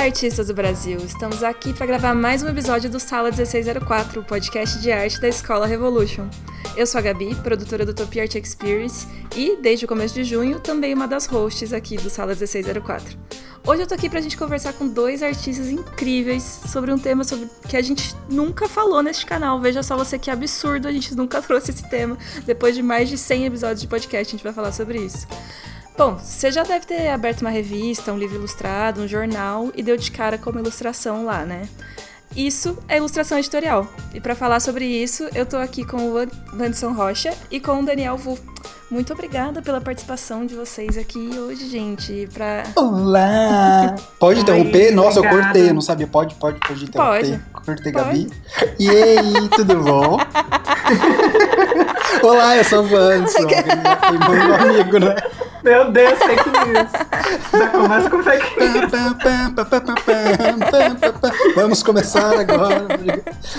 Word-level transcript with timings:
Olá, 0.00 0.06
artistas 0.06 0.46
do 0.46 0.54
Brasil! 0.54 0.96
Estamos 1.04 1.42
aqui 1.42 1.74
para 1.74 1.84
gravar 1.84 2.14
mais 2.14 2.42
um 2.42 2.48
episódio 2.48 2.88
do 2.88 2.98
Sala 2.98 3.28
1604, 3.28 4.22
o 4.22 4.24
podcast 4.24 4.80
de 4.80 4.90
arte 4.90 5.20
da 5.20 5.28
Escola 5.28 5.66
Revolution. 5.66 6.26
Eu 6.74 6.86
sou 6.86 6.98
a 6.98 7.02
Gabi, 7.02 7.34
produtora 7.34 7.84
do 7.84 7.92
Top 7.92 8.18
Art 8.18 8.34
Experience 8.34 9.06
e, 9.36 9.58
desde 9.60 9.84
o 9.84 9.88
começo 9.88 10.14
de 10.14 10.24
junho, 10.24 10.58
também 10.58 10.94
uma 10.94 11.06
das 11.06 11.26
hosts 11.26 11.74
aqui 11.74 11.98
do 11.98 12.08
Sala 12.08 12.28
1604. 12.28 13.14
Hoje 13.66 13.82
eu 13.82 13.86
tô 13.86 13.94
aqui 13.94 14.08
pra 14.08 14.22
gente 14.22 14.38
conversar 14.38 14.72
com 14.72 14.88
dois 14.88 15.22
artistas 15.22 15.68
incríveis 15.68 16.42
sobre 16.42 16.90
um 16.90 16.98
tema 16.98 17.22
sobre 17.22 17.50
que 17.68 17.76
a 17.76 17.82
gente 17.82 18.16
nunca 18.26 18.70
falou 18.70 19.02
neste 19.02 19.26
canal. 19.26 19.60
Veja 19.60 19.82
só 19.82 19.98
você 19.98 20.18
que 20.18 20.30
absurdo, 20.30 20.88
a 20.88 20.92
gente 20.92 21.14
nunca 21.14 21.42
trouxe 21.44 21.72
esse 21.72 21.86
tema. 21.90 22.16
Depois 22.46 22.74
de 22.74 22.82
mais 22.82 23.10
de 23.10 23.18
100 23.18 23.44
episódios 23.44 23.82
de 23.82 23.86
podcast, 23.86 24.34
a 24.34 24.36
gente 24.38 24.44
vai 24.44 24.54
falar 24.54 24.72
sobre 24.72 24.98
isso. 24.98 25.26
Bom, 26.00 26.16
você 26.16 26.50
já 26.50 26.62
deve 26.62 26.86
ter 26.86 27.10
aberto 27.10 27.42
uma 27.42 27.50
revista, 27.50 28.10
um 28.10 28.16
livro 28.16 28.36
ilustrado, 28.36 29.02
um 29.02 29.06
jornal 29.06 29.68
e 29.76 29.82
deu 29.82 29.98
de 29.98 30.10
cara 30.10 30.38
com 30.38 30.48
uma 30.48 30.58
ilustração 30.58 31.26
lá, 31.26 31.44
né? 31.44 31.68
Isso 32.34 32.78
é 32.88 32.96
ilustração 32.96 33.36
editorial. 33.36 33.86
E 34.14 34.18
para 34.18 34.34
falar 34.34 34.60
sobre 34.60 34.86
isso, 34.86 35.28
eu 35.34 35.44
tô 35.44 35.58
aqui 35.58 35.84
com 35.84 35.98
o 35.98 36.16
Anderson 36.54 36.94
Rocha 36.94 37.34
e 37.50 37.60
com 37.60 37.80
o 37.80 37.84
Daniel 37.84 38.16
Vu. 38.16 38.38
Muito 38.90 39.12
obrigada 39.12 39.60
pela 39.60 39.78
participação 39.78 40.46
de 40.46 40.54
vocês 40.54 40.96
aqui 40.96 41.38
hoje, 41.38 41.68
gente. 41.68 42.26
Pra... 42.32 42.62
Olá! 42.76 43.94
Pode 44.18 44.40
interromper? 44.40 44.86
Ai, 44.86 44.92
Nossa, 44.92 45.18
obrigada. 45.18 45.36
eu 45.36 45.42
cortei, 45.42 45.68
eu 45.68 45.74
não 45.74 45.82
sabia. 45.82 46.06
Pode, 46.06 46.34
pode, 46.36 46.58
pode 46.60 46.82
interromper. 46.82 47.42
Pode. 47.52 47.66
Cortei, 47.66 47.92
pode. 47.92 48.06
Gabi. 48.06 48.30
E 48.78 48.88
aí, 48.88 49.48
tudo 49.54 49.76
bom? 49.76 50.16
Olá, 52.24 52.56
eu 52.56 52.64
sou 52.64 52.84
o 52.84 52.88
Vanson. 52.88 53.44
meu 53.44 54.54
amigo, 54.54 54.98
né? 54.98 55.14
Meu 55.62 55.90
Deus, 55.90 56.18
fake 56.18 56.50
news. 56.50 56.90
Já 57.52 57.68
começa 57.68 58.10
com 58.10 58.22
fake 58.22 58.60
news. 58.60 58.90
Vamos 61.54 61.82
começar 61.82 62.38
agora. 62.38 62.86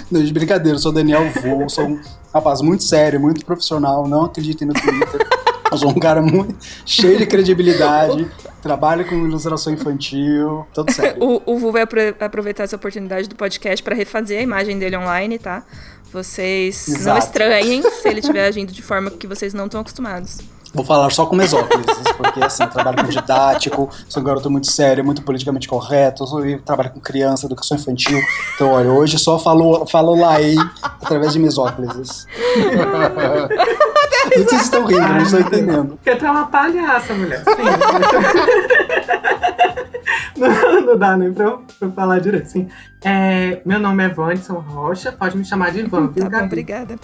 Não, 0.09 0.23
de 0.23 0.33
brincadeira, 0.33 0.75
eu 0.75 0.79
sou 0.79 0.91
Daniel 0.91 1.29
Vô, 1.41 1.69
sou 1.69 1.85
um 1.85 2.01
rapaz 2.33 2.61
muito 2.61 2.83
sério, 2.83 3.19
muito 3.19 3.45
profissional, 3.45 4.07
não 4.07 4.25
acreditem 4.25 4.67
no 4.67 4.73
Twitter. 4.73 5.27
Eu 5.71 5.77
sou 5.77 5.89
um 5.89 5.99
cara 5.99 6.21
muito 6.21 6.55
cheio 6.85 7.17
de 7.17 7.25
credibilidade, 7.25 8.29
trabalho 8.61 9.05
com 9.05 9.15
ilustração 9.15 9.71
infantil, 9.71 10.65
tudo 10.73 10.91
sério. 10.91 11.23
O, 11.23 11.53
o 11.53 11.57
Vu 11.57 11.71
vai 11.71 11.83
aproveitar 12.19 12.63
essa 12.63 12.75
oportunidade 12.75 13.29
do 13.29 13.35
podcast 13.35 13.81
para 13.81 13.95
refazer 13.95 14.39
a 14.39 14.41
imagem 14.41 14.77
dele 14.77 14.97
online, 14.97 15.39
tá? 15.39 15.63
Vocês 16.11 16.89
Exato. 16.89 17.07
não 17.07 17.17
estranhem 17.17 17.81
se 17.83 18.07
ele 18.09 18.19
estiver 18.19 18.45
agindo 18.45 18.73
de 18.73 18.81
forma 18.81 19.09
que 19.11 19.25
vocês 19.25 19.53
não 19.53 19.65
estão 19.65 19.79
acostumados. 19.79 20.39
Vou 20.73 20.85
falar 20.85 21.09
só 21.11 21.25
com 21.25 21.35
mesóclises, 21.35 22.11
porque 22.15 22.41
assim, 22.41 22.63
eu 22.63 22.69
trabalho 22.69 23.03
com 23.03 23.09
didático, 23.09 23.89
sou 24.07 24.21
um 24.21 24.25
garoto 24.25 24.49
muito 24.49 24.67
sério, 24.67 25.03
muito 25.03 25.21
politicamente 25.21 25.67
correto, 25.67 26.23
eu 26.23 26.61
trabalho 26.61 26.91
com 26.91 26.99
criança, 27.01 27.45
educação 27.45 27.77
infantil. 27.77 28.21
Então, 28.55 28.71
olha, 28.71 28.89
hoje 28.89 29.19
só 29.19 29.37
falo, 29.37 29.85
falo 29.85 30.15
laei 30.15 30.55
através 30.81 31.33
de 31.33 31.39
mesóclises. 31.39 32.25
não 34.37 34.47
sei 34.47 34.47
se 34.47 34.55
estão 34.55 34.85
rindo, 34.85 35.01
não 35.01 35.17
estou 35.17 35.41
entendendo. 35.41 35.97
Porque 35.97 36.15
tu 36.15 36.25
é 36.25 36.31
uma 36.31 36.47
palhaça, 36.47 37.13
mulher. 37.15 37.43
Sim. 37.43 37.63
não, 40.39 40.81
não 40.85 40.97
dá 40.97 41.17
nem 41.17 41.33
pra 41.33 41.45
eu, 41.45 41.57
pra 41.57 41.87
eu 41.87 41.91
falar 41.91 42.19
direito. 42.19 42.47
Sim. 42.47 42.69
É, 43.03 43.61
meu 43.65 43.79
nome 43.79 44.05
é 44.05 44.09
Vanderson 44.09 44.53
Rocha, 44.53 45.11
pode 45.11 45.37
me 45.37 45.43
chamar 45.43 45.73
de 45.73 45.83
Van. 45.83 46.07
Tá 46.07 46.43
obrigada. 46.43 46.95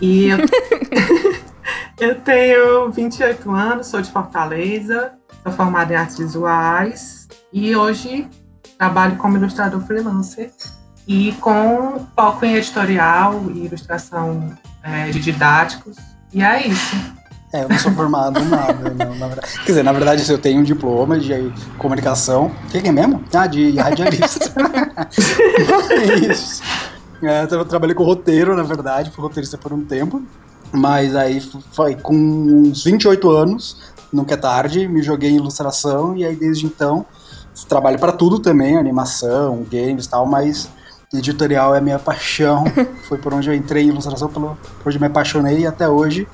E 0.00 0.28
eu... 0.28 0.38
Eu 1.98 2.14
tenho 2.20 2.90
28 2.90 3.50
anos, 3.50 3.86
sou 3.88 4.00
de 4.00 4.10
Fortaleza, 4.10 5.12
sou 5.42 5.52
formada 5.52 5.92
em 5.92 5.96
artes 5.96 6.18
visuais 6.18 7.28
e 7.52 7.74
hoje 7.74 8.28
trabalho 8.78 9.16
como 9.16 9.36
ilustrador 9.36 9.80
freelancer 9.82 10.50
e 11.06 11.32
com 11.40 12.06
foco 12.14 12.44
em 12.44 12.54
editorial 12.56 13.44
e 13.54 13.66
ilustração 13.66 14.56
é, 14.82 15.10
de 15.10 15.20
didáticos. 15.20 15.96
E 16.32 16.42
é 16.42 16.66
isso. 16.66 16.96
É, 17.52 17.64
eu 17.64 17.68
não 17.68 17.78
sou 17.78 17.92
formado 17.92 18.38
em 18.38 18.48
nada. 18.48 18.90
Não, 18.90 19.14
na 19.16 19.26
verdade. 19.26 19.52
Quer 19.58 19.66
dizer, 19.66 19.82
na 19.82 19.92
verdade, 19.92 20.30
eu 20.30 20.38
tenho 20.38 20.60
um 20.60 20.62
diploma 20.62 21.18
de 21.18 21.52
comunicação. 21.76 22.52
O 22.64 22.70
que 22.70 22.78
é 22.78 22.92
mesmo? 22.92 23.24
Ah, 23.34 23.46
de 23.46 23.76
radialista. 23.76 24.52
é 25.90 26.14
isso. 26.30 26.62
É, 27.22 27.46
eu 27.50 27.64
trabalhei 27.64 27.94
com 27.94 28.04
roteiro, 28.04 28.56
na 28.56 28.62
verdade, 28.62 29.10
fui 29.10 29.22
roteirista 29.22 29.58
por 29.58 29.72
um 29.72 29.84
tempo. 29.84 30.22
Mas 30.72 31.16
aí 31.16 31.40
foi 31.72 31.96
com 31.96 32.14
uns 32.14 32.84
28 32.84 33.30
anos, 33.30 33.76
nunca 34.12 34.34
é 34.34 34.36
tarde, 34.36 34.86
me 34.86 35.02
joguei 35.02 35.30
em 35.30 35.36
ilustração 35.36 36.16
e 36.16 36.24
aí 36.24 36.36
desde 36.36 36.66
então 36.66 37.04
trabalho 37.68 37.98
para 37.98 38.12
tudo 38.12 38.38
também, 38.38 38.76
animação, 38.76 39.66
games 39.70 40.06
e 40.06 40.10
tal, 40.10 40.26
mas 40.26 40.70
editorial 41.12 41.74
é 41.74 41.80
minha 41.80 41.98
paixão. 41.98 42.64
Foi 43.08 43.18
por 43.18 43.34
onde 43.34 43.48
eu 43.48 43.54
entrei 43.54 43.84
em 43.84 43.88
ilustração, 43.88 44.28
por 44.28 44.56
onde 44.86 44.98
me 44.98 45.06
apaixonei 45.06 45.60
e 45.60 45.66
até 45.66 45.88
hoje 45.88 46.26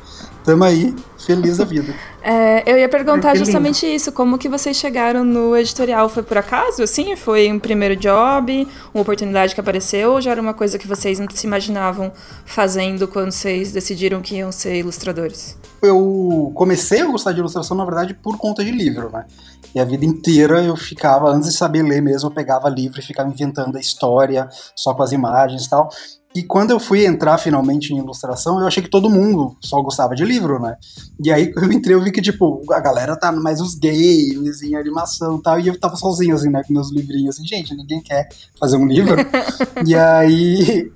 Tamo 0.46 0.62
aí, 0.62 0.94
feliz 1.18 1.56
da 1.56 1.64
vida. 1.64 1.92
É, 2.22 2.62
eu 2.70 2.78
ia 2.78 2.88
perguntar 2.88 3.30
Ai, 3.30 3.36
justamente 3.36 3.84
lindo. 3.84 3.96
isso, 3.96 4.12
como 4.12 4.38
que 4.38 4.48
vocês 4.48 4.76
chegaram 4.76 5.24
no 5.24 5.56
editorial? 5.56 6.08
Foi 6.08 6.22
por 6.22 6.38
acaso, 6.38 6.84
assim? 6.84 7.16
Foi 7.16 7.50
um 7.50 7.58
primeiro 7.58 7.96
job, 7.96 8.68
uma 8.94 9.02
oportunidade 9.02 9.56
que 9.56 9.60
apareceu, 9.60 10.12
ou 10.12 10.20
já 10.20 10.30
era 10.30 10.40
uma 10.40 10.54
coisa 10.54 10.78
que 10.78 10.86
vocês 10.86 11.18
não 11.18 11.26
se 11.28 11.48
imaginavam 11.48 12.12
fazendo 12.44 13.08
quando 13.08 13.32
vocês 13.32 13.72
decidiram 13.72 14.22
que 14.22 14.36
iam 14.36 14.52
ser 14.52 14.76
ilustradores? 14.76 15.58
Eu 15.82 16.52
comecei 16.54 17.00
a 17.00 17.06
gostar 17.06 17.32
de 17.32 17.40
ilustração, 17.40 17.76
na 17.76 17.84
verdade, 17.84 18.14
por 18.14 18.38
conta 18.38 18.64
de 18.64 18.70
livro, 18.70 19.10
né? 19.10 19.26
E 19.74 19.80
a 19.80 19.84
vida 19.84 20.04
inteira 20.04 20.62
eu 20.62 20.76
ficava, 20.76 21.28
antes 21.28 21.50
de 21.50 21.56
saber 21.56 21.82
ler 21.82 22.00
mesmo, 22.00 22.28
eu 22.28 22.32
pegava 22.32 22.68
livro 22.68 23.00
e 23.00 23.02
ficava 23.02 23.28
inventando 23.28 23.76
a 23.76 23.80
história, 23.80 24.48
só 24.76 24.94
com 24.94 25.02
as 25.02 25.10
imagens 25.10 25.64
e 25.66 25.68
tal. 25.68 25.90
E 26.36 26.42
quando 26.42 26.70
eu 26.70 26.78
fui 26.78 27.06
entrar 27.06 27.38
finalmente 27.38 27.94
em 27.94 27.98
ilustração, 27.98 28.60
eu 28.60 28.66
achei 28.66 28.82
que 28.82 28.90
todo 28.90 29.08
mundo 29.08 29.56
só 29.58 29.80
gostava 29.80 30.14
de 30.14 30.22
livro, 30.22 30.60
né? 30.60 30.76
E 31.18 31.32
aí 31.32 31.50
eu 31.56 31.72
entrei, 31.72 31.96
eu 31.96 32.02
vi 32.02 32.12
que, 32.12 32.20
tipo, 32.20 32.62
a 32.70 32.78
galera 32.78 33.16
tá 33.16 33.32
mais 33.32 33.58
os 33.58 33.74
games, 33.74 34.60
em 34.60 34.74
animação 34.74 35.38
e 35.38 35.42
tal, 35.42 35.58
e 35.58 35.68
eu 35.68 35.80
tava 35.80 35.96
sozinho, 35.96 36.34
assim, 36.34 36.50
né, 36.50 36.62
com 36.62 36.74
meus 36.74 36.92
livrinhos, 36.92 37.36
assim, 37.36 37.46
gente, 37.46 37.74
ninguém 37.74 38.02
quer 38.02 38.28
fazer 38.60 38.76
um 38.76 38.86
livro. 38.86 39.16
e 39.86 39.94
aí. 39.94 40.92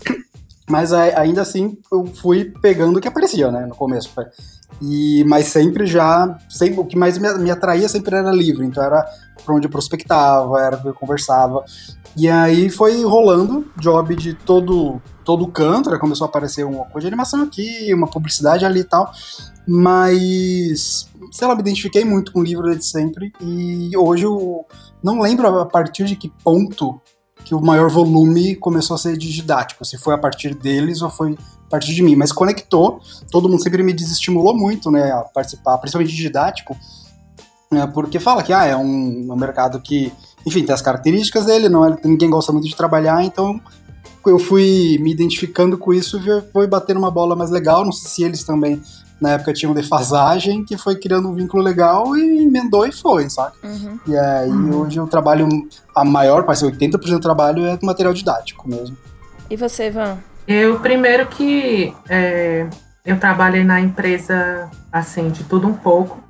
Mas 0.70 0.92
ainda 0.92 1.42
assim, 1.42 1.76
eu 1.92 2.06
fui 2.06 2.44
pegando 2.62 2.96
o 2.96 3.00
que 3.00 3.08
aparecia, 3.08 3.50
né, 3.50 3.66
no 3.66 3.74
começo. 3.74 4.08
E, 4.80 5.24
mas 5.24 5.46
sempre 5.46 5.84
já, 5.84 6.38
sempre, 6.48 6.78
o 6.78 6.84
que 6.84 6.96
mais 6.96 7.18
me, 7.18 7.32
me 7.38 7.50
atraía 7.50 7.88
sempre 7.88 8.14
era 8.14 8.30
livro, 8.30 8.62
então 8.62 8.82
era 8.82 9.04
pra 9.44 9.54
onde 9.54 9.66
eu 9.66 9.70
prospectava, 9.70 10.60
era 10.60 10.76
pra 10.76 10.90
eu 10.90 10.94
conversava. 10.94 11.64
E 12.16 12.28
aí 12.28 12.70
foi 12.70 13.02
rolando 13.04 13.66
job 13.78 14.14
de 14.14 14.34
todo 14.34 15.02
todo 15.24 15.46
canto, 15.48 15.90
né? 15.90 15.98
começou 15.98 16.24
a 16.24 16.28
aparecer 16.28 16.64
uma 16.64 16.84
coisa 16.84 17.06
de 17.06 17.08
animação 17.08 17.42
aqui, 17.42 17.92
uma 17.92 18.08
publicidade 18.08 18.64
ali 18.64 18.80
e 18.80 18.84
tal. 18.84 19.10
Mas, 19.66 21.08
sei 21.32 21.46
lá, 21.46 21.54
me 21.54 21.60
identifiquei 21.60 22.04
muito 22.04 22.32
com 22.32 22.40
o 22.40 22.44
livro 22.44 22.64
desde 22.64 22.84
sempre. 22.84 23.32
E 23.40 23.96
hoje 23.96 24.24
eu 24.24 24.66
não 25.02 25.20
lembro 25.20 25.46
a 25.46 25.66
partir 25.66 26.04
de 26.04 26.16
que 26.16 26.32
ponto 26.42 27.00
que 27.44 27.54
o 27.54 27.60
maior 27.60 27.90
volume 27.90 28.54
começou 28.56 28.94
a 28.94 28.98
ser 28.98 29.16
de 29.16 29.32
didático, 29.32 29.84
se 29.84 29.98
foi 29.98 30.14
a 30.14 30.18
partir 30.18 30.54
deles 30.54 31.02
ou 31.02 31.10
foi 31.10 31.32
a 31.32 31.70
partir 31.70 31.94
de 31.94 32.02
mim, 32.02 32.16
mas 32.16 32.32
conectou, 32.32 33.00
todo 33.30 33.48
mundo 33.48 33.62
sempre 33.62 33.82
me 33.82 33.92
desestimulou 33.92 34.56
muito, 34.56 34.90
né, 34.90 35.10
a 35.12 35.22
participar, 35.22 35.78
principalmente 35.78 36.14
de 36.14 36.22
didático, 36.22 36.76
né, 37.70 37.86
porque 37.86 38.18
fala 38.18 38.42
que 38.42 38.52
ah, 38.52 38.64
é 38.64 38.76
um, 38.76 39.32
um 39.32 39.36
mercado 39.36 39.80
que 39.80 40.12
enfim, 40.44 40.64
tem 40.64 40.74
as 40.74 40.82
características 40.82 41.46
dele, 41.46 41.68
não 41.68 41.84
é, 41.84 41.96
ninguém 42.04 42.30
gosta 42.30 42.52
muito 42.52 42.66
de 42.66 42.76
trabalhar, 42.76 43.22
então 43.24 43.60
eu 44.26 44.38
fui 44.38 44.98
me 45.00 45.10
identificando 45.10 45.78
com 45.78 45.92
isso 45.92 46.18
e 46.18 46.52
foi 46.52 46.66
bater 46.66 46.96
uma 46.96 47.10
bola 47.10 47.34
mais 47.34 47.50
legal. 47.50 47.84
Não 47.84 47.92
sei 47.92 48.10
se 48.10 48.22
eles 48.22 48.44
também 48.44 48.82
na 49.20 49.32
época 49.32 49.52
tinham 49.52 49.74
defasagem, 49.74 50.64
que 50.64 50.78
foi 50.78 50.96
criando 50.96 51.28
um 51.28 51.34
vínculo 51.34 51.62
legal 51.62 52.16
e 52.16 52.44
emendou 52.44 52.86
e 52.86 52.92
foi, 52.92 53.28
sabe? 53.28 53.56
Uhum. 53.62 53.98
E 54.06 54.16
aí 54.16 54.48
uhum. 54.48 54.80
hoje 54.80 54.98
eu 54.98 55.06
trabalho, 55.06 55.48
a 55.94 56.04
maior 56.04 56.44
parte, 56.44 56.64
80% 56.64 56.98
do 57.10 57.20
trabalho 57.20 57.66
é 57.66 57.76
com 57.76 57.86
material 57.86 58.14
didático 58.14 58.68
mesmo. 58.68 58.96
E 59.50 59.56
você, 59.56 59.88
Ivan? 59.88 60.18
Eu, 60.46 60.80
primeiro 60.80 61.26
que 61.26 61.94
é, 62.08 62.66
eu 63.04 63.18
trabalhei 63.18 63.62
na 63.62 63.80
empresa, 63.80 64.70
assim, 64.90 65.28
de 65.30 65.44
tudo 65.44 65.68
um 65.68 65.74
pouco. 65.74 66.22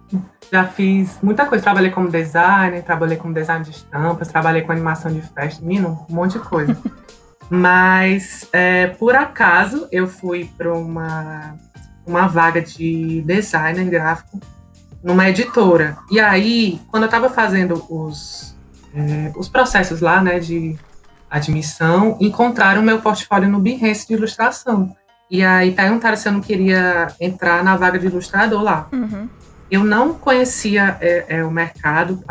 Já 0.51 0.65
fiz 0.65 1.17
muita 1.23 1.47
coisa. 1.47 1.63
Trabalhei 1.63 1.91
como 1.91 2.11
designer, 2.11 2.83
trabalhei 2.83 3.17
como 3.17 3.33
design 3.33 3.65
de 3.65 3.71
estampas, 3.71 4.29
trabalhei 4.29 4.63
com 4.63 4.73
animação 4.73 5.13
de 5.13 5.21
festa, 5.23 5.65
menino, 5.65 6.05
um 6.11 6.15
monte 6.15 6.33
de 6.33 6.41
coisa. 6.41 6.77
Mas, 7.49 8.49
é, 8.53 8.87
por 8.87 9.17
acaso, 9.17 9.89
eu 9.91 10.07
fui 10.07 10.49
para 10.57 10.73
uma, 10.73 11.57
uma 12.07 12.27
vaga 12.27 12.61
de 12.61 13.23
designer 13.23 13.89
gráfico 13.89 14.41
numa 15.03 15.29
editora. 15.29 15.97
E 16.11 16.21
aí, 16.21 16.81
quando 16.89 17.05
eu 17.05 17.07
estava 17.09 17.29
fazendo 17.31 17.85
os, 17.89 18.57
é, 18.95 19.33
os 19.37 19.49
processos 19.49 20.01
lá, 20.01 20.23
né, 20.23 20.39
de 20.39 20.77
admissão, 21.31 22.17
encontraram 22.21 22.83
meu 22.83 23.01
portfólio 23.01 23.49
no 23.49 23.61
Behance 23.61 24.07
de 24.07 24.15
ilustração. 24.15 24.95
E 25.31 25.45
aí 25.45 25.71
perguntaram 25.71 26.17
se 26.17 26.29
eu 26.29 26.33
não 26.33 26.41
queria 26.41 27.09
entrar 27.21 27.63
na 27.63 27.77
vaga 27.77 27.99
de 27.99 28.07
ilustrador 28.07 28.63
lá. 28.63 28.89
Uhum. 28.93 29.29
Eu 29.71 29.85
não 29.85 30.13
conhecia 30.13 30.99
é, 31.01 31.25
é, 31.29 31.45
o 31.45 31.51
mercado, 31.51 32.23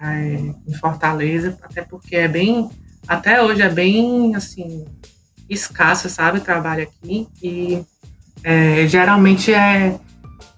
é, 0.00 0.52
em 0.66 0.74
Fortaleza, 0.80 1.56
até 1.62 1.82
porque 1.82 2.16
é 2.16 2.26
bem, 2.26 2.68
até 3.06 3.40
hoje 3.40 3.62
é 3.62 3.68
bem, 3.68 4.34
assim, 4.34 4.84
escasso, 5.48 6.10
sabe, 6.10 6.38
o 6.38 6.42
trabalho 6.42 6.82
aqui, 6.82 7.28
e 7.40 7.84
é, 8.42 8.86
geralmente 8.86 9.52
é, 9.52 9.98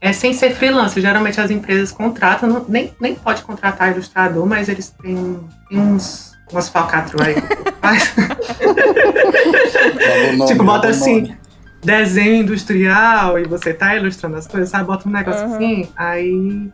é 0.00 0.12
sem 0.12 0.32
ser 0.32 0.54
freelancer, 0.54 1.02
geralmente 1.02 1.40
as 1.40 1.50
empresas 1.50 1.90
contratam, 1.92 2.48
não, 2.48 2.64
nem, 2.68 2.94
nem 3.00 3.14
pode 3.14 3.42
contratar 3.42 3.92
ilustrador, 3.92 4.46
mas 4.46 4.68
eles 4.68 4.90
têm, 4.90 5.40
têm 5.68 5.78
uns, 5.78 6.32
umas 6.50 6.68
falcatruas 6.68 7.28
aí. 7.28 7.34
tipo, 10.46 10.64
bota 10.64 10.88
assim, 10.88 11.22
nome. 11.22 11.38
desenho 11.84 12.42
industrial 12.42 13.38
e 13.38 13.44
você 13.44 13.74
tá 13.74 13.96
ilustrando 13.96 14.36
as 14.36 14.46
coisas, 14.46 14.70
sabe, 14.70 14.86
bota 14.86 15.08
um 15.08 15.12
negócio 15.12 15.46
uhum. 15.46 15.56
assim, 15.56 15.88
aí 15.96 16.70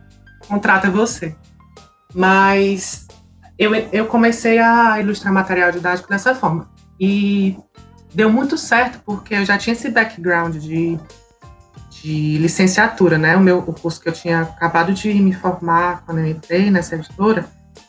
contrata 0.47 0.89
você. 0.89 1.35
Mas 2.13 3.07
eu, 3.57 3.73
eu 3.91 4.05
comecei 4.05 4.59
a 4.59 4.99
ilustrar 4.99 5.33
material 5.33 5.71
didático 5.71 6.09
dessa 6.09 6.35
forma. 6.35 6.69
E 6.99 7.55
deu 8.13 8.29
muito 8.29 8.57
certo, 8.57 8.99
porque 9.05 9.35
eu 9.35 9.45
já 9.45 9.57
tinha 9.57 9.73
esse 9.73 9.89
background 9.89 10.55
de, 10.55 10.99
de 12.01 12.37
licenciatura, 12.37 13.17
né? 13.17 13.35
O 13.35 13.39
meu 13.39 13.59
o 13.59 13.73
curso 13.73 14.01
que 14.01 14.09
eu 14.09 14.13
tinha 14.13 14.41
acabado 14.41 14.93
de 14.93 15.13
me 15.13 15.33
formar 15.33 16.03
quando 16.05 16.19
eu 16.19 16.27
entrei 16.27 16.71
nessa 16.71 16.95
editora 16.95 17.45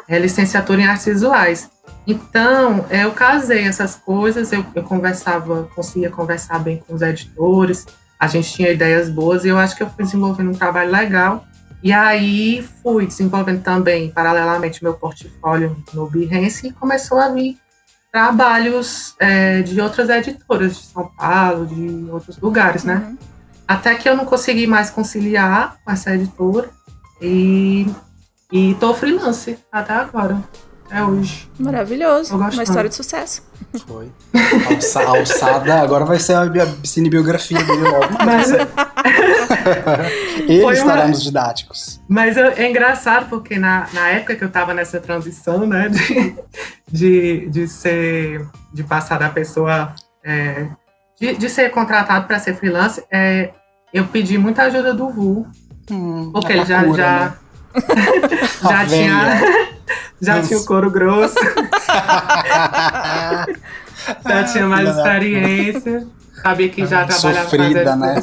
é 0.08 0.18
licenciatura 0.18 0.80
em 0.80 0.86
artes 0.86 1.06
visuais. 1.06 1.70
Então, 2.06 2.86
eu 2.90 3.12
casei 3.12 3.64
essas 3.64 3.94
coisas, 3.94 4.50
eu, 4.52 4.64
eu 4.74 4.82
conversava, 4.82 5.64
conseguia 5.74 6.10
conversar 6.10 6.58
bem 6.58 6.82
com 6.86 6.94
os 6.94 7.02
editores, 7.02 7.86
a 8.18 8.26
gente 8.26 8.52
tinha 8.52 8.70
ideias 8.70 9.10
boas 9.10 9.44
e 9.44 9.48
eu 9.48 9.58
acho 9.58 9.76
que 9.76 9.82
eu 9.82 9.90
fui 9.90 10.04
desenvolvendo 10.04 10.48
um 10.48 10.54
trabalho 10.54 10.90
legal. 10.90 11.44
E 11.82 11.92
aí 11.92 12.66
fui 12.82 13.06
desenvolvendo 13.06 13.62
também, 13.62 14.10
paralelamente, 14.10 14.82
meu 14.82 14.94
portfólio 14.94 15.76
no 15.92 16.08
Behance 16.08 16.66
e 16.66 16.72
começou 16.72 17.18
a 17.18 17.28
vir 17.28 17.56
trabalhos 18.12 19.14
é, 19.18 19.62
de 19.62 19.80
outras 19.80 20.08
editoras 20.08 20.76
de 20.76 20.84
São 20.84 21.10
Paulo, 21.16 21.66
de 21.66 22.10
outros 22.10 22.38
lugares, 22.38 22.84
né? 22.84 23.06
Uhum. 23.06 23.18
Até 23.66 23.94
que 23.94 24.08
eu 24.08 24.16
não 24.16 24.24
consegui 24.24 24.66
mais 24.66 24.90
conciliar 24.90 25.76
com 25.84 25.90
essa 25.90 26.14
editora 26.14 26.70
e, 27.20 27.86
e 28.50 28.74
tô 28.80 28.94
freelance 28.94 29.58
até 29.70 29.92
agora, 29.92 30.42
até 30.86 31.04
hoje. 31.04 31.50
Maravilhoso, 31.58 32.34
uma 32.34 32.48
história 32.48 32.88
de 32.88 32.94
sucesso. 32.94 33.42
Foi. 33.86 34.10
Alça, 34.70 35.02
alçada, 35.02 35.80
agora 35.82 36.06
vai 36.06 36.18
ser 36.18 36.34
a 36.34 36.46
cinebiografia 36.84 37.62
dele 37.62 37.82
logo. 37.82 38.14
Mas... 38.24 38.48
Eles 40.48 40.78
estaremos 40.78 41.22
didáticos. 41.22 42.00
Mas 42.08 42.36
eu, 42.36 42.46
é 42.46 42.68
engraçado 42.68 43.28
porque 43.28 43.58
na, 43.58 43.88
na 43.92 44.08
época 44.08 44.36
que 44.36 44.44
eu 44.44 44.48
estava 44.48 44.74
nessa 44.74 45.00
transição, 45.00 45.66
né, 45.66 45.88
de, 45.88 46.34
de, 46.90 47.48
de 47.48 47.68
ser, 47.68 48.46
de 48.72 48.82
passar 48.82 49.18
da 49.18 49.28
pessoa, 49.28 49.94
é, 50.24 50.66
de, 51.20 51.36
de 51.36 51.48
ser 51.48 51.70
contratado 51.70 52.26
para 52.26 52.38
ser 52.38 52.54
freelance, 52.54 53.02
é, 53.10 53.50
eu 53.92 54.06
pedi 54.06 54.38
muita 54.38 54.62
ajuda 54.64 54.94
do 54.94 55.08
Vu, 55.10 55.46
hum, 55.90 56.30
porque 56.32 56.52
ele 56.52 56.64
já, 56.64 56.86
já, 56.88 57.20
né? 57.20 57.32
já 58.62 58.86
tinha, 58.86 59.40
já 60.20 60.42
tinha 60.42 60.58
o 60.58 60.64
couro 60.64 60.90
grosso. 60.90 61.34
já 64.26 64.44
tinha 64.44 64.66
mais 64.66 64.88
experiência. 64.88 66.06
Sabia 66.42 66.68
que 66.68 66.86
já 66.86 67.04
trabalhava 67.04 67.48
Sofrida, 67.48 67.96
né? 67.96 68.22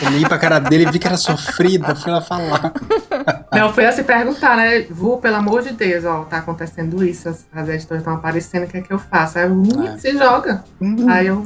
Eu 0.00 0.08
olhei 0.08 0.26
pra 0.26 0.38
cara 0.38 0.58
dele 0.58 0.84
e 0.84 0.90
vi 0.90 0.98
que 0.98 1.06
era 1.06 1.16
sofrida, 1.16 1.94
fui 1.94 2.10
lá 2.10 2.20
falar. 2.20 2.72
Não, 3.52 3.72
fui 3.72 3.86
a 3.86 3.92
se 3.92 4.02
perguntar, 4.02 4.56
né? 4.56 4.80
Vu, 4.90 5.18
pelo 5.18 5.36
amor 5.36 5.62
de 5.62 5.72
Deus, 5.72 6.04
ó, 6.04 6.24
tá 6.24 6.38
acontecendo 6.38 7.04
isso, 7.04 7.28
as, 7.28 7.46
as 7.54 7.68
editoras 7.68 8.00
estão 8.00 8.14
aparecendo, 8.14 8.64
o 8.64 8.66
que 8.66 8.78
é 8.78 8.80
que 8.80 8.92
eu 8.92 8.98
faço? 8.98 9.38
Aí 9.38 9.44
eu, 9.44 9.52
hum, 9.52 9.86
é. 9.86 9.96
se 9.96 10.12
joga. 10.16 10.64
Uhum. 10.80 11.08
Aí 11.08 11.26
eu. 11.28 11.44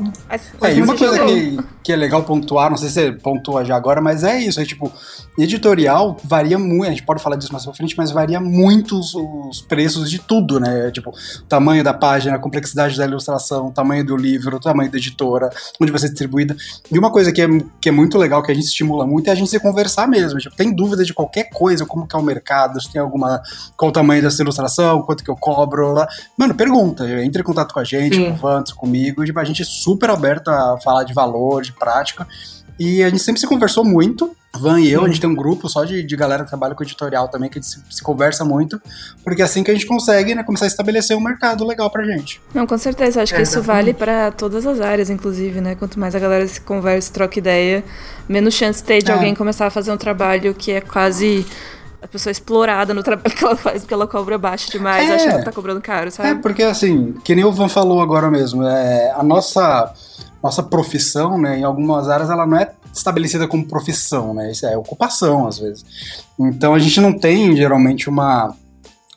É, 0.63 0.75
e 0.75 0.83
uma 0.83 0.97
coisa 0.97 1.19
que, 1.27 1.59
que 1.85 1.93
é 1.93 1.97
legal 1.97 2.23
pontuar, 2.23 2.71
não 2.71 2.77
sei 2.77 2.89
se 2.89 2.95
você 2.95 3.13
pontua 3.13 3.65
já 3.65 3.77
agora, 3.77 4.01
mas 4.01 4.25
é 4.25 4.39
isso, 4.39 4.61
é 4.61 4.65
tipo, 4.65 4.91
editorial 5.37 6.17
varia 6.25 6.59
muito, 6.59 6.87
a 6.87 6.91
gente 6.91 7.03
pode 7.03 7.23
falar 7.23 7.37
disso 7.37 7.53
mais 7.53 7.65
pra 7.65 7.75
frente, 7.75 7.95
mas 7.97 8.11
varia 8.11 8.41
muito 8.41 8.99
os, 8.99 9.15
os 9.15 9.61
preços 9.61 10.11
de 10.11 10.19
tudo, 10.19 10.59
né? 10.59 10.91
Tipo, 10.91 11.11
o 11.11 11.45
tamanho 11.45 11.85
da 11.85 11.93
página, 11.93 12.37
a 12.37 12.39
complexidade 12.39 12.97
da 12.97 13.05
ilustração, 13.05 13.67
o 13.67 13.73
tamanho 13.73 14.05
do 14.05 14.17
livro, 14.17 14.57
o 14.57 14.61
tamanho 14.61 14.91
da 14.91 14.97
editora, 14.97 15.51
onde 15.89 15.93
vai 15.93 16.01
ser 16.01 16.09
distribuída. 16.09 16.57
E 16.91 16.99
uma 16.99 17.11
coisa 17.11 17.33
que 17.33 17.43
é, 17.43 17.47
que 17.81 17.89
é 17.89 17.93
muito 17.93 18.19
legal, 18.19 18.43
que 18.43 18.53
a 18.53 18.55
gente 18.55 18.67
estimula 18.67 19.07
muito, 19.07 19.29
é 19.29 19.33
a 19.33 19.35
gente 19.35 19.51
se 19.51 19.59
conversar 19.59 20.07
mesmo. 20.07 20.39
Tipo, 20.39 20.55
tem 20.55 20.75
dúvida 20.75 21.05
de 21.05 21.13
qualquer 21.15 21.51
coisa, 21.51 21.85
como 21.85 22.07
que 22.07 22.15
é 22.15 22.19
o 22.19 22.23
mercado, 22.23 22.81
se 22.81 22.93
tem 22.93 23.01
alguma. 23.01 23.43
qual 23.77 23.91
o 23.91 23.93
tamanho 23.93 24.23
dessa 24.23 24.43
ilustração, 24.43 25.03
quanto 25.03 25.25
que 25.25 25.31
eu 25.31 25.37
cobro. 25.37 25.93
Lá. 25.93 26.09
Mano, 26.37 26.55
pergunta. 26.55 27.09
Entre 27.23 27.41
em 27.41 27.45
contato 27.45 27.73
com 27.73 27.81
a 27.81 27.85
gente, 27.85 28.17
Sim. 28.17 28.27
com 28.27 28.33
o 28.33 28.37
Vantos, 28.37 28.73
comigo. 28.73 29.25
Tipo, 29.25 29.41
a 29.41 29.45
gente 29.45 29.63
é 29.63 29.65
super 29.65 30.11
aberto 30.11 30.49
a 30.49 30.79
falar 30.83 31.05
de 31.05 31.13
valor, 31.13 31.63
de 31.63 31.73
prática. 31.73 32.27
E 32.79 33.03
a 33.03 33.09
gente 33.09 33.23
sempre 33.23 33.41
se 33.41 33.47
conversou 33.47 33.85
muito. 33.85 34.35
Van 34.57 34.81
e 34.81 34.91
eu, 34.91 35.05
a 35.05 35.09
gente 35.09 35.21
tem 35.21 35.29
um 35.29 35.35
grupo 35.35 35.69
só 35.69 35.85
de, 35.85 36.03
de 36.03 36.17
galera 36.17 36.43
que 36.43 36.49
trabalha 36.49 36.75
com 36.75 36.83
editorial 36.83 37.29
também, 37.29 37.51
que 37.51 37.59
a 37.59 37.61
gente 37.61 37.71
se, 37.71 37.83
se, 37.91 38.03
conversa 38.03 38.47
muito, 38.47 38.81
porque 39.23 39.43
é 39.43 39.45
assim 39.45 39.63
que 39.63 39.71
a 39.71 39.75
gente 39.75 39.87
consegue 39.87 40.35
né, 40.35 40.43
começar 40.43 40.65
a 40.65 40.69
estabelecer 40.69 41.15
um 41.17 41.21
mercado 41.21 41.67
legal 41.67 41.91
pra 41.91 42.03
gente. 42.03 42.41
Não, 42.55 42.67
com 42.67 42.79
certeza, 42.79 43.23
acho 43.23 43.35
é, 43.35 43.37
que 43.37 43.43
isso 43.43 43.61
vale 43.61 43.93
para 43.93 44.31
todas 44.31 44.67
as 44.67 44.81
áreas, 44.81 45.11
inclusive, 45.11 45.61
né? 45.61 45.75
Quanto 45.75 46.01
mais 46.01 46.15
a 46.15 46.19
galera 46.19 46.47
se 46.47 46.61
conversa, 46.63 47.13
troca 47.13 47.39
ideia, 47.39 47.85
menos 48.27 48.55
chance 48.55 48.83
ter 48.83 49.03
de 49.03 49.11
é. 49.11 49.15
alguém 49.15 49.35
começar 49.35 49.67
a 49.67 49.71
fazer 49.71 49.93
um 49.93 49.99
trabalho 49.99 50.55
que 50.55 50.73
é 50.73 50.81
quase 50.81 51.47
a 52.01 52.07
pessoa 52.07 52.31
explorada 52.31 52.95
no 52.95 53.03
trabalho 53.03 53.31
que 53.35 53.45
ela 53.45 53.57
faz, 53.57 53.83
porque 53.83 53.95
ela 53.95 54.07
cobra 54.07 54.39
baixo 54.39 54.71
demais, 54.71 55.09
é, 55.09 55.15
achando 55.15 55.39
que 55.39 55.45
tá 55.45 55.53
cobrando 55.53 55.81
caro, 55.81 56.11
sabe? 56.11 56.31
É, 56.31 56.35
porque 56.35 56.63
assim, 56.63 57.15
que 57.25 57.35
nem 57.35 57.45
o 57.45 57.53
Van 57.53 57.69
falou 57.69 58.01
agora 58.01 58.31
mesmo, 58.31 58.65
é, 58.65 59.13
a 59.13 59.23
nossa, 59.23 59.93
nossa 60.43 60.63
profissão, 60.63 61.39
né, 61.39 61.59
em 61.59 61.65
algumas 61.65 62.09
áreas, 62.09 62.31
ela 62.31 62.47
não 62.47 62.57
é 62.57 62.71
estabelecida 62.93 63.47
como 63.47 63.67
profissão, 63.67 64.35
né? 64.35 64.51
Isso 64.51 64.67
é 64.67 64.77
ocupação, 64.77 65.47
às 65.47 65.59
vezes. 65.59 65.85
Então 66.39 66.75
a 66.75 66.79
gente 66.79 67.01
não 67.01 67.13
tem, 67.13 67.55
geralmente, 67.57 68.09
uma 68.09 68.55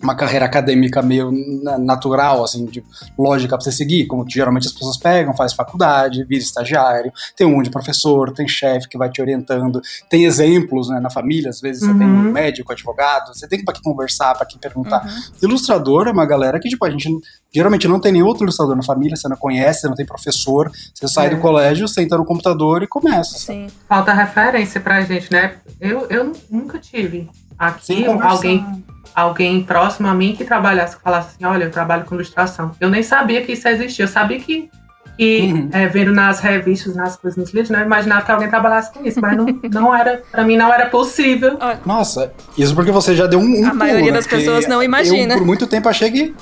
uma 0.02 0.16
carreira 0.16 0.46
acadêmica 0.46 1.02
meio 1.02 1.32
natural, 1.80 2.44
assim, 2.44 2.66
de 2.66 2.84
lógica 3.18 3.56
pra 3.56 3.64
você 3.64 3.72
seguir, 3.72 4.08
como 4.08 4.26
geralmente 4.28 4.68
as 4.68 4.74
pessoas 4.74 4.98
pegam, 4.98 5.36
faz 5.36 5.54
faculdade, 5.54 6.24
vira 6.26 6.42
estagiário, 6.42 7.12
tem 7.36 7.46
um 7.46 7.52
monte 7.52 7.66
de 7.66 7.72
professor, 7.72 8.32
tem 8.34 8.48
chefe 8.48 8.90
que 8.90 8.98
vai 8.98 9.10
te 9.10 9.22
orientando, 9.22 9.82
tem 10.10 10.26
exemplos 10.26 10.90
né, 10.90 11.00
na 11.00 11.10
família, 11.10 11.50
às 11.50 11.62
vezes 11.62 11.84
uhum. 11.84 11.94
você 11.94 12.00
tem 12.00 12.08
um 12.08 12.26
uhum. 12.26 12.32
médico, 12.32 12.72
advogado, 12.72 13.34
você 13.34 13.48
tem 13.48 13.64
para 13.64 13.74
quem 13.74 13.84
conversar, 13.84 14.36
para 14.36 14.46
quem 14.46 14.60
perguntar. 14.60 15.06
Uhum. 15.06 15.50
Ilustrador 15.50 16.08
é 16.08 16.12
uma 16.12 16.26
galera 16.26 16.60
que, 16.60 16.70
tipo, 16.70 16.86
a 16.86 16.90
gente 16.90 17.10
geralmente 17.54 17.88
não 17.88 18.00
tem 18.00 18.12
nenhum 18.12 18.26
outro 18.26 18.44
ilustrador 18.44 18.76
na 18.76 18.84
família, 18.84 19.16
você 19.16 19.28
não 19.28 19.38
conhece, 19.38 19.82
você 19.82 19.88
não 19.88 19.96
tem 19.96 20.06
professor, 20.06 20.72
você 20.94 21.08
sai 21.08 21.28
é. 21.28 21.30
do 21.32 21.38
colégio, 21.38 21.88
senta 21.88 22.18
no 22.18 22.26
computador 22.26 22.82
e 22.82 22.88
começa. 22.88 23.38
Sim. 23.38 23.68
Falta 23.88 24.14
referência 24.14 24.80
pra 24.80 25.02
gente, 25.02 25.32
né? 25.32 25.56
Eu, 25.80 26.08
eu 26.10 26.32
nunca 26.50 26.80
tive 26.80 27.30
aqui 27.62 28.06
alguém 28.06 28.84
alguém 29.14 29.62
próximo 29.62 30.08
a 30.08 30.14
mim 30.14 30.36
que 30.36 30.44
trabalhasse, 30.44 30.96
que 30.96 31.04
falasse 31.04 31.36
assim, 31.36 31.46
olha, 31.46 31.66
eu 31.66 31.72
trabalho 31.72 32.06
com 32.06 32.16
ilustração. 32.16 32.72
Eu 32.80 32.90
nem 32.90 33.04
sabia 33.04 33.42
que 33.42 33.52
isso 33.52 33.68
existia. 33.68 34.06
Eu 34.06 34.10
sabia 34.10 34.40
que, 34.40 34.70
que 35.18 35.42
uhum. 35.42 35.70
é, 35.74 35.86
vendo 35.88 36.12
nas 36.14 36.40
revistas, 36.40 36.96
nas 36.96 37.18
coisas, 37.18 37.38
nos 37.38 37.54
livros, 37.54 37.70
né, 37.70 37.84
imaginava 37.84 38.26
que 38.26 38.32
alguém 38.32 38.50
trabalhasse 38.50 38.94
com 38.94 39.06
isso, 39.06 39.20
mas 39.20 39.36
não, 39.36 39.46
não 39.70 39.96
era, 39.96 40.22
para 40.32 40.44
mim 40.44 40.56
não 40.56 40.74
era 40.74 40.86
possível. 40.86 41.58
Nossa, 41.86 42.32
isso 42.58 42.74
porque 42.74 42.92
você 42.92 43.16
já 43.16 43.28
deu 43.28 43.40
um, 43.40 43.62
um 43.62 43.68
A 43.68 43.74
maioria 43.74 44.12
né, 44.12 44.18
das 44.18 44.28
pessoas 44.28 44.68
não 44.68 44.82
imagina. 44.82 45.34
Eu, 45.34 45.40
por 45.40 45.46
muito 45.46 45.68
tempo 45.68 45.90
achei 45.90 46.10
que 46.10 46.34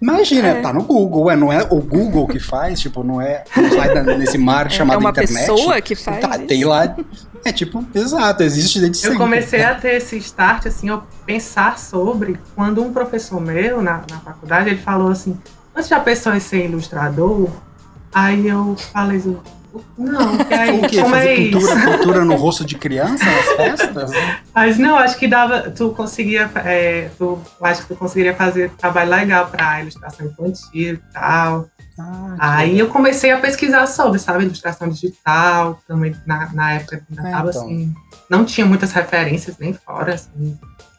Imagina, 0.00 0.48
é. 0.48 0.60
tá 0.60 0.72
no 0.72 0.82
Google, 0.82 1.30
é, 1.30 1.36
não 1.36 1.52
é 1.52 1.62
o 1.64 1.80
Google 1.80 2.28
que 2.28 2.38
faz, 2.38 2.80
tipo, 2.80 3.02
não 3.02 3.20
é, 3.20 3.42
não 3.56 3.70
vai 3.70 4.16
nesse 4.16 4.38
mar 4.38 4.66
é, 4.66 4.70
chamado 4.70 4.96
é 4.96 4.98
uma 5.00 5.10
internet. 5.10 5.46
pessoa 5.46 5.80
que 5.80 5.96
faz. 5.96 6.20
Tá, 6.20 6.38
tem 6.38 6.64
lá, 6.64 6.96
é 7.44 7.52
tipo, 7.52 7.84
exato, 7.92 8.42
existe 8.44 8.78
desde 8.78 8.98
sempre. 8.98 9.16
Eu 9.16 9.18
comecei 9.18 9.62
a 9.62 9.74
ter 9.74 9.96
esse 9.96 10.16
start, 10.18 10.66
assim, 10.66 10.88
eu 10.88 11.02
pensar 11.26 11.78
sobre, 11.78 12.38
quando 12.54 12.82
um 12.82 12.92
professor 12.92 13.40
meu 13.40 13.82
na, 13.82 14.02
na 14.08 14.20
faculdade, 14.20 14.70
ele 14.70 14.78
falou 14.78 15.10
assim, 15.10 15.36
você 15.74 15.88
já 15.88 16.00
pensou 16.00 16.34
em 16.34 16.40
ser 16.40 16.66
ilustrador? 16.66 17.48
Aí 18.12 18.48
eu 18.48 18.76
falei 18.92 19.18
assim, 19.18 19.36
não, 19.96 20.38
aí, 20.50 20.78
o 20.78 20.88
quê? 20.88 21.00
Como 21.00 21.14
Fazer 21.14 21.28
é 21.28 21.36
pintura, 21.36 21.74
isso? 21.74 21.90
pintura 21.90 22.24
no 22.24 22.34
rosto 22.36 22.64
de 22.64 22.76
criança 22.76 23.24
nas 23.24 23.46
festas? 23.56 24.10
Mas 24.54 24.78
não, 24.78 24.96
acho 24.96 25.18
que 25.18 25.28
dava, 25.28 25.70
tu 25.70 25.90
conseguia, 25.90 26.50
é, 26.64 27.10
tu, 27.18 27.38
acho 27.62 27.82
que 27.82 27.88
tu 27.88 27.96
conseguiria 27.96 28.34
fazer 28.34 28.70
trabalho 28.70 29.10
legal 29.10 29.46
para 29.46 29.82
ilustração 29.82 30.26
infantil 30.26 30.94
e 30.94 31.12
tal. 31.12 31.68
Ah, 31.98 32.58
aí 32.58 32.78
eu 32.78 32.88
comecei 32.88 33.32
a 33.32 33.40
pesquisar 33.40 33.86
sobre, 33.86 34.20
sabe, 34.20 34.44
ilustração 34.44 34.88
digital, 34.88 35.80
também 35.86 36.14
na, 36.24 36.52
na 36.52 36.74
época 36.74 37.02
ainda 37.10 37.28
é, 37.28 37.32
tava 37.32 37.50
então. 37.50 37.62
assim, 37.62 37.94
não 38.30 38.44
tinha 38.44 38.66
muitas 38.66 38.92
referências 38.92 39.58
nem 39.58 39.72
fora, 39.72 40.14
assim, 40.14 40.56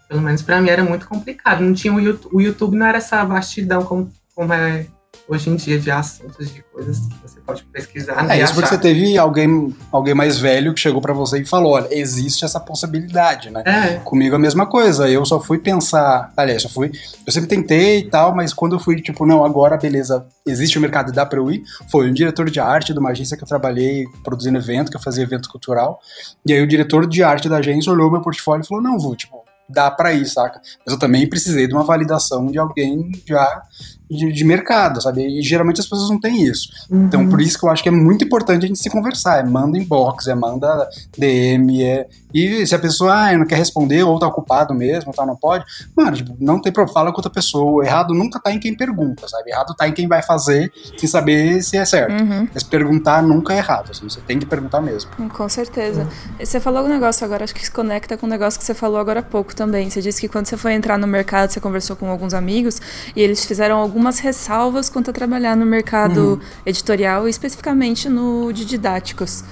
pelo 0.09 0.21
menos 0.21 0.41
para 0.41 0.59
mim 0.59 0.69
era 0.69 0.83
muito 0.83 1.07
complicado, 1.07 1.61
não 1.61 1.73
tinha 1.73 1.93
o 1.93 1.99
YouTube, 1.99 2.35
o 2.35 2.41
YouTube 2.41 2.75
não 2.75 2.85
era 2.85 2.97
essa 2.97 3.23
vastidão 3.23 3.83
como, 3.83 4.11
como 4.35 4.51
é 4.51 4.87
hoje 5.29 5.49
em 5.49 5.55
dia 5.55 5.79
de 5.79 5.91
assuntos, 5.91 6.51
de 6.51 6.63
coisas 6.63 6.99
que 6.99 7.21
você 7.21 7.39
pode 7.39 7.63
pesquisar. 7.65 8.29
É 8.29 8.41
isso 8.41 8.53
porque 8.53 8.67
você 8.67 8.77
teve 8.77 9.17
alguém, 9.17 9.75
alguém 9.91 10.15
mais 10.15 10.39
velho 10.39 10.73
que 10.73 10.79
chegou 10.79 11.01
para 11.01 11.13
você 11.13 11.39
e 11.39 11.45
falou: 11.45 11.73
olha, 11.73 11.87
existe 11.91 12.43
essa 12.43 12.59
possibilidade, 12.59 13.51
né? 13.51 13.61
É. 13.65 13.95
Comigo 13.97 14.35
a 14.35 14.39
mesma 14.39 14.65
coisa. 14.65 15.07
Eu 15.07 15.23
só 15.25 15.39
fui 15.39 15.59
pensar, 15.59 16.33
aliás, 16.35 16.63
só 16.63 16.69
fui. 16.69 16.91
Eu 17.25 17.31
sempre 17.31 17.47
tentei 17.47 17.99
e 17.99 18.09
tal, 18.09 18.35
mas 18.35 18.53
quando 18.53 18.75
eu 18.75 18.79
fui, 18.79 18.99
tipo, 19.01 19.25
não, 19.25 19.45
agora 19.45 19.77
beleza, 19.77 20.25
existe 20.45 20.77
o 20.77 20.81
mercado 20.81 21.11
e 21.11 21.15
dá 21.15 21.25
pra 21.25 21.39
eu 21.39 21.51
ir, 21.51 21.63
foi 21.91 22.09
um 22.09 22.13
diretor 22.13 22.49
de 22.49 22.59
arte 22.59 22.91
de 22.91 22.99
uma 22.99 23.11
agência 23.11 23.37
que 23.37 23.43
eu 23.43 23.47
trabalhei 23.47 24.05
produzindo 24.23 24.57
evento, 24.57 24.89
que 24.89 24.97
eu 24.97 25.01
fazia 25.01 25.23
evento 25.23 25.49
cultural. 25.49 25.99
E 26.45 26.53
aí 26.53 26.61
o 26.61 26.67
diretor 26.67 27.05
de 27.07 27.21
arte 27.21 27.47
da 27.47 27.57
agência 27.57 27.91
olhou 27.91 28.11
meu 28.11 28.21
portfólio 28.21 28.63
e 28.63 28.67
falou: 28.67 28.83
não, 28.83 28.97
vou, 28.97 29.15
tipo, 29.15 29.43
dá 29.69 29.91
para 29.91 30.11
ir, 30.11 30.25
saca? 30.25 30.59
Mas 30.83 30.93
eu 30.93 30.99
também 30.99 31.29
precisei 31.29 31.67
de 31.67 31.73
uma 31.73 31.83
validação 31.83 32.47
de 32.47 32.57
alguém 32.57 33.11
já 33.27 33.61
de, 34.09 34.31
de, 34.31 34.43
mercado, 34.43 35.01
sabe? 35.01 35.25
E 35.25 35.41
geralmente 35.41 35.79
as 35.79 35.87
pessoas 35.87 36.09
não 36.09 36.19
têm 36.19 36.43
isso. 36.43 36.69
Uhum. 36.89 37.05
Então, 37.05 37.29
por 37.29 37.39
isso 37.39 37.59
que 37.59 37.65
eu 37.65 37.69
acho 37.69 37.83
que 37.83 37.89
é 37.89 37.91
muito 37.91 38.23
importante 38.23 38.65
a 38.65 38.67
gente 38.67 38.79
se 38.79 38.89
conversar. 38.89 39.39
É 39.39 39.43
manda 39.43 39.77
inbox, 39.77 40.27
é 40.27 40.35
manda 40.35 40.89
DM, 41.17 41.83
é. 41.83 42.07
E 42.33 42.65
se 42.65 42.75
a 42.75 42.79
pessoa 42.79 43.13
ah, 43.13 43.37
não 43.37 43.45
quer 43.45 43.55
responder 43.55 44.03
ou 44.03 44.19
tá 44.19 44.27
ocupado 44.27 44.73
mesmo, 44.73 45.11
tá, 45.11 45.25
não 45.25 45.35
pode, 45.35 45.65
mano, 45.95 46.15
tipo, 46.15 46.35
não 46.39 46.61
tem 46.61 46.71
problema, 46.71 46.93
fala 46.93 47.11
com 47.11 47.17
outra 47.17 47.31
pessoa. 47.31 47.83
Errado 47.83 48.13
nunca 48.13 48.39
tá 48.39 48.51
em 48.51 48.59
quem 48.59 48.75
pergunta, 48.75 49.27
sabe? 49.27 49.49
Errado 49.49 49.75
tá 49.75 49.87
em 49.87 49.93
quem 49.93 50.07
vai 50.07 50.21
fazer 50.21 50.71
sem 50.97 51.09
saber 51.09 51.61
se 51.63 51.77
é 51.77 51.85
certo. 51.85 52.21
Uhum. 52.21 52.47
Mas 52.53 52.63
perguntar 52.63 53.23
nunca 53.23 53.53
é 53.53 53.57
errado, 53.57 53.91
assim, 53.91 54.07
você 54.07 54.21
tem 54.21 54.39
que 54.39 54.45
perguntar 54.45 54.81
mesmo. 54.81 55.09
Hum, 55.19 55.27
com 55.27 55.49
certeza. 55.49 56.01
Uhum. 56.01 56.45
Você 56.45 56.59
falou 56.59 56.85
um 56.85 56.89
negócio 56.89 57.25
agora, 57.25 57.43
acho 57.43 57.55
que 57.55 57.65
se 57.65 57.71
conecta 57.71 58.15
com 58.15 58.25
o 58.25 58.29
um 58.29 58.31
negócio 58.31 58.59
que 58.59 58.65
você 58.65 58.73
falou 58.73 58.99
agora 58.99 59.21
há 59.21 59.23
pouco 59.23 59.55
também. 59.55 59.89
Você 59.89 60.01
disse 60.01 60.21
que 60.21 60.27
quando 60.27 60.45
você 60.45 60.57
foi 60.57 60.73
entrar 60.73 60.97
no 60.97 61.07
mercado, 61.07 61.49
você 61.51 61.59
conversou 61.59 61.95
com 61.95 62.09
alguns 62.09 62.33
amigos 62.33 62.79
e 63.15 63.21
eles 63.21 63.43
fizeram 63.43 63.77
algum 63.77 63.98
algumas 63.99 64.19
ressalvas 64.19 64.89
quanto 64.89 65.09
a 65.11 65.13
trabalhar 65.13 65.57
no 65.57 65.65
mercado 65.65 66.35
uhum. 66.35 66.39
editorial, 66.65 67.27
especificamente 67.27 68.07
no 68.07 68.51
de 68.53 68.63
didáticos. 68.63 69.43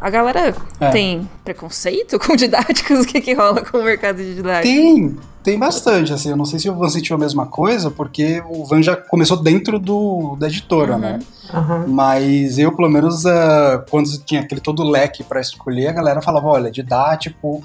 A 0.00 0.10
galera 0.10 0.52
é. 0.80 0.90
tem 0.90 1.30
preconceito 1.44 2.18
com 2.20 2.34
didáticos? 2.34 3.00
O 3.00 3.06
que, 3.06 3.20
que 3.20 3.32
rola 3.32 3.64
com 3.64 3.78
o 3.78 3.84
mercado 3.84 4.16
de 4.16 4.34
didáticos? 4.34 4.68
Tem, 4.68 5.16
tem 5.44 5.58
bastante, 5.58 6.12
assim, 6.12 6.30
eu 6.30 6.36
não 6.36 6.44
sei 6.44 6.58
se 6.58 6.68
o 6.68 6.74
Van 6.74 6.88
sentiu 6.88 7.14
a 7.14 7.18
mesma 7.18 7.46
coisa, 7.46 7.92
porque 7.92 8.42
o 8.48 8.64
Van 8.64 8.82
já 8.82 8.96
começou 8.96 9.40
dentro 9.40 9.78
do, 9.78 10.34
da 10.36 10.48
editora, 10.48 10.98
né? 10.98 11.20
uhum. 11.52 11.60
né? 11.60 11.84
Uhum. 11.86 11.92
Mas 11.94 12.58
eu, 12.58 12.74
pelo 12.74 12.90
menos, 12.90 13.24
uh, 13.24 13.84
quando 13.88 14.10
tinha 14.24 14.40
aquele 14.40 14.60
todo 14.60 14.82
leque 14.82 15.22
para 15.22 15.40
escolher, 15.40 15.88
a 15.88 15.92
galera 15.92 16.20
falava, 16.20 16.48
olha, 16.48 16.72
didático, 16.72 17.62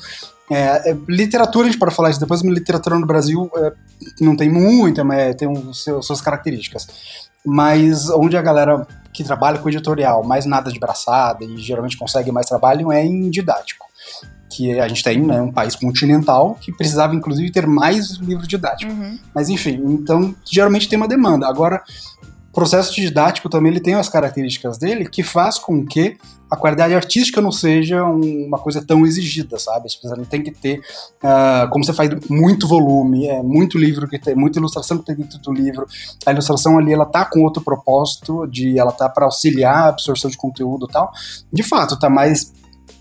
é, 0.50 0.92
é, 0.92 0.98
literatura, 1.10 1.68
a 1.68 1.70
gente 1.70 1.80
pode 1.80 1.94
falar 1.94 2.10
isso 2.10 2.20
depois, 2.20 2.42
mas 2.42 2.54
literatura 2.54 2.98
no 2.98 3.06
Brasil 3.06 3.52
é, 3.56 3.74
não 4.22 4.36
tem 4.36 4.50
muita, 4.50 5.04
mas 5.04 5.36
tem 5.36 5.50
os 5.50 5.84
seus, 5.84 6.06
suas 6.06 6.22
características. 6.22 6.88
Mas 7.46 8.10
onde 8.10 8.38
a 8.38 8.42
galera 8.42 8.88
que 9.12 9.24
trabalha 9.24 9.60
com 9.60 9.68
editorial, 9.68 10.24
mais 10.24 10.46
nada 10.46 10.72
de 10.72 10.80
braçada 10.80 11.44
e 11.44 11.58
geralmente 11.58 11.98
consegue 11.98 12.32
mais 12.32 12.48
trabalho, 12.48 12.92
é 12.92 13.04
em 13.04 13.30
didático. 13.30 13.86
Que 14.50 14.80
a 14.80 14.88
gente 14.88 15.04
tem 15.04 15.22
né, 15.22 15.42
um 15.42 15.52
país 15.52 15.76
continental 15.76 16.58
que 16.62 16.72
precisava, 16.72 17.14
inclusive, 17.14 17.52
ter 17.52 17.68
mais 17.68 18.12
livros 18.18 18.48
didáticos. 18.48 18.94
Uhum. 18.94 19.20
Mas 19.36 19.50
enfim, 19.50 19.82
então 19.86 20.34
geralmente 20.46 20.88
tem 20.88 20.98
uma 20.98 21.08
demanda. 21.08 21.48
Agora, 21.48 21.84
processo 22.58 22.92
didático 22.96 23.50
também 23.50 23.72
ele 23.72 23.80
tem 23.80 23.94
as 23.94 24.10
características 24.10 24.80
dele 24.80 25.08
que 25.08 25.22
faz 25.22 25.60
com 25.60 25.86
que 25.86 26.18
a 26.50 26.56
qualidade 26.56 26.96
artística 26.96 27.40
não 27.40 27.52
seja 27.52 28.04
uma 28.04 28.58
coisa 28.58 28.84
tão 28.84 29.06
exigida, 29.06 29.60
sabe? 29.60 29.88
Você 29.88 30.16
não 30.16 30.26
tem 30.26 30.42
que 30.42 30.50
ter, 30.50 30.80
uh, 30.80 31.70
como 31.70 31.86
você 31.86 31.94
faz 31.94 32.10
muito 32.28 32.68
volume, 32.68 33.28
é 33.28 33.44
muito 33.44 33.78
livro 33.78 34.08
que 34.08 34.18
tem, 34.18 34.34
muita 34.34 34.58
ilustração 34.58 34.98
que 34.98 35.06
tem 35.06 35.16
dentro 35.18 35.38
do 35.38 35.54
livro. 35.54 35.86
A 36.26 36.32
ilustração 36.32 36.80
ali 36.80 36.92
ela 36.92 37.06
tá 37.06 37.26
com 37.26 37.44
outro 37.44 37.62
propósito, 37.62 38.48
de 38.48 38.80
ela 38.80 38.92
tá 38.92 39.08
para 39.08 39.26
auxiliar 39.26 39.76
a 39.76 39.90
absorção 39.90 40.32
de 40.32 40.38
conteúdo 40.38 40.88
e 40.90 40.92
tal. 40.92 41.12
De 41.54 41.62
fato, 41.62 42.00
tá 42.00 42.10
mais 42.10 42.52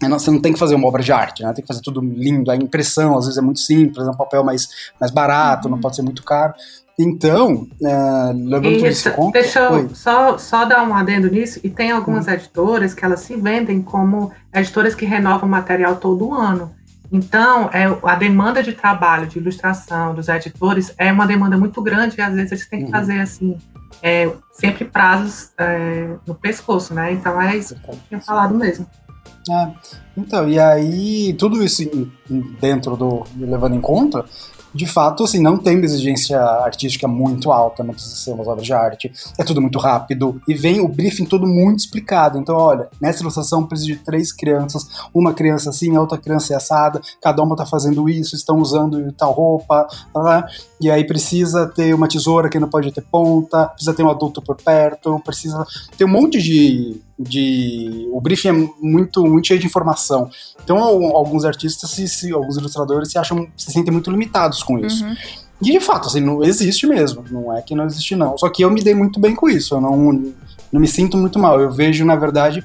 é, 0.03 0.09
você 0.11 0.31
não 0.31 0.43
tem 0.43 0.53
que 0.53 0.59
fazer 0.59 0.75
uma 0.75 0.87
obra 0.87 1.03
de 1.03 1.13
arte, 1.13 1.43
né? 1.43 1.51
Tem 1.55 1.63
que 1.63 1.69
fazer 1.69 1.81
tudo 1.81 2.03
lindo. 2.03 2.51
A 2.51 2.57
impressão, 2.57 3.17
às 3.17 3.25
vezes, 3.25 3.39
é 3.39 3.43
muito 3.43 3.61
simples, 3.61 4.07
é 4.07 4.11
um 4.11 4.17
papel 4.17 4.45
mais, 4.45 4.69
mais 5.01 5.11
barato, 5.11 5.67
uhum. 5.67 5.77
não 5.77 5.81
pode 5.81 5.97
ser 5.97 6.03
muito 6.03 6.23
caro. 6.23 6.53
Então, 6.99 7.69
uh, 7.83 8.33
levando 8.35 8.75
tudo 8.77 8.87
isso 8.87 9.09
em 9.09 9.13
conta... 9.13 9.41
Deixa 9.41 9.61
eu 9.61 9.95
só, 9.95 10.39
só 10.39 10.65
dar 10.65 10.83
um 10.83 10.95
adendo 10.95 11.31
nisso. 11.31 11.61
E 11.63 11.69
tem 11.69 11.91
algumas 11.91 12.27
uhum. 12.27 12.33
editoras 12.33 12.95
que 12.95 13.05
elas 13.05 13.21
se 13.21 13.37
vendem 13.37 13.83
como 13.83 14.33
editoras 14.53 14.95
que 14.95 15.05
renovam 15.05 15.49
material 15.49 15.97
todo 15.97 16.33
ano. 16.33 16.75
Então, 17.13 17.71
é, 17.73 17.85
a 18.03 18.17
demanda 18.17 18.63
de 18.63 18.73
trabalho, 18.73 19.27
de 19.27 19.39
ilustração 19.39 20.15
dos 20.15 20.29
editores 20.29 20.93
é 20.99 21.13
uma 21.13 21.27
demanda 21.27 21.57
muito 21.57 21.81
grande 21.83 22.17
e 22.19 22.21
às 22.21 22.35
vezes 22.35 22.53
eles 22.53 22.69
têm 22.69 22.81
que 22.81 22.87
uhum. 22.87 22.91
fazer 22.91 23.21
assim, 23.21 23.57
é, 24.03 24.31
sempre 24.53 24.85
prazos 24.85 25.51
é, 25.59 26.09
no 26.27 26.35
pescoço, 26.35 26.95
né? 26.95 27.13
Então 27.13 27.41
é 27.41 27.57
isso 27.57 27.77
que 27.77 27.91
eu 27.91 27.99
tinha 28.09 28.21
falado 28.21 28.55
mesmo. 28.55 28.87
É, 29.49 29.71
então, 30.17 30.49
e 30.49 30.59
aí, 30.59 31.35
tudo 31.35 31.63
isso 31.63 31.85
dentro 32.61 32.97
do. 32.97 33.25
levando 33.37 33.77
em 33.77 33.81
conta, 33.81 34.25
de 34.77 34.87
fato, 34.87 35.25
assim, 35.25 35.41
não 35.41 35.57
tem 35.57 35.77
uma 35.77 35.85
exigência 35.85 36.39
artística 36.39 37.09
muito 37.09 37.51
alta, 37.51 37.83
não 37.83 37.95
precisa 37.95 38.15
ser 38.17 38.33
umas 38.33 38.47
obras 38.47 38.65
de 38.67 38.73
arte, 38.73 39.11
é 39.39 39.43
tudo 39.43 39.61
muito 39.61 39.79
rápido, 39.79 40.41
e 40.47 40.55
vem 40.55 40.81
o 40.81 40.89
briefing 40.89 41.25
todo 41.25 41.47
muito 41.47 41.81
explicado. 41.81 42.39
Então, 42.39 42.55
olha, 42.57 42.89
nessa 43.01 43.23
ilustração 43.23 43.67
precisa 43.67 43.93
de 43.93 43.97
três 43.97 44.33
crianças, 44.33 44.87
uma 45.15 45.33
criança 45.33 45.71
assim, 45.71 45.97
a 45.97 46.01
outra 46.01 46.19
criança 46.19 46.53
é 46.53 46.57
assada, 46.57 47.01
cada 47.21 47.43
uma 47.43 47.57
tá 47.57 47.65
fazendo 47.65 48.09
isso, 48.09 48.37
estão 48.37 48.59
usando 48.59 49.11
tal 49.13 49.33
roupa, 49.33 49.87
e 50.81 50.91
aí 50.91 51.05
precisa 51.05 51.67
ter 51.67 51.95
uma 51.95 52.09
tesoura 52.09 52.49
que 52.49 52.59
não 52.59 52.69
pode 52.69 52.93
ter 52.93 53.03
ponta, 53.03 53.69
precisa 53.69 53.95
ter 53.95 54.03
um 54.03 54.11
adulto 54.11 54.43
por 54.43 54.57
perto, 54.57 55.19
precisa 55.25 55.67
ter 55.97 56.05
um 56.05 56.09
monte 56.09 56.43
de 56.43 57.01
de 57.19 58.09
o 58.13 58.21
briefing 58.21 58.49
é 58.49 58.53
muito 58.81 59.25
muito 59.25 59.47
cheio 59.47 59.61
de 59.61 59.67
informação. 59.67 60.31
Então 60.63 60.79
alguns 60.79 61.45
artistas, 61.45 61.91
se, 61.91 62.09
se, 62.09 62.33
alguns 62.33 62.57
ilustradores 62.57 63.11
se 63.11 63.19
acham 63.19 63.47
se 63.57 63.73
sentem 63.73 63.93
muito 63.93 64.11
limitados 64.11 64.63
com 64.63 64.79
isso. 64.79 65.05
Uhum. 65.05 65.15
E 65.63 65.73
de 65.73 65.81
fato, 65.81 66.09
assim, 66.09 66.21
não 66.21 66.43
existe 66.45 66.87
mesmo. 66.87 67.25
Não 67.31 67.57
é 67.57 67.63
que 67.63 67.75
não 67.75 67.87
existe, 67.87 68.15
não. 68.15 68.37
Só 68.37 68.49
que 68.49 68.63
eu 68.63 68.71
me 68.71 68.83
dei 68.83 68.95
muito 68.95 69.19
bem 69.19 69.35
com 69.35 69.49
isso. 69.49 69.75
Eu 69.75 69.81
não, 69.81 69.97
não 70.71 70.81
me 70.81 70.87
sinto 70.87 71.17
muito 71.17 71.39
mal. 71.39 71.59
Eu 71.59 71.71
vejo, 71.71 72.05
na 72.05 72.15
verdade, 72.15 72.63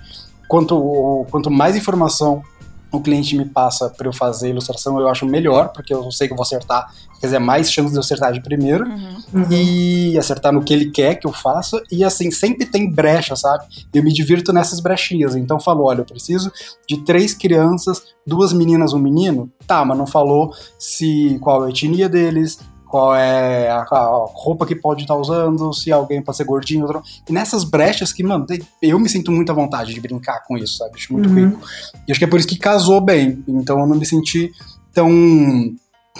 quanto, 0.47 1.25
quanto 1.31 1.49
mais 1.49 1.75
informação 1.75 2.43
o 2.91 2.99
cliente 2.99 3.37
me 3.37 3.45
passa 3.45 3.89
para 3.89 4.07
eu 4.07 4.13
fazer 4.13 4.47
a 4.47 4.49
ilustração, 4.49 4.99
eu 4.99 5.07
acho 5.07 5.25
melhor, 5.25 5.69
porque 5.69 5.93
eu 5.93 6.11
sei 6.11 6.27
que 6.27 6.33
eu 6.33 6.37
vou 6.37 6.43
acertar, 6.43 6.91
quer 7.21 7.27
dizer, 7.27 7.39
mais 7.39 7.71
chance 7.71 7.91
de 7.91 7.95
eu 7.95 7.99
acertar 7.99 8.33
de 8.33 8.41
primeiro, 8.41 8.85
uhum. 8.85 9.45
e 9.51 10.17
acertar 10.17 10.51
no 10.51 10.63
que 10.63 10.73
ele 10.73 10.89
quer 10.89 11.15
que 11.15 11.27
eu 11.27 11.31
faça, 11.31 11.81
e 11.91 12.03
assim, 12.03 12.31
sempre 12.31 12.65
tem 12.65 12.91
brecha, 12.91 13.35
sabe? 13.35 13.65
Eu 13.93 14.03
me 14.03 14.11
divirto 14.11 14.51
nessas 14.51 14.79
brechinhas, 14.79 15.35
então 15.35 15.59
falou, 15.59 15.85
olha, 15.85 16.01
eu 16.01 16.05
preciso 16.05 16.51
de 16.89 16.97
três 17.05 17.35
crianças, 17.35 18.01
duas 18.25 18.51
meninas, 18.51 18.91
um 18.91 18.99
menino, 18.99 19.51
tá, 19.67 19.85
mas 19.85 19.97
não 19.97 20.07
falou 20.07 20.51
se 20.79 21.37
qual 21.41 21.63
é 21.63 21.67
a 21.67 21.69
etnia 21.69 22.09
deles, 22.09 22.57
qual 22.91 23.15
é 23.15 23.69
a, 23.69 23.85
a 23.89 24.25
roupa 24.33 24.65
que 24.65 24.75
pode 24.75 25.03
estar 25.03 25.13
tá 25.13 25.19
usando, 25.19 25.71
se 25.73 25.91
alguém 25.91 26.21
pode 26.21 26.35
ser 26.35 26.43
gordinho. 26.43 26.85
Outro. 26.85 27.01
E 27.29 27.31
nessas 27.31 27.63
brechas 27.63 28.11
que, 28.11 28.21
mano, 28.21 28.45
eu 28.81 28.99
me 28.99 29.07
sinto 29.07 29.31
muito 29.31 29.49
à 29.49 29.55
vontade 29.55 29.93
de 29.93 30.01
brincar 30.01 30.43
com 30.45 30.57
isso, 30.57 30.77
sabe? 30.77 30.95
Acho 30.95 31.13
muito 31.13 31.29
uhum. 31.29 31.51
rico. 31.51 31.61
E 32.05 32.11
acho 32.11 32.19
que 32.19 32.25
é 32.25 32.27
por 32.27 32.37
isso 32.37 32.49
que 32.49 32.57
casou 32.57 32.99
bem. 32.99 33.41
Então 33.47 33.79
eu 33.79 33.87
não 33.87 33.95
me 33.95 34.05
senti 34.05 34.51
tão 34.93 35.09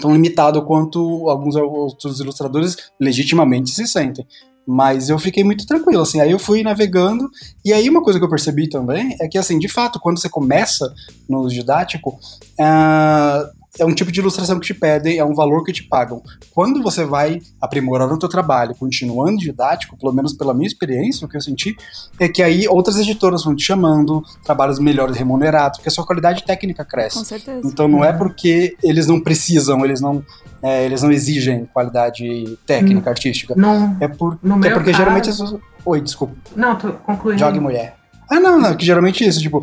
tão 0.02 0.12
limitado 0.12 0.60
quanto 0.62 1.30
alguns 1.30 1.54
outros 1.54 2.18
ilustradores 2.18 2.76
legitimamente 3.00 3.70
se 3.70 3.86
sentem. 3.86 4.26
Mas 4.66 5.08
eu 5.08 5.18
fiquei 5.18 5.42
muito 5.42 5.66
tranquilo, 5.66 6.02
assim. 6.02 6.20
Aí 6.20 6.30
eu 6.30 6.38
fui 6.38 6.62
navegando, 6.62 7.28
e 7.64 7.72
aí 7.72 7.88
uma 7.88 8.02
coisa 8.02 8.18
que 8.18 8.24
eu 8.24 8.28
percebi 8.28 8.68
também 8.68 9.16
é 9.20 9.28
que, 9.28 9.38
assim, 9.38 9.58
de 9.58 9.68
fato, 9.68 9.98
quando 10.00 10.20
você 10.20 10.28
começa 10.28 10.92
no 11.28 11.48
didático, 11.48 12.18
uh, 12.58 13.61
é 13.78 13.84
um 13.84 13.94
tipo 13.94 14.12
de 14.12 14.20
ilustração 14.20 14.60
que 14.60 14.66
te 14.66 14.74
pedem, 14.74 15.18
é 15.18 15.24
um 15.24 15.34
valor 15.34 15.64
que 15.64 15.72
te 15.72 15.82
pagam. 15.82 16.22
Quando 16.52 16.82
você 16.82 17.04
vai 17.04 17.40
aprimorando 17.60 18.14
o 18.14 18.18
teu 18.18 18.28
trabalho, 18.28 18.74
continuando 18.74 19.38
didático, 19.38 19.96
pelo 19.96 20.12
menos 20.12 20.34
pela 20.34 20.52
minha 20.52 20.66
experiência, 20.66 21.24
o 21.24 21.28
que 21.28 21.36
eu 21.36 21.40
senti, 21.40 21.74
é 22.20 22.28
que 22.28 22.42
aí 22.42 22.68
outras 22.68 22.98
editoras 22.98 23.44
vão 23.44 23.56
te 23.56 23.64
chamando, 23.64 24.22
trabalhos 24.44 24.78
melhores 24.78 25.16
remunerados, 25.16 25.78
porque 25.78 25.88
a 25.88 25.92
sua 25.92 26.04
qualidade 26.04 26.44
técnica 26.44 26.84
cresce. 26.84 27.18
Com 27.18 27.24
certeza. 27.24 27.66
Então 27.66 27.88
não 27.88 28.04
é 28.04 28.12
uhum. 28.12 28.18
porque 28.18 28.76
eles 28.82 29.06
não 29.06 29.18
precisam, 29.18 29.84
eles 29.84 30.00
não, 30.00 30.22
é, 30.62 30.84
eles 30.84 31.02
não 31.02 31.10
exigem 31.10 31.64
qualidade 31.72 32.58
técnica, 32.66 33.08
hum, 33.08 33.12
artística. 33.12 33.54
Não, 33.56 33.96
é, 34.00 34.08
por, 34.08 34.34
é 34.34 34.70
porque 34.70 34.90
caso... 34.90 34.98
geralmente 34.98 35.30
as 35.30 35.40
pessoas... 35.40 35.60
Oi, 35.84 36.00
desculpa. 36.00 36.34
Não, 36.54 36.76
tô 36.76 36.92
concluindo. 36.92 37.40
Jogue 37.40 37.58
mulher. 37.58 38.01
Ah, 38.32 38.40
não, 38.40 38.58
não, 38.58 38.74
que 38.74 38.86
geralmente 38.86 39.22
é 39.22 39.28
isso, 39.28 39.42
tipo, 39.42 39.62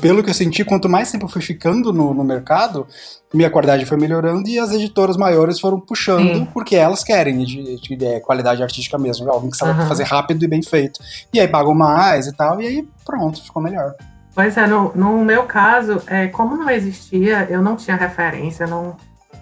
pelo 0.00 0.20
que 0.20 0.28
eu 0.28 0.34
senti, 0.34 0.64
quanto 0.64 0.88
mais 0.88 1.08
tempo 1.12 1.26
eu 1.26 1.28
fui 1.28 1.40
ficando 1.40 1.92
no, 1.92 2.12
no 2.12 2.24
mercado, 2.24 2.84
minha 3.32 3.48
qualidade 3.48 3.86
foi 3.86 3.96
melhorando 3.96 4.48
e 4.48 4.58
as 4.58 4.72
editoras 4.72 5.16
maiores 5.16 5.60
foram 5.60 5.78
puxando 5.78 6.34
Sim. 6.34 6.44
porque 6.46 6.74
elas 6.74 7.04
querem 7.04 7.44
de, 7.44 7.80
de, 7.80 7.96
de, 7.96 8.20
qualidade 8.22 8.60
artística 8.60 8.98
mesmo, 8.98 9.30
alguém 9.30 9.50
que 9.50 9.56
sabe 9.56 9.80
uhum. 9.80 9.86
fazer 9.86 10.02
rápido 10.02 10.44
e 10.44 10.48
bem 10.48 10.64
feito. 10.64 10.98
E 11.32 11.38
aí 11.38 11.46
pagam 11.46 11.76
mais 11.76 12.26
e 12.26 12.36
tal, 12.36 12.60
e 12.60 12.66
aí 12.66 12.88
pronto, 13.04 13.40
ficou 13.40 13.62
melhor. 13.62 13.94
Pois 14.34 14.56
é, 14.56 14.66
no, 14.66 14.92
no 14.92 15.24
meu 15.24 15.44
caso, 15.44 16.02
é, 16.08 16.26
como 16.26 16.56
não 16.56 16.68
existia, 16.68 17.46
eu 17.48 17.62
não 17.62 17.76
tinha 17.76 17.96
referência 17.96 18.66
não, 18.66 18.96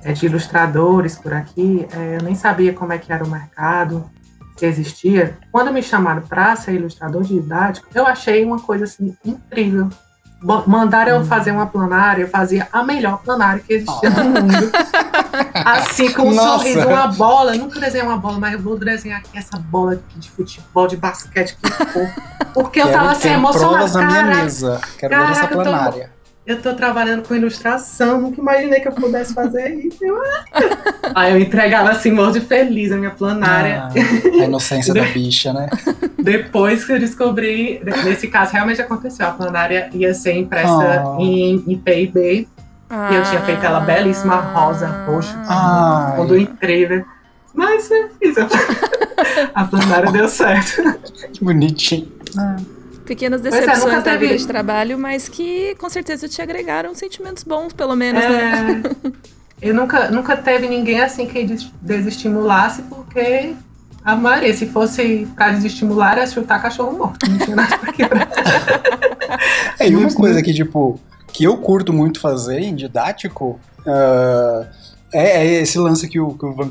é, 0.05 0.13
de 0.13 0.27
ilustradores 0.27 1.17
por 1.17 1.33
aqui, 1.33 1.87
é, 1.91 2.17
eu 2.17 2.23
nem 2.23 2.35
sabia 2.35 2.75
como 2.75 2.93
é 2.93 2.99
que 2.99 3.11
era 3.11 3.25
o 3.25 3.29
mercado, 3.29 4.05
se 4.57 4.67
existia, 4.67 5.37
quando 5.51 5.73
me 5.73 5.83
chamaram 5.83 6.23
para 6.23 6.55
ser 6.57 6.75
ilustrador 6.75 7.23
didático, 7.23 7.89
eu 7.95 8.07
achei 8.07 8.45
uma 8.45 8.61
coisa 8.61 8.85
assim 8.85 9.17
incrível. 9.25 9.89
Mandaram 10.67 11.13
eu 11.13 11.21
hum. 11.21 11.25
fazer 11.25 11.53
uma 11.53 11.67
planária, 11.67 12.23
eu 12.23 12.29
fazia 12.29 12.69
a 12.71 12.83
melhor 12.83 13.23
planária 13.23 13.63
que 13.67 13.73
existia 13.73 14.11
oh. 14.15 14.23
no 14.23 14.43
mundo. 14.43 14.73
Assim, 15.65 16.13
com 16.13 16.29
um 16.29 16.35
Nossa. 16.35 16.59
sorriso, 16.59 16.87
uma 16.87 17.07
bola. 17.09 17.55
Eu 17.55 17.59
nunca 17.61 17.81
desenhei 17.81 18.07
uma 18.07 18.19
bola, 18.19 18.39
mas 18.39 18.53
eu 18.53 18.61
vou 18.61 18.79
desenhar 18.79 19.21
aqui 19.21 19.39
essa 19.39 19.59
bola 19.59 19.95
aqui 19.95 20.19
de 20.19 20.31
futebol, 20.31 20.87
de 20.87 20.97
basquete, 20.97 21.57
que 21.57 21.71
for. 21.71 22.09
Porque 22.53 22.81
eu 22.81 22.93
tava 22.93 23.13
assim, 23.13 23.31
emocionada. 23.31 23.91
Quero 23.91 24.05
na 24.05 24.07
minha 24.07 24.23
mesa. 24.23 24.81
Quero 24.99 25.13
caraca, 25.13 25.33
ver 25.33 25.39
essa 25.39 25.49
planária 25.49 26.14
eu 26.47 26.61
tô 26.61 26.75
trabalhando 26.75 27.27
com 27.27 27.35
ilustração, 27.35 28.21
nunca 28.21 28.41
imaginei 28.41 28.81
que 28.81 28.89
eu 28.89 28.93
pudesse 28.93 29.33
fazer 29.33 29.75
isso. 29.77 29.99
Aí 31.15 31.33
eu 31.33 31.39
entregava 31.39 31.91
assim, 31.91 32.11
morro 32.11 32.39
feliz 32.41 32.93
a 32.93 32.97
minha 32.97 33.11
planária. 33.11 33.85
Ah, 33.85 34.43
a 34.43 34.45
inocência 34.45 34.93
da 34.93 35.05
bicha, 35.13 35.53
né? 35.55 35.69
Depois 36.19 36.85
que 36.85 36.93
eu 36.93 36.99
descobri, 36.99 37.81
nesse 38.05 38.29
caso 38.29 38.53
realmente 38.53 38.81
aconteceu, 38.81 39.27
a 39.27 39.31
planária 39.31 39.89
ia 39.93 40.13
ser 40.13 40.35
impressa 40.35 41.03
oh. 41.07 41.21
em, 41.21 41.65
em 41.67 41.79
PIB. 41.79 42.47
Ah. 42.91 43.09
E 43.11 43.15
eu 43.15 43.23
tinha 43.23 43.41
feito 43.41 43.65
ela 43.65 43.81
belíssima, 43.81 44.37
rosa, 44.37 44.87
roxo, 45.07 45.35
tudo 46.17 46.37
incrível. 46.37 47.05
Mas 47.55 47.91
eu 47.91 48.11
fiz. 48.21 48.37
A 49.55 49.65
planária 49.65 50.11
deu 50.11 50.29
certo. 50.29 50.83
Que 51.33 51.43
bonitinho. 51.43 52.13
Ah 52.37 52.57
pequenas 53.05 53.41
é, 53.41 53.51
decepções 53.51 53.93
é, 53.93 53.97
da 53.97 54.03
teve... 54.03 54.27
vida 54.27 54.39
de 54.39 54.47
trabalho, 54.47 54.99
mas 54.99 55.29
que 55.29 55.75
com 55.77 55.89
certeza 55.89 56.29
te 56.29 56.41
agregaram 56.41 56.95
sentimentos 56.95 57.45
bons, 57.45 57.73
pelo 57.73 57.95
menos, 57.95 58.23
é... 58.23 58.29
né? 58.29 58.83
Eu 59.63 59.75
nunca, 59.75 60.11
nunca 60.11 60.37
teve 60.37 60.69
ninguém 60.69 61.01
assim 61.01 61.27
que 61.27 61.47
desestimulasse, 61.81 62.83
porque 62.83 63.55
a 64.05 64.15
maioria, 64.15 64.53
se 64.53 64.67
fosse 64.67 65.27
pra 65.35 65.51
desestimular, 65.51 66.19
era 66.19 66.27
chutar 66.27 66.61
cachorro 66.61 66.99
morto. 66.99 67.27
Não 67.29 67.39
tinha 67.39 67.57
nada 67.57 67.79
pra 67.79 67.93
quebrar. 67.93 68.29
É, 69.81 69.89
e 69.89 69.97
uma 69.97 70.13
coisa 70.15 70.41
que, 70.41 70.55
tipo, 70.55 71.01
que 71.33 71.45
eu 71.45 71.57
curto 71.57 71.93
muito 71.93 72.21
fazer 72.21 72.61
em 72.61 72.75
didático. 72.75 73.59
Uh, 73.81 74.65
é, 75.15 75.47
é, 75.47 75.63
esse 75.63 75.79
lance 75.79 76.09
que 76.09 76.19
o, 76.19 76.35
que 76.35 76.45
o 76.45 76.53
Van 76.53 76.69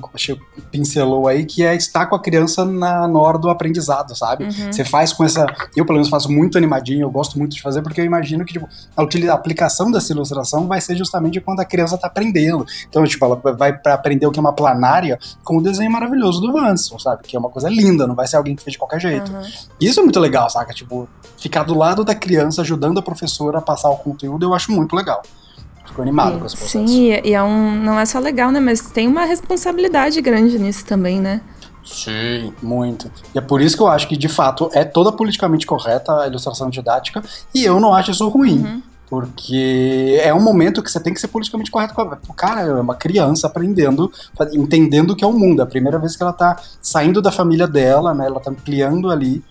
pincelou 0.70 1.30
aí, 1.30 1.46
que 1.46 1.64
é 1.64 1.74
estar 1.74 2.08
com 2.08 2.16
a 2.16 2.20
criança 2.20 2.66
na, 2.66 3.08
na 3.08 3.20
hora 3.20 3.38
do 3.38 3.50
aprendizado, 3.50 4.14
sabe? 4.16 4.44
Uhum. 4.44 4.72
Você 4.72 4.84
faz 4.84 5.14
com 5.14 5.24
essa. 5.24 5.46
Eu, 5.76 5.86
pelo 5.86 5.96
menos, 5.96 6.10
faço 6.10 6.30
muito 6.30 6.58
animadinho, 6.58 7.04
eu 7.04 7.10
gosto 7.10 7.40
muito 7.40 7.56
de 7.56 7.62
fazer, 7.62 7.82
porque 7.82 8.02
eu 8.02 8.06
imagino 8.06 8.44
que 8.44 8.52
tipo, 8.52 8.68
a, 8.98 9.02
a 9.02 9.34
aplicação 9.34 9.90
dessa 9.90 10.12
ilustração 10.12 10.68
vai 10.68 10.82
ser 10.82 10.98
justamente 10.98 11.40
quando 11.40 11.62
a 11.62 11.66
criança 11.66 11.96
está 11.96 12.08
aprendendo. 12.08 12.66
Então, 12.90 13.04
tipo, 13.06 13.24
ela 13.24 13.42
vai 13.58 13.72
para 13.72 13.94
aprender 13.94 14.28
o 14.28 14.32
que 14.32 14.40
é 14.40 14.42
uma 14.42 14.54
planária 14.54 15.18
com 15.46 15.58
o 15.58 15.64
desenho 15.64 15.90
maravilhoso 15.90 16.42
do 16.42 16.52
Vanson, 16.52 17.00
sabe? 17.00 17.24
Que 17.24 17.38
é 17.38 17.40
uma 17.40 17.50
coisa 17.50 17.70
linda, 17.70 18.06
não 18.06 18.16
vai 18.16 18.28
ser 18.28 18.36
alguém 18.36 18.58
que 18.58 18.64
fez 18.64 18.74
de 18.74 18.78
qualquer 18.78 19.00
jeito. 19.00 19.32
Uhum. 19.32 19.42
Isso 19.80 20.02
é 20.02 20.04
muito 20.04 20.20
legal, 20.20 20.50
saca? 20.50 20.74
Tipo, 20.74 21.08
ficar 21.38 21.64
do 21.64 21.78
lado 21.78 22.04
da 22.04 22.14
criança, 22.14 22.62
ajudando 22.62 23.00
a 23.00 23.02
professora 23.02 23.60
a 23.60 23.62
passar 23.62 23.90
o 23.90 23.96
conteúdo, 23.96 24.46
eu 24.46 24.54
acho 24.54 24.70
muito 24.70 24.96
legal. 24.96 25.22
Fico 25.94 26.02
animado 26.02 26.40
com 26.40 26.46
as 26.46 26.56
processos. 26.56 26.90
Sim, 26.90 27.20
e 27.24 27.34
é 27.34 27.44
um, 27.44 27.76
não 27.84 28.00
é 28.00 28.06
só 28.06 28.18
legal, 28.18 28.52
né? 28.52 28.60
Mas 28.60 28.82
tem 28.82 29.08
uma 29.08 29.26
responsabilidade 29.26 30.20
grande 30.22 30.58
nisso 30.58 30.84
também, 30.86 31.20
né? 31.20 31.40
Sim, 31.86 32.52
muito. 32.64 33.12
E 33.36 33.38
é 33.38 33.42
por 33.42 33.62
isso 33.62 33.78
que 33.78 33.84
eu 33.84 33.88
acho 33.88 34.08
que, 34.08 34.18
de 34.18 34.28
fato, 34.28 34.70
é 34.74 34.84
toda 34.84 35.12
politicamente 35.12 35.68
correta 35.68 36.22
a 36.22 36.28
ilustração 36.28 36.70
didática, 36.70 37.22
e 37.54 37.64
eu 37.64 37.80
não 37.80 37.94
acho 37.94 38.10
isso 38.10 38.28
ruim. 38.28 38.64
Uhum. 38.64 38.82
Porque 39.08 40.20
é 40.24 40.34
um 40.34 40.42
momento 40.42 40.82
que 40.82 40.90
você 40.90 41.00
tem 41.00 41.14
que 41.14 41.20
ser 41.20 41.28
politicamente 41.28 41.70
correto 41.70 41.94
com 41.94 42.02
a. 42.02 42.36
Cara, 42.36 42.62
é 42.62 42.82
uma 42.82 42.96
criança 42.96 43.46
aprendendo, 43.46 44.12
entendendo 44.54 45.12
o 45.12 45.16
que 45.16 45.24
é 45.24 45.28
o 45.28 45.34
mundo. 45.34 45.60
É 45.60 45.64
a 45.64 45.68
primeira 45.68 46.00
vez 46.00 46.16
que 46.16 46.24
ela 46.24 46.34
tá 46.34 46.60
saindo 46.82 47.22
da 47.22 47.32
família 47.32 47.68
dela, 47.68 48.16
né? 48.16 48.26
Ela 48.26 48.40
tá 48.40 48.50
ampliando 48.50 49.12
ali 49.12 49.44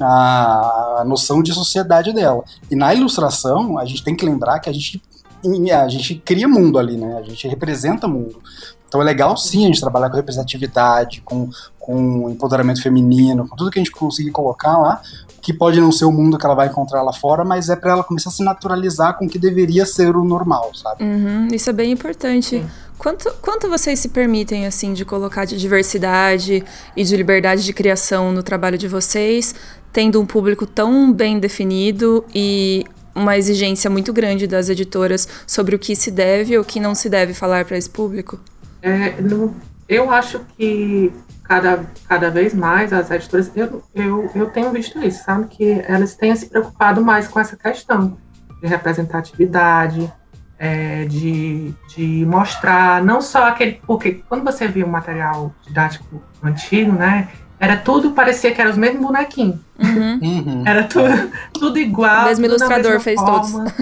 a 0.00 1.02
noção 1.04 1.42
de 1.42 1.52
sociedade 1.52 2.12
dela. 2.12 2.44
E 2.70 2.76
na 2.76 2.94
ilustração, 2.94 3.76
a 3.76 3.84
gente 3.84 4.04
tem 4.04 4.14
que 4.14 4.24
lembrar 4.24 4.60
que 4.60 4.70
a 4.70 4.72
gente 4.72 5.02
a 5.44 5.88
gente 5.88 6.16
cria 6.24 6.48
mundo 6.48 6.78
ali, 6.78 6.96
né? 6.96 7.16
A 7.18 7.22
gente 7.22 7.46
representa 7.48 8.08
mundo. 8.08 8.40
Então 8.88 9.02
é 9.02 9.04
legal 9.04 9.36
sim 9.36 9.64
a 9.64 9.66
gente 9.66 9.80
trabalhar 9.80 10.08
com 10.08 10.16
representatividade, 10.16 11.20
com, 11.20 11.50
com 11.78 12.30
empoderamento 12.30 12.82
feminino, 12.82 13.46
com 13.46 13.54
tudo 13.54 13.70
que 13.70 13.78
a 13.78 13.82
gente 13.82 13.92
conseguir 13.92 14.30
colocar 14.30 14.78
lá, 14.78 15.02
que 15.42 15.52
pode 15.52 15.80
não 15.80 15.92
ser 15.92 16.06
o 16.06 16.12
mundo 16.12 16.38
que 16.38 16.46
ela 16.46 16.54
vai 16.54 16.68
encontrar 16.68 17.02
lá 17.02 17.12
fora, 17.12 17.44
mas 17.44 17.68
é 17.68 17.76
para 17.76 17.92
ela 17.92 18.04
começar 18.04 18.30
a 18.30 18.32
se 18.32 18.42
naturalizar 18.42 19.18
com 19.18 19.26
o 19.26 19.28
que 19.28 19.38
deveria 19.38 19.84
ser 19.84 20.16
o 20.16 20.24
normal, 20.24 20.70
sabe? 20.74 21.04
Uhum, 21.04 21.48
isso 21.52 21.68
é 21.68 21.72
bem 21.72 21.92
importante. 21.92 22.64
Quanto, 22.98 23.32
quanto 23.40 23.68
vocês 23.68 24.00
se 24.00 24.08
permitem, 24.08 24.66
assim, 24.66 24.92
de 24.92 25.04
colocar 25.04 25.44
de 25.44 25.56
diversidade 25.56 26.64
e 26.96 27.04
de 27.04 27.16
liberdade 27.16 27.64
de 27.64 27.72
criação 27.72 28.32
no 28.32 28.42
trabalho 28.42 28.76
de 28.76 28.88
vocês, 28.88 29.54
tendo 29.92 30.20
um 30.20 30.26
público 30.26 30.66
tão 30.66 31.12
bem 31.12 31.38
definido 31.38 32.24
e 32.34 32.84
uma 33.18 33.36
exigência 33.36 33.90
muito 33.90 34.12
grande 34.12 34.46
das 34.46 34.68
editoras 34.68 35.28
sobre 35.46 35.74
o 35.74 35.78
que 35.78 35.94
se 35.94 36.10
deve 36.10 36.56
ou 36.56 36.62
o 36.62 36.66
que 36.66 36.80
não 36.80 36.94
se 36.94 37.08
deve 37.08 37.34
falar 37.34 37.64
para 37.64 37.76
esse 37.76 37.90
público? 37.90 38.40
É, 38.80 39.20
no, 39.20 39.54
eu 39.88 40.10
acho 40.10 40.40
que 40.56 41.12
cada, 41.42 41.84
cada 42.08 42.30
vez 42.30 42.54
mais 42.54 42.92
as 42.92 43.10
editoras, 43.10 43.50
eu, 43.56 43.82
eu, 43.94 44.30
eu 44.34 44.50
tenho 44.50 44.70
visto 44.70 45.02
isso, 45.02 45.24
sabe? 45.24 45.46
Que 45.48 45.82
elas 45.86 46.14
têm 46.14 46.34
se 46.36 46.46
preocupado 46.46 47.04
mais 47.04 47.26
com 47.26 47.40
essa 47.40 47.56
questão 47.56 48.16
de 48.60 48.68
representatividade, 48.68 50.12
é, 50.58 51.04
de, 51.04 51.72
de 51.94 52.26
mostrar 52.26 53.02
não 53.02 53.20
só 53.20 53.48
aquele. 53.48 53.80
Porque 53.86 54.22
quando 54.28 54.44
você 54.44 54.68
vê 54.68 54.84
um 54.84 54.88
material 54.88 55.54
didático 55.66 56.22
antigo, 56.42 56.92
né? 56.92 57.28
Era 57.60 57.76
tudo, 57.76 58.12
parecia 58.12 58.54
que 58.54 58.60
eram 58.60 58.70
os 58.70 58.76
mesmos 58.76 59.02
bonequinhos. 59.02 59.56
Uhum. 59.78 60.20
Uhum. 60.22 60.62
Era 60.64 60.84
tudo, 60.84 61.30
tudo 61.54 61.78
igual. 61.78 62.22
O 62.22 62.26
mesmo 62.26 62.46
ilustrador 62.46 63.00
fez 63.00 63.20
forma. 63.20 63.64
todos. 63.64 63.74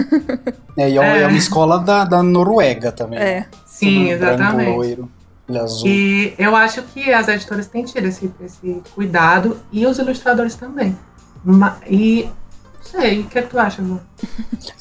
É, 0.75 0.89
e 0.89 0.97
é, 0.97 1.21
é 1.21 1.27
uma 1.27 1.37
escola 1.37 1.79
da, 1.79 2.05
da 2.05 2.23
Noruega 2.23 2.91
também. 2.91 3.19
É. 3.19 3.45
Sim, 3.65 4.09
exatamente. 4.09 4.65
Branco, 4.65 4.77
loiro, 4.77 5.09
azul. 5.59 5.87
E 5.87 6.33
eu 6.37 6.55
acho 6.55 6.81
que 6.83 7.11
as 7.13 7.27
editoras 7.27 7.67
têm 7.67 7.83
tido 7.83 8.05
esse, 8.05 8.31
esse 8.43 8.81
cuidado 8.95 9.59
e 9.71 9.85
os 9.85 9.99
ilustradores 9.99 10.55
também. 10.55 10.97
E 11.87 12.27
não 12.73 13.01
sei, 13.01 13.19
o 13.21 13.23
que, 13.25 13.37
é 13.37 13.41
que 13.41 13.49
tu 13.49 13.59
acha, 13.59 13.81
amor? 13.81 14.01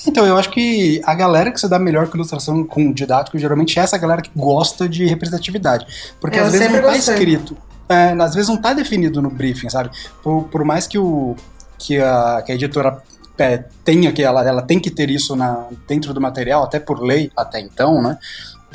Então, 0.06 0.24
eu 0.24 0.36
acho 0.36 0.50
que 0.50 1.02
a 1.04 1.14
galera 1.14 1.50
que 1.50 1.60
se 1.60 1.68
dá 1.68 1.78
melhor 1.78 2.08
com 2.08 2.16
ilustração 2.16 2.64
com 2.64 2.92
didático, 2.92 3.38
geralmente 3.38 3.78
é 3.78 3.82
essa 3.82 3.98
galera 3.98 4.22
que 4.22 4.30
gosta 4.34 4.88
de 4.88 5.04
representatividade. 5.04 5.86
Porque 6.20 6.38
eu 6.38 6.44
às 6.44 6.52
vezes 6.52 6.70
não 6.70 6.82
tá 6.82 6.96
escrito 6.96 7.56
é, 7.88 8.12
às 8.20 8.34
vezes 8.34 8.48
não 8.48 8.56
está 8.56 8.72
definido 8.72 9.22
no 9.22 9.30
briefing, 9.30 9.68
sabe? 9.68 9.90
Por, 10.22 10.44
por 10.44 10.64
mais 10.64 10.86
que, 10.86 10.98
o, 10.98 11.36
que, 11.78 11.98
a, 12.00 12.42
que 12.44 12.52
a 12.52 12.54
editora 12.54 13.02
é, 13.38 13.64
tenha 13.84 14.12
que 14.12 14.22
ela, 14.22 14.46
ela 14.46 14.62
tem 14.62 14.80
que 14.80 14.90
ter 14.90 15.10
isso 15.10 15.36
na, 15.36 15.66
dentro 15.86 16.12
do 16.14 16.20
material, 16.20 16.64
até 16.64 16.80
por 16.80 17.00
lei, 17.00 17.30
até 17.36 17.60
então, 17.60 18.02
né? 18.02 18.18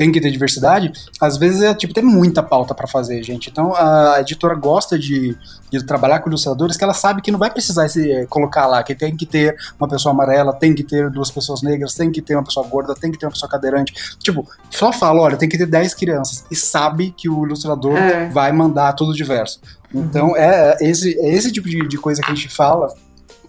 Tem 0.02 0.12
que 0.12 0.20
ter 0.20 0.32
diversidade, 0.32 0.92
às 1.22 1.38
vezes 1.38 1.62
é 1.62 1.76
tipo 1.76 1.94
tem 1.94 2.04
muita 2.04 2.42
pauta 2.42 2.74
para 2.74 2.88
fazer, 2.88 3.22
gente. 3.22 3.52
Então 3.52 3.76
a 3.76 4.18
editora 4.20 4.56
gosta 4.56 4.98
de, 4.98 5.38
de, 5.70 5.86
trabalhar 5.86 6.22
com 6.22 6.28
ilustradores 6.28 6.76
que 6.76 6.84
ela 6.84 6.96
sabe 6.96 7.22
que 7.22 7.30
não 7.30 7.38
vai 7.38 7.52
precisar 7.52 7.88
se 7.88 8.26
colocar 8.26 8.66
lá 8.66 8.82
que 8.82 8.96
tem 8.96 9.16
que 9.16 9.28
ter 9.28 9.56
uma 9.80 9.88
pessoa 9.88 10.12
amarela, 10.12 10.54
tem 10.54 10.74
que 10.74 10.84
ter 10.84 11.08
duas 11.12 11.30
pessoas 11.30 11.62
negras, 11.62 11.94
tem 11.94 12.12
que 12.12 12.20
ter 12.20 12.34
uma 12.34 12.44
pessoa 12.44 12.66
gorda, 12.66 12.96
tem 12.96 13.12
que 13.12 13.20
ter 13.20 13.28
uma 13.28 13.32
pessoa 13.32 13.48
cadeirante. 13.48 13.94
Tipo, 14.18 14.50
só 14.72 14.92
fala, 14.92 15.22
olha, 15.22 15.38
tem 15.38 15.48
que 15.48 15.56
ter 15.56 15.68
10 15.68 15.94
crianças 15.94 16.46
e 16.50 16.56
sabe 16.56 17.14
que 17.16 17.30
o 17.30 17.46
ilustrador 17.46 17.96
é. 17.96 18.28
vai 18.30 18.52
mandar 18.52 18.94
tudo 18.94 19.14
diverso. 19.14 19.62
Então 19.94 20.30
uhum. 20.30 20.36
é, 20.36 20.78
esse, 20.82 21.16
é 21.20 21.30
esse 21.32 21.52
tipo 21.52 21.70
de, 21.70 21.88
de 21.88 21.98
coisa 22.00 22.24
que 22.24 22.32
a 22.32 22.34
gente 22.34 22.50
fala 22.50 22.92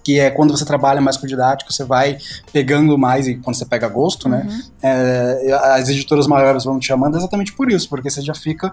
que 0.02 0.18
é 0.18 0.30
quando 0.30 0.56
você 0.56 0.64
trabalha 0.64 1.00
mais 1.00 1.16
com 1.16 1.26
didático, 1.26 1.72
você 1.72 1.84
vai 1.84 2.18
pegando 2.52 2.96
mais 2.98 3.26
e 3.26 3.36
quando 3.36 3.56
você 3.56 3.64
pega 3.64 3.88
gosto, 3.88 4.28
né? 4.28 4.46
uhum. 4.48 4.62
É, 4.82 5.52
as 5.76 5.88
editoras 5.88 6.26
maiores 6.26 6.64
vão 6.64 6.78
te 6.78 6.86
chamando 6.86 7.16
exatamente 7.16 7.52
por 7.52 7.70
isso, 7.70 7.88
porque 7.88 8.10
você 8.10 8.20
já 8.20 8.34
fica 8.34 8.72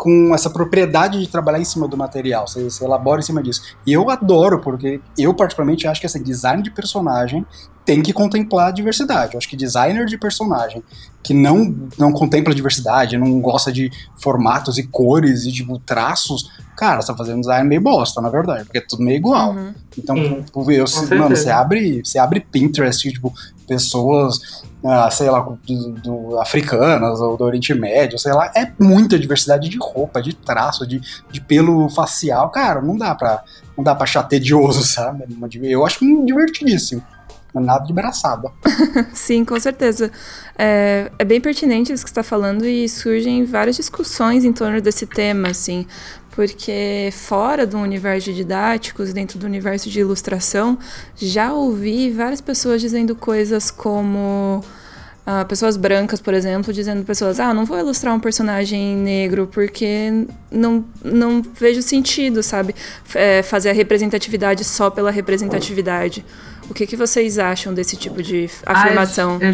com 0.00 0.34
essa 0.34 0.48
propriedade 0.48 1.20
de 1.20 1.28
trabalhar 1.28 1.60
em 1.60 1.64
cima 1.64 1.86
do 1.86 1.94
material, 1.94 2.48
você, 2.48 2.64
você 2.64 2.82
elabora 2.82 3.20
em 3.20 3.22
cima 3.22 3.42
disso. 3.42 3.76
E 3.86 3.92
eu 3.92 4.08
adoro, 4.08 4.58
porque 4.58 4.98
eu 5.18 5.34
particularmente 5.34 5.86
acho 5.86 6.00
que 6.00 6.06
esse 6.06 6.18
design 6.18 6.62
de 6.62 6.70
personagem 6.70 7.44
tem 7.84 8.00
que 8.00 8.10
contemplar 8.10 8.68
a 8.68 8.70
diversidade. 8.70 9.34
Eu 9.34 9.38
acho 9.38 9.46
que 9.46 9.58
designer 9.58 10.06
de 10.06 10.16
personagem 10.16 10.82
que 11.22 11.34
não, 11.34 11.76
não 11.98 12.12
contempla 12.12 12.50
a 12.50 12.56
diversidade, 12.56 13.18
não 13.18 13.42
gosta 13.42 13.70
de 13.70 13.90
formatos 14.16 14.78
e 14.78 14.84
cores 14.84 15.44
e 15.44 15.52
tipo, 15.52 15.78
traços, 15.78 16.50
cara, 16.78 17.02
você 17.02 17.08
tá 17.08 17.18
fazendo 17.18 17.40
design 17.40 17.68
meio 17.68 17.82
bosta, 17.82 18.22
na 18.22 18.30
verdade, 18.30 18.64
porque 18.64 18.78
é 18.78 18.80
tudo 18.80 19.02
meio 19.02 19.18
igual. 19.18 19.52
Uhum. 19.52 19.74
Então, 19.98 20.16
tipo, 20.42 20.72
eu, 20.72 20.86
mano, 21.18 21.36
você 21.36 21.50
abre, 21.50 22.00
você 22.02 22.18
abre 22.18 22.40
Pinterest, 22.40 23.12
tipo, 23.12 23.34
pessoas, 23.70 24.64
ah, 24.84 25.08
sei 25.12 25.30
lá, 25.30 25.38
do, 25.38 25.92
do, 25.92 26.40
africanas 26.40 27.20
ou 27.20 27.36
do 27.36 27.44
Oriente 27.44 27.72
Médio, 27.72 28.18
sei 28.18 28.32
lá, 28.32 28.50
é 28.56 28.68
muita 28.80 29.16
diversidade 29.16 29.68
de 29.68 29.78
roupa, 29.80 30.20
de 30.20 30.34
traço, 30.34 30.84
de, 30.84 31.00
de 31.30 31.40
pelo 31.40 31.88
facial, 31.88 32.50
cara, 32.50 32.82
não 32.82 32.98
dá 32.98 33.14
pra, 33.14 33.44
não 33.76 33.84
dá 33.84 33.94
pra 33.94 34.02
achar 34.02 34.24
tedioso, 34.24 34.82
sabe? 34.82 35.24
Eu 35.62 35.86
acho 35.86 36.04
divertidíssimo. 36.26 37.00
É 37.54 37.58
nada 37.58 37.84
de 37.84 37.92
braçada. 37.92 38.48
Sim, 39.12 39.44
com 39.44 39.58
certeza. 39.58 40.10
É, 40.56 41.10
é 41.18 41.24
bem 41.24 41.40
pertinente 41.40 41.92
isso 41.92 42.04
que 42.04 42.10
está 42.10 42.22
falando 42.22 42.64
e 42.64 42.88
surgem 42.88 43.44
várias 43.44 43.74
discussões 43.74 44.44
em 44.44 44.52
torno 44.52 44.80
desse 44.80 45.04
tema, 45.04 45.48
assim 45.48 45.84
porque 46.32 47.10
fora 47.12 47.66
do 47.66 47.78
universo 47.78 48.26
de 48.26 48.36
didáticos, 48.36 49.12
dentro 49.12 49.38
do 49.38 49.46
universo 49.46 49.90
de 49.90 50.00
ilustração, 50.00 50.78
já 51.16 51.52
ouvi 51.52 52.10
várias 52.10 52.40
pessoas 52.40 52.80
dizendo 52.80 53.14
coisas 53.16 53.70
como 53.70 54.64
uh, 55.26 55.44
pessoas 55.46 55.76
brancas, 55.76 56.20
por 56.20 56.34
exemplo, 56.34 56.72
dizendo 56.72 57.04
pessoas, 57.04 57.40
ah, 57.40 57.52
não 57.52 57.64
vou 57.64 57.78
ilustrar 57.78 58.14
um 58.14 58.20
personagem 58.20 58.96
negro 58.96 59.48
porque 59.52 60.26
não, 60.50 60.84
não 61.04 61.42
vejo 61.42 61.82
sentido, 61.82 62.42
sabe? 62.42 62.74
É, 63.14 63.42
fazer 63.42 63.70
a 63.70 63.72
representatividade 63.72 64.64
só 64.64 64.90
pela 64.90 65.10
representatividade. 65.10 66.24
O 66.68 66.74
que, 66.74 66.86
que 66.86 66.96
vocês 66.96 67.38
acham 67.38 67.74
desse 67.74 67.96
tipo 67.96 68.22
de 68.22 68.48
afirmação? 68.64 69.40
Ah, 69.42 69.46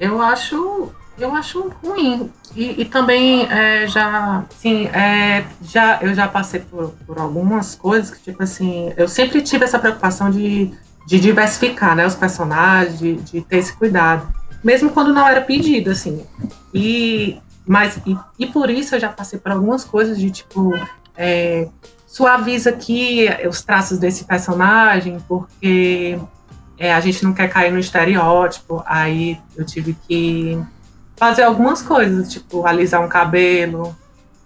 eu, 0.00 0.10
eu 0.10 0.22
acho 0.22 0.92
eu 1.18 1.34
acho 1.34 1.70
ruim. 1.82 2.30
E, 2.54 2.82
e 2.82 2.84
também 2.84 3.46
é, 3.50 3.86
já, 3.86 4.44
sim, 4.58 4.86
é, 4.86 5.44
já, 5.62 5.98
eu 6.00 6.14
já 6.14 6.26
passei 6.28 6.60
por, 6.60 6.90
por 7.06 7.18
algumas 7.18 7.74
coisas 7.74 8.10
que, 8.10 8.22
tipo 8.22 8.42
assim, 8.42 8.92
eu 8.96 9.08
sempre 9.08 9.42
tive 9.42 9.64
essa 9.64 9.78
preocupação 9.78 10.30
de, 10.30 10.72
de 11.06 11.20
diversificar, 11.20 11.94
né, 11.94 12.06
os 12.06 12.14
personagens, 12.14 12.98
de, 12.98 13.14
de 13.16 13.40
ter 13.42 13.58
esse 13.58 13.72
cuidado. 13.74 14.32
Mesmo 14.62 14.90
quando 14.90 15.12
não 15.12 15.26
era 15.26 15.40
pedido, 15.40 15.90
assim. 15.90 16.24
E, 16.72 17.38
mas, 17.66 18.00
e, 18.06 18.16
e 18.38 18.46
por 18.46 18.70
isso 18.70 18.94
eu 18.94 19.00
já 19.00 19.08
passei 19.08 19.38
por 19.38 19.52
algumas 19.52 19.84
coisas 19.84 20.18
de, 20.18 20.30
tipo, 20.30 20.72
é, 21.16 21.68
suaviza 22.06 22.70
aqui 22.70 23.28
os 23.48 23.62
traços 23.62 23.98
desse 23.98 24.24
personagem, 24.24 25.18
porque 25.28 26.18
é, 26.78 26.92
a 26.92 27.00
gente 27.00 27.22
não 27.24 27.32
quer 27.32 27.48
cair 27.48 27.72
no 27.72 27.78
estereótipo. 27.78 28.82
Aí 28.86 29.38
eu 29.56 29.64
tive 29.64 29.96
que 30.06 30.58
fazer 31.18 31.42
algumas 31.42 31.82
coisas, 31.82 32.32
tipo 32.32 32.64
alisar 32.66 33.02
um 33.02 33.08
cabelo, 33.08 33.94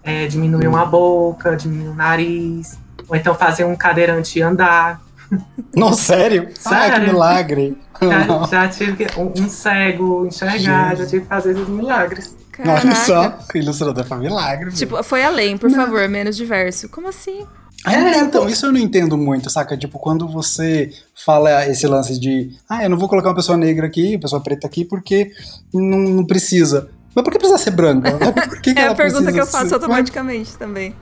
é, 0.03 0.27
diminuir 0.27 0.67
uma 0.67 0.85
boca, 0.85 1.55
diminuir 1.55 1.89
o 1.89 1.95
nariz, 1.95 2.77
ou 3.07 3.15
então 3.15 3.35
fazer 3.35 3.63
um 3.63 3.75
cadeirante 3.75 4.41
andar. 4.41 5.01
Não, 5.75 5.93
sério? 5.93 6.49
sério? 6.55 6.95
Ah, 6.95 6.99
que 6.99 7.05
milagre! 7.05 7.77
Já, 8.01 8.47
já 8.47 8.67
tive 8.67 9.05
que, 9.05 9.19
um, 9.19 9.31
um, 9.37 9.49
cego 9.49 10.25
enxergar, 10.25 10.89
Gente. 10.89 10.99
já 10.99 11.05
tive 11.05 11.21
que 11.21 11.27
fazer 11.27 11.51
esses 11.51 11.67
milagres. 11.67 12.35
Caraca. 12.51 12.85
Olha 12.85 12.95
só, 12.95 13.39
ilustrador 13.55 14.03
foi 14.05 14.17
milagre. 14.17 14.71
Tipo, 14.71 15.01
foi 15.03 15.23
além, 15.23 15.57
por 15.57 15.69
Não. 15.69 15.77
favor, 15.77 16.07
menos 16.07 16.35
diverso. 16.35 16.89
Como 16.89 17.07
assim? 17.07 17.47
É, 17.85 17.93
é, 17.93 18.19
então, 18.21 18.47
isso 18.47 18.65
eu 18.65 18.71
não 18.71 18.79
entendo 18.79 19.17
muito, 19.17 19.49
saca? 19.49 19.77
Tipo, 19.77 19.99
quando 19.99 20.27
você 20.27 20.91
fala 21.13 21.67
esse 21.67 21.85
lance 21.85 22.17
de, 22.19 22.51
ah, 22.69 22.83
eu 22.83 22.89
não 22.89 22.97
vou 22.97 23.09
colocar 23.09 23.29
uma 23.29 23.35
pessoa 23.35 23.57
negra 23.57 23.87
aqui, 23.87 24.15
uma 24.15 24.21
pessoa 24.21 24.41
preta 24.41 24.65
aqui, 24.65 24.85
porque 24.85 25.31
não, 25.73 25.97
não 25.97 26.25
precisa. 26.25 26.89
Mas 27.13 27.23
por 27.23 27.31
que 27.31 27.37
precisa 27.37 27.59
ser 27.59 27.71
branca? 27.71 28.09
É 28.75 28.87
a 28.87 28.95
pergunta 28.95 29.31
que 29.31 29.39
eu 29.39 29.45
faço 29.45 29.67
ser... 29.67 29.75
automaticamente 29.75 30.51
Mas... 30.51 30.57
também. 30.57 30.95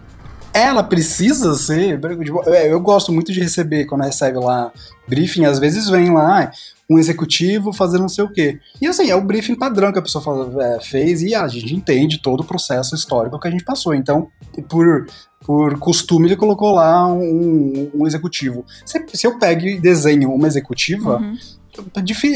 Ela 0.54 0.84
precisa 0.84 1.54
ser 1.56 1.98
branca? 1.98 2.24
Tipo, 2.26 2.50
é, 2.50 2.72
eu 2.72 2.80
gosto 2.82 3.12
muito 3.12 3.32
de 3.32 3.40
receber, 3.40 3.86
quando 3.86 4.02
recebe 4.02 4.38
lá 4.38 4.72
briefing, 5.08 5.46
às 5.46 5.60
vezes 5.60 5.88
vem 5.88 6.12
lá 6.12 6.52
um 6.90 7.00
executivo 7.00 7.72
fazendo 7.72 8.02
não 8.02 8.10
sei 8.10 8.26
o 8.26 8.30
quê. 8.30 8.60
E 8.82 8.88
assim, 8.88 9.10
é 9.10 9.16
o 9.16 9.22
briefing 9.22 9.56
padrão 9.56 9.94
que 9.94 10.00
a 10.00 10.02
pessoa 10.02 10.52
é, 10.62 10.80
fez 10.82 11.22
e 11.22 11.34
a 11.34 11.48
gente 11.48 11.74
entende 11.74 12.22
todo 12.22 12.42
o 12.42 12.46
processo 12.46 12.96
histórico 12.96 13.40
que 13.40 13.48
a 13.48 13.52
gente 13.52 13.64
passou. 13.64 13.94
Então, 13.94 14.28
por 14.68 15.08
por 15.46 15.78
costume, 15.80 16.28
ele 16.28 16.36
colocou 16.36 16.72
lá 16.72 17.08
um, 17.08 17.90
um 17.94 18.08
executivo. 18.08 18.66
Se, 18.86 19.04
se, 19.14 19.26
eu 19.26 19.40
pego 19.40 19.66
e 19.66 19.80
desenho 19.80 20.32
uma 20.34 20.48
executiva, 20.48 21.18
uhum. 21.18 21.38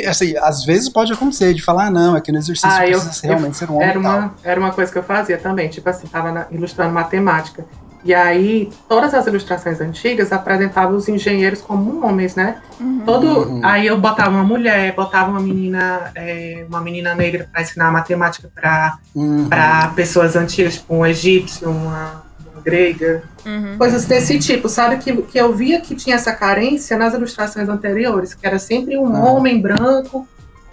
Assim, 0.09 0.33
às 0.37 0.63
vezes 0.63 0.87
pode 0.87 1.11
acontecer 1.11 1.53
de 1.53 1.61
falar, 1.61 1.87
ah, 1.87 1.91
não, 1.91 2.15
aqui 2.15 2.31
no 2.31 2.37
exercício 2.37 2.69
ah, 2.69 2.79
precisa 2.79 3.25
eu, 3.25 3.29
realmente 3.31 3.57
ser 3.57 3.69
um 3.69 3.75
homem. 3.75 3.89
Era 3.89 3.99
uma, 3.99 4.35
era 4.41 4.59
uma 4.59 4.71
coisa 4.71 4.89
que 4.89 4.97
eu 4.97 5.03
fazia 5.03 5.37
também, 5.37 5.67
tipo 5.67 5.89
assim, 5.89 6.07
tava 6.07 6.31
na, 6.31 6.47
ilustrando 6.49 6.93
matemática. 6.93 7.65
E 8.05 8.13
aí, 8.13 8.69
todas 8.87 9.13
as 9.13 9.27
ilustrações 9.27 9.81
antigas 9.81 10.31
apresentavam 10.31 10.95
os 10.95 11.09
engenheiros 11.09 11.59
como 11.61 12.05
homens, 12.05 12.35
né? 12.35 12.61
Uhum. 12.79 13.01
Todo, 13.05 13.27
uhum. 13.27 13.61
Aí 13.61 13.87
eu 13.87 13.99
botava 13.99 14.29
uma 14.29 14.43
mulher, 14.43 14.95
botava 14.95 15.31
uma 15.31 15.39
menina, 15.41 16.11
é, 16.15 16.65
uma 16.69 16.79
menina 16.79 17.13
negra 17.13 17.49
para 17.51 17.63
ensinar 17.63 17.91
matemática 17.91 18.49
para 18.55 18.99
uhum. 19.13 19.49
pessoas 19.95 20.35
antigas, 20.35 20.75
tipo 20.75 20.95
um 20.95 21.05
egípcio, 21.05 21.69
uma 21.69 22.24
grega, 22.65 23.23
uhum. 23.45 23.77
coisas 23.77 24.05
desse 24.05 24.39
tipo, 24.39 24.67
sabe? 24.67 24.97
Que, 24.97 25.15
que 25.21 25.37
eu 25.37 25.53
via 25.53 25.79
que 25.79 25.95
tinha 25.95 26.15
essa 26.15 26.33
carência 26.33 26.97
nas 26.97 27.13
ilustrações 27.13 27.69
anteriores, 27.69 28.33
que 28.33 28.45
era 28.45 28.57
sempre 28.57 28.97
um 28.97 29.03
uhum. 29.03 29.23
homem 29.23 29.61
branco 29.61 30.27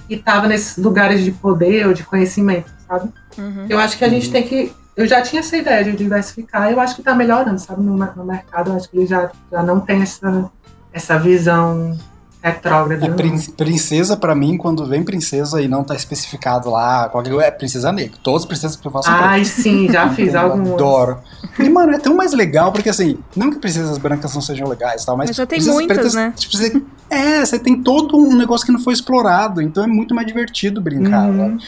que 0.09 0.15
estava 0.15 0.49
nesses 0.49 0.83
lugares 0.83 1.23
de 1.23 1.31
poder 1.31 1.87
ou 1.87 1.93
de 1.93 2.03
conhecimento, 2.03 2.71
sabe? 2.89 3.11
Uhum. 3.37 3.67
Eu 3.69 3.79
acho 3.79 3.99
que 3.99 4.05
a 4.05 4.09
gente 4.09 4.33
tem 4.33 4.43
que. 4.43 4.73
Eu 4.97 5.07
já 5.07 5.21
tinha 5.21 5.41
essa 5.41 5.57
ideia 5.57 5.85
de 5.85 5.93
diversificar, 5.93 6.71
eu 6.71 6.81
acho 6.81 6.95
que 6.95 7.03
está 7.03 7.15
melhorando, 7.15 7.59
sabe? 7.59 7.83
No, 7.83 7.97
no 7.97 8.25
mercado, 8.25 8.71
eu 8.71 8.77
acho 8.77 8.89
que 8.89 8.97
ele 8.97 9.07
já, 9.07 9.31
já 9.51 9.63
não 9.63 9.81
tem 9.81 10.03
essa, 10.03 10.51
essa 10.93 11.19
visão 11.19 11.97
retrógrada. 12.43 13.07
É, 13.07 13.57
princesa, 13.57 14.17
para 14.17 14.35
mim, 14.35 14.57
quando 14.57 14.85
vem 14.87 15.03
princesa 15.03 15.63
e 15.63 15.69
não 15.69 15.85
tá 15.85 15.95
especificado 15.95 16.69
lá, 16.71 17.09
qualquer 17.09 17.33
é 17.35 17.51
princesa 17.51 17.93
negra. 17.93 18.19
Todas 18.23 18.43
as 18.43 18.47
princesas 18.47 18.77
que 18.77 18.87
eu 18.87 18.91
faço 18.91 19.09
Ai, 19.09 19.45
sim, 19.45 19.89
já 19.91 20.09
fiz 20.15 20.35
algumas. 20.35 20.73
Adoro. 20.73 21.19
E, 21.59 21.69
mano, 21.69 21.93
é 21.93 21.99
tão 21.99 22.15
mais 22.17 22.33
legal, 22.33 22.73
porque 22.73 22.89
assim, 22.89 23.19
não 23.37 23.51
que 23.51 23.59
princesas 23.59 23.97
brancas 23.99 24.35
não 24.35 24.43
sejam 24.43 24.69
legais 24.69 25.05
tal, 25.05 25.17
mas. 25.17 25.31
mas 25.31 25.37
já 25.37 25.47
tem 25.47 25.63
muitas, 25.63 25.97
pretas, 25.97 26.15
né? 26.15 26.33
Tipo, 26.37 26.57
você, 26.57 26.83
é, 27.09 27.45
você 27.45 27.59
tem 27.59 27.81
todo 27.81 28.17
um 28.17 28.37
negócio 28.37 28.67
que 28.67 28.73
não 28.73 28.81
foi 28.81 28.93
explorado, 28.93 29.63
então 29.63 29.85
é 29.85 29.87
muito 29.87 30.15
mais 30.15 30.27
divertido 30.27 30.81
brincar, 30.81 31.29
uhum. 31.29 31.33
né? 31.33 31.59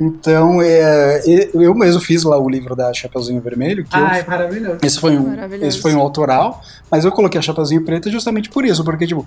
Então, 0.00 0.62
é, 0.62 1.22
eu 1.52 1.74
mesmo 1.74 2.00
fiz 2.00 2.22
lá 2.22 2.38
o 2.38 2.48
livro 2.48 2.76
da 2.76 2.92
Chapeuzinho 2.94 3.40
Vermelho. 3.40 3.82
Que 3.82 3.96
ah, 3.96 3.98
eu, 3.98 4.06
é 4.06 4.24
maravilhoso. 4.24 4.78
Esse 4.80 5.00
foi, 5.00 5.18
um, 5.18 5.34
esse 5.60 5.80
foi 5.80 5.92
um 5.92 6.00
autoral, 6.00 6.62
mas 6.88 7.04
eu 7.04 7.10
coloquei 7.10 7.38
a 7.38 7.42
Chapeuzinho 7.42 7.84
Preta 7.84 8.08
justamente 8.08 8.48
por 8.48 8.64
isso, 8.64 8.84
porque, 8.84 9.06
tipo, 9.08 9.26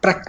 Pra, 0.00 0.22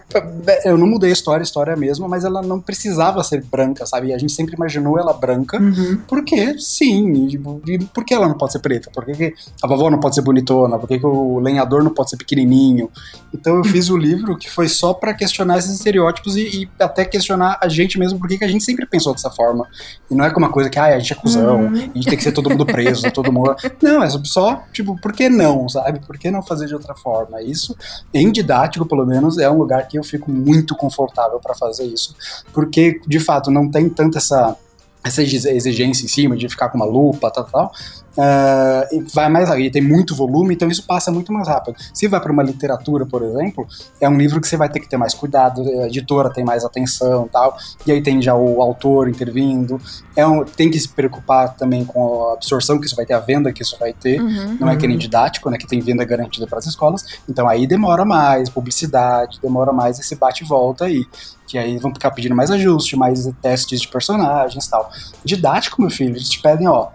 eu 0.65 0.77
não 0.77 0.87
mudei 0.87 1.11
a 1.11 1.13
história, 1.13 1.41
a 1.41 1.43
história 1.43 1.71
é 1.71 1.73
a 1.75 1.77
mesma, 1.77 2.07
mas 2.07 2.25
ela 2.25 2.41
não 2.41 2.59
precisava 2.59 3.23
ser 3.23 3.43
branca, 3.43 3.85
sabe? 3.85 4.11
A 4.11 4.17
gente 4.17 4.33
sempre 4.33 4.55
imaginou 4.55 4.97
ela 4.97 5.13
branca, 5.13 5.61
uhum. 5.61 6.01
porque 6.07 6.57
sim, 6.57 7.13
e, 7.13 7.39
e 7.67 7.79
por 7.85 8.03
que 8.03 8.13
ela 8.13 8.27
não 8.27 8.35
pode 8.35 8.53
ser 8.53 8.59
preta? 8.59 8.89
Por 8.91 9.05
que, 9.05 9.13
que 9.13 9.33
a 9.61 9.67
vovó 9.67 9.91
não 9.91 9.99
pode 9.99 10.15
ser 10.15 10.21
bonitona? 10.21 10.79
Por 10.79 10.87
que, 10.87 10.97
que, 10.97 11.05
o 11.05 11.39
lenhador 11.39 11.83
não 11.83 11.93
pode 11.93 12.09
ser 12.09 12.17
pequenininho? 12.17 12.89
Então 13.31 13.57
eu 13.57 13.63
fiz 13.63 13.89
o 13.89 13.97
livro 13.97 14.35
que 14.35 14.49
foi 14.49 14.67
só 14.67 14.91
para 14.91 15.13
questionar 15.13 15.59
esses 15.59 15.75
estereótipos 15.75 16.35
e, 16.35 16.63
e, 16.63 16.69
até 16.79 17.05
questionar 17.05 17.59
a 17.61 17.67
gente 17.67 17.99
mesmo, 17.99 18.17
porque 18.17 18.39
que 18.39 18.43
a 18.43 18.47
gente 18.47 18.63
sempre 18.63 18.87
pensou 18.87 19.13
dessa 19.13 19.29
forma. 19.29 19.67
E 20.09 20.15
não 20.15 20.25
é 20.25 20.31
como 20.31 20.47
uma 20.47 20.51
coisa 20.51 20.69
que, 20.69 20.79
ah, 20.79 20.85
a 20.85 20.99
gente 20.99 21.13
é 21.13 21.15
cuzão, 21.15 21.61
uhum. 21.61 21.73
a 21.75 21.77
gente 21.77 22.05
tem 22.05 22.17
que 22.17 22.23
ser 22.23 22.31
todo 22.31 22.49
mundo 22.49 22.65
preso, 22.65 23.09
todo 23.13 23.31
mundo. 23.31 23.55
Não, 23.81 24.01
é 24.01 24.09
só, 24.23 24.63
tipo, 24.73 24.99
por 24.99 25.13
que 25.13 25.29
não, 25.29 25.69
sabe? 25.69 25.99
Por 25.99 26.17
que 26.17 26.31
não 26.31 26.41
fazer 26.41 26.65
de 26.65 26.73
outra 26.73 26.95
forma? 26.95 27.39
Isso, 27.41 27.75
em 28.11 28.31
didático, 28.31 28.85
pelo 28.85 29.05
menos, 29.05 29.37
é 29.37 29.49
um 29.49 29.58
lugar 29.59 29.87
que 29.87 29.97
eu 29.97 30.03
fico 30.03 30.31
muito 30.31 30.75
confortável 30.75 31.39
para 31.39 31.55
fazer 31.55 31.85
isso, 31.85 32.15
porque 32.53 32.99
de 33.05 33.19
fato 33.19 33.51
não 33.51 33.69
tem 33.69 33.89
tanta 33.89 34.17
essa 34.17 34.57
essa 35.03 35.21
exigência 35.21 36.05
em 36.05 36.07
cima 36.09 36.35
de 36.35 36.47
ficar 36.49 36.69
com 36.69 36.77
uma 36.77 36.85
lupa, 36.85 37.31
tal, 37.31 37.45
tal, 37.45 37.71
uh, 38.17 39.05
vai 39.13 39.29
mais 39.29 39.49
e 39.49 39.69
tem 39.69 39.81
muito 39.81 40.13
volume, 40.13 40.53
então 40.53 40.69
isso 40.69 40.85
passa 40.85 41.11
muito 41.11 41.31
mais 41.31 41.47
rápido. 41.47 41.75
Se 41.93 42.07
vai 42.07 42.19
para 42.19 42.31
uma 42.31 42.43
literatura, 42.43 43.05
por 43.05 43.23
exemplo, 43.23 43.65
é 44.01 44.09
um 44.09 44.17
livro 44.17 44.41
que 44.41 44.47
você 44.47 44.57
vai 44.57 44.67
ter 44.67 44.79
que 44.81 44.89
ter 44.89 44.97
mais 44.97 45.13
cuidado, 45.13 45.61
a 45.61 45.87
editora 45.87 46.29
tem 46.29 46.43
mais 46.43 46.65
atenção, 46.65 47.29
tal, 47.31 47.57
e 47.87 47.91
aí 47.91 48.01
tem 48.01 48.21
já 48.21 48.35
o 48.35 48.61
autor 48.61 49.07
intervindo, 49.07 49.79
é 50.15 50.27
um, 50.27 50.43
tem 50.43 50.69
que 50.69 50.79
se 50.79 50.89
preocupar 50.89 51.55
também 51.55 51.85
com 51.85 52.29
a 52.29 52.33
absorção 52.33 52.77
que 52.77 52.85
isso 52.85 52.95
vai 52.95 53.05
ter, 53.05 53.13
a 53.13 53.19
venda 53.19 53.53
que 53.53 53.63
isso 53.63 53.77
vai 53.79 53.93
ter, 53.93 54.21
uhum, 54.21 54.57
não 54.59 54.69
é 54.69 54.75
que 54.75 54.85
nem 54.85 54.95
uhum. 54.95 54.99
didático, 54.99 55.49
né, 55.49 55.57
que 55.57 55.67
tem 55.67 55.79
venda 55.79 56.03
garantida 56.03 56.45
para 56.45 56.59
as 56.59 56.65
escolas, 56.65 57.05
então 57.27 57.47
aí 57.47 57.65
demora 57.65 58.03
mais, 58.03 58.49
publicidade, 58.49 59.39
demora 59.41 59.71
mais 59.71 59.97
esse 59.97 60.15
bate 60.15 60.43
e 60.43 60.47
volta 60.47 60.85
aí 60.85 61.05
que 61.49 61.57
aí 61.57 61.77
vão 61.79 61.91
ficar 61.91 62.11
pedindo 62.11 62.35
mais 62.35 62.51
ajuste, 62.51 62.95
mais 62.95 63.27
testes 63.41 63.81
de 63.81 63.87
personagens 63.87 64.65
e 64.65 64.69
tal. 64.69 64.91
Didático, 65.25 65.81
meu 65.81 65.89
filho, 65.89 66.11
eles 66.11 66.29
te 66.29 66.39
pedem, 66.39 66.67
ó, 66.67 66.89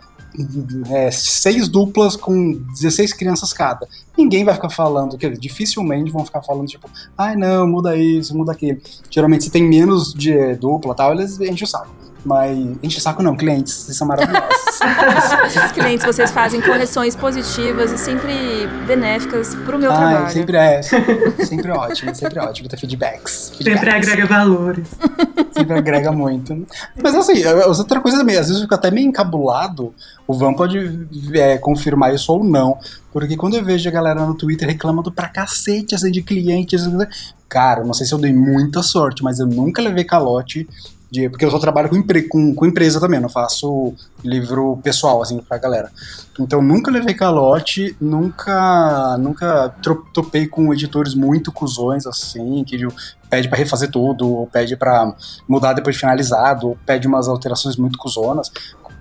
é, 0.90 1.10
seis 1.10 1.68
duplas 1.68 2.14
com 2.14 2.52
16 2.52 3.12
crianças 3.12 3.52
cada. 3.52 3.88
Ninguém 4.16 4.44
vai 4.44 4.54
ficar 4.54 4.70
falando, 4.70 5.18
que 5.18 5.28
dificilmente 5.30 6.12
vão 6.12 6.24
ficar 6.24 6.40
falando, 6.40 6.68
tipo, 6.68 6.88
ai 7.18 7.34
não, 7.34 7.66
muda 7.66 7.96
isso, 7.96 8.36
muda 8.36 8.52
aquilo. 8.52 8.80
Geralmente, 9.10 9.44
se 9.44 9.50
tem 9.50 9.64
menos 9.64 10.14
de 10.14 10.54
dupla 10.54 10.94
tal, 10.94 11.12
eles 11.12 11.40
enchem 11.40 11.64
o 11.64 11.68
saco. 11.68 11.90
Mas 12.24 12.56
enche 12.82 12.98
o 12.98 13.00
saco 13.00 13.22
não, 13.22 13.37
clientes, 13.37 13.72
vocês 13.74 13.96
são 13.96 14.06
maravilhosos. 14.06 14.48
Esses 15.46 15.72
clientes, 15.72 16.06
vocês 16.06 16.30
fazem 16.30 16.60
correções 16.60 17.14
positivas 17.14 17.92
e 17.92 17.98
sempre 17.98 18.66
benéficas 18.87 19.54
pro 19.54 19.78
meu 19.78 19.90
Ai, 19.92 19.96
trabalho. 19.96 20.32
Sempre 20.32 20.56
é, 20.56 20.82
sempre 20.82 21.70
ótimo, 21.70 22.14
sempre 22.14 22.38
ótimo 22.40 22.68
ter 22.68 22.78
feedbacks. 22.78 23.52
feedbacks. 23.56 23.82
Sempre 23.82 23.90
agrega 23.90 24.26
valores. 24.26 24.88
Sempre 25.52 25.78
agrega 25.78 26.12
muito. 26.12 26.66
Mas 27.02 27.14
assim, 27.14 27.44
outra 27.44 28.00
coisa 28.00 28.18
também, 28.18 28.37
às 28.37 28.46
vezes 28.46 28.56
eu 28.56 28.62
fico 28.62 28.74
até 28.74 28.90
meio 28.90 29.06
encabulado, 29.06 29.94
o 30.26 30.34
Van 30.34 30.54
pode 30.54 31.06
é, 31.34 31.58
confirmar 31.58 32.14
isso 32.14 32.32
ou 32.32 32.42
não, 32.42 32.78
porque 33.12 33.37
quando 33.37 33.54
eu 33.54 33.64
vejo 33.64 33.88
a 33.88 33.92
galera 33.92 34.24
no 34.24 34.34
Twitter 34.34 34.66
reclamando 34.66 35.12
pra 35.12 35.28
cacete 35.28 35.94
assim, 35.94 36.10
de 36.10 36.22
clientes, 36.22 36.82
cara, 37.48 37.84
não 37.84 37.94
sei 37.94 38.06
se 38.06 38.12
eu 38.12 38.18
dei 38.18 38.32
muita 38.32 38.82
sorte, 38.82 39.22
mas 39.22 39.38
eu 39.38 39.46
nunca 39.46 39.80
levei 39.82 40.04
calote 40.04 40.66
de, 41.14 41.29
porque 41.29 41.44
eu 41.44 41.50
só 41.50 41.61
trabalho 41.61 41.88
com, 41.88 41.96
empre, 41.96 42.22
com, 42.22 42.53
com 42.53 42.66
empresa 42.66 42.98
também, 42.98 43.20
não 43.20 43.29
faço 43.29 43.94
livro 44.24 44.81
pessoal, 44.83 45.22
assim, 45.22 45.38
pra 45.38 45.59
galera. 45.59 45.90
Então 46.40 46.61
nunca 46.61 46.90
levei 46.90 47.14
calote, 47.14 47.96
nunca 48.00 49.16
nunca 49.18 49.72
topei 50.12 50.48
com 50.48 50.72
editores 50.72 51.14
muito 51.14 51.53
cuzões, 51.53 52.05
assim, 52.05 52.64
que 52.64 52.77
pede 53.31 53.48
para 53.48 53.59
refazer 53.59 53.90
tudo, 53.90 54.29
ou 54.29 54.46
pede 54.48 54.77
para 54.77 55.14
mudar 55.48 55.72
depois 55.72 55.94
de 55.94 56.00
finalizado, 56.00 56.70
ou 56.70 56.79
pede 56.85 57.07
umas 57.07 57.29
alterações 57.29 57.77
muito 57.77 57.96
cuzonas. 57.96 58.50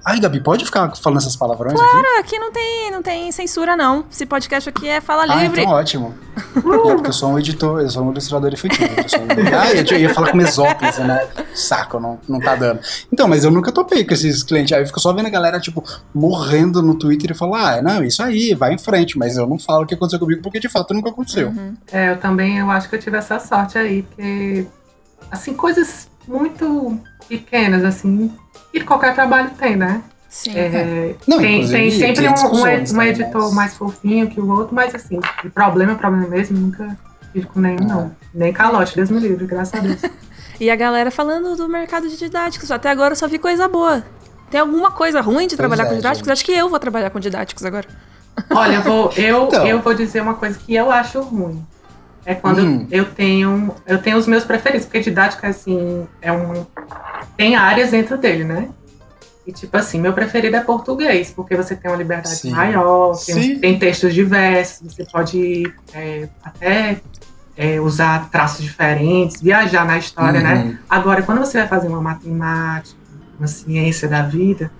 Ai, 0.05 0.19
Gabi, 0.19 0.41
pode 0.41 0.65
ficar 0.65 0.93
falando 0.97 1.19
essas 1.19 1.35
palavrões 1.35 1.73
claro, 1.73 1.89
aqui? 1.89 2.01
Claro, 2.01 2.19
aqui 2.19 2.39
não 2.39 2.51
tem, 2.51 2.91
não 2.91 3.01
tem 3.01 3.31
censura, 3.31 3.77
não. 3.77 4.03
Esse 4.11 4.25
podcast 4.25 4.67
aqui 4.69 4.87
é 4.87 4.99
fala 4.99 5.23
ah, 5.23 5.41
livre. 5.41 5.61
Então 5.61 5.73
ótimo. 5.73 6.13
É 6.35 6.59
porque 6.59 7.07
eu 7.07 7.13
sou 7.13 7.31
um 7.31 7.39
editor, 7.39 7.79
eu 7.79 7.89
sou 7.89 8.03
um 8.03 8.11
ilustrador 8.11 8.51
infantil. 8.51 8.85
Um... 8.85 9.57
ah, 9.57 9.71
eu 9.71 9.97
ia 9.97 10.13
falar 10.13 10.31
com 10.31 10.37
mesóclise, 10.37 11.01
né? 11.01 11.25
Saco, 11.55 12.01
não, 12.01 12.19
não 12.27 12.39
tá 12.39 12.53
dando. 12.55 12.81
Então, 13.13 13.29
mas 13.29 13.45
eu 13.45 13.51
nunca 13.51 13.71
topei 13.71 14.03
com 14.03 14.13
esses 14.13 14.43
clientes. 14.43 14.73
Aí 14.73 14.81
eu 14.81 14.87
fico 14.87 14.99
só 14.99 15.13
vendo 15.13 15.27
a 15.27 15.29
galera, 15.29 15.57
tipo, 15.57 15.81
morrendo 16.13 16.81
no 16.81 16.95
Twitter 16.95 17.31
e 17.31 17.33
falar, 17.33 17.77
ah, 17.77 17.81
não, 17.81 18.03
isso 18.03 18.21
aí, 18.21 18.53
vai 18.53 18.73
em 18.73 18.77
frente. 18.77 19.17
Mas 19.17 19.37
eu 19.37 19.47
não 19.47 19.57
falo 19.57 19.83
o 19.83 19.85
que 19.85 19.93
aconteceu 19.93 20.19
comigo 20.19 20.41
porque 20.41 20.59
de 20.59 20.67
fato 20.67 20.93
nunca 20.93 21.11
aconteceu. 21.11 21.47
Uhum. 21.47 21.77
É, 21.89 22.11
eu 22.11 22.17
também, 22.17 22.57
eu 22.57 22.69
acho 22.69 22.89
que 22.89 22.95
eu 22.95 22.99
tive 22.99 23.17
essa 23.17 23.39
sorte 23.39 23.77
aí, 23.77 24.03
porque, 24.03 24.67
assim, 25.31 25.53
coisas 25.53 26.09
muito 26.27 26.99
pequenas, 27.29 27.85
assim, 27.85 28.33
e 28.73 28.81
qualquer 28.81 29.13
trabalho 29.13 29.51
tem, 29.51 29.75
né? 29.75 30.01
Sim. 30.29 30.57
É, 30.57 31.15
não, 31.27 31.37
tem, 31.37 31.67
tem 31.67 31.91
sempre 31.91 32.27
um, 32.27 32.31
um, 32.31 32.61
um 32.61 33.01
editor 33.03 33.43
mas... 33.43 33.53
mais 33.53 33.77
fofinho 33.77 34.27
que 34.27 34.39
o 34.39 34.49
outro, 34.49 34.73
mas 34.73 34.95
assim, 34.95 35.19
problema 35.53 35.91
é 35.91 35.95
problema 35.95 36.27
mesmo, 36.27 36.57
nunca 36.57 36.97
tive 37.31 37.45
com 37.45 37.59
nenhum, 37.59 37.85
não. 37.85 38.15
Nem 38.33 38.51
calote, 38.51 38.95
Deus 38.95 39.11
me 39.11 39.19
livre, 39.19 39.45
graças 39.45 39.75
a 39.75 39.83
Deus. 39.83 40.01
e 40.59 40.71
a 40.71 40.75
galera 40.75 41.11
falando 41.11 41.55
do 41.55 41.69
mercado 41.69 42.09
de 42.09 42.17
didáticos, 42.17 42.71
até 42.71 42.89
agora 42.89 43.11
eu 43.11 43.15
só 43.15 43.27
vi 43.27 43.37
coisa 43.37 43.67
boa. 43.67 44.03
Tem 44.49 44.59
alguma 44.59 44.89
coisa 44.89 45.21
ruim 45.21 45.47
de 45.47 45.55
trabalhar 45.55 45.83
é, 45.83 45.89
com 45.89 45.95
didáticos? 45.95 46.27
Gente. 46.27 46.31
Acho 46.33 46.45
que 46.45 46.51
eu 46.51 46.67
vou 46.67 46.79
trabalhar 46.79 47.11
com 47.11 47.19
didáticos 47.19 47.63
agora. 47.63 47.87
Olha, 48.49 48.75
eu 48.75 48.81
vou, 48.81 49.11
eu, 49.15 49.43
então. 49.45 49.67
eu 49.67 49.81
vou 49.81 49.93
dizer 49.93 50.21
uma 50.21 50.33
coisa 50.33 50.57
que 50.57 50.73
eu 50.73 50.91
acho 50.91 51.21
ruim. 51.21 51.63
É 52.25 52.33
quando 52.33 52.61
hum. 52.61 52.87
eu 52.89 53.05
tenho 53.05 53.75
eu 53.85 54.01
tenho 54.01 54.17
os 54.17 54.27
meus 54.27 54.43
preferidos, 54.43 54.85
porque 54.85 55.01
didática 55.01 55.47
assim 55.47 56.07
é 56.21 56.31
um 56.31 56.65
tem 57.35 57.55
áreas 57.55 57.91
dentro 57.91 58.17
dele, 58.17 58.43
né? 58.43 58.69
E 59.45 59.51
tipo 59.51 59.75
assim, 59.75 59.99
meu 59.99 60.13
preferido 60.13 60.55
é 60.55 60.61
português, 60.61 61.31
porque 61.31 61.55
você 61.55 61.75
tem 61.75 61.91
uma 61.91 61.97
liberdade 61.97 62.37
Sim. 62.37 62.51
maior, 62.51 63.13
tem, 63.25 63.59
tem, 63.59 63.77
textos 63.77 64.13
diversos, 64.13 64.93
você 64.93 65.03
pode 65.03 65.63
é, 65.93 66.29
até 66.41 67.01
é, 67.57 67.79
usar 67.81 68.29
traços 68.29 68.63
diferentes, 68.63 69.41
viajar 69.41 69.85
na 69.85 69.97
história, 69.97 70.39
né? 70.39 70.53
uhum. 70.53 70.65
né? 70.65 70.79
Agora, 70.89 71.21
quando 71.23 71.39
você 71.39 71.57
vai 71.57 71.67
fazer 71.67 71.89
uma 71.89 72.01
matemática, 72.01 72.97
uma 73.37 73.47
ciência 73.47 74.07
da 74.07 74.21
vida, 74.21 74.71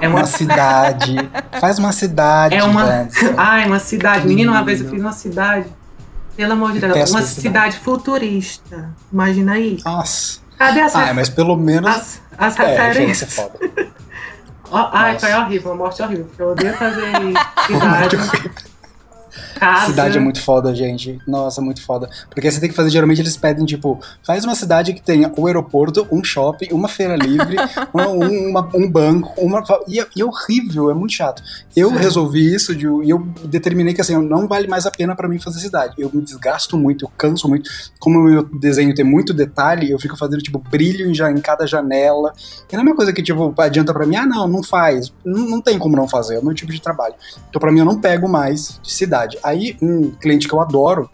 é 0.00 0.06
uma, 0.06 0.18
uma 0.18 0.26
cidade. 0.26 1.16
Faz 1.58 1.78
uma 1.78 1.92
cidade. 1.92 2.54
É 2.54 2.62
uma. 2.62 3.08
Ai, 3.38 3.66
uma 3.66 3.78
cidade. 3.78 4.26
Menino, 4.26 4.52
uma 4.52 4.62
vez 4.62 4.82
eu 4.82 4.90
fiz 4.90 5.00
uma 5.00 5.12
cidade. 5.12 5.66
Pelo 6.40 6.54
amor 6.54 6.72
de 6.72 6.80
Deus, 6.80 7.10
uma 7.10 7.20
cidade 7.20 7.76
futurista. 7.76 8.94
Imagina 9.12 9.52
aí. 9.52 9.76
Nossa. 9.84 10.40
Cadê 10.56 10.80
as 10.80 10.96
Ah, 10.96 11.12
mas 11.12 11.28
pelo 11.28 11.54
menos. 11.54 11.90
As, 11.90 12.22
as 12.38 12.58
é, 12.58 12.86
referências. 12.86 13.38
É 13.38 13.42
foda. 13.42 13.90
Oh, 14.72 14.88
ai, 14.92 15.18
foi 15.18 15.34
horrível, 15.34 15.74
morte 15.74 16.00
horrível, 16.00 16.26
porque 16.26 16.40
eu 16.40 16.50
odeio 16.50 16.72
fazer 16.74 17.10
cidade. 17.66 18.52
Casa. 19.54 19.86
Cidade 19.86 20.18
é 20.18 20.20
muito 20.20 20.42
foda, 20.42 20.74
gente. 20.74 21.18
Nossa, 21.26 21.60
muito 21.60 21.82
foda. 21.82 22.08
Porque 22.28 22.50
você 22.50 22.60
tem 22.60 22.68
que 22.68 22.74
fazer, 22.74 22.90
geralmente 22.90 23.20
eles 23.20 23.36
pedem, 23.36 23.64
tipo, 23.64 24.00
faz 24.22 24.44
uma 24.44 24.54
cidade 24.54 24.92
que 24.92 25.02
tenha 25.02 25.32
o 25.36 25.42
um 25.42 25.46
aeroporto, 25.46 26.06
um 26.10 26.22
shopping, 26.22 26.68
uma 26.72 26.88
feira 26.88 27.16
livre, 27.16 27.56
um, 27.94 28.50
uma, 28.50 28.68
um 28.74 28.90
banco, 28.90 29.32
uma. 29.40 29.62
E 29.86 30.00
é, 30.00 30.06
e 30.16 30.22
é, 30.22 30.24
horrível, 30.24 30.90
é 30.90 30.94
muito 30.94 31.12
chato. 31.12 31.42
Eu 31.76 31.90
resolvi 31.90 32.54
isso 32.54 32.74
de, 32.74 32.86
e 32.86 33.10
eu 33.10 33.26
determinei 33.44 33.94
que 33.94 34.00
assim, 34.00 34.16
não 34.16 34.46
vale 34.48 34.66
mais 34.66 34.86
a 34.86 34.90
pena 34.90 35.14
para 35.14 35.28
mim 35.28 35.38
fazer 35.38 35.60
cidade. 35.60 35.94
Eu 35.98 36.10
me 36.12 36.22
desgasto 36.22 36.76
muito, 36.76 37.04
eu 37.04 37.12
canso 37.16 37.48
muito. 37.48 37.70
Como 37.98 38.18
o 38.18 38.22
meu 38.24 38.42
desenho 38.42 38.94
tem 38.94 39.04
muito 39.04 39.32
detalhe, 39.32 39.90
eu 39.90 39.98
fico 39.98 40.16
fazendo, 40.16 40.42
tipo, 40.42 40.58
brilho 40.58 41.06
em, 41.06 41.12
em 41.12 41.40
cada 41.40 41.66
janela. 41.66 42.32
E 42.70 42.76
não 42.76 42.82
é 42.82 42.86
uma 42.86 42.96
coisa 42.96 43.12
que, 43.12 43.22
tipo, 43.22 43.54
adianta 43.58 43.92
para 43.92 44.06
mim, 44.06 44.16
ah, 44.16 44.26
não, 44.26 44.48
não 44.48 44.62
faz. 44.62 45.12
Não, 45.24 45.46
não 45.46 45.60
tem 45.60 45.78
como 45.78 45.96
não 45.96 46.08
fazer, 46.08 46.36
é 46.36 46.38
o 46.38 46.44
meu 46.44 46.54
tipo 46.54 46.72
de 46.72 46.80
trabalho. 46.80 47.14
Então, 47.48 47.60
para 47.60 47.72
mim, 47.72 47.80
eu 47.80 47.84
não 47.84 48.00
pego 48.00 48.28
mais 48.28 48.80
de 48.82 48.92
cidade. 48.92 49.29
Aí, 49.42 49.76
um 49.80 50.10
cliente 50.10 50.48
que 50.48 50.54
eu 50.54 50.60
adoro 50.60 51.08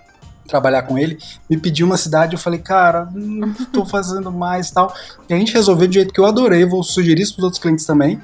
trabalhar 0.46 0.83
com 0.83 0.96
ele, 0.96 1.18
me 1.50 1.57
pediu 1.57 1.87
uma 1.87 1.96
cidade, 1.96 2.35
eu 2.35 2.38
falei, 2.38 2.61
cara, 2.61 3.09
não 3.12 3.52
tô 3.72 3.85
fazendo 3.85 4.31
mais 4.31 4.70
tal. 4.70 4.94
E 5.29 5.35
a 5.35 5.37
gente 5.37 5.52
resolveu 5.52 5.88
do 5.88 5.94
jeito 5.94 6.14
que 6.14 6.20
eu 6.20 6.26
adorei, 6.26 6.64
vou 6.64 6.83
sugerir 6.83 7.22
isso 7.22 7.35
pros 7.35 7.44
outros 7.44 7.61
clientes 7.61 7.85
também, 7.85 8.20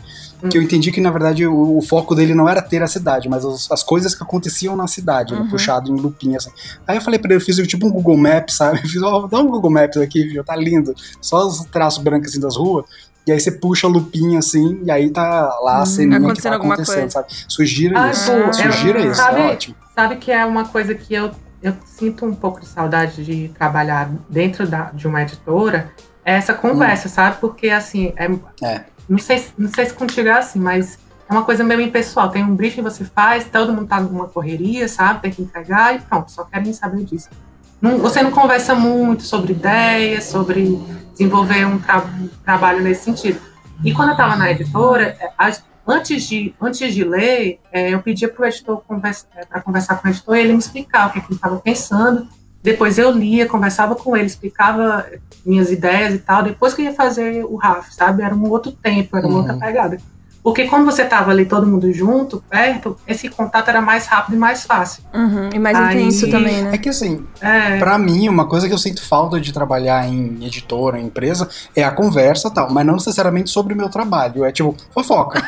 que 0.51 0.59
eu 0.59 0.63
entendi 0.63 0.91
que, 0.91 1.01
na 1.01 1.11
verdade, 1.11 1.47
o, 1.47 1.79
o, 1.79 1.83
foco 1.83 2.15
dele 2.15 2.35
não 2.35 2.49
era 2.49 2.61
ter 2.61 2.83
a 2.83 2.87
cidade, 2.89 3.29
mas 3.29 3.45
as, 3.45 3.71
as 3.71 3.83
coisas 3.83 4.15
que 4.15 4.23
aconteciam 4.23 4.75
na 4.75 4.89
cidade, 4.89 5.33
né, 5.33 5.41
uhum. 5.41 5.49
puxado 5.49 5.93
em 5.93 6.01
lupinha, 6.01 6.37
assim. 6.37 6.51
Aí 6.87 6.97
eu 6.97 7.01
falei 7.01 7.19
pra 7.19 7.29
ele, 7.29 7.41
eu 7.41 7.45
fiz 7.45 7.57
tipo 7.67 7.87
um 7.87 7.91
Google 7.93 8.17
Maps, 8.17 8.57
sabe? 8.57 8.81
Eu 8.83 8.89
fiz, 8.89 9.03
ó, 9.03 9.21
oh, 9.21 9.29
dá 9.29 9.39
um 9.39 9.47
Google 9.47 9.71
Maps 9.71 9.97
aqui, 9.99 10.25
viu? 10.25 10.43
Tá 10.43 10.57
lindo. 10.57 10.95
Só 11.21 11.47
os 11.47 11.65
traços 11.67 12.03
brancos, 12.03 12.31
assim, 12.31 12.41
das 12.41 12.57
ruas. 12.57 12.85
E 13.27 13.33
aí 13.33 13.39
você 13.39 13.53
puxa 13.53 13.87
a 13.87 13.91
lupinha 13.91 14.41
assim, 14.41 14.81
e 14.85 14.91
aí 14.91 15.11
tá 15.11 15.49
lá 15.63 15.79
a 15.79 15.83
hum, 15.83 15.87
ceninha 15.87 16.35
que 16.35 16.43
tá 16.43 16.57
acontecendo, 16.57 17.11
sabe? 17.11 17.29
Sugira 17.49 18.03
ah, 18.03 18.11
isso. 18.11 18.33
Pô, 18.33 18.53
sugira 18.53 19.01
é, 19.01 19.07
isso, 19.07 19.15
sabe, 19.15 19.41
é 19.41 19.45
ótimo. 19.47 19.77
Sabe 19.95 20.17
que 20.17 20.33
é 20.33 20.45
uma 20.45 20.65
coisa 20.67 20.95
que 20.95 21.15
eu, 21.15 21.31
eu 21.63 21.75
sinto 21.85 22.27
um 22.27 22.35
pouco 22.35 22.61
de 22.61 22.67
saudade 22.67 23.25
de 23.25 23.49
trabalhar 23.51 24.11
dentro 24.29 24.67
da, 24.67 24.91
de 24.93 25.07
uma 25.07 25.23
editora, 25.23 25.93
é 26.25 26.35
essa 26.35 26.53
conversa, 26.53 27.09
hum. 27.09 27.13
sabe? 27.13 27.37
Porque 27.41 27.71
assim, 27.71 28.13
é, 28.17 28.29
é. 28.65 28.85
Não, 29.09 29.19
sei, 29.19 29.45
não 29.57 29.71
sei 29.71 29.87
se 29.87 29.95
contigo 29.95 30.29
é 30.29 30.33
assim, 30.33 30.59
mas 30.59 30.99
é 31.29 31.33
uma 31.33 31.45
coisa 31.45 31.63
meio 31.63 31.81
impessoal. 31.81 32.29
Tem 32.29 32.43
um 32.43 32.57
briefing 32.57 32.83
que 32.83 32.91
você 32.91 33.05
faz, 33.05 33.45
todo 33.45 33.73
mundo 33.73 33.87
tá 33.87 34.01
numa 34.01 34.27
correria, 34.27 34.89
sabe? 34.89 35.23
Tem 35.23 35.31
que 35.31 35.43
entregar 35.43 35.95
e 35.95 36.01
pronto, 36.01 36.31
só 36.31 36.45
querem 36.45 36.73
saber 36.73 37.05
disso. 37.05 37.29
Não, 37.81 37.99
você 37.99 38.23
não 38.23 38.31
conversa 38.31 38.75
muito 38.75 39.25
sobre 39.25 39.53
ideias, 39.53 40.25
sobre 40.25 40.81
desenvolver 41.13 41.67
um, 41.67 41.79
tra 41.79 42.05
trabalho 42.45 42.83
nesse 42.83 43.05
sentido. 43.05 43.41
E 43.85 43.93
quando 43.93 44.09
eu 44.09 44.13
estava 44.13 44.37
na 44.37 44.51
editora, 44.51 45.17
é, 45.19 45.31
antes 45.87 46.29
de, 46.29 46.55
antes 46.61 46.95
de 46.95 47.05
ler, 47.05 47.61
é, 47.73 47.91
eu 47.91 48.01
pedia 48.01 48.29
para 48.29 48.43
o 48.43 48.47
editor 48.47 48.83
conversa, 48.87 49.27
é, 49.35 49.45
para 49.45 49.61
conversar 49.61 49.97
com 49.97 50.09
o 50.09 50.11
editor 50.11 50.37
e 50.37 50.41
ele 50.41 50.53
me 50.53 50.59
explicar 50.59 51.09
o 51.09 51.13
que, 51.13 51.21
que 51.21 51.27
ele 51.27 51.35
estava 51.35 51.57
pensando. 51.57 52.29
Depois 52.63 52.97
eu 52.97 53.11
lia, 53.11 53.47
conversava 53.47 53.97
com 53.97 54.17
ele, 54.17 54.27
explicava 54.27 55.05
minhas 55.45 55.71
ideias 55.71 56.15
e 56.15 56.19
tal. 56.19 56.45
Depois 56.45 56.73
que 56.75 56.83
eu 56.83 56.87
ia 56.87 56.95
fazer 56.95 57.45
o 57.45 57.57
RAF, 57.57 57.93
sabe? 57.93 58.23
Era 58.23 58.35
um 58.35 58.49
outro 58.49 58.71
tempo, 58.71 59.17
era 59.17 59.27
uma 59.27 59.39
uhum. 59.39 59.43
outra 59.43 59.59
pegada. 59.59 59.99
Porque 60.43 60.67
quando 60.67 60.85
você 60.85 61.05
tava 61.05 61.31
ali 61.31 61.45
todo 61.45 61.67
mundo 61.67 61.93
junto, 61.93 62.43
perto, 62.51 62.97
esse 63.07 63.29
contato 63.29 63.69
era 63.69 63.81
mais 63.81 64.07
rápido 64.07 64.35
e 64.35 64.39
mais 64.39 64.65
fácil. 64.65 65.05
Uhum, 65.15 65.51
e 65.55 65.59
mais 65.59 65.77
Aí, 65.77 66.03
intenso 66.03 66.29
também, 66.29 66.63
né? 66.63 66.75
É 66.75 66.79
que 66.79 66.89
assim, 66.89 67.25
é... 67.41 67.79
pra 67.79 67.97
mim, 67.97 68.29
uma 68.29 68.47
coisa 68.49 68.67
que 68.67 68.75
eu 68.75 68.79
sinto 68.79 69.07
falta 69.07 69.41
de 69.41 69.53
trabalhar 69.53 70.05
em 70.09 70.45
editora, 70.45 70.99
em 70.99 71.07
empresa, 71.07 71.49
é 71.77 71.85
a 71.85 71.93
conversa 71.93 72.49
e 72.49 72.55
tal, 72.55 72.73
mas 72.73 72.85
não 72.85 72.95
necessariamente 72.95 73.51
sobre 73.51 73.73
o 73.73 73.77
meu 73.77 73.89
trabalho. 73.89 74.45
É 74.45 74.51
tipo, 74.51 74.77
fofoca, 74.93 75.41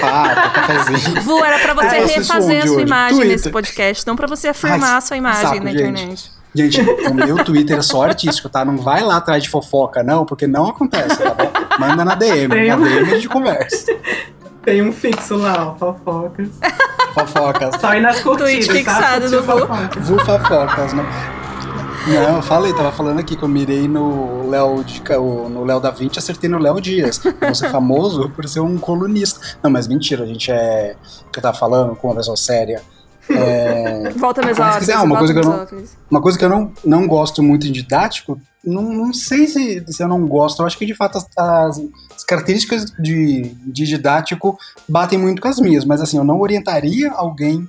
papo, 0.00 0.50
cafezinho. 0.52 1.20
Vu, 1.22 1.44
era 1.44 1.58
pra 1.60 1.74
você 1.74 1.96
é, 1.96 2.06
refazer 2.06 2.64
a 2.64 2.66
sua 2.66 2.82
imagem 2.82 3.16
Twitter. 3.18 3.36
nesse 3.36 3.50
podcast, 3.50 4.06
não 4.06 4.16
pra 4.16 4.26
você 4.26 4.48
afirmar 4.48 4.90
Ai, 4.90 4.98
a 4.98 5.00
sua 5.00 5.16
imagem 5.16 5.42
saco, 5.42 5.64
na 5.64 5.70
internet. 5.70 6.00
Gente. 6.00 6.39
Gente, 6.54 6.80
o 6.80 7.14
meu 7.14 7.44
Twitter 7.44 7.78
é 7.78 7.82
só 7.82 8.02
artístico, 8.02 8.48
tá? 8.48 8.64
Não 8.64 8.76
vai 8.76 9.02
lá 9.02 9.16
atrás 9.16 9.42
de 9.42 9.48
fofoca, 9.48 10.02
não, 10.02 10.24
porque 10.24 10.46
não 10.46 10.68
acontece, 10.68 11.16
tá 11.16 11.34
bom? 11.34 11.50
Manda 11.78 12.04
na 12.04 12.14
DM, 12.14 12.48
na 12.68 12.76
DM 12.76 13.00
a 13.00 13.14
gente 13.14 13.28
conversa. 13.28 13.86
Tem 14.62 14.82
um 14.82 14.92
fixo 14.92 15.36
lá, 15.36 15.68
ó, 15.68 15.74
fofocas. 15.74 16.48
Fofocas. 17.14 17.80
Só 17.80 17.94
ir 17.94 18.00
nas 18.00 18.20
curtidas, 18.20 18.66
Tweet 18.66 18.84
tá? 18.84 18.94
fixado 18.94 19.30
do 19.30 19.42
Vu. 19.42 20.00
Vu 20.00 20.18
fofocas, 20.24 20.92
né? 20.92 21.04
Não, 22.06 22.36
eu 22.36 22.42
falei, 22.42 22.72
tava 22.72 22.90
falando 22.90 23.20
aqui 23.20 23.36
que 23.36 23.42
eu 23.42 23.48
mirei 23.48 23.86
no 23.86 24.48
Léo 24.48 24.84
no 25.50 25.64
Léo 25.64 25.80
da 25.80 25.90
Vinci, 25.90 26.18
acertei 26.18 26.48
no 26.48 26.58
Léo 26.58 26.80
Dias. 26.80 27.18
Vou 27.18 27.54
ser 27.54 27.70
famoso 27.70 28.30
por 28.30 28.48
ser 28.48 28.60
um 28.60 28.78
colunista. 28.78 29.40
Não, 29.62 29.70
mas 29.70 29.86
mentira, 29.86 30.24
a 30.24 30.26
gente 30.26 30.50
é. 30.50 30.96
que 31.32 31.38
eu 31.38 31.42
tava 31.42 31.56
falando 31.56 31.94
com 31.94 32.08
uma 32.08 32.16
pessoa 32.16 32.36
séria. 32.36 32.82
É... 33.30 34.10
Volta. 34.10 34.40
Ah, 34.42 35.02
uma, 35.02 35.18
coisa 35.18 35.32
que 35.32 35.38
eu 35.38 35.44
não, 35.44 35.66
uma 36.10 36.20
coisa 36.20 36.38
que 36.38 36.44
eu 36.44 36.48
não, 36.48 36.72
não 36.84 37.06
gosto 37.06 37.42
muito 37.42 37.66
em 37.66 37.72
didático, 37.72 38.40
não, 38.64 38.82
não 38.82 39.12
sei 39.12 39.46
se, 39.46 39.84
se 39.86 40.02
eu 40.02 40.08
não 40.08 40.26
gosto, 40.26 40.60
eu 40.60 40.66
acho 40.66 40.76
que 40.76 40.84
de 40.84 40.94
fato 40.94 41.18
as, 41.18 41.26
as, 41.36 41.82
as 42.16 42.24
características 42.24 42.86
de, 42.98 43.42
de 43.64 43.86
didático 43.86 44.58
batem 44.88 45.18
muito 45.18 45.40
com 45.40 45.48
as 45.48 45.58
minhas, 45.58 45.84
mas 45.84 46.00
assim, 46.00 46.18
eu 46.18 46.24
não 46.24 46.40
orientaria 46.40 47.10
alguém 47.10 47.68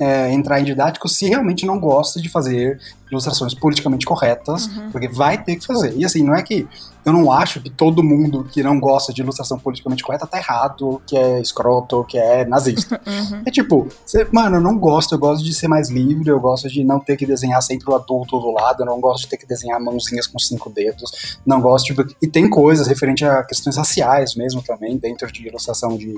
é, 0.00 0.32
entrar 0.32 0.58
em 0.60 0.64
didático 0.64 1.06
se 1.08 1.28
realmente 1.28 1.66
não 1.66 1.78
gosta 1.78 2.20
de 2.20 2.30
fazer 2.30 2.80
ilustrações 3.10 3.54
politicamente 3.54 4.06
corretas, 4.06 4.66
uhum. 4.66 4.90
porque 4.90 5.08
vai 5.08 5.42
ter 5.42 5.56
que 5.56 5.66
fazer. 5.66 5.94
E 5.96 6.04
assim, 6.04 6.22
não 6.22 6.34
é 6.34 6.42
que 6.42 6.66
eu 7.04 7.12
não 7.12 7.32
acho 7.32 7.60
que 7.60 7.68
todo 7.68 8.02
mundo 8.02 8.44
que 8.44 8.62
não 8.62 8.78
gosta 8.78 9.12
de 9.12 9.20
ilustração 9.20 9.58
politicamente 9.58 10.02
correta 10.02 10.26
tá 10.26 10.38
errado, 10.38 11.02
que 11.06 11.16
é 11.16 11.40
escroto, 11.40 12.04
que 12.04 12.18
é 12.18 12.44
nazista. 12.44 13.00
Uhum. 13.10 13.42
É 13.44 13.50
tipo, 13.50 13.88
você, 14.06 14.26
mano, 14.30 14.56
eu 14.56 14.60
não 14.60 14.78
gosto, 14.78 15.14
eu 15.14 15.18
gosto 15.18 15.44
de 15.44 15.52
ser 15.52 15.66
mais 15.66 15.90
livre, 15.90 16.28
eu 16.28 16.38
gosto 16.38 16.68
de 16.68 16.84
não 16.84 17.00
ter 17.00 17.16
que 17.16 17.26
desenhar 17.26 17.60
sempre 17.60 17.90
o 17.90 17.94
adulto 17.94 18.38
do 18.38 18.52
lado, 18.52 18.82
eu 18.82 18.86
não 18.86 19.00
gosto 19.00 19.22
de 19.24 19.30
ter 19.30 19.36
que 19.36 19.46
desenhar 19.46 19.80
mãozinhas 19.80 20.26
com 20.26 20.38
cinco 20.38 20.70
dedos, 20.70 21.38
não 21.44 21.60
gosto, 21.60 21.86
tipo, 21.86 22.04
e 22.22 22.28
tem 22.28 22.48
coisas 22.48 22.86
referente 22.86 23.24
a 23.24 23.42
questões 23.42 23.76
raciais 23.76 24.36
mesmo 24.36 24.62
também, 24.62 24.96
dentro 24.96 25.30
de 25.32 25.46
ilustração 25.46 25.96
de 25.96 26.14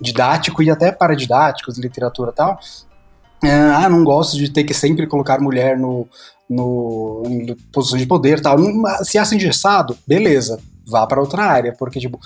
didático 0.00 0.62
e 0.62 0.70
até 0.70 0.92
paradidáticos, 0.92 1.78
literatura 1.78 2.30
e 2.30 2.34
tal, 2.34 2.58
ah, 3.50 3.88
não 3.88 4.04
gosto 4.04 4.36
de 4.36 4.50
ter 4.50 4.64
que 4.64 4.74
sempre 4.74 5.06
colocar 5.06 5.40
mulher 5.40 5.78
no, 5.78 6.06
no, 6.48 7.22
em 7.26 7.54
posições 7.72 8.02
de 8.02 8.08
poder 8.08 8.40
tal. 8.40 8.58
Se 9.04 9.18
é 9.18 9.20
assim 9.20 9.36
engessado, 9.36 9.96
beleza, 10.06 10.58
vá 10.86 11.06
para 11.06 11.20
outra 11.20 11.44
área, 11.44 11.74
porque, 11.78 11.98
tipo, 11.98 12.18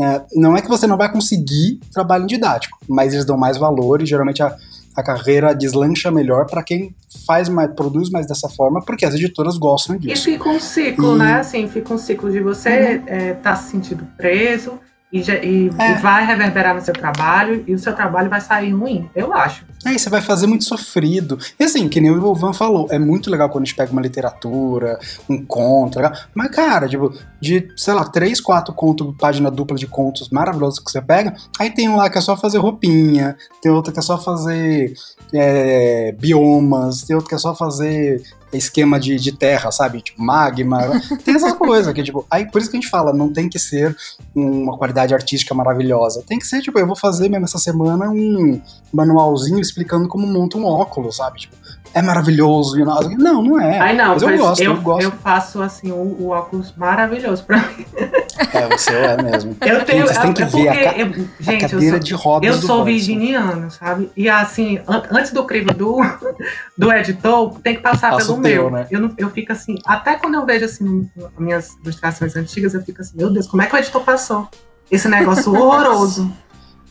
é, 0.00 0.22
não 0.34 0.56
é 0.56 0.62
que 0.62 0.68
você 0.68 0.86
não 0.86 0.96
vai 0.96 1.10
conseguir 1.10 1.80
trabalho 1.92 2.26
didático, 2.26 2.78
mas 2.88 3.12
eles 3.12 3.24
dão 3.24 3.36
mais 3.36 3.56
valor 3.56 4.02
e 4.02 4.06
geralmente 4.06 4.42
a, 4.42 4.56
a 4.96 5.02
carreira 5.02 5.54
deslancha 5.54 6.10
melhor 6.10 6.46
para 6.46 6.62
quem 6.62 6.94
faz 7.26 7.48
mais, 7.48 7.72
produz 7.74 8.10
mais 8.10 8.26
dessa 8.26 8.48
forma, 8.48 8.80
porque 8.82 9.04
as 9.04 9.14
editoras 9.14 9.56
gostam 9.58 9.96
disso. 9.96 10.28
E 10.28 10.32
fica 10.32 10.48
um 10.48 10.60
ciclo, 10.60 11.14
e... 11.14 11.18
né? 11.18 11.34
Assim, 11.34 11.68
fica 11.68 11.92
um 11.92 11.98
ciclo 11.98 12.30
de 12.30 12.40
você 12.40 12.70
uhum. 12.70 13.02
é, 13.06 13.34
tá 13.34 13.54
se 13.54 13.70
sentindo 13.70 14.06
preso, 14.16 14.78
e, 15.10 15.20
e, 15.20 15.70
é. 15.78 15.92
e, 15.92 15.94
vai 16.02 16.24
reverberar 16.26 16.74
no 16.74 16.82
seu 16.82 16.92
trabalho 16.92 17.64
e 17.66 17.74
o 17.74 17.78
seu 17.78 17.94
trabalho 17.94 18.28
vai 18.28 18.40
sair 18.40 18.72
ruim, 18.72 19.08
eu 19.14 19.32
acho. 19.32 19.64
É, 19.86 19.92
e 19.92 19.98
você 19.98 20.10
vai 20.10 20.20
fazer 20.20 20.46
muito 20.46 20.64
sofrido. 20.64 21.38
E 21.58 21.64
assim, 21.64 21.88
que 21.88 22.00
nem 22.00 22.10
o 22.10 22.36
Ivan 22.36 22.52
falou, 22.52 22.86
é 22.90 22.98
muito 22.98 23.30
legal 23.30 23.48
quando 23.48 23.62
a 23.62 23.66
gente 23.66 23.76
pega 23.76 23.90
uma 23.90 24.02
literatura, 24.02 24.98
um 25.28 25.42
conto, 25.44 25.96
legal. 25.96 26.12
mas 26.34 26.50
cara, 26.50 26.86
tipo, 26.86 27.12
de, 27.40 27.68
sei 27.76 27.94
lá, 27.94 28.04
três, 28.04 28.40
quatro 28.40 28.74
contos, 28.74 29.14
página 29.18 29.50
dupla 29.50 29.76
de 29.76 29.86
contos 29.86 30.28
maravilhosos 30.28 30.78
que 30.78 30.90
você 30.90 31.00
pega, 31.00 31.34
aí 31.58 31.70
tem 31.70 31.88
um 31.88 31.96
lá 31.96 32.10
que 32.10 32.18
é 32.18 32.20
só 32.20 32.36
fazer 32.36 32.58
roupinha, 32.58 33.34
tem 33.62 33.72
outro 33.72 33.92
que 33.92 33.98
é 33.98 34.02
só 34.02 34.18
fazer 34.18 34.92
é, 35.32 36.12
biomas, 36.12 37.02
tem 37.02 37.16
outro 37.16 37.30
que 37.30 37.34
é 37.34 37.38
só 37.38 37.54
fazer 37.54 38.22
esquema 38.52 38.98
de, 38.98 39.16
de 39.16 39.32
terra, 39.32 39.70
sabe? 39.70 40.00
Tipo, 40.00 40.22
magma. 40.22 41.00
Tem 41.24 41.34
essas 41.34 41.52
coisas 41.58 41.92
que, 41.92 42.02
tipo, 42.02 42.26
aí 42.30 42.50
por 42.50 42.60
isso 42.60 42.70
que 42.70 42.76
a 42.76 42.80
gente 42.80 42.90
fala, 42.90 43.12
não 43.12 43.32
tem 43.32 43.48
que 43.48 43.58
ser 43.58 43.96
uma 44.34 44.76
qualidade 44.76 45.14
artística 45.14 45.54
maravilhosa. 45.54 46.22
Tem 46.26 46.38
que 46.38 46.46
ser, 46.46 46.60
tipo, 46.62 46.78
eu 46.78 46.86
vou 46.86 46.96
fazer 46.96 47.28
mesmo 47.28 47.44
essa 47.44 47.58
semana 47.58 48.10
um 48.10 48.60
manualzinho 48.92 49.60
explicando 49.60 50.08
como 50.08 50.26
monta 50.26 50.56
um 50.56 50.64
óculos, 50.64 51.16
sabe? 51.16 51.40
Tipo, 51.40 51.56
é 51.94 52.02
maravilhoso. 52.02 52.76
Não, 53.18 53.42
não 53.42 53.60
é. 53.60 53.78
Ai, 53.78 53.96
não, 53.96 54.08
mas 54.08 54.22
eu 54.22 54.36
gosto, 54.36 54.62
eu, 54.62 54.74
eu, 54.74 54.80
gosto. 54.80 55.02
Eu 55.02 55.10
faço, 55.12 55.62
assim, 55.62 55.90
o, 55.90 55.94
o 55.94 56.28
óculos 56.28 56.72
maravilhoso 56.76 57.44
pra 57.44 57.58
mim. 57.58 57.86
É, 58.52 58.68
você 58.68 58.90
é 58.90 59.22
mesmo. 59.22 59.56
Eu 59.60 59.84
tenho, 59.84 60.06
gente, 60.06 60.14
vocês 60.14 60.18
têm 60.18 60.32
que 60.32 60.42
é 60.42 60.46
ver 60.46 60.68
a, 60.68 60.74
ca 60.74 60.98
eu, 60.98 61.12
gente, 61.40 61.64
a 61.64 61.68
cadeira 61.68 61.96
sou, 61.96 62.04
de 62.04 62.14
rodas 62.14 62.48
Eu 62.48 62.62
sou 62.62 62.84
virginiano, 62.84 63.70
sabe? 63.70 64.10
E 64.16 64.28
assim, 64.28 64.80
an 64.86 65.02
antes 65.10 65.32
do 65.32 65.44
crivo 65.44 65.72
do, 65.74 66.00
do 66.76 66.92
editor, 66.92 67.58
tem 67.60 67.76
que 67.76 67.82
passar 67.82 68.10
Passa 68.10 68.26
pelo 68.26 68.38
meu. 68.38 68.70
né? 68.70 68.86
eu, 68.90 69.00
não, 69.00 69.12
eu 69.18 69.30
fico 69.30 69.52
assim, 69.52 69.76
até 69.84 70.14
quando 70.14 70.34
eu 70.34 70.46
vejo 70.46 70.64
assim, 70.64 71.08
minhas 71.38 71.76
ilustrações 71.82 72.36
antigas, 72.36 72.74
eu 72.74 72.82
fico 72.82 73.00
assim, 73.00 73.16
meu 73.16 73.30
Deus, 73.30 73.46
como 73.46 73.62
é 73.62 73.66
que 73.66 73.74
o 73.74 73.78
editor 73.78 74.02
passou? 74.02 74.48
Esse 74.90 75.08
negócio 75.08 75.52
horroroso 75.54 76.32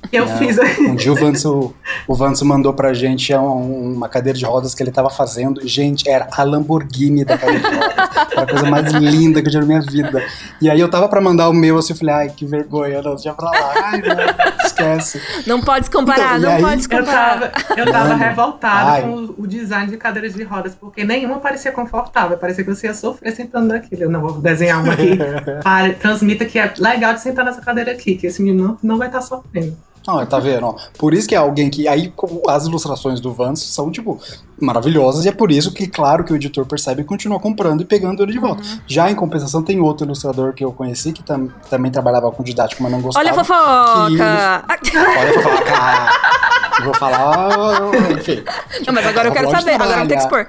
eu 0.12 0.26
é, 0.26 0.38
fiz 0.38 0.58
Um 0.80 0.96
dia 0.96 1.12
o 1.12 1.16
Vanso, 1.16 1.74
o 2.08 2.16
Vanso 2.16 2.46
mandou 2.46 2.74
pra 2.74 2.94
gente 2.94 3.34
uma 3.34 4.08
cadeira 4.08 4.38
de 4.38 4.46
rodas 4.46 4.74
que 4.74 4.82
ele 4.82 4.92
tava 4.92 5.10
fazendo. 5.10 5.68
Gente, 5.68 6.08
era 6.10 6.28
a 6.32 6.44
Lamborghini 6.44 7.26
da 7.26 7.38
cadeira 7.38 7.70
de 7.70 7.76
rodas. 7.76 7.98
Era 8.32 8.42
a 8.42 8.48
coisa 8.48 8.70
mais 8.70 8.92
linda 8.94 9.42
que 9.42 9.48
eu 9.48 9.52
já 9.52 9.60
vi 9.60 9.68
na 9.68 9.80
minha 9.80 9.92
vida. 9.92 10.24
E 10.62 10.70
aí 10.70 10.80
eu 10.80 10.90
tava 10.90 11.08
pra 11.10 11.20
mandar 11.20 11.50
o 11.50 11.54
meu, 11.54 11.78
assim, 11.78 11.94
eu 11.94 11.98
falei, 11.98 12.16
ai, 12.16 12.30
que 12.30 12.46
vergonha, 12.46 13.02
não, 13.02 13.16
deixa 13.16 13.34
pra 13.34 13.50
lá. 13.50 13.74
Ai, 13.76 14.02
não, 14.02 14.66
esquece. 14.66 15.22
Não 15.46 15.62
pode 15.62 15.90
comparar, 15.90 16.38
então, 16.38 16.50
não 16.50 16.58
aí, 16.58 16.62
pode 16.62 16.90
comparar. 16.90 17.42
Eu 17.42 17.52
tava, 17.52 17.80
eu 17.80 17.92
tava 17.92 18.14
revoltada 18.16 19.02
com 19.02 19.10
o, 19.10 19.36
o, 19.40 19.48
design 19.48 19.90
de 19.90 19.98
cadeiras 19.98 20.34
de 20.34 20.44
rodas, 20.44 20.76
porque 20.76 21.04
nenhuma 21.04 21.40
parecia 21.40 21.72
confortável. 21.72 22.38
Parecia 22.38 22.64
que 22.64 22.74
você 22.74 22.88
ia 22.88 22.94
sofrer 22.94 23.36
sentando 23.36 23.68
naquilo. 23.68 24.04
Eu 24.04 24.10
não 24.10 24.22
vou 24.22 24.34
desenhar 24.34 24.84
uma 24.84 24.94
aqui. 24.94 25.18
Para, 25.64 25.94
transmita 25.94 26.46
que 26.46 26.60
é 26.60 26.74
legal 26.78 27.14
de 27.14 27.22
sentar 27.22 27.44
nessa 27.44 27.62
cadeira 27.62 27.92
aqui, 27.92 28.16
que 28.16 28.28
esse 28.28 28.42
menino 28.42 28.68
não, 28.68 28.78
não 28.84 28.98
vai 28.98 29.08
estar 29.08 29.20
tá 29.20 29.26
sofrendo. 29.26 29.78
Não, 30.08 30.26
tá 30.26 30.40
vendo? 30.40 30.74
Por 30.98 31.14
isso 31.14 31.28
que 31.28 31.36
é 31.36 31.38
alguém 31.38 31.70
que. 31.70 31.88
Aí 31.88 32.14
as 32.48 32.66
ilustrações 32.66 33.20
do 33.20 33.34
Vance 33.34 33.66
são, 33.66 33.92
tipo, 33.92 34.18
maravilhosas, 34.60 35.26
e 35.26 35.30
é 35.30 35.32
por 35.34 35.52
isso 35.52 35.74
que, 35.74 35.86
claro, 35.86 36.24
que 36.24 36.32
o 36.32 36.36
editor 36.36 36.66
percebe 36.66 37.02
e 37.02 37.06
continua 37.06 37.40
comprando 37.40 37.82
e 37.82 37.86
pegando 37.86 38.24
ele 38.24 38.32
de 38.32 38.40
volta. 38.40 38.64
Uhum. 38.64 38.80
Já 38.88 39.12
em 39.12 39.16
compensação, 39.16 39.62
tem 39.62 39.82
outro 39.82 40.08
ilustrador 40.08 40.54
que 40.54 40.64
eu 40.64 40.72
conheci 40.72 41.12
que 41.12 41.22
tam, 41.22 41.50
também 41.70 41.92
trabalhava 41.92 42.32
com 42.32 42.42
didático, 42.42 42.82
mas 42.82 42.92
não 42.92 43.02
gostava. 43.02 43.26
Olha 43.26 43.32
a 43.32 43.44
fofoca! 43.44 44.08
Ele... 44.08 44.98
Olha 45.18 45.30
a 45.30 45.34
fofoca! 45.34 46.48
vou 46.84 46.94
falar. 46.94 47.78
Enfim. 48.18 48.44
Não, 48.86 48.94
mas 48.94 49.06
agora 49.06 49.28
eu 49.28 49.34
quero 49.34 49.52
saber, 49.52 49.74
agora 49.74 50.02
eu 50.02 50.08
tenho 50.08 50.20
que 50.20 50.26
expor. 50.26 50.48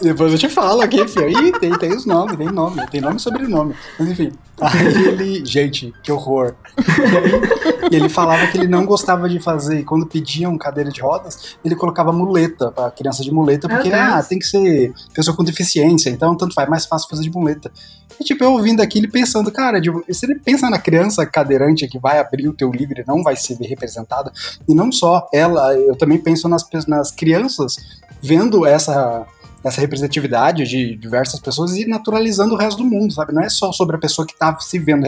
Depois 0.00 0.32
eu 0.32 0.38
te 0.38 0.48
falo 0.48 0.80
aqui, 0.80 1.06
filho. 1.08 1.28
Ih, 1.28 1.52
tem, 1.58 1.76
tem 1.76 1.92
os 1.92 2.06
nomes, 2.06 2.36
tem 2.36 2.46
nome, 2.46 2.86
tem 2.88 3.00
nome 3.00 3.16
e 3.16 3.20
sobrenome. 3.20 3.74
Mas 3.98 4.08
enfim. 4.08 4.32
Aí 4.60 5.08
ele. 5.08 5.44
Gente, 5.44 5.92
que 6.02 6.12
horror. 6.12 6.54
E, 6.78 7.16
aí, 7.16 7.90
e 7.90 7.96
ele 7.96 8.08
falava 8.08 8.46
que 8.46 8.58
ele 8.58 8.68
não 8.68 8.86
gostava 8.86 9.28
de 9.28 9.40
fazer. 9.40 9.82
Quando 9.82 10.06
pediam 10.06 10.56
cadeira 10.56 10.88
de 10.88 11.00
rodas, 11.00 11.56
ele 11.64 11.74
colocava 11.74 12.12
muleta 12.12 12.70
pra 12.70 12.92
criança 12.92 13.24
de 13.24 13.32
muleta, 13.32 13.68
porque 13.68 13.92
ah, 13.92 14.22
tem 14.22 14.38
que 14.38 14.46
ser 14.46 14.92
pessoa 15.12 15.36
com 15.36 15.42
deficiência, 15.42 16.10
então 16.10 16.36
tanto 16.36 16.54
faz, 16.54 16.68
mais 16.68 16.86
fácil 16.86 17.08
fazer 17.08 17.22
de 17.22 17.30
muleta. 17.30 17.72
E 18.20 18.24
tipo, 18.24 18.44
eu 18.44 18.52
ouvindo 18.52 18.80
aquilo 18.80 19.06
e 19.06 19.10
pensando, 19.10 19.50
cara, 19.50 19.80
tipo, 19.80 20.04
se 20.08 20.24
ele 20.24 20.36
pensa 20.36 20.70
na 20.70 20.78
criança 20.78 21.26
cadeirante 21.26 21.88
que 21.88 21.98
vai 21.98 22.20
abrir 22.20 22.48
o 22.48 22.54
teu 22.54 22.70
livro 22.70 23.00
e 23.00 23.04
não 23.06 23.22
vai 23.22 23.34
ser 23.34 23.56
representada, 23.56 24.30
e 24.68 24.74
não 24.74 24.92
só 24.92 25.26
ela, 25.32 25.74
eu 25.74 25.96
também 25.96 26.18
penso 26.18 26.48
nas, 26.48 26.64
nas 26.86 27.10
crianças 27.10 27.76
vendo 28.22 28.64
essa 28.64 29.26
essa 29.64 29.80
representatividade 29.80 30.64
de 30.64 30.96
diversas 30.96 31.40
pessoas 31.40 31.76
e 31.76 31.86
naturalizando 31.86 32.54
o 32.54 32.58
resto 32.58 32.78
do 32.78 32.84
mundo, 32.84 33.12
sabe? 33.12 33.32
Não 33.32 33.42
é 33.42 33.48
só 33.48 33.72
sobre 33.72 33.96
a 33.96 33.98
pessoa 33.98 34.26
que 34.26 34.36
tá 34.36 34.56
se 34.58 34.78
vendo 34.78 35.06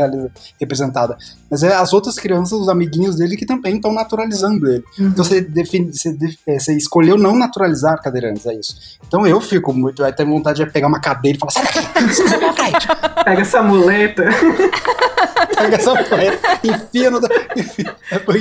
representada, 0.61 1.17
mas 1.51 1.63
é 1.63 1.75
as 1.75 1.93
outras 1.93 2.17
crianças, 2.17 2.59
os 2.59 2.69
amiguinhos 2.69 3.17
dele 3.17 3.37
que 3.37 3.47
também 3.47 3.77
estão 3.77 3.93
naturalizando 3.93 4.69
ele. 4.69 4.85
Uhum. 4.99 5.09
Então 5.09 5.25
você, 5.25 5.41
define, 5.41 5.93
você, 5.93 6.17
é, 6.47 6.59
você, 6.59 6.77
escolheu 6.77 7.17
não 7.17 7.37
naturalizar 7.37 8.01
cadeirantes, 8.03 8.47
é 8.47 8.55
isso. 8.55 8.99
Então 9.07 9.27
eu 9.27 9.41
fico 9.41 9.73
muito, 9.73 10.03
vai 10.03 10.13
ter 10.13 10.25
vontade 10.25 10.65
de 10.65 10.71
pegar 10.71 10.87
uma 10.87 11.01
cadeira 11.01 11.37
e 11.37 11.41
falar, 11.41 11.53
sai 11.53 11.65
daqui, 11.65 11.79
Pega 13.25 13.41
essa 13.41 13.63
muleta. 13.63 14.25
Pega 15.55 15.77
essa 15.77 15.95
muleta, 15.95 16.61
enfia 16.65 17.11
no... 17.11 17.21
Enfia, 17.57 17.97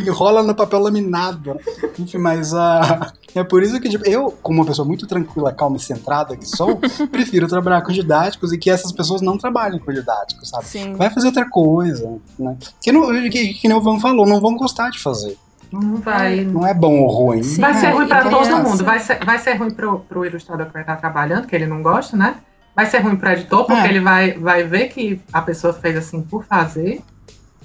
enrola 0.05 0.43
no 0.43 0.55
papel 0.55 0.79
laminado. 0.79 1.59
Enfim, 1.97 2.17
mas 2.17 2.53
uh, 2.53 3.11
é 3.35 3.43
por 3.43 3.63
isso 3.63 3.79
que 3.79 3.89
tipo, 3.89 4.07
eu, 4.07 4.31
como 4.41 4.59
uma 4.59 4.65
pessoa 4.65 4.87
muito 4.87 5.07
tranquila, 5.07 5.53
calma 5.53 5.77
e 5.77 5.79
centrada 5.79 6.35
que 6.35 6.47
sou, 6.47 6.79
prefiro 7.11 7.47
trabalhar 7.47 7.81
com 7.81 7.91
didáticos 7.91 8.51
e 8.53 8.57
que 8.57 8.69
essas 8.69 8.91
pessoas 8.91 9.21
não 9.21 9.37
trabalhem 9.37 9.79
com 9.79 9.91
didáticos, 9.91 10.49
sabe? 10.49 10.65
Sim. 10.65 10.93
Vai 10.95 11.09
fazer 11.09 11.27
outra 11.27 11.49
coisa, 11.49 12.17
né? 12.37 12.57
Que, 12.81 12.91
não, 12.91 13.11
que, 13.29 13.53
que 13.53 13.67
nem 13.67 13.77
o 13.77 13.81
Van 13.81 13.99
falou, 13.99 14.25
não 14.25 14.39
vão 14.39 14.55
gostar 14.55 14.89
de 14.89 14.99
fazer. 14.99 15.37
Não 15.71 15.95
vai. 15.95 16.41
Não 16.41 16.67
é 16.67 16.73
bom 16.73 16.99
ou 16.99 17.07
ruim. 17.09 17.41
Sim, 17.41 17.61
vai 17.61 17.73
ser 17.73 17.89
ruim 17.89 18.07
para 18.07 18.29
todo 18.29 18.57
mundo. 18.57 18.85
Vai 18.85 18.99
ser, 18.99 19.25
vai 19.25 19.39
ser 19.39 19.55
ruim 19.55 19.71
pro, 19.71 19.99
pro 20.01 20.23
ilustrador 20.23 20.67
que 20.67 20.73
vai 20.73 20.83
estar 20.83 20.97
trabalhando, 20.97 21.47
que 21.47 21.55
ele 21.55 21.65
não 21.65 21.81
gosta, 21.81 22.15
né? 22.15 22.35
Vai 22.75 22.85
ser 22.87 22.99
ruim 22.99 23.15
pro 23.15 23.31
editor, 23.31 23.65
porque 23.65 23.81
é. 23.81 23.89
ele 23.89 23.99
vai, 23.99 24.33
vai 24.33 24.63
ver 24.63 24.87
que 24.87 25.21
a 25.31 25.41
pessoa 25.41 25.73
fez 25.73 25.95
assim 25.95 26.21
por 26.21 26.43
fazer. 26.45 27.01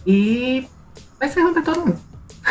E 0.06 0.66
vai 1.18 1.28
ser 1.28 1.42
ruim 1.42 1.54
para 1.54 1.62
todo 1.62 1.80
mundo. 1.80 1.98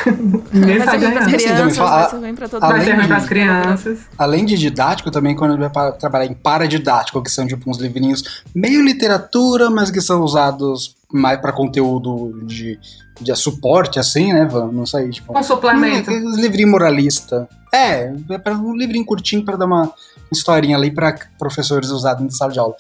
Ninguém. 0.54 0.80
Crianças, 0.80 1.78
vai 1.78 2.10
ser 2.10 2.18
ruim 2.18 2.36
para 2.36 2.50
todo 2.50 2.62
mundo. 2.62 2.72
Vai 2.72 2.82
ser 2.86 2.96
ruim 2.96 3.08
para 3.08 3.18
as 3.18 3.26
crianças. 3.28 4.00
Além 4.18 4.46
de 4.46 4.58
didático, 4.58 5.12
também 5.12 5.36
quando 5.36 5.54
ele 5.54 5.68
vai 5.68 5.92
trabalhar 5.94 6.26
em 6.26 6.34
paradidático, 6.34 7.22
que 7.22 7.32
são 7.32 7.48
tipo 7.48 7.70
uns 7.70 7.78
livrinhos 7.78 8.44
meio 8.54 8.84
literatura, 8.84 9.70
mas 9.70 9.92
que 9.92 10.02
são 10.02 10.22
usados 10.22 10.96
mais 11.12 11.40
para 11.40 11.54
conteúdo 11.54 12.42
de, 12.44 12.80
de 13.20 13.36
suporte, 13.36 14.00
assim, 14.00 14.34
né, 14.34 14.46
Van? 14.46 14.72
Não 14.72 14.86
sei, 14.86 15.10
tipo. 15.10 15.38
Um 15.38 15.44
suplemento. 15.44 16.12
Um 16.12 16.36
livrinho 16.36 16.70
moralista. 16.70 17.48
É, 17.74 18.14
é 18.30 18.38
para 18.38 18.56
um 18.56 18.76
livrinho 18.76 19.06
curtinho 19.06 19.44
para 19.44 19.58
dar 19.58 19.66
uma 19.66 19.92
historinha 20.32 20.78
ali 20.78 20.92
para 20.92 21.16
professores 21.38 21.90
usados 21.90 22.24
em 22.24 22.30
sala 22.30 22.52
de 22.52 22.60
aula 22.60 22.76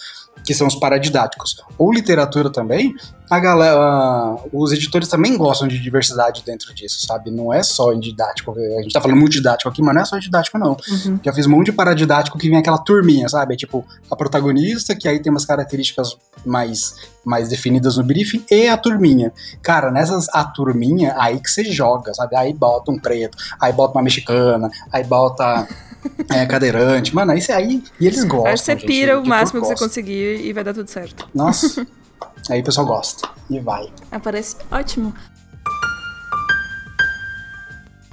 que 0.47 0.53
são 0.53 0.67
os 0.67 0.75
paradidáticos, 0.75 1.61
ou 1.77 1.91
literatura 1.91 2.49
também, 2.49 2.93
a 3.29 3.39
galera, 3.39 4.37
os 4.53 4.71
editores 4.71 5.09
também 5.09 5.37
gostam 5.37 5.67
de 5.67 5.77
diversidade 5.77 6.41
dentro 6.45 6.73
disso, 6.73 7.05
sabe? 7.05 7.29
Não 7.29 7.53
é 7.53 7.61
só 7.61 7.91
em 7.91 7.99
didático. 7.99 8.53
A 8.57 8.81
gente 8.81 8.93
tá 8.93 9.01
falando 9.01 9.19
muito 9.19 9.33
didático 9.33 9.67
aqui, 9.67 9.81
mas 9.81 9.93
não 9.93 10.01
é 10.01 10.05
só 10.05 10.17
didático, 10.17 10.57
não. 10.57 10.77
Uhum. 10.89 11.19
Já 11.21 11.33
fiz 11.33 11.45
um 11.45 11.49
monte 11.49 11.65
de 11.65 11.71
paradidático 11.73 12.37
que 12.37 12.47
vem 12.49 12.59
aquela 12.59 12.77
turminha, 12.77 13.27
sabe? 13.27 13.55
É 13.55 13.57
tipo, 13.57 13.85
a 14.09 14.15
protagonista, 14.15 14.95
que 14.95 15.09
aí 15.09 15.21
tem 15.21 15.29
umas 15.29 15.43
características 15.43 16.15
mais, 16.45 16.95
mais 17.25 17.49
definidas 17.49 17.97
no 17.97 18.03
briefing, 18.03 18.45
e 18.49 18.69
a 18.69 18.77
turminha. 18.77 19.33
Cara, 19.61 19.91
nessas, 19.91 20.29
a 20.29 20.45
turminha, 20.45 21.13
aí 21.19 21.41
que 21.41 21.51
você 21.51 21.65
joga, 21.65 22.13
sabe? 22.13 22.37
Aí 22.37 22.53
bota 22.53 22.89
um 22.89 22.97
preto, 22.97 23.37
aí 23.59 23.73
bota 23.73 23.97
uma 23.97 24.03
mexicana, 24.03 24.69
aí 24.93 25.03
bota 25.03 25.67
é, 26.31 26.45
cadeirante. 26.45 27.13
Mano, 27.13 27.31
aí, 27.31 27.41
aí 27.49 27.83
e 27.99 28.07
eles 28.07 28.23
gostam. 28.23 28.51
Aí 28.51 28.57
você 28.57 28.71
gente, 28.73 28.85
pira 28.85 29.19
o 29.19 29.25
máximo 29.25 29.61
que 29.61 29.67
você 29.67 29.75
conseguir 29.75 30.45
e 30.45 30.53
vai 30.53 30.63
dar 30.63 30.73
tudo 30.73 30.89
certo. 30.89 31.27
Nossa. 31.33 31.85
aí 32.49 32.61
o 32.61 32.63
pessoal 32.63 32.87
gosta. 32.87 33.29
E 33.49 33.59
vai. 33.59 33.87
Aparece 34.11 34.57
ótimo. 34.71 35.13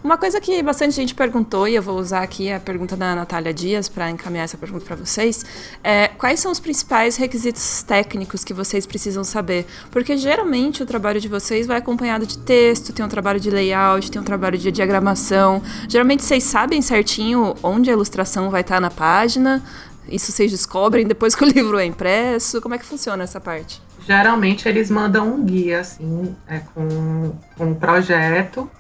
Uma 0.05 0.19
coisa 0.19 0.39
que 0.39 0.63
bastante 0.63 0.95
gente 0.95 1.15
perguntou, 1.15 1.67
e 1.67 1.75
eu 1.75 1.81
vou 1.83 1.99
usar 1.99 2.23
aqui 2.23 2.53
a 2.53 2.61
pergunta 2.61 2.95
da 2.95 3.15
Natália 3.15 3.55
Dias 3.55 3.89
para 3.89 4.11
encaminhar 4.11 4.45
essa 4.45 4.59
pergunta 4.59 4.85
para 4.85 4.97
vocês, 4.97 5.43
é 5.83 6.09
quais 6.09 6.41
são 6.41 6.53
os 6.53 6.61
principais 6.61 7.17
requisitos 7.17 7.83
técnicos 7.83 8.45
que 8.45 8.53
vocês 8.53 8.85
precisam 8.85 9.25
saber? 9.25 9.65
Porque 9.91 10.15
geralmente 10.19 10.83
o 10.83 10.87
trabalho 10.87 11.19
de 11.19 11.27
vocês 11.27 11.67
vai 11.67 11.79
acompanhado 11.79 12.27
de 12.27 12.37
texto, 12.37 12.93
tem 12.93 13.03
um 13.03 13.09
trabalho 13.09 13.41
de 13.41 13.49
layout, 13.49 14.11
tem 14.11 14.21
um 14.21 14.25
trabalho 14.25 14.59
de 14.59 14.71
diagramação. 14.71 15.63
Geralmente 15.89 16.23
vocês 16.23 16.45
sabem 16.45 16.83
certinho 16.83 17.55
onde 17.63 17.89
a 17.89 17.95
ilustração 17.95 18.51
vai 18.51 18.61
estar 18.61 18.83
na 18.83 18.91
página, 18.91 19.63
isso 20.07 20.31
vocês 20.33 20.51
descobrem 20.51 21.07
depois 21.07 21.33
que 21.35 21.43
o 21.43 21.49
livro 21.49 21.79
é 21.79 21.87
impresso? 21.87 22.61
Como 22.61 22.75
é 22.75 22.79
que 22.79 22.85
funciona 22.85 23.25
essa 23.25 23.41
parte? 23.41 23.81
Geralmente 24.07 24.69
eles 24.69 24.91
mandam 24.91 25.35
um 25.35 25.43
guia, 25.43 25.81
assim, 25.81 26.37
é, 26.47 26.59
com, 26.59 27.33
com 27.57 27.65
um 27.65 27.75
projeto 27.75 28.71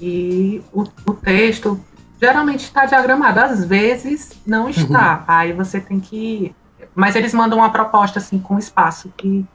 e 0.00 0.62
o, 0.72 0.84
o 1.06 1.14
texto 1.14 1.80
geralmente 2.20 2.64
está 2.64 2.84
diagramado, 2.84 3.40
às 3.40 3.64
vezes 3.64 4.32
não 4.46 4.64
uhum. 4.64 4.70
está. 4.70 5.18
Uhum. 5.18 5.24
Aí 5.26 5.52
você 5.52 5.80
tem 5.80 6.00
que. 6.00 6.54
Mas 6.94 7.14
eles 7.14 7.32
mandam 7.32 7.58
uma 7.58 7.70
proposta 7.70 8.18
assim 8.18 8.38
com 8.38 8.58
espaço 8.58 9.12
que, 9.16 9.46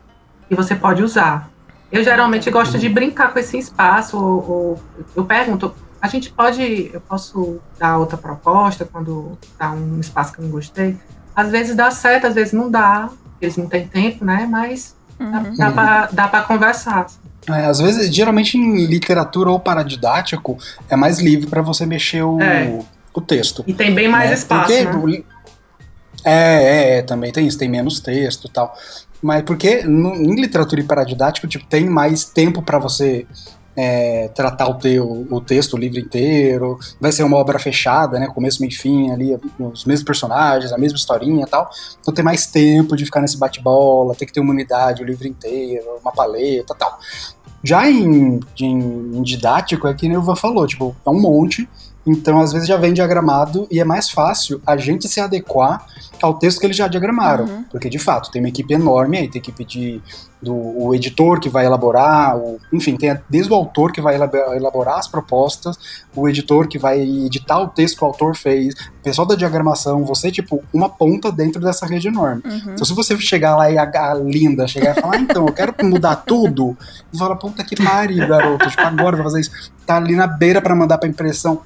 que 0.48 0.56
você 0.56 0.76
pode 0.76 1.04
usar. 1.04 1.50
Eu 1.92 2.04
geralmente 2.04 2.50
gosto 2.50 2.80
de 2.80 2.90
brincar 2.90 3.32
com 3.32 3.38
esse 3.38 3.58
espaço, 3.58 4.18
ou, 4.18 4.50
ou 4.50 4.84
eu 5.16 5.26
pergunto, 5.26 5.76
a 6.02 6.08
gente 6.08 6.32
pode, 6.32 6.90
eu 6.92 7.00
posso 7.00 7.62
dar 7.78 7.98
outra 7.98 8.18
proposta 8.18 8.84
quando 8.84 9.38
dá 9.60 9.72
um 9.72 10.00
espaço 10.00 10.34
que 10.34 10.40
eu 10.40 10.44
não 10.44 10.52
gostei. 10.52 10.98
Às 11.36 11.52
vezes 11.52 11.76
dá 11.76 11.92
certo, 11.92 12.28
às 12.28 12.34
vezes 12.34 12.52
não 12.52 12.70
dá, 12.70 13.10
eles 13.40 13.58
não 13.58 13.68
têm 13.68 13.88
tempo, 13.88 14.26
né? 14.26 14.48
Mas 14.50 14.96
uhum. 15.20 15.56
dá, 15.56 16.10
dá 16.12 16.28
para 16.28 16.44
conversar. 16.44 17.06
É, 17.50 17.66
às 17.66 17.80
vezes, 17.80 18.14
geralmente 18.14 18.58
em 18.58 18.86
literatura 18.86 19.52
ou 19.52 19.60
paradidático, 19.60 20.58
é 20.90 20.96
mais 20.96 21.20
livre 21.20 21.48
para 21.48 21.62
você 21.62 21.86
mexer 21.86 22.24
o, 22.24 22.42
é. 22.42 22.80
o 23.14 23.22
texto. 23.22 23.64
E 23.68 23.74
tem 23.74 23.94
bem 23.94 24.08
mais 24.08 24.30
né? 24.30 24.36
espaço. 24.36 24.72
Porque, 24.72 25.18
né? 25.18 25.24
é, 26.24 26.34
é, 26.34 26.98
é, 26.98 27.02
também 27.02 27.32
tem 27.32 27.48
isso, 27.48 27.58
tem 27.58 27.70
menos 27.70 28.00
texto 28.00 28.48
e 28.48 28.52
tal. 28.52 28.74
Mas 29.22 29.44
porque 29.44 29.84
no, 29.84 30.16
em 30.16 30.36
literatura 30.36 30.82
e 30.82 30.84
paradidático, 30.84 31.48
tipo, 31.48 31.66
tem 31.66 31.86
mais 31.86 32.26
tempo 32.26 32.62
para 32.62 32.78
você 32.78 33.26
é, 33.76 34.30
tratar 34.30 34.70
o, 34.70 35.28
o 35.30 35.42
texto, 35.42 35.74
o 35.74 35.78
livro 35.78 36.00
inteiro, 36.00 36.78
vai 37.00 37.12
ser 37.12 37.24
uma 37.24 37.38
obra 37.38 37.58
fechada, 37.60 38.20
né, 38.20 38.28
começo, 38.28 38.62
meio 38.62 38.72
e 38.72 38.76
fim, 38.76 39.12
ali, 39.12 39.38
os 39.60 39.86
mesmos 39.86 40.06
personagens, 40.06 40.72
a 40.72 40.78
mesma 40.78 40.98
historinha 40.98 41.44
e 41.44 41.50
tal, 41.50 41.70
então 42.00 42.14
tem 42.14 42.24
mais 42.24 42.48
tempo 42.48 42.96
de 42.96 43.06
ficar 43.06 43.22
nesse 43.22 43.38
bate-bola, 43.38 44.16
tem 44.16 44.28
que 44.28 44.34
ter 44.34 44.40
uma 44.40 44.52
unidade, 44.52 45.02
o 45.02 45.06
livro 45.06 45.28
inteiro, 45.28 45.86
uma 46.02 46.12
paleta 46.12 46.76
tal. 46.76 47.00
Já 47.64 47.90
em, 47.90 48.42
em, 48.60 49.18
em 49.18 49.22
didático, 49.22 49.88
é 49.88 49.94
que 49.94 50.08
o 50.08 50.12
Ivan 50.12 50.36
falou, 50.36 50.68
tipo, 50.68 50.94
é 51.06 51.10
um 51.10 51.20
monte, 51.20 51.68
então, 52.06 52.40
às 52.42 52.52
vezes 52.52 52.68
já 52.68 52.76
vem 52.76 52.94
diagramado 52.94 53.66
e 53.72 53.80
é 53.80 53.86
mais 53.86 54.10
fácil 54.10 54.62
a 54.68 54.76
gente 54.76 55.08
se 55.08 55.22
adequar 55.22 55.86
ao 56.22 56.34
texto 56.34 56.60
que 56.60 56.66
eles 56.66 56.76
já 56.76 56.88
diagramaram. 56.88 57.46
Uhum. 57.46 57.64
Porque, 57.64 57.90
de 57.90 58.00
fato, 58.00 58.30
tem 58.30 58.42
uma 58.42 58.50
equipe 58.50 58.74
enorme 58.74 59.18
aí, 59.18 59.28
tem 59.30 59.40
equipe 59.40 59.64
de, 59.64 60.02
do 60.42 60.54
o 60.54 60.94
editor 60.94 61.40
que 61.40 61.48
vai 61.48 61.66
elaborar, 61.66 62.38
o, 62.38 62.60
enfim, 62.72 62.98
tem 62.98 63.18
desde 63.30 63.52
o 63.52 63.56
autor 63.56 63.92
que 63.92 64.02
vai 64.02 64.16
elaborar 64.16 65.00
as 65.00 65.08
propostas, 65.08 65.78
o 66.14 66.28
editor 66.28 66.68
que 66.68 66.78
vai 66.78 67.00
editar 67.00 67.60
o 67.60 67.68
texto 67.68 67.98
que 67.98 68.04
o 68.04 68.08
autor 68.08 68.36
fez, 68.36 68.74
o 68.74 69.04
pessoal 69.04 69.26
da 69.26 69.36
diagramação, 69.36 70.04
você, 70.04 70.30
tipo, 70.30 70.62
uma 70.74 70.90
ponta 70.90 71.32
dentro 71.32 71.62
dessa 71.62 71.86
rede 71.86 72.10
enorme. 72.10 72.42
Uhum. 72.46 72.74
Então, 72.74 72.86
se 72.86 72.94
você 72.94 73.18
chegar 73.18 73.56
lá 73.56 73.72
e 73.72 73.78
a, 73.78 73.84
a 73.84 74.14
linda 74.14 74.68
chegar 74.68 74.98
e 74.98 75.02
falar, 75.02 75.16
ah, 75.16 75.20
então, 75.20 75.46
eu 75.46 75.54
quero 75.54 75.74
mudar 75.84 76.18
tudo, 76.18 76.78
e 77.14 77.18
fala, 77.18 77.36
puta 77.36 77.64
que 77.64 77.82
pariu, 77.82 78.28
garoto, 78.28 78.70
tipo, 78.70 78.82
agora 78.82 79.16
vai 79.16 79.24
fazer 79.24 79.42
isso. 79.42 79.72
Tá 79.86 79.98
ali 79.98 80.16
na 80.16 80.28
beira 80.28 80.62
para 80.62 80.76
mandar 80.76 80.98
pra 80.98 81.10
impressão 81.10 81.62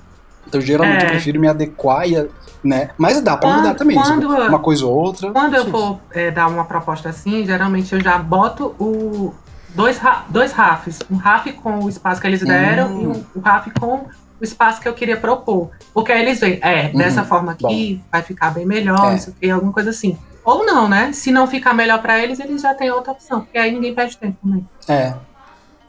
então, 0.47 0.61
geralmente, 0.61 1.03
é. 1.03 1.05
eu 1.05 1.11
prefiro 1.11 1.39
me 1.39 1.47
adequar 1.47 2.07
e, 2.07 2.29
né? 2.63 2.89
Mas 2.97 3.21
dá 3.21 3.35
para 3.37 3.57
mudar 3.57 3.75
também, 3.75 3.97
quando, 3.97 4.27
uma 4.29 4.59
coisa 4.59 4.85
ou 4.85 4.95
outra. 4.95 5.31
Quando 5.31 5.55
eu 5.55 5.65
vou 5.65 6.01
é, 6.11 6.31
dar 6.31 6.47
uma 6.47 6.65
proposta 6.65 7.09
assim, 7.09 7.45
geralmente 7.45 7.93
eu 7.93 8.01
já 8.01 8.17
boto 8.17 8.75
o 8.79 9.33
dois, 9.75 9.99
dois 10.29 10.51
RAFs. 10.51 10.99
Um 11.11 11.17
RAF 11.17 11.51
com 11.53 11.79
o 11.79 11.89
espaço 11.89 12.21
que 12.21 12.27
eles 12.27 12.41
deram 12.41 12.95
hum. 12.95 13.01
e 13.01 13.07
um, 13.07 13.25
um 13.35 13.41
RAF 13.41 13.71
com 13.79 14.05
o 14.39 14.43
espaço 14.43 14.81
que 14.81 14.87
eu 14.87 14.93
queria 14.93 15.17
propor. 15.17 15.69
Porque 15.93 16.11
aí 16.11 16.21
eles 16.21 16.39
veem, 16.39 16.59
é, 16.61 16.87
uhum. 16.87 16.97
dessa 16.97 17.23
forma 17.23 17.51
aqui 17.51 17.95
Bom. 17.95 18.07
vai 18.11 18.21
ficar 18.21 18.51
bem 18.51 18.65
melhor, 18.65 19.11
é. 19.11 19.15
isso 19.15 19.29
aqui, 19.31 19.49
alguma 19.49 19.73
coisa 19.73 19.89
assim. 19.89 20.17
Ou 20.43 20.65
não, 20.65 20.87
né? 20.87 21.11
Se 21.11 21.31
não 21.31 21.45
ficar 21.45 21.73
melhor 21.73 22.01
para 22.01 22.23
eles, 22.23 22.39
eles 22.39 22.61
já 22.61 22.73
têm 22.73 22.89
outra 22.89 23.11
opção, 23.11 23.41
porque 23.41 23.57
aí 23.57 23.71
ninguém 23.71 23.93
perde 23.93 24.17
tempo 24.17 24.37
também. 24.41 24.65
É, 24.87 25.13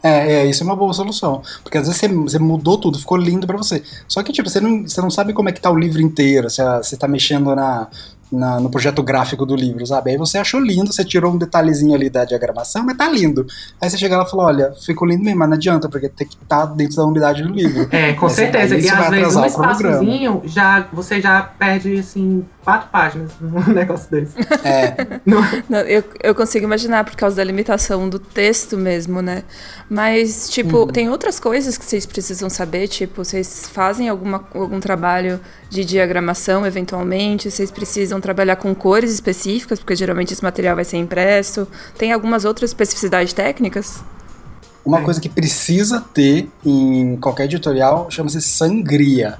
é, 0.02 0.32
é, 0.32 0.46
isso 0.46 0.62
é 0.62 0.66
uma 0.66 0.76
boa 0.76 0.92
solução. 0.92 1.42
Porque 1.62 1.78
às 1.78 1.86
vezes 1.86 2.00
você, 2.00 2.08
você 2.08 2.38
mudou 2.38 2.78
tudo, 2.78 2.98
ficou 2.98 3.16
lindo 3.16 3.46
para 3.46 3.56
você. 3.56 3.82
Só 4.06 4.22
que, 4.22 4.32
tipo, 4.32 4.48
você 4.48 4.60
não, 4.60 4.82
você 4.82 5.00
não 5.00 5.10
sabe 5.10 5.32
como 5.32 5.48
é 5.48 5.52
que 5.52 5.60
tá 5.60 5.70
o 5.70 5.78
livro 5.78 6.00
inteiro, 6.00 6.48
se 6.48 6.62
você 6.78 6.96
tá 6.96 7.08
mexendo 7.08 7.54
na, 7.54 7.88
na, 8.30 8.60
no 8.60 8.70
projeto 8.70 9.02
gráfico 9.02 9.44
do 9.44 9.56
livro, 9.56 9.86
sabe? 9.86 10.10
Aí 10.10 10.16
você 10.16 10.38
achou 10.38 10.60
lindo, 10.60 10.92
você 10.92 11.04
tirou 11.04 11.32
um 11.32 11.38
detalhezinho 11.38 11.94
ali 11.94 12.10
da 12.10 12.24
diagramação, 12.24 12.84
mas 12.84 12.96
tá 12.96 13.08
lindo. 13.08 13.46
Aí 13.80 13.88
você 13.88 13.96
chega 13.96 14.16
lá 14.16 14.24
e 14.24 14.30
fala, 14.30 14.44
olha, 14.44 14.72
ficou 14.84 15.08
lindo 15.08 15.24
mesmo, 15.24 15.38
mas 15.38 15.48
não 15.48 15.56
adianta, 15.56 15.88
porque 15.88 16.08
tem 16.08 16.26
que 16.26 16.34
estar 16.34 16.66
tá 16.66 16.72
dentro 16.72 16.96
da 16.96 17.04
unidade 17.04 17.42
do 17.42 17.48
livro. 17.48 17.88
É, 17.90 18.12
com 18.12 18.28
certeza. 18.28 18.76
e 18.76 18.88
às 18.88 19.10
vezes 19.10 19.36
um 19.36 19.44
espaçozinho, 19.44 20.42
já, 20.44 20.86
você 20.92 21.20
já 21.20 21.42
perde, 21.42 21.98
assim, 21.98 22.44
quatro 22.68 22.88
páginas 22.90 23.32
num 23.40 23.72
negócio 23.72 24.10
desse. 24.10 24.34
É. 24.64 25.20
Não, 25.24 25.78
eu, 25.80 26.02
eu 26.22 26.34
consigo 26.34 26.64
imaginar 26.64 27.04
por 27.04 27.14
causa 27.16 27.36
da 27.36 27.44
limitação 27.44 28.08
do 28.08 28.18
texto 28.18 28.76
mesmo, 28.76 29.22
né? 29.22 29.44
Mas, 29.88 30.50
tipo, 30.50 30.78
uhum. 30.78 30.86
tem 30.88 31.08
outras 31.08 31.38
coisas 31.40 31.78
que 31.78 31.84
vocês 31.84 32.04
precisam 32.04 32.50
saber, 32.50 32.88
tipo, 32.88 33.24
vocês 33.24 33.68
fazem 33.72 34.08
alguma, 34.08 34.44
algum 34.52 34.80
trabalho 34.80 35.40
de 35.70 35.84
diagramação, 35.84 36.66
eventualmente, 36.66 37.50
vocês 37.50 37.70
precisam 37.70 38.17
trabalhar 38.20 38.56
com 38.56 38.74
cores 38.74 39.12
específicas, 39.12 39.78
porque 39.78 39.96
geralmente 39.96 40.32
esse 40.32 40.42
material 40.42 40.74
vai 40.74 40.84
ser 40.84 40.96
impresso. 40.96 41.66
Tem 41.96 42.12
algumas 42.12 42.44
outras 42.44 42.70
especificidades 42.70 43.32
técnicas? 43.32 44.02
Uma 44.84 45.02
coisa 45.02 45.20
que 45.20 45.28
precisa 45.28 46.00
ter 46.00 46.48
em 46.64 47.16
qualquer 47.16 47.44
editorial 47.44 48.10
chama-se 48.10 48.40
sangria 48.40 49.38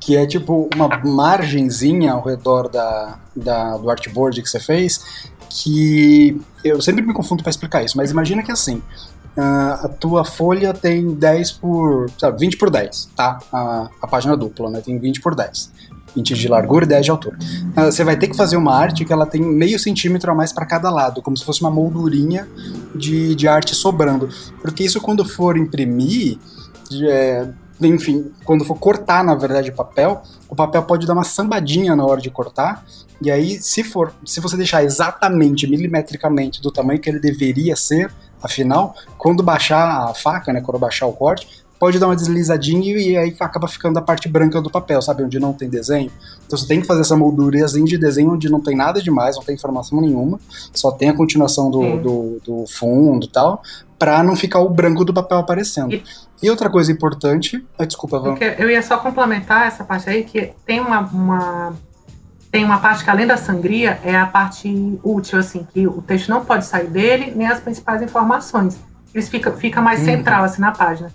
que 0.00 0.16
é 0.16 0.26
tipo 0.26 0.68
uma 0.74 0.88
margenzinha 1.04 2.12
ao 2.12 2.24
redor 2.24 2.68
da, 2.68 3.18
da, 3.36 3.76
do 3.76 3.90
artboard 3.90 4.42
que 4.42 4.48
você 4.48 4.58
fez, 4.58 5.28
que 5.50 6.40
eu 6.64 6.80
sempre 6.80 7.02
me 7.02 7.12
confundo 7.12 7.42
para 7.42 7.50
explicar 7.50 7.84
isso, 7.84 7.98
mas 7.98 8.10
imagina 8.10 8.42
que 8.42 8.50
assim, 8.50 8.82
a 9.36 9.88
tua 9.88 10.24
folha 10.24 10.72
tem 10.72 11.14
10 11.14 11.52
por, 11.52 12.10
sabe, 12.18 12.40
20 12.40 12.56
por 12.56 12.70
10, 12.70 13.10
tá? 13.14 13.38
A, 13.52 13.90
a 14.00 14.06
página 14.06 14.36
dupla, 14.36 14.70
né? 14.70 14.80
Tem 14.80 14.98
20 14.98 15.20
por 15.20 15.34
10. 15.34 15.70
20 16.14 16.34
de 16.34 16.48
largura 16.48 16.84
e 16.84 16.88
10 16.88 17.04
de 17.04 17.10
altura. 17.10 17.38
Uh, 17.76 17.84
você 17.86 18.04
vai 18.04 18.16
ter 18.16 18.28
que 18.28 18.36
fazer 18.36 18.56
uma 18.56 18.74
arte 18.74 19.04
que 19.04 19.12
ela 19.12 19.26
tem 19.26 19.40
meio 19.40 19.78
centímetro 19.78 20.30
a 20.30 20.34
mais 20.34 20.52
para 20.52 20.66
cada 20.66 20.90
lado, 20.90 21.22
como 21.22 21.36
se 21.36 21.44
fosse 21.44 21.60
uma 21.60 21.70
moldurinha 21.70 22.48
de, 22.94 23.34
de 23.34 23.48
arte 23.48 23.74
sobrando. 23.74 24.28
Porque 24.60 24.84
isso 24.84 25.00
quando 25.00 25.24
for 25.24 25.56
imprimir, 25.56 26.38
é, 27.08 27.48
enfim, 27.80 28.30
quando 28.44 28.64
for 28.64 28.76
cortar, 28.76 29.24
na 29.24 29.34
verdade, 29.34 29.70
o 29.70 29.74
papel, 29.74 30.22
o 30.48 30.54
papel 30.54 30.82
pode 30.82 31.06
dar 31.06 31.14
uma 31.14 31.24
sambadinha 31.24 31.96
na 31.96 32.04
hora 32.04 32.20
de 32.20 32.30
cortar. 32.30 32.84
E 33.22 33.30
aí, 33.30 33.60
se 33.60 33.84
for, 33.84 34.12
se 34.24 34.40
você 34.40 34.56
deixar 34.56 34.82
exatamente, 34.82 35.66
milimetricamente, 35.66 36.60
do 36.60 36.70
tamanho 36.70 37.00
que 37.00 37.08
ele 37.08 37.20
deveria 37.20 37.76
ser, 37.76 38.10
afinal, 38.42 38.94
quando 39.18 39.42
baixar 39.42 40.08
a 40.08 40.14
faca, 40.14 40.52
né, 40.52 40.60
quando 40.60 40.78
baixar 40.78 41.06
o 41.06 41.12
corte, 41.12 41.62
pode 41.80 41.98
dar 41.98 42.08
uma 42.08 42.14
deslizadinha 42.14 42.94
e 42.94 43.16
aí 43.16 43.34
acaba 43.40 43.66
ficando 43.66 43.98
a 43.98 44.02
parte 44.02 44.28
branca 44.28 44.60
do 44.60 44.70
papel, 44.70 45.00
sabe? 45.00 45.24
Onde 45.24 45.40
não 45.40 45.54
tem 45.54 45.66
desenho. 45.66 46.12
Então 46.46 46.58
você 46.58 46.68
tem 46.68 46.78
que 46.78 46.86
fazer 46.86 47.00
essa 47.00 47.16
moldurazinha 47.16 47.86
de 47.86 47.96
desenho 47.96 48.32
onde 48.32 48.50
não 48.50 48.60
tem 48.60 48.76
nada 48.76 49.00
demais, 49.00 49.36
não 49.36 49.42
tem 49.42 49.54
informação 49.54 49.98
nenhuma, 49.98 50.38
só 50.74 50.92
tem 50.92 51.08
a 51.08 51.14
continuação 51.14 51.70
do, 51.70 51.96
do, 51.96 52.40
do, 52.44 52.66
fundo 52.66 53.24
e 53.24 53.30
tal, 53.30 53.62
pra 53.98 54.22
não 54.22 54.36
ficar 54.36 54.60
o 54.60 54.68
branco 54.68 55.06
do 55.06 55.14
papel 55.14 55.38
aparecendo. 55.38 55.94
E, 55.94 56.04
e 56.42 56.50
outra 56.50 56.68
coisa 56.68 56.92
importante. 56.92 57.66
Ah, 57.78 57.86
desculpa, 57.86 58.18
vamos. 58.18 58.38
Eu 58.58 58.70
ia 58.70 58.82
só 58.82 58.98
complementar 58.98 59.66
essa 59.66 59.82
parte 59.82 60.10
aí, 60.10 60.22
que 60.22 60.52
tem 60.66 60.80
uma, 60.80 61.00
uma 61.00 61.72
tem 62.52 62.62
uma 62.62 62.78
parte 62.78 63.04
que 63.04 63.08
além 63.08 63.26
da 63.26 63.38
sangria 63.38 63.98
é 64.04 64.14
a 64.14 64.26
parte 64.26 64.68
útil, 65.02 65.38
assim, 65.38 65.66
que 65.72 65.86
o 65.86 66.02
texto 66.02 66.28
não 66.28 66.44
pode 66.44 66.66
sair 66.66 66.88
dele, 66.88 67.32
nem 67.34 67.46
as 67.46 67.58
principais 67.58 68.02
informações. 68.02 68.78
Eles 69.14 69.30
fica, 69.30 69.50
fica 69.52 69.80
mais 69.80 70.00
uhum. 70.00 70.06
central, 70.06 70.44
assim, 70.44 70.60
na 70.60 70.72
página. 70.72 71.10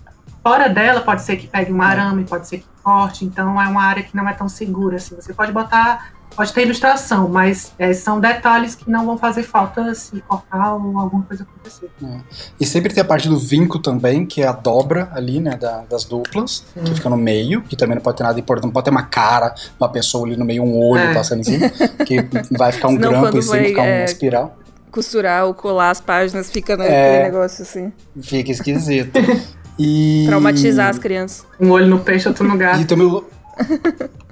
Fora 0.46 0.68
dela, 0.68 1.00
pode 1.00 1.22
ser 1.22 1.38
que 1.38 1.48
pegue 1.48 1.72
um 1.72 1.82
arame, 1.82 2.22
pode 2.22 2.46
ser 2.46 2.58
que 2.58 2.66
corte, 2.80 3.24
então 3.24 3.60
é 3.60 3.66
uma 3.66 3.82
área 3.82 4.04
que 4.04 4.14
não 4.14 4.28
é 4.28 4.32
tão 4.32 4.48
segura 4.48 4.94
assim. 4.94 5.16
Você 5.16 5.34
pode 5.34 5.50
botar 5.50 6.12
pode 6.36 6.52
ter 6.52 6.62
ilustração, 6.62 7.28
mas 7.28 7.72
é, 7.76 7.92
são 7.92 8.20
detalhes 8.20 8.76
que 8.76 8.88
não 8.88 9.04
vão 9.04 9.18
fazer 9.18 9.42
falta 9.42 9.92
se 9.92 10.20
cortar 10.20 10.74
ou 10.74 10.96
alguma 11.00 11.24
coisa 11.24 11.42
acontecer. 11.42 11.90
É. 12.00 12.20
E 12.60 12.64
sempre 12.64 12.94
tem 12.94 13.02
a 13.02 13.04
parte 13.04 13.28
do 13.28 13.36
vinco 13.36 13.80
também, 13.80 14.24
que 14.24 14.40
é 14.40 14.46
a 14.46 14.52
dobra 14.52 15.10
ali, 15.14 15.40
né, 15.40 15.56
da, 15.56 15.80
das 15.80 16.04
duplas, 16.04 16.64
Sim. 16.72 16.84
que 16.84 16.94
fica 16.94 17.10
no 17.10 17.16
meio, 17.16 17.62
que 17.62 17.74
também 17.74 17.96
não 17.96 18.02
pode 18.02 18.18
ter 18.18 18.22
nada 18.22 18.38
importante, 18.38 18.66
não 18.66 18.72
pode 18.72 18.84
ter 18.84 18.92
uma 18.92 19.02
cara, 19.02 19.52
uma 19.80 19.88
pessoa 19.88 20.28
ali 20.28 20.36
no 20.36 20.44
meio, 20.44 20.62
um 20.62 20.78
olho 20.78 21.10
é. 21.10 21.12
passando 21.12 21.40
em 21.40 21.44
cima, 21.44 21.68
que 22.06 22.24
vai 22.56 22.70
ficar 22.70 22.86
um 22.86 22.92
Senão, 22.92 23.10
grampo 23.10 23.36
em 23.36 23.42
cima, 23.42 23.56
vai, 23.56 23.64
ficar 23.64 23.82
uma 23.82 23.88
é, 23.88 24.04
espiral. 24.04 24.56
Costurar 24.92 25.44
ou 25.44 25.54
colar 25.54 25.90
as 25.90 26.00
páginas 26.00 26.52
fica 26.52 26.76
naquele 26.76 26.94
é, 26.94 27.22
negócio 27.24 27.62
assim. 27.62 27.92
Fica 28.20 28.52
esquisito. 28.52 29.18
E... 29.78 30.24
Traumatizar 30.26 30.88
as 30.88 30.98
crianças. 30.98 31.44
Um 31.60 31.70
olho 31.70 31.86
no 31.86 31.98
peixe, 32.00 32.26
outro 32.28 32.46
no 32.46 32.56
gato. 32.56 32.80
E 32.80 32.84
também 32.84 33.06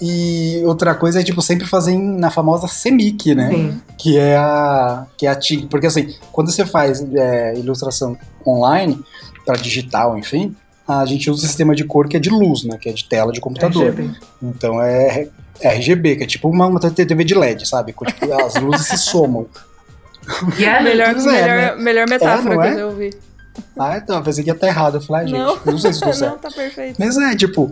e 0.00 0.62
outra 0.64 0.94
coisa 0.94 1.20
é, 1.20 1.22
tipo, 1.22 1.40
sempre 1.42 1.66
fazer 1.66 1.96
na 1.96 2.30
famosa 2.30 2.66
CMYK, 2.66 3.34
né? 3.34 3.50
Sim. 3.50 3.80
Que 3.98 4.18
é 4.18 4.36
a. 4.36 5.06
Que 5.16 5.26
é 5.26 5.30
a 5.30 5.34
TIG. 5.34 5.66
Porque 5.66 5.86
assim, 5.86 6.14
quando 6.32 6.50
você 6.50 6.64
faz 6.64 7.02
é, 7.14 7.54
ilustração 7.58 8.16
online, 8.46 8.98
para 9.44 9.56
digital, 9.56 10.16
enfim, 10.18 10.54
a 10.86 11.04
gente 11.04 11.30
usa 11.30 11.44
o 11.44 11.46
sistema 11.46 11.74
de 11.74 11.84
cor 11.84 12.08
que 12.08 12.16
é 12.16 12.20
de 12.20 12.30
luz, 12.30 12.64
né? 12.64 12.78
Que 12.80 12.88
é 12.88 12.92
de 12.92 13.04
tela 13.04 13.32
de 13.32 13.40
computador. 13.40 13.88
RGB. 13.88 14.10
Então 14.42 14.82
é, 14.82 15.28
é 15.60 15.68
RGB, 15.76 16.16
que 16.16 16.24
é 16.24 16.26
tipo 16.26 16.48
uma, 16.48 16.66
uma 16.66 16.80
TV 16.80 17.24
de 17.24 17.34
LED, 17.34 17.68
sabe? 17.68 17.92
Tipo, 17.92 18.32
as 18.34 18.54
luzes 18.56 18.86
se 18.86 18.98
somam. 18.98 19.46
Yeah, 20.58 20.82
melhor, 20.82 21.10
é, 21.10 21.14
melhor, 21.14 21.56
né? 21.56 21.74
melhor 21.76 22.08
metáfora 22.08 22.54
é, 22.54 22.58
que 22.58 22.74
eu 22.74 22.78
já 22.78 22.86
ouvi. 22.86 23.10
Ah, 23.78 23.96
então, 23.96 24.16
eu 24.16 24.22
pensei 24.22 24.44
que 24.44 24.50
ia 24.50 24.54
estar 24.54 24.66
errado. 24.66 24.96
Eu 24.96 25.00
falei, 25.00 25.22
ah, 25.22 25.26
gente, 25.28 25.38
não, 25.38 25.72
não 25.72 25.78
sei 25.78 25.92
se 25.92 26.00
tô 26.00 26.12
certo. 26.14 26.32
Não, 26.32 26.38
tá 26.38 26.50
perfeito. 26.50 26.96
Mas 26.98 27.16
é, 27.16 27.34
tipo, 27.36 27.70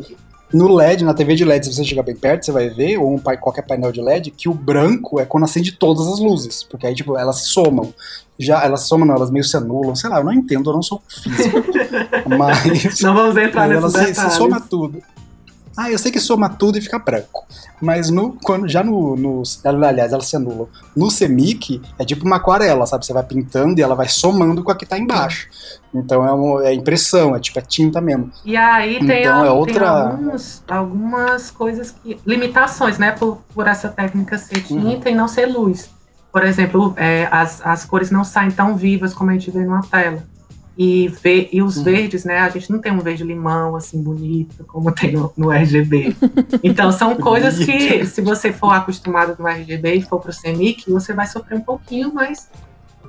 no 0.53 0.75
LED, 0.75 1.05
na 1.05 1.13
TV 1.13 1.35
de 1.35 1.45
LED, 1.45 1.67
se 1.67 1.75
você 1.75 1.85
chegar 1.85 2.03
bem 2.03 2.17
perto, 2.17 2.47
você 2.47 2.53
vai 2.53 2.71
ver, 2.71 2.99
ou 2.99 3.15
um, 3.15 3.19
qualquer 3.19 3.63
painel 3.63 3.93
de 3.93 4.01
LED, 4.01 4.31
que 4.31 4.49
o 4.49 4.55
branco 4.55 5.21
é 5.21 5.27
quando 5.27 5.45
acende 5.45 5.73
todas 5.73 6.07
as 6.07 6.19
luzes. 6.19 6.63
Porque 6.63 6.87
aí, 6.87 6.95
tipo, 6.95 7.19
elas 7.19 7.41
se 7.41 7.49
somam. 7.49 7.93
Já, 8.39 8.65
elas 8.65 8.83
somam, 8.83 9.07
não, 9.07 9.17
elas 9.17 9.31
meio 9.31 9.45
se 9.45 9.57
anulam. 9.57 9.95
Sei 9.95 10.09
lá, 10.09 10.19
eu 10.19 10.25
não 10.25 10.33
entendo, 10.33 10.71
eu 10.71 10.75
não 10.75 10.83
sou 10.83 11.03
físico. 11.07 11.63
mas. 12.39 13.01
Não 13.01 13.15
vamos 13.15 13.37
entrar 13.37 13.69
nessa 13.69 13.99
Elas 13.99 14.09
se, 14.09 14.15
se 14.15 14.31
soma 14.31 14.61
tudo. 14.61 15.03
Ah, 15.79 15.93
eu 15.93 15.97
sei 15.97 16.11
que 16.11 16.19
soma 16.19 16.49
tudo 16.49 16.77
e 16.77 16.81
fica 16.81 16.99
branco. 16.99 17.47
Mas 17.81 18.11
no, 18.11 18.33
quando, 18.43 18.69
já 18.69 18.83
no, 18.83 19.15
no. 19.15 19.45
Aliás, 19.65 20.13
elas 20.13 20.27
se 20.27 20.35
anulam. 20.35 20.69
No 20.97 21.09
Semic, 21.09 21.81
é 21.97 22.05
tipo 22.05 22.27
uma 22.27 22.35
aquarela, 22.35 22.85
sabe? 22.85 23.07
Você 23.07 23.13
vai 23.13 23.23
pintando 23.23 23.79
e 23.79 23.83
ela 23.83 23.95
vai 23.95 24.09
somando 24.09 24.65
com 24.65 24.73
a 24.73 24.75
que 24.75 24.85
tá 24.85 24.99
embaixo. 24.99 25.49
Então 25.95 26.27
é, 26.27 26.33
uma, 26.33 26.67
é 26.67 26.75
impressão, 26.75 27.37
é 27.37 27.39
tipo 27.39 27.61
é 27.61 27.63
tinta 27.63 28.01
mesmo. 28.01 28.33
E 28.45 28.57
aí 28.57 28.99
tem, 29.07 29.21
então, 29.21 29.45
é 29.45 29.51
outra... 29.53 29.79
tem 29.79 29.89
alguns, 29.89 30.65
algumas 30.67 31.51
coisas 31.53 31.93
que. 31.93 32.19
limitações, 32.27 32.99
né? 32.99 33.13
Por, 33.13 33.39
por 33.55 33.69
essa 33.69 33.89
técnica 33.89 34.37
ser 34.37 34.61
tinta 34.63 35.09
uhum. 35.09 35.15
e 35.15 35.15
não 35.15 35.29
ser 35.29 35.47
luz. 35.47 35.89
Por 36.33 36.43
exemplo, 36.43 36.93
é, 36.97 37.29
as, 37.31 37.65
as 37.65 37.85
cores 37.85 38.11
não 38.11 38.25
saem 38.25 38.51
tão 38.51 38.77
vivas 38.77 39.15
como 39.15 39.31
a 39.31 39.35
gente 39.35 39.53
vê 39.53 39.61
numa 39.61 39.83
tela. 39.83 40.25
E, 40.81 41.09
ver, 41.09 41.49
e 41.53 41.61
os 41.61 41.77
uhum. 41.77 41.83
verdes, 41.83 42.25
né? 42.25 42.39
A 42.39 42.49
gente 42.49 42.71
não 42.71 42.79
tem 42.79 42.93
um 42.93 43.01
verde 43.01 43.25
limão 43.25 43.75
assim 43.75 44.01
bonito 44.01 44.65
como 44.65 44.93
tem 44.93 45.11
no, 45.11 45.33
no 45.37 45.51
RGB. 45.51 46.15
Então 46.63 46.93
são 46.93 47.17
coisas 47.21 47.59
que, 47.59 48.07
se 48.07 48.21
você 48.21 48.53
for 48.53 48.71
acostumado 48.71 49.35
no 49.37 49.49
RGB 49.49 49.95
e 49.95 50.03
for 50.03 50.21
para 50.21 50.31
o 50.31 50.35
CMYK, 50.35 50.89
você 50.89 51.13
vai 51.13 51.27
sofrer 51.27 51.59
um 51.59 51.63
pouquinho, 51.63 52.15
mas 52.15 52.49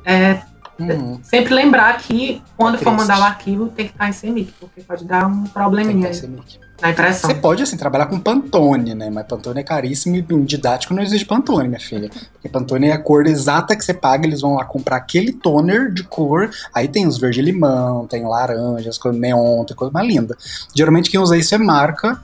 é, 0.04 0.42
uhum. 0.80 1.20
sempre 1.22 1.54
lembrar 1.54 1.96
que 2.00 2.42
quando 2.58 2.80
for 2.80 2.92
mandar 2.92 3.20
o 3.20 3.24
arquivo 3.24 3.68
tem 3.68 3.86
que 3.86 3.94
estar 3.94 4.10
em 4.10 4.14
CMYK, 4.14 4.54
porque 4.60 4.82
pode 4.82 5.06
dar 5.06 5.28
um 5.28 5.44
probleminha. 5.44 6.10
Tem 6.10 6.22
que 6.22 6.28
estar 6.28 6.69
na 6.82 6.92
impressão. 6.92 7.30
Você 7.30 7.36
pode, 7.36 7.64
assim, 7.64 7.78
trabalhar 7.78 8.06
com 8.06 8.20
Pantone, 8.20 8.96
né? 8.96 9.10
Mas 9.10 9.26
Pantone 9.26 9.60
é 9.60 9.64
caríssimo 9.64 10.16
e 10.16 10.22
didático 10.44 10.94
não 10.94 11.04
existe 11.04 11.26
Pantone, 11.26 11.68
minha 11.68 11.80
filha. 11.80 12.10
Porque 12.34 12.50
Pantone 12.50 12.88
é 12.88 12.94
a 12.94 12.98
cor 12.98 13.26
exata 13.28 13.76
que 13.76 13.84
você 13.84 13.94
paga, 13.94 14.26
eles 14.26 14.42
vão 14.42 14.56
lá 14.56 14.66
comprar 14.66 14.98
aquele 14.98 15.32
toner 15.32 15.92
de 15.92 16.04
cor. 16.04 16.50
Aí 16.74 16.88
tem 16.88 17.08
os 17.08 17.18
verde-limão, 17.18 18.08
tem 18.08 18.26
laranja, 18.26 18.90
as 18.90 18.98
coisas 18.98 19.20
neon, 19.20 19.64
tem 19.66 19.76
coisa 19.76 19.92
mais 19.92 20.08
linda. 20.08 20.38
Geralmente 20.76 21.10
quem 21.10 21.20
usa 21.20 21.38
isso 21.38 21.54
é 21.54 21.58
marca. 21.58 22.22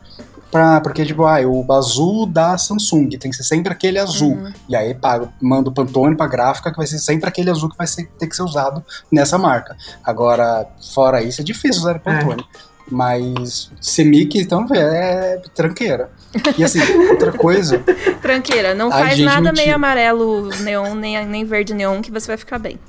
Pra, 0.51 0.79
porque, 0.79 1.03
tipo, 1.03 1.25
ah, 1.25 1.41
o 1.41 1.69
azul 1.73 2.25
da 2.25 2.57
Samsung 2.57 3.09
tem 3.17 3.29
que 3.29 3.35
ser 3.35 3.43
sempre 3.43 3.73
aquele 3.73 3.99
azul. 3.99 4.35
Uhum. 4.35 4.53
E 4.69 4.75
aí 4.75 4.93
paga, 4.93 5.27
manda 5.41 5.69
o 5.69 5.73
Pantone 5.73 6.15
pra 6.15 6.27
gráfica 6.27 6.71
que 6.71 6.77
vai 6.77 6.87
ser 6.87 6.99
sempre 6.99 7.27
aquele 7.27 7.49
azul 7.49 7.69
que 7.69 7.77
vai 7.77 7.87
ser, 7.87 8.07
ter 8.17 8.27
que 8.27 8.35
ser 8.35 8.43
usado 8.43 8.81
nessa 9.11 9.37
marca. 9.37 9.75
Agora, 10.01 10.65
fora 10.93 11.21
isso, 11.21 11.41
é 11.41 11.43
difícil 11.43 11.81
usar 11.81 11.99
Pantone. 11.99 12.41
É. 12.41 12.74
Mas 12.89 13.71
Semic, 13.81 14.37
então, 14.37 14.67
é 14.73 15.41
tranqueira. 15.53 16.09
E 16.57 16.63
assim, 16.63 16.79
outra 17.09 17.31
coisa. 17.31 17.79
Tranqueira, 18.21 18.75
não 18.75 18.91
faz 18.91 19.19
nada 19.19 19.51
meio 19.51 19.73
amarelo 19.73 20.49
neon, 20.61 20.93
nem, 20.93 21.25
nem 21.25 21.45
verde 21.45 21.73
neon, 21.73 22.01
que 22.01 22.11
você 22.11 22.27
vai 22.27 22.37
ficar 22.37 22.59
bem. 22.59 22.79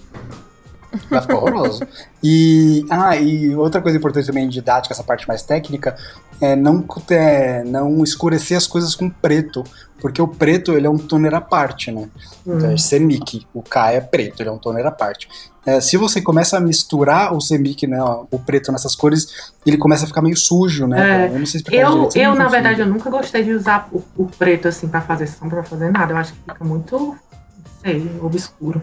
Vai 1.10 1.20
ficar 1.20 1.36
horroroso. 1.36 1.86
E, 2.22 2.84
ah, 2.90 3.16
e 3.16 3.54
outra 3.54 3.80
coisa 3.80 3.96
importante 3.98 4.26
também 4.26 4.48
didática, 4.48 4.92
essa 4.92 5.04
parte 5.04 5.26
mais 5.28 5.42
técnica, 5.42 5.96
é 6.40 6.54
não, 6.54 6.84
é, 7.10 7.64
não 7.64 8.02
escurecer 8.02 8.56
as 8.56 8.66
coisas 8.66 8.94
com 8.94 9.08
preto, 9.08 9.64
porque 10.00 10.20
o 10.20 10.28
preto 10.28 10.72
ele 10.72 10.86
é 10.86 10.90
um 10.90 10.98
toner 10.98 11.34
à 11.34 11.40
parte, 11.40 11.90
né? 11.90 12.08
Então 12.46 12.68
é 12.68 12.70
uhum. 12.72 12.78
semic, 12.78 13.46
o 13.54 13.62
K 13.62 13.92
é 13.92 14.00
preto, 14.00 14.40
ele 14.42 14.48
é 14.48 14.52
um 14.52 14.58
toner 14.58 14.86
à 14.86 14.90
parte. 14.90 15.28
É, 15.64 15.80
se 15.80 15.96
você 15.96 16.20
começa 16.20 16.56
a 16.56 16.60
misturar 16.60 17.34
o 17.34 17.40
semic, 17.40 17.86
né, 17.86 17.98
o 18.30 18.38
preto 18.38 18.70
nessas 18.70 18.94
cores, 18.94 19.52
ele 19.64 19.76
começa 19.76 20.04
a 20.04 20.06
ficar 20.06 20.22
meio 20.22 20.36
sujo, 20.36 20.86
né? 20.86 21.24
É, 21.24 21.34
eu 21.34 21.38
não 21.38 21.46
sei 21.46 21.58
explicar 21.58 21.82
Eu, 21.82 22.08
eu 22.14 22.34
na 22.34 22.46
verdade, 22.48 22.80
eu 22.80 22.86
nunca 22.86 23.10
gostei 23.10 23.42
de 23.42 23.52
usar 23.52 23.88
o, 23.90 24.02
o 24.16 24.26
preto 24.26 24.68
assim 24.68 24.86
para 24.86 25.00
fazer 25.00 25.26
sombra, 25.26 25.62
pra 25.62 25.64
fazer 25.64 25.90
nada. 25.90 26.12
Eu 26.12 26.18
acho 26.18 26.34
que 26.34 26.38
fica 26.38 26.64
muito 26.64 27.16
sei, 27.86 28.10
obscuro. 28.20 28.82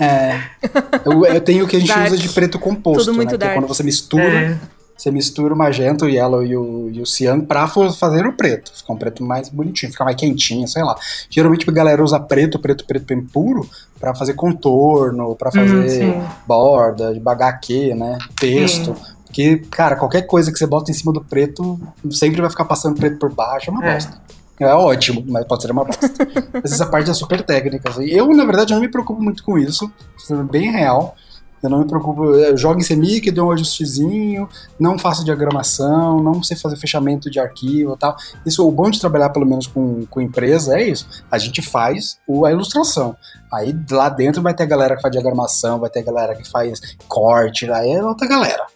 É. 0.00 0.40
Eu, 1.04 1.24
eu 1.24 1.40
tenho 1.40 1.64
o 1.64 1.68
que 1.68 1.76
a 1.76 1.80
gente 1.80 1.88
dark. 1.88 2.06
usa 2.06 2.18
de 2.18 2.28
preto 2.28 2.58
composto, 2.58 3.04
Tudo 3.04 3.16
muito 3.16 3.32
né? 3.32 3.38
Que 3.38 3.44
é 3.44 3.54
quando 3.54 3.66
você 3.66 3.82
mistura. 3.82 4.22
É. 4.22 4.58
Você 5.00 5.10
mistura 5.10 5.54
o 5.54 5.56
magenta, 5.56 6.04
o 6.04 6.10
yellow 6.10 6.44
e 6.44 6.54
o, 6.54 6.90
e 6.90 7.00
o 7.00 7.06
cian 7.06 7.40
pra 7.40 7.66
fazer 7.66 8.26
o 8.26 8.34
preto. 8.34 8.70
Fica 8.76 8.92
um 8.92 8.98
preto 8.98 9.24
mais 9.24 9.48
bonitinho, 9.48 9.90
fica 9.90 10.04
mais 10.04 10.14
quentinho, 10.14 10.68
sei 10.68 10.82
lá. 10.82 10.94
Geralmente 11.30 11.68
a 11.70 11.72
galera 11.72 12.04
usa 12.04 12.20
preto, 12.20 12.58
preto, 12.58 12.84
preto 12.84 13.06
bem 13.06 13.22
puro 13.22 13.66
para 13.98 14.14
fazer 14.14 14.34
contorno, 14.34 15.34
para 15.36 15.50
fazer 15.50 16.04
hum, 16.04 16.22
borda, 16.46 17.14
de 17.14 17.94
né? 17.94 18.18
Texto. 18.38 18.94
Sim. 18.94 19.14
Porque, 19.24 19.56
cara, 19.70 19.96
qualquer 19.96 20.26
coisa 20.26 20.52
que 20.52 20.58
você 20.58 20.66
bota 20.66 20.90
em 20.90 20.94
cima 20.94 21.14
do 21.14 21.24
preto 21.24 21.80
sempre 22.10 22.42
vai 22.42 22.50
ficar 22.50 22.66
passando 22.66 23.00
preto 23.00 23.16
por 23.18 23.32
baixo, 23.32 23.70
é 23.70 23.72
uma 23.72 23.86
é. 23.86 23.94
bosta. 23.94 24.20
É 24.60 24.74
ótimo, 24.74 25.24
mas 25.26 25.46
pode 25.46 25.62
ser 25.62 25.70
uma 25.70 25.84
bosta. 25.86 26.08
mas 26.52 26.72
essa 26.72 26.84
parte 26.84 27.10
é 27.10 27.14
super 27.14 27.42
técnica. 27.42 27.88
Assim. 27.88 28.04
Eu, 28.04 28.28
na 28.36 28.44
verdade, 28.44 28.74
não 28.74 28.80
me 28.82 28.88
preocupo 28.88 29.22
muito 29.22 29.42
com 29.42 29.56
isso, 29.56 29.90
sendo 30.18 30.44
bem 30.44 30.70
real. 30.70 31.16
Eu 31.62 31.68
não 31.68 31.80
me 31.80 31.86
preocupo, 31.86 32.34
eu 32.34 32.56
jogo 32.56 32.80
em 32.80 32.84
CMYK, 32.84 33.30
dou 33.30 33.48
um 33.48 33.52
ajustezinho, 33.52 34.48
não 34.78 34.98
faço 34.98 35.24
diagramação, 35.24 36.22
não 36.22 36.42
sei 36.42 36.56
fazer 36.56 36.76
fechamento 36.76 37.30
de 37.30 37.38
arquivo 37.38 37.94
e 37.94 37.98
tal. 37.98 38.16
Isso, 38.46 38.66
o 38.66 38.72
bom 38.72 38.88
de 38.88 38.98
trabalhar 38.98 39.30
pelo 39.30 39.44
menos 39.46 39.66
com, 39.66 40.06
com 40.06 40.20
empresa 40.20 40.78
é 40.78 40.88
isso. 40.88 41.06
A 41.30 41.38
gente 41.38 41.60
faz 41.60 42.18
o, 42.26 42.46
a 42.46 42.50
ilustração. 42.50 43.14
Aí 43.52 43.76
lá 43.90 44.08
dentro 44.08 44.40
vai 44.40 44.54
ter 44.54 44.62
a 44.62 44.66
galera 44.66 44.96
que 44.96 45.02
faz 45.02 45.12
diagramação, 45.12 45.78
vai 45.78 45.90
ter 45.90 46.00
a 46.00 46.04
galera 46.04 46.34
que 46.34 46.48
faz 46.48 46.80
corte, 47.06 47.70
aí 47.70 47.92
é 47.92 48.02
outra 48.02 48.26
galera. 48.26 48.66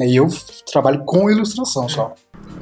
E 0.00 0.16
eu 0.16 0.26
trabalho 0.70 1.04
com 1.04 1.30
ilustração 1.30 1.88
só. 1.88 2.14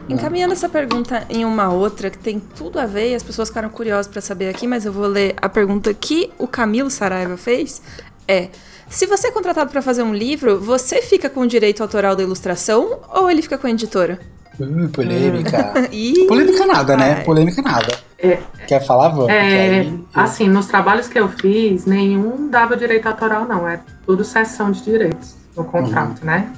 Encaminhando 0.08 0.52
essa 0.52 0.68
pergunta 0.68 1.24
em 1.30 1.44
uma 1.44 1.72
outra 1.72 2.10
que 2.10 2.18
tem 2.18 2.40
tudo 2.40 2.80
a 2.80 2.86
ver 2.86 3.12
e 3.12 3.14
as 3.14 3.22
pessoas 3.22 3.48
ficaram 3.48 3.70
curiosas 3.70 4.08
para 4.08 4.20
saber 4.20 4.48
aqui, 4.48 4.66
mas 4.66 4.84
eu 4.84 4.92
vou 4.92 5.06
ler 5.06 5.36
a 5.40 5.48
pergunta 5.48 5.94
que 5.94 6.32
o 6.36 6.48
Camilo 6.48 6.90
Saraiva 6.90 7.36
fez. 7.36 7.80
É: 8.26 8.48
se 8.90 9.06
você 9.06 9.28
é 9.28 9.30
contratado 9.30 9.70
para 9.70 9.80
fazer 9.80 10.02
um 10.02 10.12
livro, 10.12 10.60
você 10.60 11.00
fica 11.00 11.30
com 11.30 11.40
o 11.40 11.46
direito 11.46 11.80
autoral 11.82 12.16
da 12.16 12.22
ilustração 12.22 12.98
ou 13.14 13.30
ele 13.30 13.40
fica 13.40 13.56
com 13.56 13.68
a 13.68 13.70
editora? 13.70 14.18
Uh, 14.58 14.88
polêmica. 14.88 15.72
polêmica 16.28 16.66
nada, 16.66 16.96
né? 16.96 17.14
Polêmica 17.20 17.62
nada. 17.62 17.98
É, 18.18 18.38
Quer 18.66 18.84
falar, 18.84 19.08
Vânia? 19.08 19.32
É, 19.32 19.92
assim, 20.12 20.48
nos 20.48 20.66
trabalhos 20.66 21.08
que 21.08 21.18
eu 21.18 21.28
fiz, 21.28 21.86
nenhum 21.86 22.50
dava 22.50 22.76
direito 22.76 23.06
autoral, 23.06 23.46
não. 23.46 23.66
É 23.66 23.80
tudo 24.04 24.22
cessão 24.24 24.70
de 24.70 24.82
direitos 24.82 25.34
no 25.56 25.64
contrato, 25.64 26.20
uhum. 26.20 26.26
né? 26.26 26.52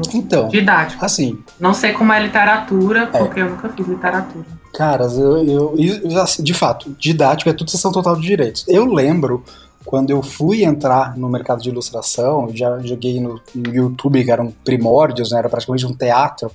Assim, 0.00 0.18
então, 0.18 0.48
didático. 0.48 1.04
Assim. 1.04 1.38
Não 1.60 1.74
sei 1.74 1.92
como 1.92 2.12
é 2.12 2.20
literatura, 2.20 3.02
é. 3.12 3.18
porque 3.18 3.40
eu 3.40 3.50
nunca 3.50 3.68
fiz 3.68 3.86
literatura. 3.86 4.46
Caras, 4.72 5.16
eu, 5.16 5.36
eu, 5.44 5.74
eu, 5.78 6.20
assim, 6.20 6.42
de 6.42 6.54
fato, 6.54 6.96
didático 6.98 7.48
é 7.48 7.52
tudo 7.52 7.70
sessão 7.70 7.92
total 7.92 8.16
de 8.16 8.22
direitos. 8.22 8.64
Eu 8.66 8.86
lembro 8.86 9.44
quando 9.84 10.10
eu 10.10 10.22
fui 10.22 10.64
entrar 10.64 11.16
no 11.16 11.28
mercado 11.28 11.62
de 11.62 11.68
ilustração, 11.68 12.48
já 12.54 12.78
joguei 12.80 13.20
no, 13.20 13.40
no 13.54 13.74
YouTube, 13.74 14.24
que 14.24 14.30
eram 14.30 14.52
primórdios, 14.64 15.30
né, 15.30 15.38
era 15.38 15.48
praticamente 15.48 15.86
um 15.86 15.92
teatro, 15.92 16.50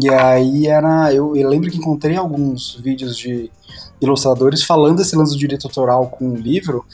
e 0.00 0.08
aí 0.08 0.66
era. 0.66 1.12
Eu, 1.12 1.36
eu, 1.36 1.48
lembro 1.48 1.70
que 1.70 1.76
encontrei 1.76 2.16
alguns 2.16 2.74
vídeos 2.76 3.16
de 3.16 3.50
ilustradores 4.00 4.62
falando 4.62 5.00
esse 5.00 5.14
lance 5.14 5.32
do 5.32 5.38
direito 5.38 5.66
autoral 5.66 6.06
com 6.06 6.30
o 6.30 6.36
livro, 6.36 6.84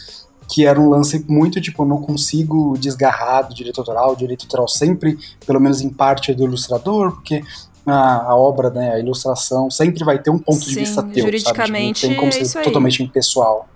que 0.49 0.67
era 0.67 0.81
um 0.81 0.89
lance 0.89 1.25
muito 1.29 1.61
tipo, 1.61 1.83
eu 1.83 1.87
não 1.87 2.03
consigo 2.03 2.77
desgarrar 2.79 3.49
do 3.49 3.55
direito 3.55 3.81
autoral, 3.81 4.13
o 4.13 4.17
direito 4.17 4.45
autoral 4.45 4.67
sempre, 4.67 5.17
pelo 5.47 5.61
menos 5.61 5.81
em 5.81 5.91
parte, 5.91 6.33
é 6.33 6.35
do 6.35 6.45
ilustrador, 6.45 7.13
porque 7.13 7.43
a, 7.87 8.31
a, 8.31 8.37
obra, 8.37 8.71
né, 8.71 8.95
a 8.95 8.99
ilustração, 8.99 9.71
sempre 9.71 10.03
vai 10.05 10.19
ter 10.19 10.31
um 10.31 10.39
ponto 10.39 10.65
Sim, 10.65 10.71
de 10.71 10.75
vista 10.81 11.03
teu, 11.03 11.25
juridicamente, 11.25 12.01
sabe? 12.01 12.15
Tipo, 12.15 12.23
não 12.25 12.31
tem 12.31 12.31
como 12.31 12.45
é 12.45 12.45
ser 12.45 12.63
totalmente 12.63 13.03
impessoal. 13.03 13.69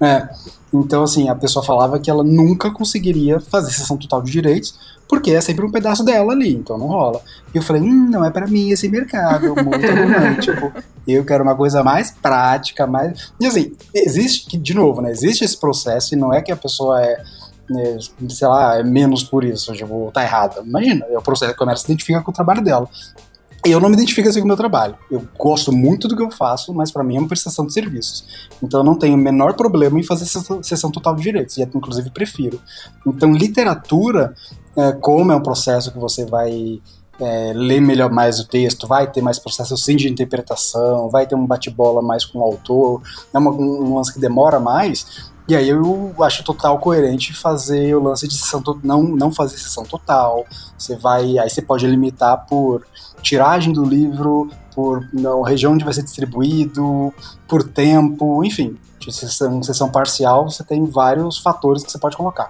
É. 0.00 0.28
Então, 0.72 1.02
assim, 1.02 1.28
a 1.28 1.34
pessoa 1.34 1.64
falava 1.64 1.98
que 1.98 2.10
ela 2.10 2.22
nunca 2.22 2.70
conseguiria 2.70 3.40
fazer 3.40 3.72
sessão 3.72 3.96
total 3.96 4.22
de 4.22 4.30
direitos, 4.30 4.78
porque 5.08 5.32
é 5.32 5.40
sempre 5.40 5.66
um 5.66 5.70
pedaço 5.70 6.04
dela 6.04 6.32
ali, 6.32 6.54
então 6.54 6.78
não 6.78 6.86
rola. 6.86 7.20
E 7.52 7.58
eu 7.58 7.62
falei, 7.62 7.82
hum, 7.82 8.08
não 8.08 8.24
é 8.24 8.30
para 8.30 8.46
mim 8.46 8.70
esse 8.70 8.88
mercado, 8.88 9.54
muito 9.56 9.86
romântico. 9.86 10.72
Eu 11.08 11.24
quero 11.24 11.42
uma 11.42 11.56
coisa 11.56 11.82
mais 11.82 12.12
prática, 12.12 12.86
mais. 12.86 13.32
E 13.40 13.46
assim, 13.46 13.74
existe, 13.92 14.56
de 14.56 14.74
novo, 14.74 15.00
né? 15.00 15.10
Existe 15.10 15.44
esse 15.44 15.58
processo 15.58 16.14
e 16.14 16.16
não 16.16 16.32
é 16.32 16.40
que 16.40 16.52
a 16.52 16.56
pessoa 16.56 17.02
é. 17.02 17.20
é 17.72 17.98
sei 18.28 18.46
lá, 18.46 18.78
é 18.78 18.84
menos 18.84 19.24
por 19.24 19.42
isso, 19.42 19.72
tipo, 19.72 20.10
tá 20.14 20.22
errada. 20.22 20.62
Imagina, 20.64 21.04
é 21.08 21.18
o 21.18 21.22
processo 21.22 21.56
que 21.56 21.62
ela 21.62 21.74
se 21.74 21.84
identifica 21.86 22.22
com 22.22 22.30
o 22.30 22.34
trabalho 22.34 22.62
dela. 22.62 22.88
Eu 23.64 23.78
não 23.78 23.88
me 23.88 23.94
identifico 23.94 24.28
assim 24.28 24.40
com 24.40 24.46
o 24.46 24.48
meu 24.48 24.56
trabalho. 24.56 24.96
Eu 25.10 25.22
gosto 25.38 25.70
muito 25.70 26.08
do 26.08 26.16
que 26.16 26.22
eu 26.22 26.30
faço, 26.30 26.72
mas 26.72 26.90
para 26.90 27.04
mim 27.04 27.16
é 27.16 27.18
uma 27.18 27.28
prestação 27.28 27.66
de 27.66 27.74
serviços. 27.74 28.48
Então 28.62 28.80
eu 28.80 28.84
não 28.84 28.94
tenho 28.94 29.14
o 29.14 29.18
menor 29.18 29.54
problema 29.54 29.98
em 30.00 30.02
fazer 30.02 30.24
sessão 30.62 30.90
total 30.90 31.14
de 31.14 31.22
direitos, 31.22 31.58
e 31.58 31.62
inclusive 31.62 32.10
prefiro. 32.10 32.60
Então, 33.06 33.32
literatura, 33.32 34.34
é, 34.76 34.92
como 34.92 35.32
é 35.32 35.36
um 35.36 35.42
processo 35.42 35.92
que 35.92 35.98
você 35.98 36.24
vai 36.24 36.80
é, 37.20 37.52
ler 37.54 37.80
melhor 37.80 38.10
mais 38.10 38.40
o 38.40 38.48
texto, 38.48 38.86
vai 38.86 39.10
ter 39.10 39.20
mais 39.20 39.38
processo 39.38 39.76
sim 39.76 39.94
de 39.94 40.08
interpretação, 40.08 41.10
vai 41.10 41.26
ter 41.26 41.34
um 41.34 41.46
bate-bola 41.46 42.00
mais 42.00 42.24
com 42.24 42.38
o 42.38 42.42
autor, 42.42 43.02
é 43.32 43.38
uma, 43.38 43.50
um 43.50 43.94
lance 43.94 44.12
que 44.12 44.18
demora 44.18 44.58
mais. 44.58 45.30
E 45.50 45.56
aí 45.56 45.68
eu 45.68 46.14
acho 46.22 46.44
total 46.44 46.78
coerente 46.78 47.32
fazer 47.32 47.96
o 47.96 48.00
lance 48.00 48.28
de 48.28 48.34
sessão 48.34 48.62
não 48.84 49.02
não 49.02 49.32
fazer 49.32 49.58
sessão 49.58 49.82
total. 49.82 50.46
Você 50.78 50.94
vai, 50.94 51.38
aí 51.38 51.50
você 51.50 51.60
pode 51.60 51.84
limitar 51.88 52.46
por 52.46 52.86
tiragem 53.20 53.72
do 53.72 53.84
livro, 53.84 54.48
por 54.72 55.04
não, 55.12 55.42
região 55.42 55.72
onde 55.72 55.84
vai 55.84 55.92
ser 55.92 56.04
distribuído, 56.04 57.12
por 57.48 57.64
tempo, 57.64 58.44
enfim. 58.44 58.78
De 59.00 59.12
sessão, 59.12 59.60
sessão 59.60 59.90
parcial, 59.90 60.48
você 60.48 60.62
tem 60.62 60.84
vários 60.84 61.38
fatores 61.38 61.82
que 61.82 61.90
você 61.90 61.98
pode 61.98 62.16
colocar. 62.16 62.48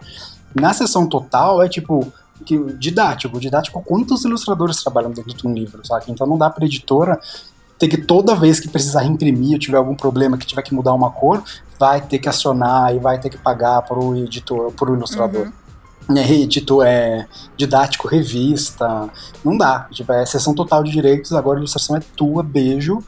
Na 0.54 0.74
sessão 0.74 1.06
total, 1.06 1.62
é 1.62 1.70
tipo 1.70 2.06
que, 2.44 2.58
didático. 2.74 3.40
Didático, 3.40 3.82
quantos 3.82 4.26
ilustradores 4.26 4.82
trabalham 4.82 5.10
dentro 5.10 5.34
de 5.34 5.46
um 5.46 5.54
livro, 5.54 5.86
sabe? 5.86 6.04
Então 6.08 6.26
não 6.26 6.36
dá 6.36 6.50
para 6.50 6.66
editora 6.66 7.18
ter 7.78 7.88
que 7.88 7.96
toda 7.96 8.34
vez 8.34 8.60
que 8.60 8.68
precisar 8.68 9.00
reimprimir, 9.00 9.54
ou 9.54 9.58
tiver 9.58 9.78
algum 9.78 9.94
problema, 9.94 10.36
que 10.36 10.44
tiver 10.44 10.60
que 10.60 10.74
mudar 10.74 10.92
uma 10.92 11.10
cor, 11.10 11.42
vai 11.80 12.02
ter 12.02 12.18
que 12.18 12.28
acionar 12.28 12.94
e 12.94 12.98
vai 12.98 13.18
ter 13.18 13.30
que 13.30 13.38
pagar 13.38 13.80
para 13.80 13.98
o 13.98 14.14
editor, 14.14 14.70
para 14.72 14.90
o 14.90 14.94
ilustrador. 14.94 15.46
Uhum 15.46 15.52
é, 16.16 16.22
reedito, 16.22 16.82
é 16.82 17.26
didático, 17.56 18.08
revista, 18.08 19.08
não 19.44 19.56
dá. 19.56 19.86
Tipo, 19.90 20.12
é 20.12 20.24
sessão 20.26 20.54
total 20.54 20.82
de 20.82 20.90
direitos, 20.90 21.32
agora 21.32 21.58
a 21.58 21.60
ilustração 21.60 21.96
é 21.96 22.00
tua, 22.16 22.42
beijo. 22.42 22.98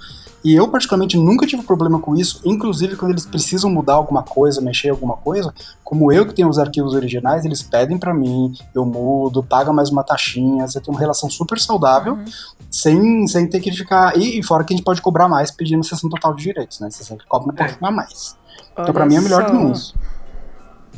E 0.44 0.54
eu, 0.54 0.68
particularmente, 0.68 1.16
nunca 1.16 1.46
tive 1.46 1.62
problema 1.62 2.00
com 2.00 2.16
isso, 2.16 2.40
inclusive 2.44 2.96
quando 2.96 3.12
eles 3.12 3.24
precisam 3.24 3.70
mudar 3.70 3.94
alguma 3.94 4.22
coisa, 4.22 4.60
mexer 4.60 4.88
alguma 4.88 5.16
coisa, 5.16 5.54
como 5.84 6.12
eu 6.12 6.26
que 6.26 6.34
tenho 6.34 6.48
os 6.48 6.58
arquivos 6.58 6.94
originais, 6.94 7.44
eles 7.44 7.62
pedem 7.62 7.96
para 7.96 8.12
mim, 8.12 8.52
eu 8.74 8.84
mudo, 8.84 9.42
paga 9.42 9.72
mais 9.72 9.90
uma 9.90 10.02
taxinha, 10.02 10.66
você 10.66 10.80
tem 10.80 10.92
uma 10.92 10.98
relação 10.98 11.30
super 11.30 11.58
saudável, 11.60 12.14
uhum. 12.14 12.24
sem, 12.70 13.26
sem 13.28 13.46
ter 13.48 13.60
que 13.60 13.70
ficar. 13.70 14.16
E, 14.16 14.40
e, 14.40 14.42
fora 14.42 14.64
que 14.64 14.72
a 14.72 14.76
gente 14.76 14.84
pode 14.84 15.00
cobrar 15.00 15.28
mais 15.28 15.50
pedindo 15.50 15.84
sessão 15.84 16.10
total 16.10 16.34
de 16.34 16.42
direitos, 16.42 16.80
né? 16.80 16.90
Você 16.90 17.04
sempre 17.04 17.26
cobra 17.26 17.52
um 17.52 17.54
pouquinho 17.54 17.86
a 17.86 17.90
mais. 17.90 18.36
Olha 18.74 18.82
então, 18.82 18.94
pra 18.94 19.06
mim, 19.06 19.16
é 19.16 19.20
melhor 19.20 19.42
só. 19.42 19.48
do 19.48 19.54
mundo. 19.54 19.78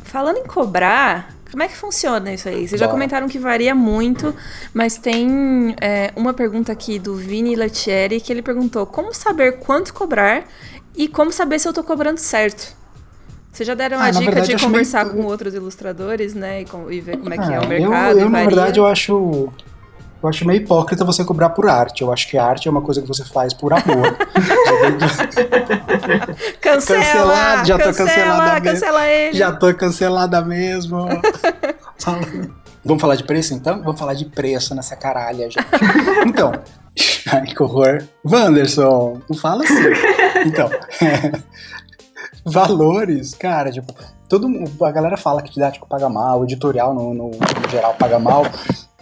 Falando 0.05 0.37
em 0.37 0.45
cobrar, 0.45 1.35
como 1.51 1.63
é 1.63 1.69
que 1.69 1.77
funciona 1.77 2.33
isso 2.33 2.49
aí? 2.49 2.69
Vocês 2.69 2.81
já 2.81 2.87
comentaram 2.87 3.29
que 3.29 3.39
varia 3.39 3.75
muito, 3.75 4.35
mas 4.73 4.97
tem 4.97 5.75
é, 5.81 6.13
uma 6.15 6.33
pergunta 6.33 6.71
aqui 6.71 6.99
do 6.99 7.17
Vini 7.17 7.57
Letieri 7.57 8.21
que 8.21 8.33
ele 8.33 8.43
perguntou: 8.43 8.87
como 8.87 9.13
saber 9.13 9.59
quanto 9.59 9.93
cobrar 9.93 10.45
e 10.95 11.09
como 11.09 11.33
saber 11.33 11.59
se 11.59 11.67
eu 11.67 11.73
tô 11.73 11.83
cobrando 11.83 12.19
certo? 12.19 12.77
Vocês 13.51 13.67
já 13.67 13.75
deram 13.75 13.99
ah, 14.01 14.07
a 14.07 14.11
dica 14.11 14.25
verdade, 14.25 14.57
de 14.57 14.63
conversar 14.63 15.05
meio... 15.05 15.17
com 15.17 15.23
outros 15.25 15.55
ilustradores, 15.55 16.35
né? 16.35 16.63
E, 16.63 16.65
com, 16.65 16.91
e, 16.91 17.01
ver 17.01 17.19
como 17.19 17.33
é 17.33 17.39
que 17.39 17.53
é 17.53 17.61
o 17.61 17.69
mercado? 17.69 18.19
Eu, 18.19 18.25
eu 18.25 18.31
na 18.31 18.45
verdade, 18.45 18.81
eu 18.81 18.87
acho 18.87 19.53
eu 20.25 20.31
acho 20.31 20.47
meio 20.47 20.63
hipócrita 20.63 21.05
você 21.05 21.23
cobrar 21.23 21.51
por 21.51 21.69
arte. 21.69 22.01
Eu 22.01 22.11
acho 22.11 22.27
que 22.27 22.39
arte 22.39 22.67
é 22.67 22.71
uma 22.71 22.81
coisa 22.81 23.03
que 23.03 23.07
você 23.07 23.23
faz 23.23 23.53
por 23.53 23.75
amor. 23.75 24.17
cancela! 26.63 27.03
Cancelado, 27.03 27.69
já 27.69 27.77
cancela, 27.77 27.93
tô 27.93 27.99
cancelada 27.99 28.61
cancela 28.63 29.01
mesmo. 29.01 29.13
ele! 29.13 29.37
Já 29.37 29.53
tô 29.53 29.75
cancelada 29.75 30.41
mesmo. 30.41 31.07
Vamos 32.83 33.01
falar 33.01 33.17
de 33.17 33.25
preço 33.25 33.53
então? 33.53 33.83
Vamos 33.83 34.01
falar 34.01 34.15
de 34.15 34.25
preço 34.25 34.75
nessa 34.75 34.97
caralha, 34.97 35.51
gente. 35.51 35.67
Então, 36.27 36.53
ai 37.31 37.43
que 37.43 37.63
horror. 37.63 38.03
Wanderson, 38.25 39.21
não 39.29 39.37
fala 39.37 39.63
assim. 39.65 39.93
Então, 40.47 40.71
valores, 42.47 43.35
cara, 43.35 43.71
tipo, 43.71 43.95
todo 44.27 44.49
a 44.83 44.91
galera 44.91 45.19
fala 45.19 45.43
que 45.43 45.53
didático 45.53 45.87
paga 45.87 46.09
mal, 46.09 46.41
o 46.41 46.45
editorial 46.45 46.95
no, 46.95 47.13
no, 47.13 47.31
no 47.31 47.71
geral 47.71 47.95
paga 47.99 48.19
mal 48.19 48.45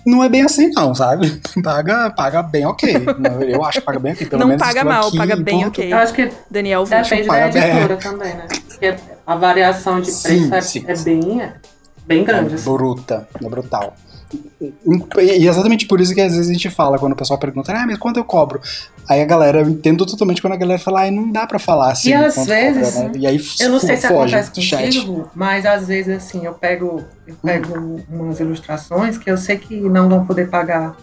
não 0.06 0.22
é 0.22 0.28
bem 0.28 0.42
assim, 0.42 0.70
não, 0.70 0.94
sabe? 0.94 1.40
Paga, 1.62 2.10
paga 2.10 2.42
bem 2.42 2.66
ok. 2.66 2.94
Eu 3.48 3.64
acho 3.64 3.80
que 3.80 3.86
paga 3.86 3.98
bem 3.98 4.12
ok. 4.12 4.26
Pelo 4.26 4.40
não 4.40 4.48
menos 4.48 4.62
paga 4.62 4.84
mal, 4.84 5.12
paga 5.12 5.36
bem 5.36 5.66
ok. 5.66 5.92
Eu 5.92 5.98
acho 5.98 6.12
que 6.12 6.30
Daniel 6.50 6.84
depende 6.84 7.26
da 7.26 7.48
editora 7.48 7.86
bem. 7.88 7.98
também, 7.98 8.34
né? 8.34 8.46
Porque 8.48 8.94
a 9.26 9.34
variação 9.36 10.00
de 10.00 10.10
preço 10.10 10.28
sim, 10.28 10.52
é, 10.52 10.60
sim. 10.60 10.84
é, 10.86 10.96
bem, 10.96 11.42
é 11.42 11.54
bem 12.06 12.24
grande. 12.24 12.52
É 12.52 12.54
assim. 12.56 12.72
bruta, 12.72 13.28
é 13.40 13.48
brutal. 13.48 13.94
E 14.60 15.46
exatamente 15.46 15.86
por 15.86 16.00
isso 16.00 16.14
que 16.14 16.20
às 16.20 16.34
vezes 16.34 16.48
a 16.48 16.52
gente 16.52 16.70
fala, 16.70 16.98
quando 16.98 17.12
o 17.12 17.16
pessoal 17.16 17.38
pergunta, 17.38 17.72
ah, 17.72 17.86
mas 17.86 17.98
quanto 17.98 18.18
eu 18.18 18.24
cobro? 18.24 18.60
Aí 19.08 19.20
a 19.20 19.24
galera, 19.24 19.60
eu 19.60 19.68
entendo 19.68 20.06
totalmente 20.06 20.40
quando 20.40 20.54
a 20.54 20.56
galera 20.56 20.78
fala, 20.78 21.04
ah, 21.04 21.10
não 21.10 21.30
dá 21.30 21.46
pra 21.46 21.58
falar 21.58 21.92
assim. 21.92 22.10
E 22.10 22.14
às 22.14 22.46
vezes, 22.46 22.94
cobra, 22.94 23.08
né? 23.08 23.14
e 23.18 23.26
aí, 23.26 23.40
eu 23.60 23.70
não 23.70 23.80
sei 23.80 23.96
se 23.96 24.06
acontece 24.06 24.50
contigo, 24.50 25.30
mas 25.34 25.66
às 25.66 25.86
vezes 25.86 26.16
assim, 26.16 26.46
eu 26.46 26.54
pego, 26.54 27.02
eu 27.26 27.34
pego 27.42 27.78
hum. 27.78 28.02
umas 28.08 28.40
ilustrações 28.40 29.18
que 29.18 29.30
eu 29.30 29.36
sei 29.36 29.58
que 29.58 29.80
não 29.80 30.08
vão 30.08 30.24
poder 30.24 30.48
pagar 30.48 30.96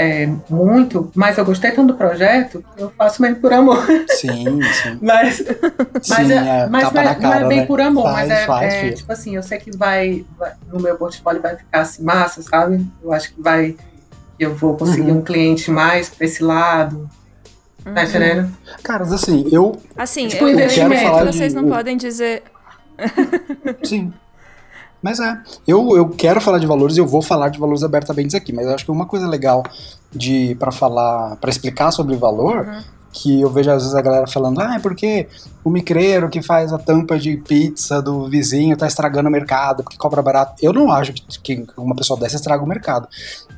é, 0.00 0.26
muito, 0.48 1.12
mas 1.14 1.36
eu 1.36 1.44
gostei 1.44 1.72
tanto 1.72 1.88
do 1.88 1.94
projeto, 1.94 2.64
eu 2.78 2.90
faço 2.96 3.20
mesmo 3.20 3.36
por 3.36 3.52
amor. 3.52 3.84
Sim, 4.08 4.62
sim. 4.62 4.98
mas 5.02 5.44
mas, 5.92 6.06
sim, 6.06 6.32
é, 6.32 6.66
mas 6.70 6.84
não, 6.84 7.02
é, 7.02 7.14
cara, 7.14 7.18
não, 7.20 7.32
é, 7.34 7.48
bem 7.48 7.60
né? 7.60 7.66
por 7.66 7.80
amor, 7.82 8.04
faz, 8.04 8.28
mas 8.28 8.30
é, 8.30 8.46
faz, 8.46 8.74
é 8.74 8.92
tipo 8.92 9.12
assim, 9.12 9.36
eu 9.36 9.42
sei 9.42 9.58
que 9.58 9.76
vai, 9.76 10.24
vai, 10.38 10.54
no 10.72 10.80
meu 10.80 10.96
portfólio 10.96 11.42
vai 11.42 11.54
ficar 11.54 11.80
assim 11.82 12.02
massa, 12.02 12.40
sabe? 12.40 12.86
Eu 13.02 13.12
acho 13.12 13.34
que 13.34 13.42
vai, 13.42 13.76
eu 14.38 14.54
vou 14.54 14.74
conseguir 14.74 15.10
uhum. 15.10 15.18
um 15.18 15.22
cliente 15.22 15.70
mais 15.70 16.08
para 16.08 16.24
esse 16.24 16.42
lado. 16.42 17.06
Tá 17.84 17.90
uhum. 17.90 18.02
Entendendo? 18.02 18.56
Caras, 18.82 19.12
assim, 19.12 19.48
eu. 19.52 19.78
Assim, 19.96 20.28
tipo, 20.28 20.48
eu, 20.48 20.58
eu 20.58 20.68
quero 20.68 20.96
falar 20.96 21.24
vocês 21.24 21.52
de, 21.52 21.60
não 21.60 21.68
podem 21.68 21.98
dizer. 21.98 22.42
Sim. 23.82 24.12
Mas 25.02 25.18
é, 25.18 25.40
eu, 25.66 25.96
eu 25.96 26.08
quero 26.08 26.40
falar 26.40 26.58
de 26.58 26.66
valores 26.66 26.96
e 26.96 27.00
eu 27.00 27.06
vou 27.06 27.22
falar 27.22 27.48
de 27.48 27.58
valores 27.58 27.82
abertamente 27.82 28.36
aqui, 28.36 28.52
mas 28.52 28.66
eu 28.66 28.74
acho 28.74 28.84
que 28.84 28.90
uma 28.90 29.06
coisa 29.06 29.26
legal 29.26 29.62
de 30.12 30.54
para 30.56 30.70
falar, 30.70 31.36
para 31.36 31.50
explicar 31.50 31.90
sobre 31.90 32.16
valor, 32.16 32.66
uhum. 32.66 32.82
que 33.12 33.40
eu 33.40 33.50
vejo 33.50 33.70
às 33.70 33.82
vezes 33.82 33.94
a 33.94 34.02
galera 34.02 34.26
falando, 34.26 34.60
ah, 34.60 34.74
é 34.74 34.78
porque 34.78 35.26
o 35.64 35.70
micreiro 35.70 36.28
que 36.28 36.42
faz 36.42 36.72
a 36.72 36.78
tampa 36.78 37.18
de 37.18 37.36
pizza 37.36 38.02
do 38.02 38.28
vizinho 38.28 38.76
tá 38.76 38.86
estragando 38.86 39.28
o 39.28 39.32
mercado, 39.32 39.82
porque 39.82 39.96
cobra 39.96 40.20
barato. 40.20 40.54
Eu 40.60 40.72
não 40.72 40.90
acho 40.90 41.14
que, 41.42 41.64
uma 41.76 41.94
pessoa 41.94 42.18
dessa 42.18 42.36
estraga 42.36 42.62
o 42.62 42.68
mercado. 42.68 43.08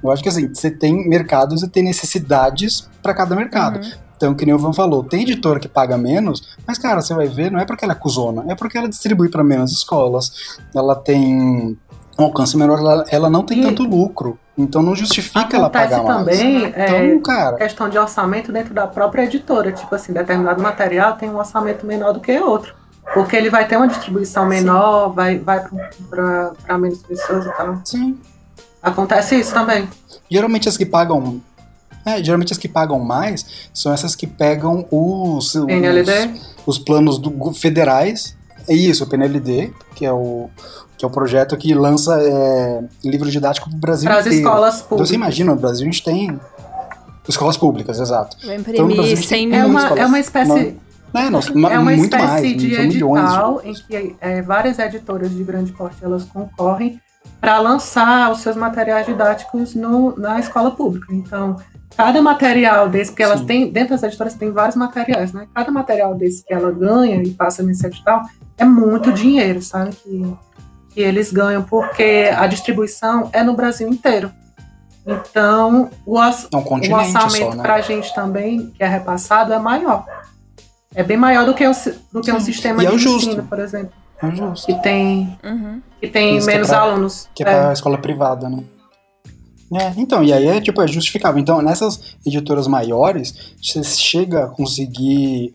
Eu 0.02 0.10
acho 0.10 0.22
que 0.22 0.28
assim, 0.28 0.52
você 0.52 0.70
tem 0.70 1.08
mercados 1.08 1.62
e 1.62 1.68
tem 1.68 1.82
necessidades 1.82 2.88
para 3.02 3.14
cada 3.14 3.34
mercado. 3.34 3.82
Uhum. 3.82 3.92
Então, 4.22 4.34
que 4.34 4.46
nem 4.46 4.54
o 4.54 4.58
Van 4.58 4.72
falou, 4.72 5.02
tem 5.02 5.22
editora 5.22 5.58
que 5.58 5.66
paga 5.66 5.98
menos, 5.98 6.56
mas, 6.64 6.78
cara, 6.78 7.02
você 7.02 7.12
vai 7.12 7.26
ver, 7.26 7.50
não 7.50 7.58
é 7.58 7.64
porque 7.64 7.84
ela 7.84 7.92
é 7.92 7.96
cuzona, 7.96 8.44
é 8.46 8.54
porque 8.54 8.78
ela 8.78 8.88
distribui 8.88 9.28
para 9.28 9.42
menos 9.42 9.72
escolas, 9.72 10.60
ela 10.72 10.94
tem 10.94 11.76
um 12.16 12.22
alcance 12.22 12.56
menor, 12.56 12.78
ela, 12.78 13.04
ela 13.10 13.28
não 13.28 13.42
tem 13.42 13.58
e 13.58 13.62
tanto 13.62 13.82
lucro. 13.82 14.38
Então 14.56 14.80
não 14.80 14.94
justifica 14.94 15.56
ela 15.56 15.68
pagar 15.68 16.04
mais. 16.04 16.18
também 16.18 16.66
então, 16.66 16.82
é, 16.82 17.18
cara... 17.18 17.56
questão 17.56 17.88
de 17.88 17.98
orçamento 17.98 18.52
dentro 18.52 18.72
da 18.72 18.86
própria 18.86 19.24
editora. 19.24 19.72
Tipo 19.72 19.92
assim, 19.94 20.12
determinado 20.12 20.62
material 20.62 21.14
tem 21.16 21.28
um 21.28 21.38
orçamento 21.38 21.84
menor 21.84 22.12
do 22.12 22.20
que 22.20 22.38
outro. 22.38 22.74
Porque 23.14 23.34
ele 23.34 23.50
vai 23.50 23.66
ter 23.66 23.76
uma 23.76 23.88
distribuição 23.88 24.46
menor, 24.46 25.08
Sim. 25.08 25.14
vai, 25.14 25.38
vai 25.38 25.64
para 26.08 26.78
menos 26.78 27.02
pessoas 27.02 27.46
e 27.46 27.50
tal. 27.56 27.80
Sim. 27.84 28.16
Acontece 28.82 29.34
isso 29.40 29.52
também. 29.52 29.88
Geralmente 30.30 30.68
as 30.68 30.76
que 30.76 30.86
pagam 30.86 31.40
é, 32.04 32.22
geralmente 32.22 32.52
as 32.52 32.58
que 32.58 32.68
pagam 32.68 32.98
mais 32.98 33.68
são 33.72 33.92
essas 33.92 34.14
que 34.14 34.26
pegam 34.26 34.86
os, 34.90 35.54
os, 35.54 35.66
os 36.66 36.78
planos 36.78 37.18
do, 37.18 37.52
federais. 37.52 38.36
É 38.68 38.74
isso, 38.74 39.04
o 39.04 39.06
PNLD, 39.06 39.72
que 39.94 40.04
é 40.04 40.12
o, 40.12 40.48
que 40.96 41.04
é 41.04 41.08
o 41.08 41.10
projeto 41.10 41.56
que 41.56 41.74
lança 41.74 42.16
é, 42.20 42.84
livro 43.04 43.30
didático 43.30 43.68
para 43.68 43.76
o 43.76 43.80
Brasil 43.80 44.08
Para 44.08 44.20
as 44.20 44.26
escolas 44.26 44.74
públicas. 44.82 44.92
Então 44.92 45.06
você 45.06 45.14
imagina, 45.14 45.54
no 45.54 45.60
Brasil 45.60 45.82
a 45.82 45.90
gente 45.90 46.04
tem 46.04 46.38
escolas 47.28 47.56
públicas, 47.56 47.98
exato. 47.98 48.36
Vai 48.44 48.56
imprimir 48.56 48.92
então, 48.92 49.16
100 49.16 49.46
mil 49.46 49.56
é 49.56 49.64
uma, 49.64 49.88
é 49.98 50.06
uma 50.06 50.20
espécie... 50.20 50.50
Uma, 50.50 51.20
é, 51.20 51.28
não, 51.28 51.40
é 51.68 51.78
uma 51.78 51.90
muito 51.92 52.14
espécie 52.16 52.26
mais, 52.26 52.56
de 52.56 52.74
edital 52.74 53.60
em 53.62 53.74
que 53.74 54.16
é, 54.18 54.40
várias 54.40 54.78
editoras 54.78 55.30
de 55.30 55.44
grande 55.44 55.70
porte 55.72 55.96
elas 56.02 56.24
concorrem 56.24 56.98
para 57.40 57.58
lançar 57.58 58.30
os 58.30 58.40
seus 58.40 58.56
materiais 58.56 59.04
didáticos 59.04 59.74
no, 59.74 60.16
na 60.16 60.38
escola 60.38 60.70
pública. 60.70 61.12
Então, 61.12 61.56
cada 61.96 62.20
material 62.22 62.88
desse, 62.88 63.10
porque 63.10 63.22
elas 63.22 63.40
têm, 63.42 63.70
dentro 63.70 63.90
das 63.90 64.02
editoras 64.02 64.34
tem 64.34 64.50
vários 64.50 64.76
materiais, 64.76 65.32
né? 65.32 65.46
Cada 65.54 65.70
material 65.70 66.14
desse 66.14 66.44
que 66.44 66.52
ela 66.52 66.70
ganha 66.72 67.22
e 67.22 67.30
passa 67.30 67.62
nesse 67.62 67.86
edital 67.86 68.22
é 68.58 68.64
muito 68.64 69.12
dinheiro, 69.12 69.60
sabe? 69.62 69.90
Que, 69.96 70.34
que 70.90 71.00
eles 71.00 71.32
ganham, 71.32 71.62
porque 71.62 72.30
a 72.36 72.46
distribuição 72.46 73.28
é 73.32 73.42
no 73.42 73.54
Brasil 73.54 73.88
inteiro. 73.88 74.30
Então, 75.06 75.90
o, 76.06 76.18
os, 76.20 76.48
É 76.52 76.56
um 76.56 76.60
o 76.60 76.94
orçamento 76.94 77.56
né? 77.56 77.62
para 77.62 77.74
a 77.74 77.80
gente 77.80 78.14
também, 78.14 78.70
que 78.70 78.82
é 78.82 78.86
repassado, 78.86 79.52
é 79.52 79.58
maior. 79.58 80.04
É 80.94 81.02
bem 81.02 81.16
maior 81.16 81.44
do 81.44 81.54
que, 81.54 81.66
o, 81.66 81.72
do 82.12 82.20
que 82.20 82.30
um 82.30 82.38
Sim. 82.38 82.46
sistema 82.52 82.82
E 82.82 82.86
é 82.86 82.90
de 82.90 82.98
justo. 82.98 83.28
ensino, 83.30 83.42
por 83.44 83.58
exemplo, 83.58 83.92
É 84.22 84.30
justo. 84.30 84.66
que 84.66 84.74
tem, 84.82 85.36
Uhum. 85.42 85.80
que 86.00 86.06
tem 86.06 86.36
Isso 86.36 86.48
é 86.48 86.52
menos 86.54 86.68
pra- 86.68 86.80
alunos. 86.80 87.28
Que 87.34 87.42
é 87.42 87.46
pra 87.46 87.72
escola 87.72 87.98
privada, 87.98 88.48
né? 88.48 88.62
É, 89.72 89.92
então, 89.96 90.22
e 90.22 90.32
aí 90.32 90.46
é 90.48 90.60
tipo, 90.60 90.82
é 90.82 90.86
justificável. 90.86 91.40
Então, 91.40 91.62
nessas 91.62 92.16
editoras 92.26 92.66
maiores, 92.66 93.54
você 93.60 93.82
chega 93.82 94.44
a 94.44 94.48
conseguir. 94.48 95.54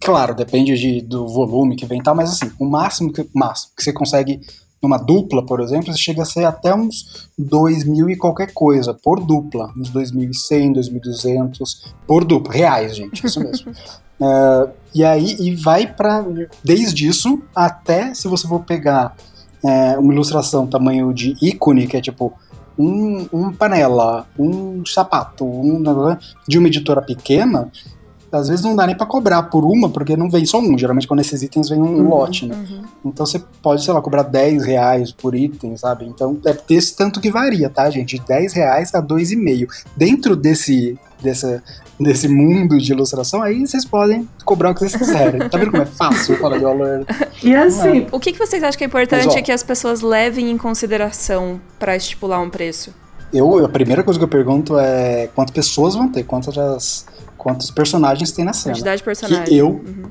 Claro, 0.00 0.34
depende 0.34 0.76
de, 0.76 1.00
do 1.00 1.28
volume 1.28 1.76
que 1.76 1.86
vem 1.86 2.00
e 2.00 2.02
tal, 2.02 2.14
mas 2.14 2.30
assim, 2.30 2.50
o 2.58 2.64
máximo 2.64 3.12
que, 3.12 3.24
máximo 3.32 3.72
que 3.76 3.84
você 3.84 3.92
consegue 3.92 4.40
numa 4.82 4.98
dupla, 4.98 5.46
por 5.46 5.60
exemplo, 5.60 5.92
você 5.92 5.98
chega 5.98 6.22
a 6.22 6.26
ser 6.26 6.44
até 6.44 6.74
uns 6.74 7.28
2 7.38 7.84
mil 7.84 8.10
e 8.10 8.16
qualquer 8.16 8.52
coisa 8.52 8.92
por 8.92 9.20
dupla. 9.20 9.72
Uns 9.76 9.92
2.100, 9.92 10.74
2.200 10.74 11.92
por 12.04 12.24
dupla. 12.24 12.52
Reais, 12.52 12.96
gente, 12.96 13.24
isso 13.24 13.40
mesmo. 13.40 13.72
É, 14.24 14.68
e 14.94 15.04
aí, 15.04 15.36
e 15.40 15.56
vai 15.56 15.84
pra. 15.84 16.24
Desde 16.62 17.08
isso 17.08 17.42
até 17.52 18.14
se 18.14 18.28
você 18.28 18.46
for 18.46 18.60
pegar 18.60 19.16
é, 19.64 19.98
uma 19.98 20.12
ilustração 20.12 20.64
tamanho 20.64 21.12
de 21.12 21.34
ícone, 21.42 21.88
que 21.88 21.96
é 21.96 22.00
tipo 22.00 22.32
um, 22.82 23.28
um 23.32 23.52
panela, 23.52 24.26
um 24.38 24.84
sapato, 24.86 25.44
um 25.44 25.82
de 26.48 26.58
uma 26.58 26.68
editora 26.68 27.00
pequena, 27.02 27.70
às 28.30 28.48
vezes 28.48 28.64
não 28.64 28.74
dá 28.74 28.86
nem 28.86 28.96
pra 28.96 29.04
cobrar 29.04 29.42
por 29.44 29.62
uma, 29.64 29.90
porque 29.90 30.16
não 30.16 30.30
vem 30.30 30.46
só 30.46 30.58
um. 30.58 30.78
Geralmente 30.78 31.06
quando 31.06 31.20
esses 31.20 31.42
itens 31.42 31.68
vem 31.68 31.78
um 31.78 31.84
Uhum. 31.98 32.08
lote, 32.08 32.46
né? 32.46 32.54
Uhum. 32.56 32.82
Então 33.04 33.26
você 33.26 33.38
pode, 33.62 33.84
sei 33.84 33.92
lá, 33.92 34.00
cobrar 34.00 34.22
10 34.22 34.64
reais 34.64 35.12
por 35.12 35.34
item, 35.34 35.76
sabe? 35.76 36.06
Então 36.06 36.38
é 36.46 36.56
desse 36.66 36.96
tanto 36.96 37.20
que 37.20 37.30
varia, 37.30 37.68
tá, 37.68 37.90
gente? 37.90 38.18
De 38.18 38.24
10 38.26 38.54
reais 38.54 38.94
a 38.94 39.02
2,5. 39.02 39.66
Dentro 39.94 40.34
desse, 40.34 40.98
dessa, 41.22 41.62
desse 41.98 42.28
mundo 42.28 42.78
de 42.78 42.92
ilustração, 42.92 43.42
aí 43.42 43.66
vocês 43.66 43.84
podem 43.84 44.28
cobrar 44.44 44.70
o 44.70 44.74
que 44.74 44.80
vocês 44.80 44.96
quiserem. 44.96 45.48
Tá 45.48 45.58
vendo 45.58 45.70
como 45.70 45.82
é 45.82 45.86
fácil 45.86 46.36
falar 46.38 46.58
de 46.58 46.64
valor? 46.64 47.06
E 47.42 47.54
assim, 47.54 48.06
O 48.10 48.18
que, 48.20 48.32
que 48.32 48.38
vocês 48.38 48.62
acham 48.62 48.76
que 48.78 48.84
é 48.84 48.86
importante 48.86 49.26
Mas, 49.26 49.36
ó, 49.36 49.42
que 49.42 49.52
as 49.52 49.62
pessoas 49.62 50.00
levem 50.02 50.50
em 50.50 50.58
consideração 50.58 51.60
para 51.78 51.94
estipular 51.96 52.40
um 52.40 52.50
preço? 52.50 52.92
Eu, 53.32 53.64
a 53.64 53.68
primeira 53.68 54.02
coisa 54.02 54.18
que 54.20 54.24
eu 54.24 54.28
pergunto 54.28 54.78
é 54.78 55.28
quantas 55.34 55.54
pessoas 55.54 55.94
vão 55.94 56.08
ter, 56.08 56.22
quantas, 56.24 57.06
quantos 57.38 57.70
personagens 57.70 58.30
tem 58.32 58.44
na 58.44 58.52
cena. 58.52 58.74
Quantidade 58.74 58.98
de 58.98 59.04
personagem. 59.04 59.44
Que 59.44 59.56
eu, 59.56 59.68
Uhum. 59.68 60.02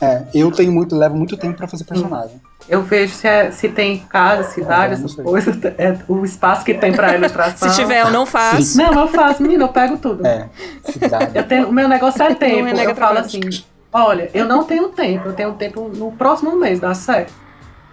é, 0.00 0.24
eu 0.34 0.50
tenho 0.50 0.72
muito, 0.72 0.96
levo 0.96 1.14
muito 1.16 1.36
tempo 1.36 1.56
pra 1.56 1.68
fazer 1.68 1.84
personagem. 1.84 2.40
Eu 2.68 2.82
vejo 2.82 3.14
se, 3.14 3.26
é- 3.28 3.50
se 3.50 3.68
tem 3.68 3.98
casa, 4.08 4.44
cidade, 4.50 4.94
Ah, 4.94 4.96
não 4.98 5.04
essas 5.06 5.14
coisas, 5.14 5.56
é, 5.78 5.96
o 6.08 6.24
espaço 6.24 6.64
que 6.64 6.74
tem 6.74 6.92
para 6.92 7.14
ilustração. 7.14 7.68
Se 7.70 7.74
tiver, 7.76 8.00
eu 8.02 8.10
não 8.10 8.24
faço. 8.26 8.76
Não, 8.76 8.92
eu 9.00 9.08
faço, 9.08 9.42
menina, 9.42 9.64
eu 9.64 9.68
pego 9.68 9.98
tudo. 9.98 10.26
É, 10.26 10.48
cidade. 10.82 11.30
Eu 11.38 11.44
tenho, 11.44 11.68
o 11.68 11.72
meu 11.72 11.88
negócio 11.88 12.22
é 12.22 12.32
tempo. 12.34 12.64
renega 12.64 12.90
eu 12.92 12.96
falo 12.96 13.18
assim, 13.18 13.40
olha, 13.92 14.30
eu 14.32 14.46
não 14.46 14.64
tenho 14.64 14.88
tempo, 14.88 15.28
eu 15.28 15.32
tenho 15.32 15.52
tempo 15.54 15.88
no 15.94 16.12
próximo 16.12 16.56
mês, 16.56 16.80
dá 16.80 16.94
certo. 16.94 17.32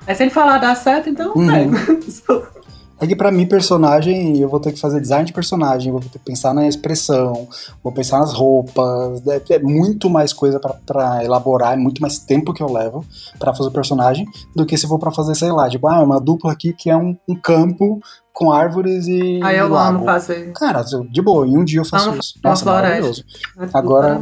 Aí 0.07 0.15
se 0.15 0.23
ele 0.23 0.31
falar 0.31 0.57
dá 0.57 0.73
certo, 0.75 1.09
então 1.09 1.27
eu 1.27 1.35
Uhum. 1.37 1.71
pego. 1.71 2.51
É 3.01 3.07
que 3.07 3.15
pra 3.15 3.31
mim, 3.31 3.47
personagem, 3.47 4.37
eu 4.37 4.47
vou 4.47 4.59
ter 4.59 4.71
que 4.71 4.79
fazer 4.79 5.01
design 5.01 5.25
de 5.25 5.33
personagem, 5.33 5.91
vou 5.91 5.99
ter 6.01 6.09
que 6.09 6.19
pensar 6.19 6.53
na 6.53 6.67
expressão, 6.67 7.47
vou 7.83 7.91
pensar 7.91 8.19
nas 8.19 8.31
roupas, 8.31 9.25
é, 9.27 9.41
é 9.55 9.59
muito 9.59 10.07
mais 10.07 10.31
coisa 10.31 10.59
pra- 10.59 10.75
pra 10.85 11.25
elaborar, 11.25 11.73
é 11.73 11.77
muito 11.77 11.99
mais 11.99 12.19
tempo 12.19 12.53
que 12.53 12.61
eu 12.61 12.71
levo 12.71 13.03
pra 13.39 13.55
fazer 13.55 13.69
o 13.69 13.73
personagem 13.73 14.25
do 14.55 14.67
que 14.67 14.77
se 14.77 14.87
for 14.87 14.99
pra 14.99 15.09
fazer, 15.11 15.33
sei 15.33 15.51
lá, 15.51 15.67
tipo, 15.67 15.87
ah, 15.87 15.99
uma 16.03 16.19
dupla 16.21 16.51
aqui 16.51 16.73
que 16.73 16.91
é 16.91 16.95
um, 16.95 17.17
um 17.27 17.33
campo 17.35 17.99
com 18.31 18.51
árvores 18.51 19.07
e 19.07 19.39
Aí 19.43 19.57
eu 19.57 19.67
lago. 19.67 19.97
amo 19.97 20.05
fazer. 20.05 20.51
Cara, 20.53 20.83
de 20.83 21.21
boa, 21.23 21.47
em 21.47 21.57
um 21.57 21.65
dia 21.65 21.79
eu 21.79 21.85
faço 21.85 22.09
Amo 22.09 22.19
isso. 22.19 22.35
Nossa, 22.43 22.63
maravilhoso. 22.65 23.23
É 23.59 23.67
Agora-. 23.73 24.21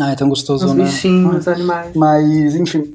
Ah, 0.00 0.12
é 0.12 0.16
tão 0.16 0.28
gostoso, 0.30 0.64
Os 0.66 0.72
né? 0.74 0.84
bichinhos, 0.84 1.34
Ah. 1.34 1.38
os 1.38 1.48
animais. 1.48 1.94
Mas, 1.94 2.54
enfim, 2.54 2.94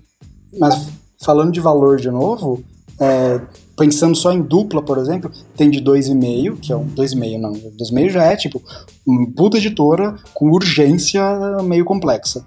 mas 0.59 0.87
falando 1.23 1.51
de 1.51 1.59
valor 1.59 1.97
de 1.97 2.09
novo, 2.11 2.63
é, 2.99 3.39
pensando 3.77 4.15
só 4.15 4.31
em 4.31 4.41
dupla, 4.41 4.81
por 4.81 4.97
exemplo, 4.97 5.31
tem 5.55 5.69
de 5.69 5.81
2,5, 5.81 6.59
que 6.59 6.71
é 6.71 6.75
um 6.75 6.87
2,5 6.87 7.39
não, 7.39 7.53
2,5 7.53 8.09
já 8.09 8.23
é 8.23 8.35
tipo 8.35 8.61
uma 9.05 9.29
puta 9.31 9.57
editora 9.57 10.15
com 10.33 10.51
urgência 10.51 11.23
meio 11.63 11.85
complexa. 11.85 12.45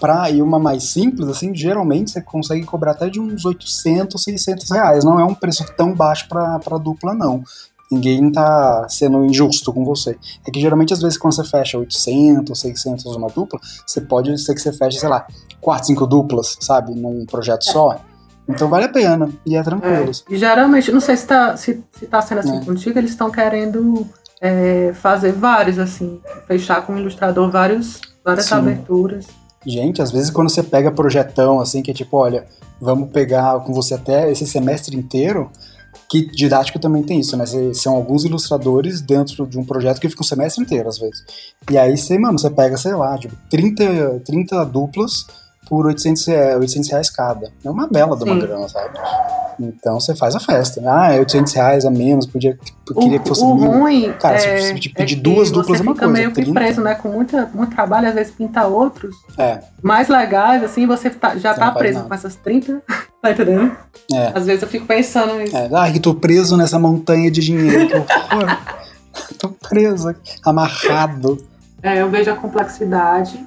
Pra 0.00 0.28
ir 0.30 0.42
uma 0.42 0.58
mais 0.58 0.84
simples, 0.84 1.28
assim, 1.28 1.54
geralmente 1.54 2.10
você 2.10 2.20
consegue 2.20 2.64
cobrar 2.66 2.90
até 2.90 3.08
de 3.08 3.20
uns 3.20 3.44
800, 3.44 4.22
600 4.22 4.70
reais. 4.70 5.04
Não 5.04 5.18
é 5.18 5.24
um 5.24 5.34
preço 5.34 5.64
tão 5.76 5.94
baixo 5.94 6.28
pra 6.28 6.58
dupla, 6.82 7.14
não. 7.14 7.42
Ninguém 7.90 8.30
tá 8.32 8.86
sendo 8.88 9.24
injusto 9.24 9.72
com 9.72 9.84
você. 9.84 10.18
É 10.46 10.50
que 10.50 10.60
geralmente, 10.60 10.92
às 10.92 11.00
vezes, 11.00 11.16
quando 11.16 11.34
você 11.34 11.44
fecha 11.44 11.78
800, 11.78 12.58
600 12.58 13.04
uma 13.16 13.28
dupla, 13.28 13.60
você 13.86 14.00
pode 14.00 14.36
ser 14.38 14.54
que 14.54 14.60
você 14.60 14.72
feche, 14.72 14.98
sei 14.98 15.08
lá, 15.08 15.26
4, 15.60 15.86
5 15.86 16.06
duplas, 16.06 16.56
sabe? 16.60 16.92
Num 16.94 17.24
projeto 17.24 17.64
só. 17.64 17.96
Então 18.48 18.68
vale 18.68 18.84
a 18.84 18.88
pena. 18.88 19.28
E 19.46 19.56
é 19.56 19.62
tranquilo. 19.62 20.10
É, 20.10 20.34
e 20.34 20.36
geralmente, 20.36 20.92
não 20.92 21.00
sei 21.00 21.16
se 21.16 21.26
tá, 21.26 21.56
se, 21.56 21.82
se 21.98 22.06
tá 22.06 22.20
sendo 22.20 22.38
assim 22.40 22.58
É. 22.58 22.64
contigo, 22.64 22.98
eles 22.98 23.10
estão 23.12 23.30
querendo 23.30 24.06
é, 24.40 24.92
fazer 24.94 25.32
vários, 25.32 25.78
assim, 25.78 26.20
fechar 26.46 26.82
com 26.86 26.94
o 26.94 26.98
ilustrador 26.98 27.50
vários, 27.50 28.00
várias 28.24 28.46
Sim. 28.46 28.54
aberturas. 28.56 29.26
Gente, 29.66 30.02
às 30.02 30.10
vezes 30.10 30.28
quando 30.30 30.50
você 30.50 30.62
pega 30.62 30.90
projetão, 30.92 31.58
assim, 31.58 31.80
que 31.80 31.90
é 31.90 31.94
tipo, 31.94 32.16
olha, 32.18 32.44
vamos 32.78 33.08
pegar 33.10 33.60
com 33.60 33.72
você 33.72 33.94
até 33.94 34.30
esse 34.30 34.46
semestre 34.46 34.94
inteiro, 34.94 35.50
que 36.10 36.26
didático 36.26 36.78
também 36.78 37.02
tem 37.02 37.20
isso, 37.20 37.34
né? 37.38 37.46
Cê- 37.46 37.72
São 37.72 37.94
alguns 37.94 38.24
ilustradores 38.24 39.00
dentro 39.00 39.46
de 39.46 39.58
um 39.58 39.64
projeto 39.64 39.98
que 39.98 40.08
fica 40.10 40.20
um 40.20 40.26
semestre 40.26 40.62
inteiro, 40.62 40.86
às 40.86 40.98
vezes. 40.98 41.24
E 41.70 41.78
aí 41.78 41.96
você, 41.96 42.18
mano, 42.18 42.38
você 42.38 42.50
pega, 42.50 42.76
sei 42.76 42.94
lá, 42.94 43.16
tipo, 43.16 43.34
30, 43.48 44.20
30 44.26 44.62
duplas 44.66 45.24
por 45.68 45.86
800, 45.86 46.26
rea- 46.26 46.58
800 46.58 46.90
reais 46.90 47.10
cada. 47.10 47.50
É 47.64 47.70
uma 47.70 47.86
bela 47.88 48.16
de 48.16 48.24
uma 48.24 48.34
Sim. 48.34 48.40
grana, 48.40 48.68
sabe? 48.68 48.98
Então 49.60 50.00
você 50.00 50.16
faz 50.16 50.34
a 50.34 50.40
festa. 50.40 50.82
Ah, 50.84 51.12
é 51.14 51.20
800 51.20 51.52
reais 51.52 51.84
a 51.84 51.90
menos, 51.90 52.26
podia, 52.26 52.58
eu 52.90 52.94
queria 52.96 53.18
que 53.20 53.28
fosse 53.28 53.42
o 53.44 53.54
mil. 53.54 53.70
ruim 53.70 54.12
Cara, 54.18 54.36
se 54.38 54.48
é, 54.48 54.58
você 54.58 54.70
é 54.70 54.72
pedir 54.74 55.14
que 55.14 55.20
duas 55.22 55.50
duplas 55.52 55.78
você 55.78 55.82
é 55.84 55.86
uma 55.86 55.94
fica 55.94 56.06
coisa, 56.06 56.12
meio 56.20 56.32
que 56.32 56.42
30. 56.42 56.60
preso, 56.60 56.80
né? 56.80 56.94
Com 56.96 57.08
muita, 57.08 57.48
muito 57.54 57.72
trabalho, 57.74 58.08
às 58.08 58.14
vezes 58.14 58.32
pinta 58.34 58.66
outros 58.66 59.14
É, 59.38 59.60
mais 59.80 60.08
legais, 60.08 60.62
assim, 60.64 60.86
você 60.86 61.08
tá- 61.08 61.36
já 61.36 61.54
Você 61.54 61.60
tá 61.60 61.70
preso 61.70 61.94
nada. 61.98 62.08
com 62.08 62.14
essas 62.14 62.34
30, 62.34 62.82
tá 63.22 63.30
entendendo? 63.30 63.76
é. 64.12 64.32
Às 64.34 64.44
vezes 64.44 64.62
eu 64.62 64.68
fico 64.68 64.86
pensando 64.86 65.34
nisso. 65.36 65.56
É, 65.56 65.70
ai, 65.72 65.92
que 65.92 66.00
tô 66.00 66.14
preso 66.14 66.56
nessa 66.56 66.78
montanha 66.78 67.30
de 67.30 67.40
dinheiro. 67.40 67.86
Que 67.88 67.94
horror. 67.96 68.58
tô 69.38 69.50
preso, 69.68 70.08
aqui, 70.08 70.32
amarrado. 70.44 71.38
É, 71.80 72.00
eu 72.02 72.10
vejo 72.10 72.30
a 72.30 72.34
complexidade, 72.34 73.38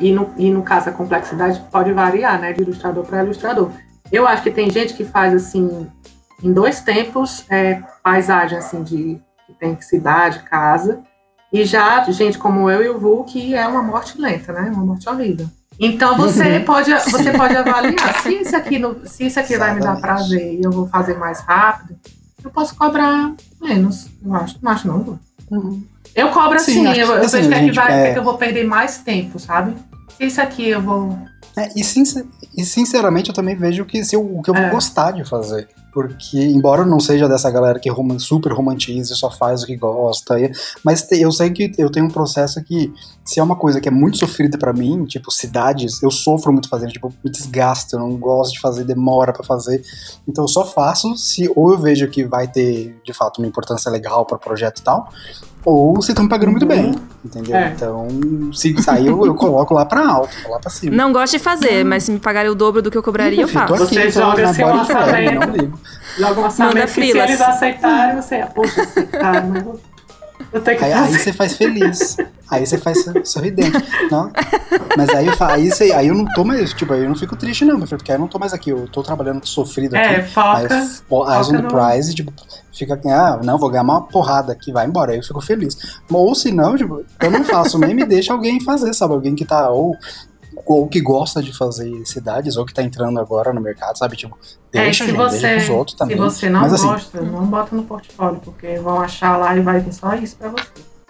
e 0.00 0.12
no, 0.12 0.32
e 0.36 0.50
no 0.50 0.62
caso 0.62 0.88
a 0.88 0.92
complexidade 0.92 1.60
pode 1.70 1.92
variar, 1.92 2.40
né, 2.40 2.52
de 2.52 2.62
ilustrador 2.62 3.04
para 3.04 3.22
ilustrador. 3.24 3.70
Eu 4.12 4.26
acho 4.26 4.42
que 4.42 4.50
tem 4.50 4.70
gente 4.70 4.94
que 4.94 5.04
faz 5.04 5.34
assim, 5.34 5.86
em 6.42 6.52
dois 6.52 6.80
tempos, 6.80 7.44
é, 7.50 7.82
paisagem 8.02 8.58
assim 8.58 8.82
de 8.82 9.20
que 9.46 9.52
tem 9.58 9.78
cidade, 9.80 10.40
casa, 10.40 11.02
e 11.52 11.64
já 11.64 12.02
gente 12.10 12.38
como 12.38 12.68
eu 12.70 12.82
e 12.82 12.88
o 12.88 12.98
Vu 12.98 13.24
que 13.24 13.54
é 13.54 13.66
uma 13.66 13.82
morte 13.82 14.20
lenta, 14.20 14.52
né, 14.52 14.70
uma 14.74 14.84
morte 14.84 15.08
horrível. 15.08 15.46
Então 15.78 16.16
você 16.16 16.58
Uhum. 16.58 16.64
pode 16.64 16.92
você 16.92 17.32
pode 17.32 17.56
avaliar 17.56 18.22
se 18.22 18.32
isso 18.42 18.56
aqui 18.56 18.78
no- 18.78 19.06
se 19.06 19.26
isso 19.26 19.40
aqui 19.40 19.56
vai 19.56 19.74
me 19.74 19.80
dar 19.80 19.92
Exatamente. 19.94 20.02
prazer 20.28 20.54
e 20.54 20.62
eu 20.62 20.70
vou 20.70 20.86
fazer 20.86 21.18
mais 21.18 21.40
rápido, 21.40 21.98
eu 22.44 22.50
posso 22.50 22.76
cobrar 22.76 23.32
menos. 23.60 24.06
Eu 24.24 24.34
acho, 24.34 24.56
não 24.62 24.70
acho 24.70 24.86
não. 24.86 25.18
Vu. 25.50 25.82
Eu 26.14 26.28
cobro 26.30 26.58
Sim, 26.60 26.86
assim, 26.86 26.86
acho- 26.86 27.00
eu, 27.00 27.16
eu 27.16 27.24
assim, 27.24 27.36
vejo 27.38 27.48
que, 27.48 27.54
que, 27.54 27.60
gente, 27.66 27.74
vai, 27.74 28.06
é- 28.08 28.12
que 28.12 28.18
eu 28.18 28.24
vou 28.24 28.38
perder 28.38 28.64
mais 28.64 28.98
tempo, 28.98 29.38
sabe? 29.38 29.74
Isso 30.20 30.40
aqui 30.40 30.68
eu 30.68 30.80
vou. 30.80 31.18
É, 31.56 31.70
e, 31.76 31.82
sincer- 31.84 32.24
e 32.56 32.64
sinceramente 32.64 33.28
eu 33.30 33.34
também 33.34 33.56
vejo 33.56 33.84
que 33.84 34.02
se 34.04 34.14
eu, 34.16 34.20
o 34.22 34.42
que 34.42 34.50
eu 34.50 34.54
vou 34.54 34.64
É. 34.64 34.70
gostar 34.70 35.10
de 35.12 35.24
fazer. 35.24 35.68
Porque, 35.94 36.38
embora 36.38 36.82
eu 36.82 36.86
não 36.86 36.98
seja 36.98 37.28
dessa 37.28 37.48
galera 37.50 37.78
que 37.78 37.88
roman- 37.88 38.18
super 38.18 38.52
romantiza 38.52 39.12
e 39.12 39.16
só 39.16 39.30
faz 39.30 39.62
o 39.62 39.66
que 39.66 39.76
gosta, 39.76 40.40
e- 40.40 40.50
mas 40.84 41.06
eu 41.12 41.30
sei 41.30 41.50
que 41.50 41.72
eu 41.78 41.88
tenho 41.88 42.06
um 42.06 42.10
processo 42.10 42.60
que, 42.64 42.92
se 43.24 43.38
é 43.38 43.42
uma 43.42 43.54
coisa 43.54 43.80
que 43.80 43.88
é 43.88 43.92
muito 43.92 44.18
sofrida 44.18 44.58
pra 44.58 44.72
mim, 44.72 45.04
tipo 45.04 45.30
cidades, 45.30 46.02
eu 46.02 46.10
sofro 46.10 46.52
muito 46.52 46.68
fazendo, 46.68 46.90
tipo, 46.92 47.14
me 47.24 47.30
desgasto, 47.30 47.94
eu 47.94 48.00
não 48.00 48.16
gosto 48.16 48.54
de 48.54 48.60
fazer, 48.60 48.82
demora 48.82 49.32
pra 49.32 49.44
fazer. 49.44 49.82
Então 50.26 50.42
eu 50.44 50.48
só 50.48 50.64
faço 50.64 51.16
se 51.16 51.48
ou 51.54 51.70
eu 51.72 51.78
vejo 51.78 52.08
que 52.08 52.24
vai 52.24 52.48
ter, 52.48 52.96
de 53.04 53.12
fato, 53.12 53.38
uma 53.38 53.46
importância 53.46 53.88
legal 53.88 54.26
para 54.26 54.36
o 54.36 54.40
projeto 54.40 54.80
e 54.80 54.82
tal, 54.82 55.08
ou 55.64 56.02
se 56.02 56.10
estão 56.10 56.24
me 56.24 56.28
pagando 56.30 56.50
muito 56.50 56.66
bem, 56.66 56.94
entendeu? 57.24 57.56
É. 57.56 57.68
Então, 57.70 58.06
se 58.52 58.76
sair, 58.82 59.06
eu, 59.06 59.24
eu 59.24 59.34
coloco 59.34 59.72
lá 59.72 59.86
pra 59.86 60.06
alto, 60.06 60.28
lá 60.50 60.58
pra 60.58 60.70
cima. 60.70 60.94
Não 60.94 61.10
gosto 61.12 61.32
de 61.34 61.38
fazer, 61.38 61.84
mas 61.84 62.02
se 62.04 62.10
me 62.12 62.18
pagarem 62.18 62.50
o 62.50 62.54
dobro 62.54 62.82
do 62.82 62.90
que 62.90 62.98
eu 62.98 63.02
cobraria, 63.02 63.40
eu 63.40 63.48
faço. 63.48 63.74
aqui, 63.84 63.94
Você 63.94 64.10
joga 64.10 64.52
seu 64.52 64.66
orçamento. 64.66 65.78
Joga 66.18 66.40
um 66.40 66.44
orçamento 66.44 66.88
se 66.90 67.00
eles 67.00 67.40
aceitarem, 67.40 68.16
você, 68.22 68.46
poxa, 68.54 68.82
aceitaram, 68.82 69.48
mas 69.48 69.62
vou- 69.62 69.80
Aí, 70.84 70.92
aí, 70.92 71.18
você 71.18 71.32
faz 71.32 71.54
feliz. 71.56 72.16
Aí 72.50 72.64
você 72.64 72.78
faz 72.78 73.04
sorridente. 73.24 73.76
Não? 74.10 74.30
Mas 74.96 75.08
aí, 75.10 75.26
aí, 75.40 75.70
você, 75.70 75.92
aí 75.92 76.08
eu 76.08 76.14
não 76.14 76.24
tô 76.26 76.44
mais, 76.44 76.72
tipo, 76.72 76.92
aí 76.92 77.02
eu 77.02 77.08
não 77.08 77.16
fico 77.16 77.34
triste, 77.34 77.64
não, 77.64 77.80
porque 77.80 78.12
eu 78.12 78.18
não 78.18 78.28
tô 78.28 78.38
mais 78.38 78.52
aqui. 78.52 78.70
Eu 78.70 78.86
tô 78.88 79.02
trabalhando 79.02 79.44
sofrido 79.46 79.96
é, 79.96 80.16
aqui. 80.16 80.30
Foca, 80.30 80.58
aí, 80.58 80.68
foca 81.08 81.62
no 81.62 81.68
prize, 81.68 82.14
tipo, 82.14 82.32
fica 82.72 82.94
aqui, 82.94 83.08
ah, 83.08 83.40
não, 83.42 83.58
vou 83.58 83.68
ganhar 83.70 83.82
uma 83.82 84.02
porrada 84.02 84.52
aqui, 84.52 84.70
vai 84.70 84.86
embora. 84.86 85.12
Aí 85.12 85.18
eu 85.18 85.22
fico 85.24 85.40
feliz. 85.40 85.76
Ou 86.10 86.34
se 86.34 86.52
não, 86.52 86.76
tipo, 86.76 87.04
eu 87.20 87.30
não 87.30 87.42
faço 87.44 87.78
nem 87.78 87.94
me 87.94 88.04
deixa 88.04 88.32
alguém 88.32 88.60
fazer, 88.60 88.92
sabe? 88.94 89.14
Alguém 89.14 89.34
que 89.34 89.44
tá 89.44 89.70
ou 89.70 89.96
ou 90.66 90.88
que 90.88 91.00
gosta 91.00 91.42
de 91.42 91.56
fazer 91.56 91.90
cidades, 92.06 92.56
ou 92.56 92.64
que 92.64 92.74
tá 92.74 92.82
entrando 92.82 93.18
agora 93.18 93.52
no 93.52 93.60
mercado, 93.60 93.98
sabe? 93.98 94.16
Tipo, 94.16 94.36
deixa, 94.72 94.88
é, 94.88 94.92
se 94.92 95.12
gente, 95.12 95.16
você, 95.16 95.40
deixa 95.40 95.72
os 95.72 95.78
outros 95.78 95.96
também. 95.96 96.16
Se 96.16 96.22
você 96.22 96.48
não 96.48 96.60
Mas, 96.60 96.72
assim, 96.74 96.86
gosta, 96.86 97.20
não 97.20 97.46
bota 97.46 97.76
no 97.76 97.82
portfólio, 97.84 98.40
porque 98.44 98.78
vão 98.78 99.00
achar 99.00 99.36
lá 99.36 99.56
e 99.56 99.60
vai 99.60 99.80
vir 99.80 99.92
só 99.92 100.14
isso 100.14 100.36
pra 100.36 100.48
você. 100.48 100.68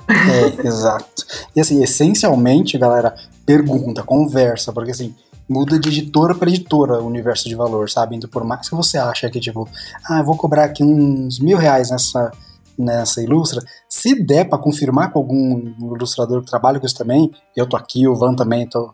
É, 0.09 0.61
exato. 0.67 1.25
E 1.55 1.61
assim, 1.61 1.83
essencialmente, 1.83 2.79
galera, 2.79 3.15
pergunta, 3.47 4.03
conversa, 4.03 4.73
porque 4.73 4.91
assim, 4.91 5.15
muda 5.49 5.79
de 5.79 5.89
editora 5.89 6.35
para 6.35 6.49
editora 6.49 7.01
o 7.01 7.07
universo 7.07 7.49
de 7.49 7.55
valor, 7.55 7.91
sabe? 7.91 8.17
Então, 8.17 8.29
por 8.29 8.45
mais 8.45 8.69
que 8.69 8.75
você 8.75 8.99
ache 8.99 9.29
que, 9.31 9.41
tipo, 9.41 9.69
ah, 10.09 10.19
eu 10.19 10.25
vou 10.25 10.37
cobrar 10.37 10.65
aqui 10.65 10.83
uns 10.83 11.39
mil 11.39 11.59
reais 11.59 11.91
nessa 11.91 12.31
nessa 12.79 13.23
ilustra, 13.23 13.63
se 13.89 14.15
der 14.25 14.49
para 14.49 14.59
confirmar 14.59 15.13
com 15.13 15.19
algum 15.19 15.95
ilustrador 15.95 16.43
que 16.43 16.51
trabalha 16.51 16.81
com 16.81 16.87
isso 16.87 16.97
também, 16.97 17.31
eu 17.57 17.67
tô 17.67 17.77
aqui, 17.77 18.07
o 18.07 18.15
Van 18.15 18.35
também, 18.35 18.69
tô, 18.69 18.93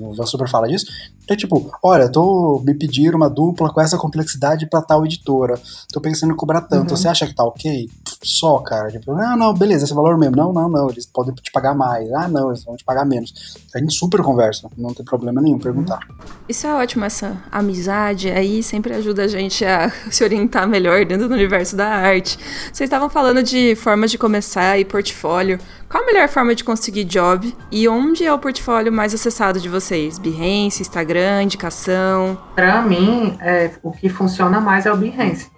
o 0.00 0.14
Van 0.14 0.26
super 0.26 0.48
fala 0.48 0.68
disso, 0.68 0.86
é 1.28 1.36
tipo, 1.36 1.70
olha, 1.82 2.10
tô 2.10 2.60
me 2.64 2.74
pedindo 2.74 3.16
uma 3.16 3.30
dupla 3.30 3.72
com 3.72 3.80
essa 3.80 3.96
complexidade 3.96 4.68
para 4.68 4.82
tal 4.82 5.04
editora, 5.04 5.60
tô 5.92 6.00
pensando 6.00 6.32
em 6.32 6.36
cobrar 6.36 6.62
tanto, 6.62 6.90
uhum. 6.90 6.96
você 6.96 7.08
acha 7.08 7.26
que 7.26 7.34
tá 7.34 7.44
ok? 7.44 7.88
Só, 8.22 8.58
cara, 8.58 8.90
tipo, 8.90 9.14
não, 9.14 9.36
não, 9.36 9.54
beleza, 9.54 9.84
esse 9.84 9.94
valor 9.94 10.18
mesmo, 10.18 10.36
não, 10.36 10.52
não, 10.52 10.68
não, 10.68 10.90
eles 10.90 11.06
podem 11.06 11.34
te 11.34 11.50
pagar 11.50 11.74
mais, 11.74 12.12
ah, 12.12 12.28
não, 12.28 12.48
eles 12.48 12.62
vão 12.64 12.76
te 12.76 12.84
pagar 12.84 13.06
menos. 13.06 13.56
A 13.74 13.78
gente 13.78 13.94
super 13.94 14.20
conversa, 14.22 14.68
não 14.76 14.92
tem 14.92 15.04
problema 15.04 15.40
nenhum 15.40 15.58
perguntar. 15.58 16.00
Isso 16.48 16.66
é 16.66 16.74
ótimo, 16.74 17.04
essa 17.04 17.42
amizade 17.50 18.30
aí 18.30 18.62
sempre 18.62 18.94
ajuda 18.94 19.24
a 19.24 19.28
gente 19.28 19.64
a 19.64 19.90
se 20.10 20.22
orientar 20.22 20.68
melhor 20.68 21.04
dentro 21.04 21.28
do 21.28 21.34
universo 21.34 21.74
da 21.74 21.88
arte. 21.88 22.38
Vocês 22.72 22.86
estavam 22.86 23.08
falando 23.08 23.30
falando 23.30 23.42
de 23.42 23.74
formas 23.76 24.10
de 24.10 24.18
começar 24.18 24.78
e 24.78 24.84
portfólio, 24.84 25.58
qual 25.88 26.02
a 26.02 26.06
melhor 26.06 26.28
forma 26.28 26.54
de 26.54 26.64
conseguir 26.64 27.04
job 27.04 27.54
e 27.70 27.88
onde 27.88 28.24
é 28.24 28.32
o 28.32 28.38
portfólio 28.38 28.92
mais 28.92 29.14
acessado 29.14 29.60
de 29.60 29.68
vocês? 29.68 30.18
Behance, 30.18 30.82
Instagram, 30.82 31.42
indicação? 31.42 32.38
Para 32.54 32.82
mim, 32.82 33.36
é, 33.40 33.70
o 33.82 33.90
que 33.90 34.08
funciona 34.08 34.60
mais 34.60 34.86
é 34.86 34.92
o 34.92 34.96
Behance. 34.96 35.50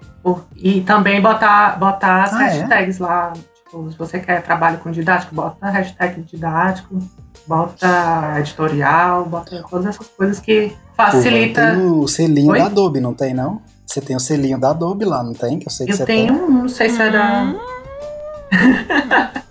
E 0.56 0.80
também 0.82 1.20
botar, 1.20 1.78
botar 1.78 2.24
as 2.24 2.34
ah, 2.34 2.44
é? 2.44 2.60
hashtags 2.60 3.00
é? 3.00 3.02
lá. 3.02 3.32
Tipo, 3.64 3.90
se 3.90 3.98
você 3.98 4.20
quer 4.20 4.42
trabalho 4.42 4.78
com 4.78 4.90
didático, 4.90 5.34
bota 5.34 5.68
hashtag 5.68 6.22
didático, 6.22 6.98
bota 7.46 8.34
editorial, 8.38 9.24
bota 9.24 9.64
todas 9.68 9.86
essas 9.86 10.06
coisas 10.08 10.38
que 10.38 10.76
facilita. 10.96 11.72
Tem 11.72 11.90
o 11.90 12.06
selinho 12.06 12.52
Oi? 12.52 12.58
da 12.58 12.66
Adobe, 12.66 13.00
não 13.00 13.14
tem 13.14 13.34
não? 13.34 13.60
Você 13.86 14.00
tem 14.00 14.16
o 14.16 14.20
selinho 14.20 14.58
da 14.58 14.70
Adobe 14.70 15.04
lá, 15.04 15.22
não 15.22 15.34
tem? 15.34 15.58
Que 15.58 15.66
eu 15.66 15.70
sei 15.70 15.86
que 15.86 15.92
eu 15.92 15.96
você 15.96 16.04
tenho 16.06 16.34
tem. 16.34 16.42
um, 16.42 16.50
não 16.62 16.68
sei 16.68 16.88
se 16.88 17.02
é 17.02 17.10
da. 17.10 17.54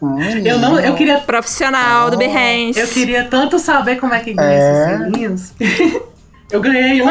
Hum, 0.01 0.19
eu 0.43 0.57
não, 0.59 0.79
eu 0.79 0.95
queria 0.95 1.19
profissional 1.19 2.09
do 2.09 2.17
Behance. 2.17 2.79
Eu 2.79 2.87
queria 2.87 3.25
tanto 3.25 3.59
saber 3.59 3.97
como 3.97 4.13
é 4.13 4.19
que 4.19 4.33
ganha 4.33 4.49
é... 4.49 4.95
esses 4.95 4.97
selinhos. 4.97 5.53
eu 6.51 6.61
ganhei 6.61 7.01
um 7.01 7.07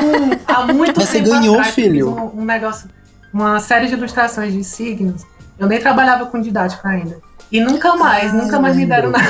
há 0.47 0.67
muito 0.73 0.99
Mas 0.99 1.11
tempo. 1.11 1.25
Você 1.27 1.39
ganhou, 1.39 1.55
atrás, 1.55 1.75
filho? 1.75 2.11
Um, 2.11 2.41
um, 2.41 2.45
negócio, 2.45 2.89
uma 3.33 3.61
série 3.61 3.87
de 3.87 3.95
ilustrações 3.95 4.53
de 4.53 4.65
signos. 4.65 5.23
Eu 5.59 5.67
nem 5.67 5.79
trabalhava 5.79 6.27
com 6.27 6.41
didática 6.41 6.89
ainda. 6.89 7.19
E 7.51 7.61
nunca 7.61 7.97
mais, 7.97 8.33
ah, 8.33 8.37
nunca 8.37 8.61
mais 8.61 8.77
me 8.77 8.87
deram 8.87 9.11
nada. 9.11 9.27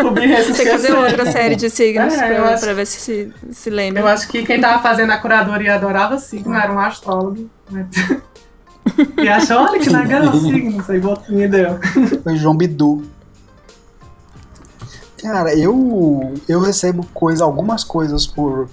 o 0.04 0.10
Behance 0.10 0.52
Tem 0.54 0.66
que 0.66 0.72
fazer 0.72 0.94
outra 0.94 1.30
série 1.30 1.56
de 1.56 1.68
signos 1.70 2.14
é, 2.14 2.34
pra, 2.34 2.50
acho, 2.50 2.64
pra, 2.64 2.72
ver 2.72 2.86
se, 2.86 3.00
se 3.00 3.32
se 3.52 3.70
lembra. 3.70 4.02
Eu 4.02 4.08
acho 4.08 4.28
que 4.28 4.44
quem 4.44 4.60
tava 4.60 4.82
fazendo 4.82 5.10
a 5.10 5.18
curadoria 5.18 5.74
adorava 5.74 6.18
signo, 6.18 6.54
era 6.54 6.72
um 6.72 6.78
astrólogo. 6.78 7.48
Né? 7.70 7.86
E 9.18 9.28
achou, 9.28 9.58
olha 9.58 9.80
que 9.80 9.90
legal 9.90 10.22
o 10.28 10.40
signo, 10.40 10.84
aí 10.88 11.02
me 11.28 11.48
deu. 11.48 11.78
Foi 12.22 12.36
João 12.36 12.56
Bidu. 12.56 13.02
Cara, 15.20 15.52
eu, 15.54 16.34
eu 16.48 16.60
recebo 16.60 17.04
coisa, 17.12 17.42
algumas 17.42 17.82
coisas 17.82 18.28
por, 18.28 18.68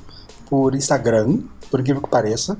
por 0.47 0.76
Instagram, 0.76 1.39
por 1.72 1.80
incrível 1.80 2.01
que 2.01 2.10
pareça. 2.10 2.58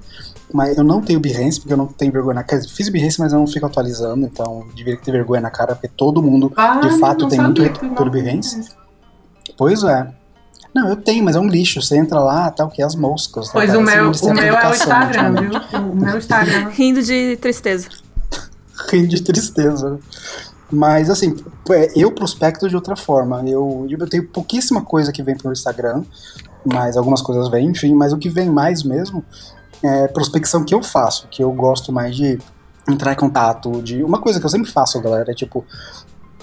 Mas 0.54 0.78
eu 0.78 0.84
não 0.84 1.02
tenho 1.02 1.20
Behance, 1.20 1.60
porque 1.60 1.74
eu 1.74 1.78
não 1.78 1.88
tenho 1.88 2.12
vergonha 2.12 2.36
na 2.36 2.44
cara. 2.44 2.62
Fiz 2.62 2.88
Behance, 2.88 3.20
mas 3.20 3.34
eu 3.34 3.40
não 3.40 3.48
fico 3.48 3.66
atualizando, 3.66 4.24
então 4.24 4.68
deveria 4.76 5.00
ter 5.00 5.12
vergonha 5.12 5.42
na 5.42 5.50
cara, 5.50 5.74
porque 5.74 5.88
todo 5.88 6.22
mundo, 6.22 6.54
ah, 6.56 6.80
de 6.80 7.00
fato, 7.00 7.28
tem 7.28 7.42
muito 7.42 7.64
pelo 7.96 8.12
Behance. 8.12 8.70
Pois 9.58 9.84
é. 9.84 10.08
Não, 10.74 10.90
eu 10.90 10.96
tenho, 10.96 11.24
mas 11.24 11.36
é 11.36 11.40
um 11.40 11.48
lixo. 11.48 11.82
Você 11.82 11.98
entra 11.98 12.20
lá, 12.20 12.52
tal, 12.52 12.70
que 12.70 12.84
é 12.84 12.86
as 12.86 12.96
moscas. 12.96 13.50
Pois 13.52 13.72
tá, 13.72 13.78
o 13.78 13.82
meu, 13.82 14.12
o 14.12 14.34
meu 14.34 14.56
é 14.56 14.70
o 14.70 14.74
Instagram, 14.74 15.34
viu? 15.34 15.52
O 15.80 15.96
meu 15.96 16.18
Instagram. 16.18 16.70
Rindo 16.70 17.02
de 17.02 17.36
tristeza. 17.38 17.90
Rindo 18.92 19.08
de 19.08 19.24
tristeza. 19.24 20.00
Mas, 20.72 21.10
assim, 21.10 21.36
é, 21.72 21.92
eu 21.96 22.12
prospecto 22.12 22.70
de 22.70 22.76
outra 22.76 22.96
forma. 22.96 23.44
Eu, 23.48 23.88
eu 23.90 24.10
tenho 24.10 24.28
pouquíssima 24.28 24.82
coisa 24.82 25.12
que 25.12 25.22
vem 25.22 25.38
pelo 25.38 25.54
Instagram, 25.54 26.04
mas 26.64 26.96
algumas 26.96 27.22
coisas 27.22 27.50
vêm, 27.50 27.70
enfim. 27.70 27.94
Mas 27.94 28.14
o 28.14 28.18
que 28.18 28.30
vem 28.30 28.50
mais 28.50 28.84
mesmo 28.84 29.24
é, 29.84 30.08
prospecção 30.08 30.64
que 30.64 30.74
eu 30.74 30.82
faço, 30.82 31.28
que 31.30 31.44
eu 31.44 31.52
gosto 31.52 31.92
mais 31.92 32.16
de 32.16 32.40
entrar 32.88 33.14
em 33.14 33.16
contato, 33.16 33.82
de 33.82 34.04
uma 34.04 34.20
coisa 34.20 34.40
que 34.40 34.46
eu 34.46 34.50
sempre 34.50 34.72
faço, 34.72 35.02
galera, 35.02 35.32
é 35.32 35.36
tipo, 35.36 35.66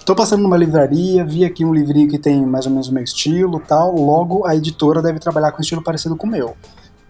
tô 0.04 0.14
passando 0.14 0.42
numa 0.42 0.56
livraria, 0.56 1.24
vi 1.24 1.44
aqui 1.44 1.64
um 1.64 1.72
livrinho 1.72 2.08
que 2.08 2.18
tem 2.18 2.44
mais 2.44 2.66
ou 2.66 2.72
menos 2.72 2.88
o 2.88 2.94
meu 2.94 3.02
estilo, 3.02 3.60
tal, 3.60 3.94
logo 3.94 4.46
a 4.46 4.54
editora 4.54 5.02
deve 5.02 5.18
trabalhar 5.18 5.52
com 5.52 5.58
um 5.58 5.62
estilo 5.62 5.82
parecido 5.82 6.16
com 6.16 6.26
o 6.26 6.30
meu. 6.30 6.56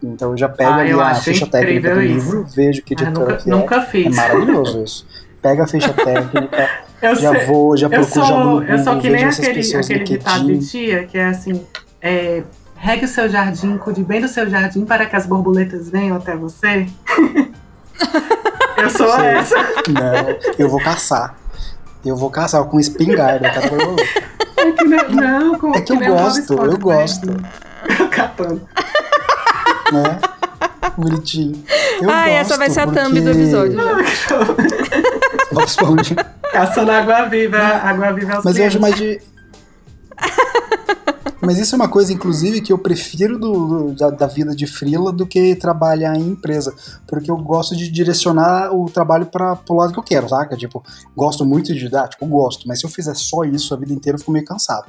Então 0.02 0.30
eu 0.30 0.36
já 0.36 0.48
pego 0.48 0.70
ah, 0.70 0.76
ali 0.76 0.92
a 0.92 1.14
ficha 1.14 1.46
técnica 1.46 1.94
do 1.94 2.00
livro, 2.00 2.46
vejo 2.54 2.82
que 2.82 2.94
ah, 2.94 3.02
editora 3.02 3.10
ah, 3.10 3.32
nunca, 3.32 3.36
que 3.36 3.50
nunca 3.50 3.76
é. 3.76 3.86
Fiz. 3.86 4.06
É 4.06 4.10
maravilhoso 4.10 4.82
isso. 4.82 5.06
Pega 5.42 5.64
a 5.64 5.66
ficha 5.66 5.92
técnica, 5.94 6.70
já 7.02 7.34
sei. 7.34 7.46
vou, 7.46 7.76
já 7.76 7.88
procuro, 7.88 8.12
sou, 8.12 8.24
já 8.24 8.36
no 8.36 8.44
Google, 8.44 8.62
Eu 8.64 8.78
sou 8.78 8.98
que 8.98 9.10
nem 9.10 9.24
aquele, 9.24 9.76
aquele 9.76 10.04
ditado 10.04 10.46
de 10.46 10.66
tia, 10.66 11.04
que 11.06 11.18
é 11.18 11.26
assim, 11.26 11.66
é, 12.00 12.42
Regue 12.82 13.04
o 13.04 13.08
seu 13.08 13.28
jardim, 13.28 13.76
cuide 13.76 14.02
bem 14.02 14.22
do 14.22 14.28
seu 14.28 14.48
jardim 14.48 14.86
para 14.86 15.04
que 15.04 15.14
as 15.14 15.26
borboletas 15.26 15.90
venham 15.90 16.16
até 16.16 16.34
você. 16.34 16.88
eu 18.78 18.88
sou 18.88 19.12
Sim. 19.12 19.26
essa. 19.26 19.56
Não, 19.86 20.54
eu 20.58 20.66
vou 20.66 20.82
caçar. 20.82 21.36
Eu 22.02 22.16
vou 22.16 22.30
caçar 22.30 22.64
com 22.64 22.80
espingarda, 22.80 23.50
cada 23.50 23.68
borboleta. 23.68 24.22
É 24.56 24.72
que, 24.72 24.84
não, 24.84 25.08
não, 25.10 25.58
com, 25.58 25.74
é 25.74 25.80
que, 25.82 25.94
que 25.94 26.04
eu 26.04 26.14
gosto, 26.14 26.54
eu 26.54 26.78
gosto. 26.78 27.26
Catando. 28.10 28.66
Né? 29.92 30.18
Bonitinho. 30.96 31.62
Eu 32.00 32.10
ah, 32.10 32.30
essa 32.30 32.56
vai 32.56 32.70
ser 32.70 32.80
a 32.80 32.86
porque... 32.86 33.00
thumb 33.00 33.20
do 33.20 33.30
episódio. 33.30 33.78
Bob 35.52 35.66
Esponja. 35.66 36.14
Caçando 36.50 36.92
água 36.92 37.26
viva, 37.26 37.58
água 37.58 38.12
viva 38.12 38.36
aos 38.36 38.44
Mas 38.44 38.56
eu 38.56 38.66
acho 38.66 38.80
mais 38.80 38.94
de 38.94 39.20
mas 41.40 41.58
isso 41.58 41.74
é 41.74 41.76
uma 41.76 41.88
coisa, 41.88 42.12
inclusive, 42.12 42.60
que 42.60 42.72
eu 42.72 42.78
prefiro 42.78 43.38
do, 43.38 43.66
do 43.66 43.94
da, 43.94 44.10
da, 44.10 44.26
vida 44.26 44.54
de 44.54 44.66
frila 44.66 45.12
do 45.12 45.26
que 45.26 45.54
trabalhar 45.54 46.16
em 46.16 46.28
empresa. 46.28 46.74
Porque 47.06 47.30
eu 47.30 47.36
gosto 47.36 47.74
de 47.74 47.90
direcionar 47.90 48.74
o 48.74 48.90
trabalho 48.90 49.26
para 49.26 49.58
o 49.68 49.74
lado 49.74 49.92
que 49.92 49.98
eu 49.98 50.02
quero, 50.02 50.28
saca? 50.28 50.56
Tipo, 50.56 50.82
gosto 51.16 51.44
muito 51.44 51.72
de 51.72 51.78
didático, 51.78 52.26
gosto, 52.26 52.68
mas 52.68 52.80
se 52.80 52.86
eu 52.86 52.90
fizer 52.90 53.14
só 53.14 53.44
isso 53.44 53.72
a 53.72 53.76
vida 53.76 53.92
inteira, 53.92 54.16
eu 54.16 54.20
fico 54.20 54.32
meio 54.32 54.44
cansado. 54.44 54.86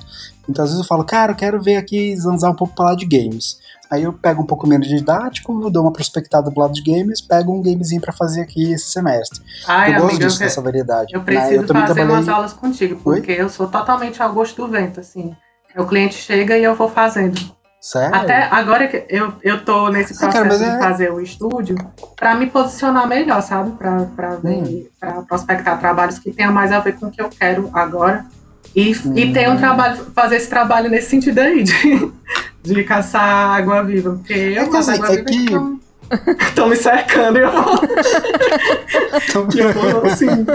Então, 0.50 0.64
às 0.64 0.72
vezes 0.72 0.84
eu 0.84 0.88
falo, 0.88 1.06
cara, 1.06 1.32
eu 1.32 1.36
quero 1.36 1.62
ver 1.62 1.78
aqui, 1.78 2.16
zanzar 2.18 2.52
um 2.52 2.56
pouco 2.56 2.76
para 2.76 2.86
lá 2.86 2.96
de 2.96 3.06
games. 3.06 3.60
Aí 3.90 4.04
eu 4.04 4.14
pego 4.14 4.42
um 4.42 4.46
pouco 4.46 4.66
menos 4.66 4.88
de 4.88 4.96
didático, 4.96 5.70
dou 5.70 5.84
uma 5.84 5.92
prospectada 5.92 6.50
do 6.50 6.58
lado 6.58 6.74
de 6.74 6.82
games, 6.82 7.20
pego 7.20 7.54
um 7.54 7.62
gamezinho 7.62 8.00
para 8.00 8.14
fazer 8.14 8.42
aqui 8.42 8.72
esse 8.72 8.90
semestre. 8.90 9.42
Ai, 9.68 9.96
eu 9.96 10.02
gosto 10.02 10.20
disso, 10.20 10.40
dessa 10.40 10.62
variedade. 10.62 11.14
Eu 11.14 11.22
preciso 11.22 11.52
né? 11.52 11.58
eu 11.58 11.68
fazer 11.68 11.86
trabalhei... 11.86 12.16
umas 12.16 12.30
aulas 12.30 12.54
contigo, 12.54 13.02
porque 13.04 13.34
Oi? 13.34 13.42
eu 13.42 13.50
sou 13.50 13.68
totalmente 13.68 14.24
ao 14.24 14.34
gosto 14.34 14.62
do 14.62 14.72
vento, 14.72 15.02
assim. 15.02 15.36
O 15.78 15.86
cliente 15.86 16.16
chega 16.16 16.58
e 16.58 16.64
eu 16.64 16.76
vou 16.76 16.90
fazendo. 16.90 17.40
Sério? 17.82 18.16
Até 18.16 18.44
agora 18.44 18.88
que 18.88 19.06
eu, 19.10 19.34
eu 19.42 19.66
tô 19.66 19.90
nesse 19.90 20.16
processo 20.16 20.38
ah, 20.38 20.44
cara, 20.44 20.58
de 20.58 20.64
é... 20.64 20.78
fazer 20.78 21.12
o 21.12 21.20
estúdio 21.20 21.76
para 22.16 22.36
me 22.36 22.46
posicionar 22.46 23.08
melhor, 23.08 23.42
sabe? 23.42 23.72
Para 23.72 24.38
hum. 24.44 24.86
prospectar 25.28 25.80
trabalhos 25.80 26.20
que 26.20 26.32
tenham 26.32 26.54
mais 26.54 26.72
a 26.72 26.80
ver 26.80 26.94
com 26.94 27.08
o 27.08 27.12
que 27.12 27.20
eu 27.20 27.30
quero 27.30 27.72
agora. 27.74 28.24
E, 28.76 28.96
hum. 28.96 29.18
e 29.18 29.34
ter 29.34 29.50
um 29.50 29.58
trabalho, 29.58 30.06
fazer 30.14 30.36
esse 30.36 30.48
trabalho 30.48 30.92
nesse 30.92 31.10
sentido 31.10 31.40
aí, 31.40 31.64
de, 31.64 32.12
de 32.62 32.84
caçar 32.84 33.58
água 33.58 33.84
viva. 33.84 34.12
Porque 34.12 34.34
eu 34.34 34.64
é 34.64 34.70
caço 34.70 34.92
água 34.92 35.14
é 35.14 35.24
viva. 35.24 35.26
Que... 35.26 35.82
Estão 36.44 36.68
me 36.68 36.76
cercando 36.76 37.40
e 37.40 37.42
eu 37.42 37.52
vou. 37.52 37.82
e 39.56 39.60
eu 39.60 39.74
vou 39.74 40.06
assim. 40.06 40.46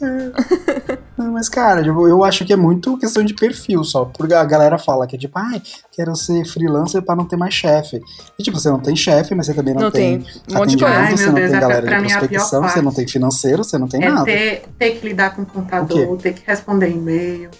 Não, 1.16 1.32
mas, 1.32 1.48
cara, 1.48 1.82
tipo, 1.82 2.06
eu 2.06 2.22
acho 2.24 2.44
que 2.44 2.52
é 2.52 2.56
muito 2.56 2.96
questão 2.98 3.24
de 3.24 3.34
perfil 3.34 3.82
só. 3.82 4.04
Porque 4.04 4.32
a 4.34 4.44
galera 4.44 4.78
fala 4.78 5.06
que 5.06 5.16
é 5.16 5.18
tipo, 5.18 5.36
ai, 5.38 5.60
quero 5.92 6.14
ser 6.14 6.44
freelancer 6.44 7.02
pra 7.02 7.16
não 7.16 7.24
ter 7.24 7.36
mais 7.36 7.52
chefe. 7.54 8.00
E 8.38 8.42
tipo, 8.42 8.58
você 8.58 8.70
não 8.70 8.78
tem 8.78 8.94
chefe, 8.94 9.34
mas 9.34 9.46
você 9.46 9.54
também 9.54 9.74
não, 9.74 9.82
Não 9.82 9.90
tem, 9.90 10.20
tem. 10.20 10.42
Um 10.50 10.58
monte 10.58 10.76
de 10.76 10.84
coisa. 10.84 11.10
você 11.10 11.16
meu 11.24 11.26
não 11.26 11.34
Deus, 11.34 11.50
tem 11.50 11.60
galera 11.60 11.82
pra 11.86 12.00
de 12.00 12.04
é 12.12 12.16
prospecção, 12.18 12.62
você 12.62 12.80
não 12.82 12.92
tem 12.92 13.08
financeiro, 13.08 13.64
você 13.64 13.78
não 13.78 13.88
tem 13.88 14.04
É 14.04 14.08
nada. 14.10 14.24
ter, 14.24 14.62
ter 14.78 14.90
que 14.92 15.08
lidar 15.08 15.34
com 15.34 15.42
o 15.42 15.44
O 15.44 15.48
computador, 15.48 16.16
ter 16.18 16.32
que 16.34 16.42
responder 16.46 16.90
e-mail, 16.90 17.50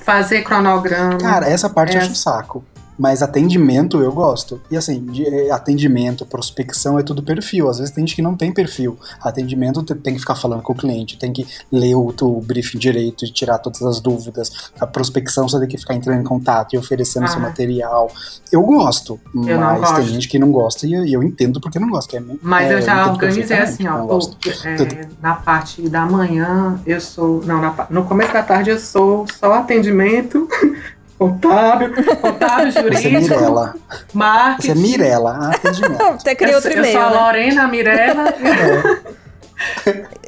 fazer 0.00 0.42
cronograma. 0.42 1.16
Cara, 1.18 1.48
essa 1.48 1.68
parte 1.70 1.94
eu 1.94 2.00
É. 2.00 2.02
acho 2.02 2.12
um 2.12 2.14
saco. 2.14 2.62
Mas 2.98 3.22
atendimento 3.22 4.00
eu 4.02 4.10
gosto. 4.12 4.60
E 4.70 4.76
assim, 4.76 5.06
eh, 5.24 5.50
atendimento, 5.50 6.26
prospecção 6.26 6.98
é 6.98 7.02
tudo 7.02 7.22
perfil. 7.22 7.68
Às 7.68 7.78
vezes 7.78 7.94
tem 7.94 8.04
gente 8.04 8.16
que 8.16 8.22
não 8.22 8.34
tem 8.34 8.52
perfil. 8.52 8.98
Atendimento 9.22 9.82
te- 9.82 9.94
tem 9.94 10.14
que 10.14 10.20
ficar 10.20 10.34
falando 10.34 10.62
com 10.62 10.72
o 10.72 10.76
cliente, 10.76 11.16
tem 11.18 11.32
que 11.32 11.46
ler 11.70 11.94
o, 11.94 12.12
o 12.20 12.40
briefing 12.40 12.78
direito 12.78 13.24
e 13.24 13.30
tirar 13.30 13.58
todas 13.58 13.80
as 13.82 14.00
dúvidas. 14.00 14.50
A 14.80 14.86
prospecção 14.86 15.48
você 15.48 15.58
tem 15.60 15.68
que 15.68 15.78
ficar 15.78 15.94
entrando 15.94 16.20
em 16.20 16.24
contato 16.24 16.74
e 16.74 16.78
oferecendo 16.78 17.28
seu 17.28 17.38
Ah. 17.38 17.42
material. 17.42 18.10
Eu 18.50 18.62
gosto, 18.62 19.20
não 19.32 19.44
mas 19.58 19.80
tem 19.80 19.94
gosto. 19.98 20.02
gente 20.12 20.28
que 20.28 20.38
não 20.38 20.50
gosta 20.50 20.86
e 20.86 20.92
eu, 20.92 21.06
eu 21.06 21.22
entendo 21.22 21.60
porque 21.60 21.78
não 21.78 21.88
gosta. 21.88 22.16
é- 22.16 22.22
Mas 22.42 22.70
é, 22.70 22.74
eu 22.74 22.82
já 22.82 23.10
organizei 23.10 23.58
assim, 23.58 23.86
ó. 23.86 24.06
pô, 24.06 24.18
é, 24.64 25.06
na 25.22 25.34
parte 25.34 25.88
da 25.88 26.04
manhã, 26.04 26.80
eu 26.86 27.00
sou. 27.00 27.42
Não, 27.44 27.60
na 27.60 27.86
no 27.90 28.04
começo 28.04 28.32
da 28.32 28.42
tarde 28.42 28.70
eu 28.70 28.78
sou 28.78 29.24
só 29.38 29.52
atendimento, 29.54 30.48
contábil, 31.18 31.92
Você 31.94 32.78
é 32.78 32.82
jurídico, 32.82 33.08
Mirella. 33.34 33.74
marketing. 34.14 34.66
Você 34.66 34.70
é 34.72 34.74
Mirella. 34.82 35.50
Atendimento. 35.50 36.02
Até 36.20 36.34
criei 36.34 36.52
eu, 36.52 36.56
outro 36.56 36.70
sou- 36.70 36.78
eu 36.78 36.84
e-mail, 36.84 36.98
sou 37.00 37.06
a 37.06 37.10
né? 37.10 37.16
Lorena, 37.20 37.62
a 37.64 37.68
Mirella 37.68 38.24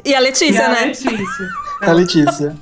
E 0.03 0.13
a 0.13 0.19
e 0.19 0.23
Letícia, 0.23 0.65
a 0.65 0.69
né? 0.69 0.81
Letícia. 0.85 1.47
A 1.81 1.91
Letícia. 1.91 2.55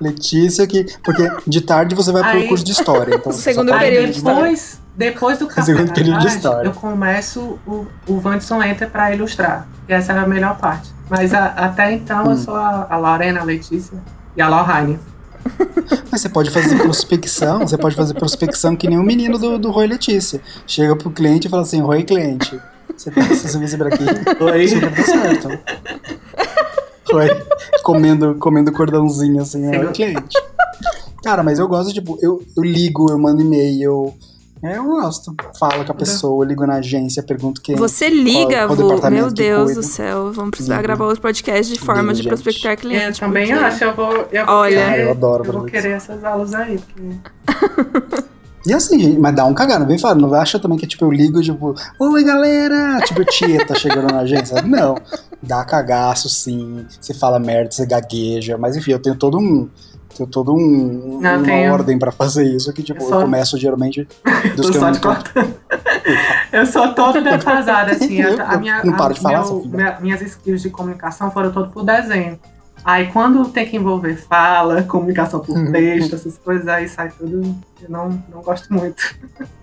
Letícia, 0.00 0.66
que. 0.66 0.86
Porque 1.02 1.28
de 1.46 1.60
tarde 1.60 1.94
você 1.94 2.12
vai 2.12 2.22
pro 2.22 2.30
Aí- 2.40 2.48
curso 2.48 2.64
de 2.64 2.70
história. 2.72 3.16
Então 3.16 3.32
você 3.32 3.42
Segundo 3.52 3.76
período 3.76 4.12
depois, 4.22 4.80
depois 4.96 5.38
do 5.38 5.46
café 5.48 5.62
Segundo 5.62 5.92
período 5.92 6.20
de 6.20 6.28
história. 6.28 6.68
eu 6.68 6.72
começo 6.72 7.58
o, 7.66 7.86
o 8.06 8.20
Vandson 8.20 8.62
entra 8.62 8.86
para 8.86 9.12
ilustrar. 9.12 9.66
E 9.88 9.92
essa 9.92 10.12
é 10.12 10.18
a 10.18 10.26
melhor 10.26 10.56
parte. 10.58 10.90
Mas 11.10 11.34
a- 11.34 11.46
até 11.56 11.90
então 11.92 12.24
eu 12.26 12.30
Hum. 12.32 12.36
sou 12.36 12.54
a, 12.54 12.86
a 12.88 12.96
Lorena, 12.96 13.40
a 13.40 13.44
Letícia 13.44 13.98
e 14.36 14.40
a 14.42 14.48
Lohane. 14.48 14.98
Mas 16.10 16.20
você 16.20 16.28
pode 16.28 16.50
fazer 16.50 16.76
prospecção, 16.76 17.60
você 17.60 17.78
pode 17.78 17.96
fazer 17.96 18.14
prospecção 18.14 18.76
que 18.76 18.88
nem 18.88 18.98
o 18.98 19.02
menino 19.02 19.38
do, 19.38 19.58
do 19.58 19.70
Roy 19.70 19.86
Letícia. 19.86 20.40
Chega 20.66 20.94
pro 20.94 21.10
cliente 21.10 21.46
e 21.46 21.50
fala 21.50 21.62
assim, 21.62 21.80
Roy 21.80 22.04
cliente, 22.04 22.60
você 22.96 23.10
tem 23.10 23.24
esse 23.24 23.48
serviço 23.48 23.78
por 23.78 23.86
aqui? 23.86 24.04
Oi. 24.40 24.68
Super 24.68 24.94
tá 24.94 25.02
certo. 25.02 25.48
Roy, 27.10 27.28
comendo, 27.82 28.34
comendo 28.36 28.72
cordãozinho 28.72 29.40
assim, 29.42 29.66
Roy 29.74 29.92
cliente. 29.92 30.36
Cara, 31.22 31.42
mas 31.42 31.58
eu 31.58 31.68
gosto, 31.68 31.92
tipo, 31.92 32.18
eu, 32.20 32.42
eu 32.56 32.62
ligo, 32.62 33.10
eu 33.10 33.18
mando 33.18 33.40
e-mail. 33.40 34.12
É, 34.12 34.31
eu 34.62 34.84
gosto. 34.84 35.34
Falo 35.58 35.84
com 35.84 35.92
a 35.92 35.94
pessoa, 35.94 36.44
ligo 36.44 36.64
na 36.66 36.74
agência, 36.76 37.22
pergunto 37.22 37.60
quem. 37.60 37.74
Você 37.76 38.08
liga, 38.08 38.66
qual 38.66 38.76
Vu. 38.76 38.82
departamento 38.84 39.22
Meu 39.24 39.30
Deus 39.32 39.74
do 39.74 39.82
céu. 39.82 40.32
Vamos 40.32 40.50
precisar 40.52 40.74
Ligo. 40.76 40.84
gravar 40.84 41.04
outro 41.06 41.20
podcast 41.22 41.72
de 41.72 41.80
forma 41.80 42.02
Ligo, 42.02 42.14
de 42.14 42.22
gente. 42.22 42.28
prospectar 42.28 42.72
Eu 42.72 42.76
cliente. 42.76 43.20
também 43.20 43.48
porque- 43.48 43.64
acho, 43.64 43.84
eu 43.84 43.94
vou, 43.94 44.12
eu 44.30 44.46
vou 44.46 44.54
Olha. 44.54 44.70
querer, 44.76 44.90
Ah, 44.92 44.98
eu 44.98 45.10
adoro 45.10 45.44
eu 45.44 45.52
vou 45.52 45.64
querer 45.64 45.90
essas 45.90 46.22
aulas 46.24 46.54
aí. 46.54 46.78
Porque... 46.78 48.22
E 48.64 48.72
assim, 48.72 48.96
gente, 48.96 49.18
mas 49.18 49.34
dá 49.34 49.44
um 49.44 49.52
cagado, 49.52 49.80
não 49.80 49.88
vem 49.88 49.98
falar, 49.98 50.14
não 50.14 50.32
acha 50.34 50.56
também 50.56 50.78
que 50.78 50.86
tipo, 50.86 51.04
eu 51.04 51.10
ligo, 51.10 51.42
tipo, 51.42 51.74
oi 51.98 52.22
galera, 52.22 53.00
tipo, 53.04 53.24
Tieta 53.24 53.74
chegando 53.74 54.12
na 54.12 54.20
agência. 54.20 54.62
Não, 54.62 54.94
dá 55.42 55.64
cagaço 55.64 56.28
sim, 56.28 56.86
você 57.00 57.12
fala 57.12 57.40
merda, 57.40 57.72
você 57.72 57.84
gagueja, 57.84 58.56
mas 58.56 58.76
enfim, 58.76 58.92
eu 58.92 59.00
tenho 59.00 59.16
todo 59.16 59.36
um. 59.36 59.68
Tenho 60.16 60.28
todo 60.28 60.52
um, 60.54 61.18
Não, 61.20 61.36
uma 61.36 61.44
tenho. 61.44 61.72
ordem 61.72 61.98
pra 61.98 62.12
fazer 62.12 62.44
isso, 62.44 62.72
que 62.72 62.82
tipo, 62.82 63.02
Eu 63.02 63.10
eu, 63.14 63.20
começo 63.22 63.56
geralmente 63.58 64.06
dos 64.56 64.68
que 64.70 64.76
eu 64.76 64.80
não 64.82 64.92
tô. 64.92 65.08
Eu 66.52 66.66
sou 66.66 66.92
toda 66.94 67.20
defasada, 67.22 67.92
assim. 67.92 68.20
Eu- 68.20 68.40
a, 68.44 68.56
minha, 68.58 68.84
não 68.84 68.94
paro 68.96 69.14
de 69.14 69.20
falar, 69.20 69.44
meu- 69.46 69.64
minha- 69.66 69.98
minhas 70.00 70.20
skills 70.22 70.60
de 70.62 70.70
comunicação 70.70 71.30
foram 71.30 71.50
todas 71.52 71.72
por 71.72 71.84
desenho. 71.84 72.38
Aí 72.84 73.06
quando 73.12 73.44
tem 73.48 73.64
que 73.64 73.76
envolver 73.76 74.16
fala, 74.16 74.82
comunicação 74.82 75.38
por 75.40 75.56
Uhum. 75.56 75.70
texto, 75.70 76.14
essas 76.16 76.36
coisas, 76.38 76.66
aí 76.66 76.88
sai 76.88 77.10
tudo. 77.16 77.40
Eu 77.80 77.88
não, 77.88 78.08
não 78.32 78.42
gosto 78.42 78.72
muito. 78.72 79.02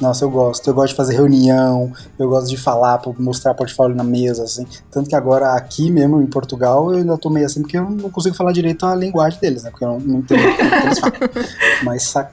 Nossa, 0.00 0.24
eu 0.24 0.30
gosto. 0.30 0.66
Eu 0.68 0.74
gosto 0.74 0.90
de 0.90 0.96
fazer 0.96 1.14
reunião, 1.14 1.92
eu 2.18 2.28
gosto 2.28 2.48
de 2.48 2.56
falar, 2.56 3.00
mostrar 3.18 3.52
portfólio 3.54 3.94
na 3.94 4.02
mesa, 4.04 4.44
assim. 4.44 4.66
Tanto 4.90 5.08
que 5.10 5.14
agora 5.14 5.52
aqui 5.52 5.90
mesmo, 5.90 6.20
em 6.22 6.26
Portugal, 6.26 6.90
eu 6.92 6.98
ainda 6.98 7.18
tô 7.18 7.28
meio 7.28 7.44
assim, 7.46 7.60
porque 7.60 7.76
eu 7.76 7.88
não 7.90 8.08
consigo 8.10 8.34
falar 8.34 8.52
direito 8.52 8.86
a 8.86 8.94
linguagem 8.94 9.38
deles, 9.40 9.62
né? 9.62 9.70
Porque 9.70 9.84
eu 9.84 9.88
não, 9.88 10.00
não 10.00 10.18
entendo 10.20 10.40
o 10.40 10.56
que 10.56 10.62
eles 10.62 10.98
falam. 10.98 11.14
Mas 11.84 12.02
sa- 12.04 12.30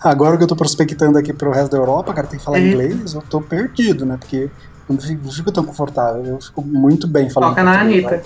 agora 0.00 0.36
que 0.36 0.42
eu 0.44 0.48
tô 0.48 0.54
prospectando 0.56 1.16
aqui 1.16 1.32
pro 1.32 1.50
resto 1.50 1.70
da 1.72 1.78
Europa, 1.78 2.12
cara, 2.12 2.26
tem 2.26 2.38
que 2.38 2.44
falar 2.44 2.58
É. 2.58 2.66
inglês, 2.68 3.14
eu 3.14 3.22
tô 3.22 3.40
perdido, 3.40 4.04
né? 4.04 4.16
Porque 4.18 4.50
eu 4.88 4.94
não 4.94 5.00
fico, 5.00 5.24
não 5.24 5.32
fico 5.32 5.50
tão 5.52 5.64
confortável. 5.64 6.22
Eu 6.24 6.40
fico 6.40 6.60
muito 6.60 7.08
bem 7.08 7.30
falando 7.30 7.50
Foca 7.50 7.62
na 7.62 7.80
Anitta. 7.80 8.22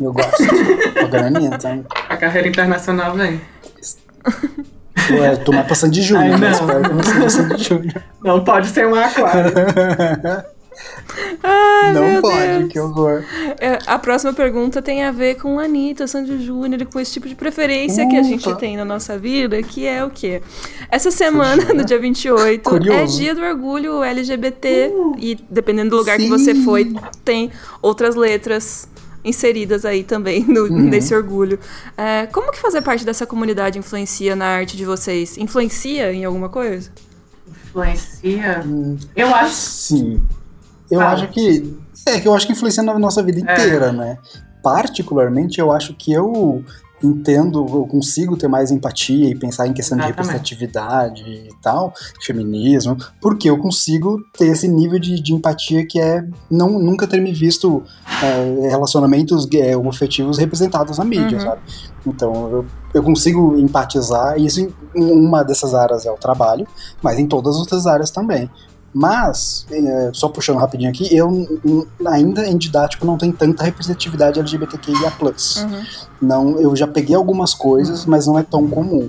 Eu 0.00 0.12
gosto. 0.12 0.44
Foca 1.00 1.20
na 1.20 1.26
Anitta. 1.28 1.84
A 2.08 2.16
carreira 2.16 2.48
internacional 2.48 3.14
vem. 3.14 3.40
Ué, 5.10 5.32
eu 5.32 5.38
tô 5.38 5.52
mais 5.52 5.66
passando 5.66 5.92
de 5.92 6.02
junho, 6.02 6.20
Ai, 6.20 6.36
mas 6.36 6.60
não. 6.60 6.66
que 6.66 6.72
eu 6.74 6.80
não 6.94 7.22
passando 7.22 7.56
de 7.56 7.64
junho. 7.64 7.92
Não 8.22 8.44
pode 8.44 8.68
ser 8.68 8.86
um 8.86 8.94
aquário. 8.94 9.52
Ai, 11.42 11.92
não 11.92 12.20
pode, 12.20 12.36
Deus. 12.58 12.72
que 12.72 12.78
horror. 12.78 13.24
É, 13.60 13.78
A 13.86 13.98
próxima 13.98 14.32
pergunta 14.32 14.80
tem 14.80 15.02
a 15.04 15.10
ver 15.10 15.36
com 15.36 15.58
Anitta, 15.58 16.06
Sandy 16.06 16.44
Júnior 16.44 16.80
e 16.82 16.84
com 16.84 17.00
esse 17.00 17.12
tipo 17.12 17.28
de 17.28 17.34
preferência 17.34 18.06
que 18.08 18.16
a 18.16 18.22
gente 18.22 18.54
tem 18.56 18.76
na 18.76 18.84
nossa 18.84 19.18
vida, 19.18 19.60
que 19.62 19.86
é 19.86 20.04
o 20.04 20.10
quê? 20.10 20.40
Essa 20.90 21.10
semana, 21.10 21.56
Fugiu, 21.62 21.74
no 21.74 21.80
né? 21.80 21.84
dia 21.84 21.98
28, 21.98 22.60
é 22.68 22.70
Curioso. 22.70 23.18
dia 23.18 23.34
do 23.34 23.42
orgulho 23.42 24.02
LGBT 24.04 24.92
Uh. 24.94 25.14
e 25.18 25.36
dependendo 25.50 25.90
do 25.90 25.96
lugar 25.96 26.16
que 26.16 26.24
Sim. 26.24 26.28
você 26.28 26.54
foi, 26.54 26.92
tem 27.24 27.50
outras 27.82 28.14
letras 28.14 28.88
inseridas 29.24 29.84
aí 29.84 30.04
também 30.04 30.44
no- 30.46 30.62
Uhum. 30.64 30.78
nesse 30.88 31.14
orgulho. 31.14 31.58
É, 31.96 32.26
como 32.26 32.50
que 32.52 32.58
fazer 32.58 32.82
parte 32.82 33.04
dessa 33.04 33.26
comunidade 33.26 33.78
influencia 33.78 34.34
na 34.36 34.46
arte 34.46 34.76
de 34.76 34.84
vocês? 34.84 35.36
Influencia 35.38 36.12
em 36.12 36.24
alguma 36.24 36.48
coisa? 36.48 36.90
Influencia. 37.66 38.62
Hum, 38.66 38.96
Eu 39.14 39.34
acho. 39.34 39.54
Sim. 39.54 40.22
Eu 40.90 41.00
Fala. 41.00 41.12
acho 41.12 41.28
que. 41.28 41.76
É 42.06 42.20
que 42.20 42.26
eu 42.28 42.34
acho 42.34 42.46
que 42.46 42.52
influencia 42.52 42.82
na 42.82 42.98
nossa 42.98 43.22
vida 43.22 43.38
É. 43.38 43.54
inteira, 43.54 43.92
né? 43.92 44.16
Particularmente, 44.62 45.60
eu 45.60 45.70
acho 45.70 45.94
que 45.94 46.12
eu 46.12 46.64
entendo, 47.02 47.58
eu 47.72 47.86
consigo 47.86 48.36
ter 48.36 48.48
mais 48.48 48.70
empatia 48.70 49.28
e 49.30 49.34
pensar 49.34 49.66
em 49.66 49.72
questão 49.72 49.96
de 49.96 50.04
Exatamente. 50.04 50.26
representatividade 50.26 51.22
e 51.22 51.50
tal, 51.62 51.92
feminismo, 52.22 52.96
porque 53.20 53.48
eu 53.48 53.58
consigo 53.58 54.18
ter 54.36 54.46
esse 54.46 54.66
nível 54.66 54.98
de, 54.98 55.20
de 55.22 55.32
empatia 55.32 55.86
que 55.86 56.00
é 56.00 56.24
não, 56.50 56.78
nunca 56.78 57.06
ter 57.06 57.20
me 57.20 57.32
visto 57.32 57.82
é, 58.22 58.68
relacionamentos 58.68 59.46
é, 59.54 59.76
homoafetivos 59.76 60.38
representados 60.38 60.98
na 60.98 61.04
mídia, 61.04 61.38
Uhum. 61.38 61.44
sabe? 61.44 61.60
Então 62.06 62.50
eu, 62.50 62.66
eu 62.94 63.02
consigo 63.02 63.56
empatizar, 63.58 64.38
e 64.38 64.46
isso 64.46 64.60
em 64.94 65.12
uma 65.12 65.42
dessas 65.42 65.74
áreas 65.74 66.06
é 66.06 66.10
o 66.10 66.16
trabalho, 66.16 66.66
mas 67.02 67.18
em 67.18 67.26
todas 67.26 67.54
as 67.54 67.60
outras 67.60 67.86
áreas 67.86 68.10
também. 68.10 68.50
Mas, 68.92 69.66
é, 69.70 70.10
só 70.12 70.28
puxando 70.28 70.56
rapidinho 70.56 70.90
aqui, 70.90 71.14
eu 71.14 71.46
ainda 72.06 72.46
em 72.46 72.56
didático 72.56 73.04
não 73.04 73.18
tem 73.18 73.30
tanta 73.30 73.62
representatividade 73.62 74.40
LGBTQIA+. 74.40 75.12
Uhum. 75.20 75.84
Não, 76.20 76.60
eu 76.60 76.74
já 76.74 76.86
peguei 76.86 77.14
algumas 77.14 77.52
coisas, 77.54 78.06
mas 78.06 78.26
não 78.26 78.38
é 78.38 78.42
tão 78.42 78.66
comum. 78.66 79.08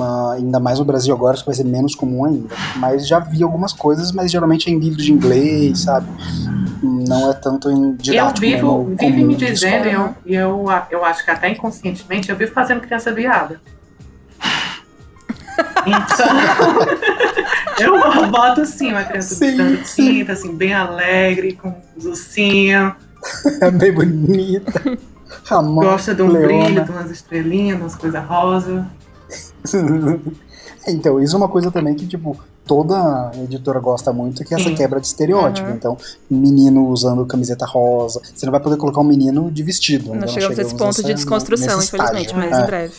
Ah, 0.00 0.32
ainda 0.32 0.58
mais 0.58 0.78
no 0.78 0.84
Brasil 0.84 1.14
agora, 1.14 1.34
acho 1.34 1.42
que 1.42 1.48
vai 1.48 1.54
ser 1.54 1.64
menos 1.64 1.94
comum 1.94 2.24
ainda. 2.24 2.48
Mas 2.76 3.06
já 3.06 3.18
vi 3.18 3.42
algumas 3.42 3.72
coisas, 3.72 4.12
mas 4.12 4.30
geralmente 4.30 4.68
é 4.68 4.72
em 4.72 4.78
livro 4.78 5.00
de 5.00 5.12
inglês, 5.12 5.80
sabe? 5.80 6.06
Não 6.82 7.30
é 7.30 7.34
tanto 7.34 7.70
em 7.70 7.90
Eu 7.90 7.96
didático 7.96 8.40
vivo, 8.40 8.84
mesmo, 8.84 8.96
vivo 8.96 9.26
me 9.26 9.36
dizendo, 9.36 10.14
e 10.24 10.34
eu, 10.34 10.64
eu, 10.64 10.66
eu 10.90 11.04
acho 11.04 11.24
que 11.24 11.30
até 11.30 11.50
inconscientemente, 11.50 12.30
eu 12.30 12.36
vivo 12.36 12.52
fazendo 12.52 12.80
criança 12.80 13.12
viada. 13.12 13.60
Então, 15.86 16.26
eu 18.22 18.30
boto 18.30 18.60
assim, 18.62 18.90
uma 18.90 19.04
criança 19.04 19.34
Sim, 19.34 19.56
dando 19.56 19.84
sim. 19.86 20.18
pinta, 20.18 20.32
assim, 20.32 20.54
bem 20.54 20.72
alegre, 20.74 21.52
com 21.54 21.74
os 21.96 22.04
ursinhos, 22.06 22.92
É 23.60 23.70
bem 23.70 23.92
bonita. 23.92 24.98
Ramon, 25.44 25.82
gosta 25.82 26.14
de 26.14 26.22
um 26.22 26.28
Leona. 26.28 26.64
brilho, 26.64 26.84
de 26.84 26.90
umas 26.90 27.10
estrelinhas, 27.10 27.76
de 27.76 27.82
umas 27.82 27.94
coisas 27.94 28.24
rosa. 28.24 28.86
então, 30.88 31.22
isso 31.22 31.34
é 31.34 31.38
uma 31.38 31.48
coisa 31.48 31.70
também 31.70 31.94
que, 31.94 32.06
tipo, 32.06 32.36
toda 32.64 33.30
editora 33.42 33.78
gosta 33.78 34.12
muito, 34.12 34.44
que 34.44 34.54
é 34.54 34.58
essa 34.58 34.68
Sim. 34.68 34.74
quebra 34.74 35.00
de 35.00 35.06
estereótipo. 35.06 35.68
Uhum. 35.68 35.74
Então, 35.74 35.96
menino 36.30 36.86
usando 36.88 37.24
camiseta 37.26 37.66
rosa. 37.66 38.20
Você 38.34 38.46
não 38.46 38.50
vai 38.52 38.60
poder 38.60 38.76
colocar 38.76 39.00
um 39.00 39.04
menino 39.04 39.50
de 39.50 39.62
vestido. 39.62 40.14
não 40.14 40.26
chegamos 40.26 40.58
a 40.58 40.62
esse 40.62 40.74
ponto 40.74 40.96
de 40.96 41.02
nessa- 41.02 41.14
desconstrução, 41.14 41.76
nesse 41.76 41.88
infelizmente, 41.94 42.26
estágio. 42.28 42.50
mas 42.50 42.58
É. 42.58 42.62
em 42.62 42.66
breve. 42.66 42.94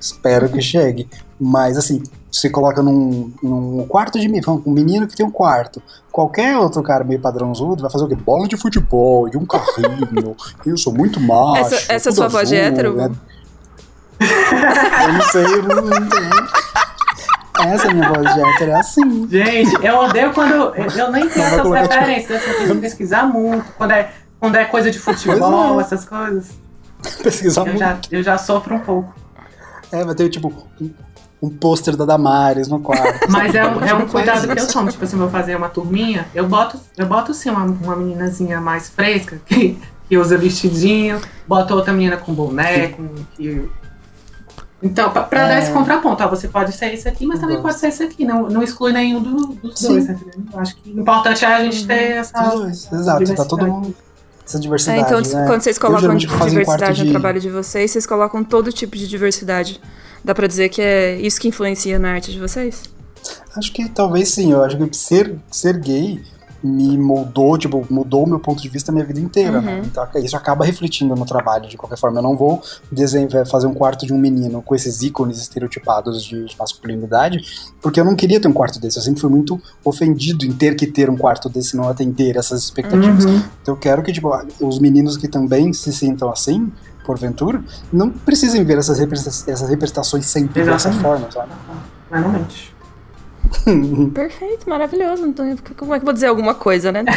Espero 0.00 0.48
que 0.48 0.62
chegue. 0.62 1.08
Mas 1.38 1.76
assim, 1.76 2.02
você 2.36 2.50
coloca 2.50 2.82
num, 2.82 3.32
num 3.42 3.86
quarto 3.86 4.18
de 4.18 4.28
um 4.28 4.70
menino 4.70 5.06
que 5.06 5.16
tem 5.16 5.24
um 5.24 5.30
quarto. 5.30 5.82
Qualquer 6.12 6.56
outro 6.58 6.82
cara 6.82 7.02
meio 7.02 7.20
padrãozudo 7.20 7.82
vai 7.82 7.90
fazer 7.90 8.04
o 8.04 8.08
quê? 8.08 8.14
Bola 8.14 8.46
de 8.46 8.56
futebol, 8.56 9.28
de 9.28 9.38
um 9.38 9.46
carrinho. 9.46 10.36
eu 10.66 10.76
sou 10.76 10.92
muito 10.92 11.20
macho. 11.20 11.74
Essa, 11.74 11.92
essa 11.92 12.08
é 12.10 12.12
sua 12.12 12.28
voz 12.28 12.48
de 12.48 12.56
hétero? 12.56 12.94
Né? 12.94 13.10
eu 14.20 15.12
não 15.12 15.22
sei, 15.22 15.44
eu 15.44 15.62
não, 15.62 15.82
não 15.82 15.96
entendo. 15.96 16.48
Essa 17.58 17.88
é 17.88 17.94
minha 17.94 18.12
voz 18.12 18.34
de 18.34 18.40
hétero 18.40 18.70
é 18.70 18.80
assim. 18.80 19.28
Gente, 19.28 19.84
eu 19.84 19.96
odeio 19.98 20.32
quando. 20.34 20.74
Eu 20.74 21.10
nem 21.10 21.28
tenho 21.28 21.46
essas 21.46 21.70
referências, 21.70 22.42
tipo... 22.42 22.52
eu 22.52 22.58
tenho 22.58 22.74
que 22.74 22.80
pesquisar 22.82 23.24
muito. 23.24 23.72
Quando 23.78 23.92
é, 23.92 24.12
quando 24.38 24.56
é 24.56 24.64
coisa 24.66 24.90
de 24.90 24.98
futebol, 24.98 25.80
é. 25.80 25.82
essas 25.82 26.04
coisas. 26.04 26.50
Pesquisar 27.22 27.62
eu 27.62 27.66
muito. 27.66 27.78
Já, 27.78 27.98
eu 28.10 28.22
já 28.22 28.36
sofro 28.36 28.74
um 28.74 28.80
pouco. 28.80 29.14
É, 29.90 30.04
vai 30.04 30.14
ter 30.14 30.28
tipo 30.28 30.52
um 31.40 31.50
pôster 31.50 31.96
da 31.96 32.04
Damares 32.04 32.68
no 32.68 32.80
quarto. 32.80 33.26
Mas 33.30 33.54
é 33.54 33.66
um, 33.66 33.80
é 33.84 33.94
um 33.94 34.06
cuidado 34.06 34.48
que 34.48 34.58
eu 34.58 34.68
tomo. 34.68 34.90
Tipo 34.90 35.04
assim, 35.04 35.16
eu 35.16 35.20
vou 35.20 35.30
fazer 35.30 35.56
uma 35.56 35.68
turminha, 35.68 36.26
eu 36.34 36.48
boto, 36.48 36.78
eu 36.96 37.06
boto 37.06 37.34
sim 37.34 37.50
uma, 37.50 37.64
uma 37.64 37.96
meninazinha 37.96 38.60
mais 38.60 38.88
fresca, 38.88 39.40
que, 39.44 39.78
que 40.08 40.16
usa 40.16 40.36
vestidinho, 40.38 41.20
boto 41.46 41.74
outra 41.74 41.92
menina 41.92 42.16
com 42.16 42.32
boné, 42.32 42.88
com, 42.88 43.08
que... 43.36 43.68
Então, 44.82 45.10
pra, 45.10 45.22
pra 45.22 45.40
é... 45.42 45.48
dar 45.48 45.58
esse 45.58 45.72
contraponto, 45.72 46.22
ó, 46.22 46.28
você 46.28 46.48
pode 46.48 46.72
ser 46.72 46.92
esse 46.92 47.08
aqui, 47.08 47.26
mas 47.26 47.40
também 47.40 47.60
pode 47.60 47.78
ser 47.78 47.88
esse 47.88 48.02
aqui. 48.02 48.24
Não, 48.24 48.48
não 48.48 48.62
exclui 48.62 48.92
nenhum 48.92 49.22
do, 49.22 49.46
dos 49.54 49.78
sim. 49.78 49.88
dois, 49.88 50.06
tá 50.06 50.14
Eu 50.52 50.60
acho 50.60 50.76
que 50.76 50.90
o 50.90 51.00
importante 51.00 51.44
é 51.44 51.48
a 51.48 51.64
gente 51.64 51.86
ter 51.86 52.12
uhum. 52.12 52.18
essa. 52.18 52.42
Dois, 52.50 52.92
exato, 52.92 53.34
tá 53.34 53.44
todo 53.44 53.66
mundo 53.66 53.94
essa 54.46 54.60
diversidade. 54.60 54.98
É, 55.00 55.02
então, 55.02 55.20
né? 55.20 55.46
quando 55.46 55.60
vocês 55.60 55.78
colocam 55.78 56.14
diversidade 56.14 57.00
no 57.00 57.06
de... 57.06 57.10
trabalho 57.10 57.40
de 57.40 57.50
vocês, 57.50 57.90
vocês 57.90 58.06
colocam 58.06 58.44
todo 58.44 58.72
tipo 58.72 58.96
de 58.96 59.08
diversidade. 59.08 59.80
Dá 60.26 60.34
pra 60.34 60.48
dizer 60.48 60.70
que 60.70 60.82
é 60.82 61.14
isso 61.20 61.40
que 61.40 61.46
influencia 61.46 62.00
na 62.00 62.10
arte 62.10 62.32
de 62.32 62.40
vocês? 62.40 62.90
Acho 63.56 63.72
que 63.72 63.88
talvez 63.88 64.28
sim. 64.28 64.50
Eu 64.50 64.64
acho 64.64 64.76
que 64.76 64.96
ser, 64.96 65.36
ser 65.52 65.78
gay 65.78 66.20
me 66.64 66.98
moldou, 66.98 67.56
tipo, 67.56 67.86
mudou 67.88 68.24
o 68.24 68.28
meu 68.28 68.40
ponto 68.40 68.60
de 68.60 68.68
vista 68.68 68.90
a 68.90 68.92
minha 68.92 69.04
vida 69.04 69.20
inteira, 69.20 69.60
né? 69.60 69.76
uhum. 69.76 69.82
né? 69.82 69.88
Então 69.88 70.04
isso 70.16 70.36
acaba 70.36 70.64
refletindo 70.64 71.14
no 71.14 71.24
trabalho, 71.24 71.68
de 71.68 71.76
qualquer 71.76 71.96
forma. 71.96 72.18
Eu 72.18 72.24
não 72.24 72.36
vou 72.36 72.60
desenhar, 72.90 73.46
fazer 73.46 73.68
um 73.68 73.72
quarto 73.72 74.04
de 74.04 74.12
um 74.12 74.18
menino 74.18 74.60
com 74.60 74.74
esses 74.74 75.00
ícones 75.00 75.38
estereotipados 75.38 76.24
de, 76.24 76.44
de, 76.44 76.58
masculinidade, 76.58 77.40
porque 77.80 78.00
eu 78.00 78.04
não 78.04 78.16
queria 78.16 78.40
ter 78.40 78.48
um 78.48 78.52
quarto 78.52 78.80
desse. 78.80 78.98
Eu 78.98 79.04
sempre 79.04 79.20
fui 79.20 79.30
muito 79.30 79.62
ofendido 79.84 80.44
em 80.44 80.50
ter 80.52 80.74
que 80.74 80.88
ter 80.88 81.08
um 81.08 81.16
quarto 81.16 81.48
desse 81.48 81.76
e 81.76 81.76
não 81.76 81.88
atender 81.88 82.36
essas 82.36 82.64
expectativas. 82.64 83.26
Uhum. 83.26 83.42
Então 83.62 83.74
eu 83.74 83.78
quero 83.78 84.02
que, 84.02 84.12
tipo, 84.12 84.28
os 84.60 84.80
meninos 84.80 85.16
que 85.16 85.28
também 85.28 85.72
se 85.72 85.92
sintam 85.92 86.32
assim, 86.32 86.72
porventura, 87.06 87.62
não 87.92 88.10
precisem 88.10 88.64
ver 88.64 88.78
essas, 88.78 88.98
essas 89.48 89.68
representações 89.68 90.26
sempre 90.26 90.64
dessa 90.64 90.92
forma, 90.92 91.30
sabe? 91.30 91.52
Realmente. 92.10 92.76
Perfeito, 94.12 94.68
maravilhoso. 94.68 95.26
Então, 95.26 95.56
como 95.76 95.94
é 95.94 95.98
que 95.98 96.02
eu 96.02 96.06
vou 96.06 96.12
dizer 96.12 96.26
alguma 96.26 96.54
coisa, 96.54 96.92
né? 96.92 97.04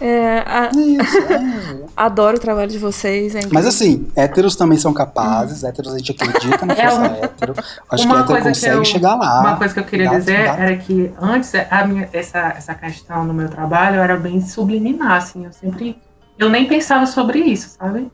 É, 0.00 0.44
a... 0.46 0.70
Isso, 0.72 1.18
é. 1.18 1.88
Adoro 1.96 2.36
o 2.36 2.40
trabalho 2.40 2.70
de 2.70 2.78
vocês. 2.78 3.34
É 3.34 3.40
Mas 3.50 3.66
assim, 3.66 4.06
héteros 4.14 4.54
também 4.54 4.78
são 4.78 4.92
capazes, 4.92 5.64
hum. 5.64 5.66
héteros 5.66 5.92
a 5.92 5.98
gente 5.98 6.12
acredita 6.12 6.64
na 6.64 6.76
força 6.76 7.06
é 7.06 7.24
hétero. 7.24 7.54
Acho 7.90 8.04
uma 8.04 8.14
que 8.14 8.32
hétero 8.32 8.42
consegue 8.44 8.74
que 8.74 8.78
eu, 8.78 8.84
chegar 8.84 9.16
lá. 9.16 9.40
Uma 9.40 9.56
coisa 9.56 9.74
que 9.74 9.80
eu 9.80 9.84
queria 9.84 10.08
dizer 10.10 10.44
dá. 10.44 10.56
era 10.56 10.76
que 10.76 11.12
antes, 11.20 11.52
a 11.68 11.84
minha, 11.84 12.08
essa, 12.12 12.38
essa 12.56 12.74
questão 12.76 13.24
no 13.24 13.34
meu 13.34 13.48
trabalho 13.48 13.96
era 13.96 14.16
bem 14.16 14.40
subliminar, 14.40 15.14
assim. 15.14 15.46
Eu 15.46 15.52
sempre. 15.52 16.00
Eu 16.38 16.48
nem 16.48 16.68
pensava 16.68 17.04
sobre 17.04 17.40
isso, 17.40 17.70
sabe? 17.70 18.08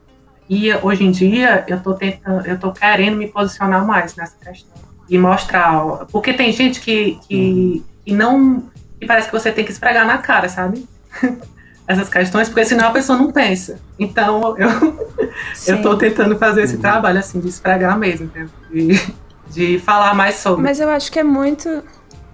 E 0.49 0.73
hoje 0.73 1.03
em 1.03 1.11
dia 1.11 1.63
eu 1.67 1.81
tô 1.81 1.93
tentando, 1.93 2.45
eu 2.45 2.59
tô 2.59 2.71
querendo 2.71 3.17
me 3.17 3.27
posicionar 3.27 3.85
mais 3.85 4.15
nessa 4.15 4.35
questão 4.37 4.75
e 5.09 5.17
mostrar, 5.17 6.05
porque 6.11 6.33
tem 6.33 6.51
gente 6.51 6.79
que, 6.79 7.19
que, 7.27 7.35
uhum. 7.35 7.83
que 8.05 8.13
não, 8.13 8.63
que 8.99 9.05
parece 9.05 9.27
que 9.27 9.33
você 9.33 9.51
tem 9.51 9.63
que 9.63 9.71
esfregar 9.71 10.05
na 10.05 10.17
cara, 10.17 10.49
sabe? 10.49 10.87
Essas 11.87 12.09
questões, 12.09 12.49
porque 12.49 12.65
senão 12.65 12.87
a 12.87 12.91
pessoa 12.91 13.15
não 13.15 13.31
pensa. 13.31 13.79
Então 13.99 14.55
eu, 14.57 14.69
eu 15.67 15.81
tô 15.83 15.95
tentando 15.95 16.37
fazer 16.37 16.63
esse 16.63 16.75
uhum. 16.75 16.81
trabalho 16.81 17.19
assim 17.19 17.39
de 17.39 17.47
esfregar 17.47 17.97
mesmo, 17.97 18.31
de, 18.71 19.13
de 19.49 19.79
falar 19.79 20.15
mais 20.15 20.35
sobre. 20.35 20.63
Mas 20.63 20.79
eu 20.79 20.89
acho 20.89 21.11
que 21.11 21.19
é 21.19 21.23
muito 21.23 21.83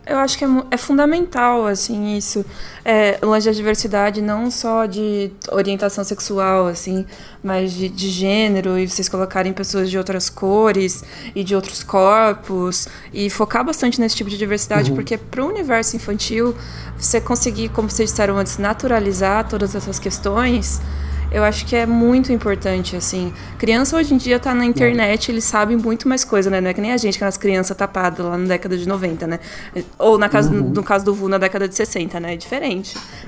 eu 0.05 0.17
acho 0.17 0.37
que 0.37 0.43
é, 0.43 0.47
é 0.71 0.77
fundamental, 0.77 1.65
assim, 1.67 2.17
isso. 2.17 2.43
É, 2.83 3.19
longe 3.21 3.45
da 3.45 3.51
diversidade, 3.51 4.21
não 4.21 4.49
só 4.49 4.85
de 4.85 5.31
orientação 5.51 6.03
sexual, 6.03 6.67
assim, 6.67 7.05
mas 7.43 7.71
de, 7.71 7.87
de 7.87 8.09
gênero, 8.09 8.77
e 8.79 8.87
vocês 8.87 9.07
colocarem 9.07 9.53
pessoas 9.53 9.89
de 9.89 9.97
outras 9.97 10.29
cores 10.29 11.03
e 11.35 11.43
de 11.43 11.55
outros 11.55 11.83
corpos, 11.83 12.87
e 13.13 13.29
focar 13.29 13.63
bastante 13.63 14.01
nesse 14.01 14.15
tipo 14.15 14.29
de 14.29 14.37
diversidade, 14.37 14.89
uhum. 14.89 14.95
porque 14.95 15.17
para 15.17 15.43
o 15.43 15.47
universo 15.47 15.95
infantil, 15.95 16.55
você 16.97 17.21
conseguir, 17.21 17.69
como 17.69 17.89
vocês 17.89 18.09
disseram 18.09 18.37
antes, 18.37 18.57
naturalizar 18.57 19.47
todas 19.47 19.75
essas 19.75 19.99
questões 19.99 20.81
eu 21.31 21.43
acho 21.43 21.65
que 21.65 21.75
é 21.75 21.85
muito 21.85 22.31
importante, 22.33 22.95
assim. 22.95 23.33
Criança 23.57 23.95
hoje 23.95 24.13
em 24.13 24.17
dia 24.17 24.37
tá 24.37 24.53
na 24.53 24.65
internet, 24.65 25.31
eles 25.31 25.45
sabem 25.45 25.77
muito 25.77 26.07
mais 26.07 26.25
coisa, 26.25 26.49
né? 26.49 26.59
Não 26.59 26.69
é 26.69 26.73
que 26.73 26.81
nem 26.81 26.91
a 26.91 26.97
gente, 26.97 27.17
que 27.17 27.23
nas 27.23 27.37
crianças 27.37 27.75
tapadas 27.77 28.25
lá 28.25 28.37
na 28.37 28.47
década 28.47 28.77
de 28.77 28.87
90, 28.87 29.27
né? 29.27 29.39
Ou 29.97 30.17
na 30.17 30.27
casa, 30.27 30.51
uhum. 30.51 30.69
no 30.69 30.83
caso 30.83 31.05
do 31.05 31.13
Vu, 31.13 31.29
na 31.29 31.37
década 31.37 31.69
de 31.69 31.75
60, 31.75 32.19
né? 32.19 32.33
É 32.33 32.37
diferente. 32.37 32.97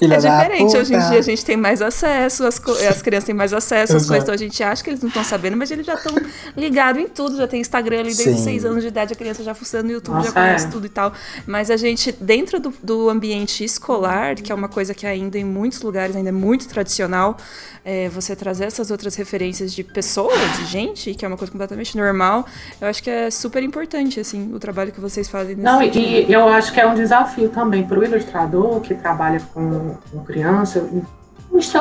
é 0.00 0.16
diferente. 0.16 0.76
Hoje 0.76 0.94
em 0.94 0.98
dia 0.98 1.18
a 1.18 1.22
gente 1.22 1.44
tem 1.44 1.58
mais 1.58 1.82
acesso, 1.82 2.46
as, 2.46 2.60
as 2.88 3.02
crianças 3.02 3.24
têm 3.24 3.34
mais 3.34 3.52
acesso 3.52 3.96
às 3.96 4.06
coisas, 4.06 4.22
então 4.24 4.34
a 4.34 4.38
gente 4.38 4.62
acha 4.62 4.82
que 4.82 4.88
eles 4.88 5.02
não 5.02 5.08
estão 5.08 5.24
sabendo, 5.24 5.58
mas 5.58 5.70
eles 5.70 5.84
já 5.84 5.94
estão 5.94 6.14
ligados 6.56 7.02
em 7.02 7.06
tudo, 7.06 7.36
já 7.36 7.46
tem 7.46 7.60
Instagram 7.60 8.00
ali 8.00 8.14
desde 8.14 8.38
Sim. 8.38 8.44
6 8.44 8.64
anos 8.64 8.82
de 8.82 8.88
idade, 8.88 9.12
a 9.12 9.16
criança 9.16 9.42
já 9.42 9.54
fuçando 9.54 9.88
no 9.88 9.92
YouTube, 9.92 10.14
Nossa, 10.14 10.28
já 10.28 10.32
conhece 10.32 10.66
é. 10.66 10.70
tudo 10.70 10.86
e 10.86 10.88
tal. 10.88 11.12
Mas 11.46 11.70
a 11.70 11.76
gente, 11.76 12.12
dentro 12.12 12.58
do, 12.58 12.72
do 12.82 13.10
ambiente 13.10 13.62
escolar, 13.62 14.36
que 14.36 14.50
é 14.50 14.54
uma 14.54 14.68
coisa 14.68 14.94
que 14.94 15.06
ainda 15.06 15.38
em 15.38 15.44
muitos 15.44 15.82
lugares 15.82 16.13
ainda 16.14 16.30
é 16.30 16.32
muito 16.32 16.68
tradicional, 16.68 17.36
é, 17.84 18.08
você 18.08 18.34
trazer 18.34 18.64
essas 18.64 18.90
outras 18.90 19.14
referências 19.14 19.72
de 19.72 19.84
pessoa, 19.84 20.32
de 20.56 20.66
gente, 20.66 21.14
que 21.14 21.24
é 21.24 21.28
uma 21.28 21.36
coisa 21.36 21.52
completamente 21.52 21.96
normal, 21.96 22.46
eu 22.80 22.88
acho 22.88 23.02
que 23.02 23.10
é 23.10 23.30
super 23.30 23.62
importante, 23.62 24.18
assim, 24.20 24.52
o 24.54 24.58
trabalho 24.58 24.92
que 24.92 25.00
vocês 25.00 25.28
fazem. 25.28 25.56
Não, 25.56 25.78
sentido. 25.78 26.30
e 26.30 26.32
eu 26.32 26.48
acho 26.48 26.72
que 26.72 26.80
é 26.80 26.86
um 26.86 26.94
desafio 26.94 27.48
também 27.50 27.84
para 27.84 27.98
o 27.98 28.04
ilustrador 28.04 28.80
que 28.80 28.94
trabalha 28.94 29.40
com, 29.52 29.96
com 30.10 30.24
criança, 30.24 30.86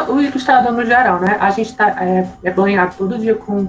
o 0.07 0.21
ilustrador 0.21 0.71
no 0.71 0.85
geral, 0.85 1.19
né? 1.19 1.37
A 1.39 1.49
gente 1.49 1.73
tá, 1.73 1.95
é, 2.03 2.27
é 2.43 2.51
banhado 2.51 2.95
todo 2.97 3.17
dia 3.17 3.35
com 3.35 3.67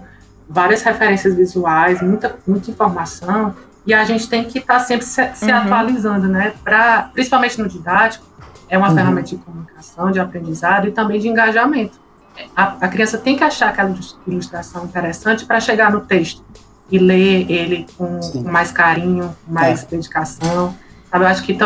várias 0.48 0.82
referências 0.82 1.34
visuais, 1.34 2.02
muita, 2.02 2.36
muita 2.46 2.70
informação, 2.70 3.54
e 3.86 3.92
a 3.92 4.04
gente 4.04 4.28
tem 4.28 4.44
que 4.44 4.58
estar 4.58 4.78
tá 4.78 4.80
sempre 4.80 5.06
se, 5.06 5.34
se 5.34 5.44
uhum. 5.46 5.56
atualizando, 5.56 6.28
né? 6.28 6.54
Pra, 6.62 7.10
principalmente 7.12 7.60
no 7.60 7.68
didático, 7.68 8.24
é 8.68 8.78
uma 8.78 8.88
uhum. 8.88 8.94
ferramenta 8.94 9.28
de 9.28 9.36
comunicação, 9.36 10.10
de 10.10 10.20
aprendizado 10.20 10.88
e 10.88 10.90
também 10.90 11.20
de 11.20 11.28
engajamento. 11.28 11.98
A, 12.54 12.76
a 12.80 12.88
criança 12.88 13.16
tem 13.16 13.36
que 13.36 13.44
achar 13.44 13.68
aquela 13.68 13.94
ilustração 14.26 14.84
interessante 14.84 15.44
para 15.44 15.60
chegar 15.60 15.92
no 15.92 16.00
texto 16.00 16.44
e 16.90 16.98
ler 16.98 17.50
ele 17.50 17.86
com, 17.96 18.20
com 18.20 18.42
mais 18.42 18.70
carinho, 18.72 19.34
mais 19.46 19.82
é. 19.82 19.86
dedicação. 19.86 20.74
Sabe? 21.10 21.24
Eu 21.24 21.28
acho 21.28 21.42
que 21.44 21.56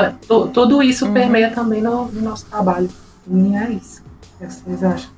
tudo 0.53 0.83
isso 0.83 1.07
uhum. 1.07 1.15
permeia 1.15 1.51
também 1.51 1.81
no, 1.81 2.07
no, 2.07 2.21
nosso 2.21 2.47
trabalho. 2.47 2.89
E 3.27 3.57
é 3.57 3.71
isso. 3.71 4.03
O 4.03 4.47
que 4.47 4.53
vocês 4.53 4.85
acham? 4.85 5.11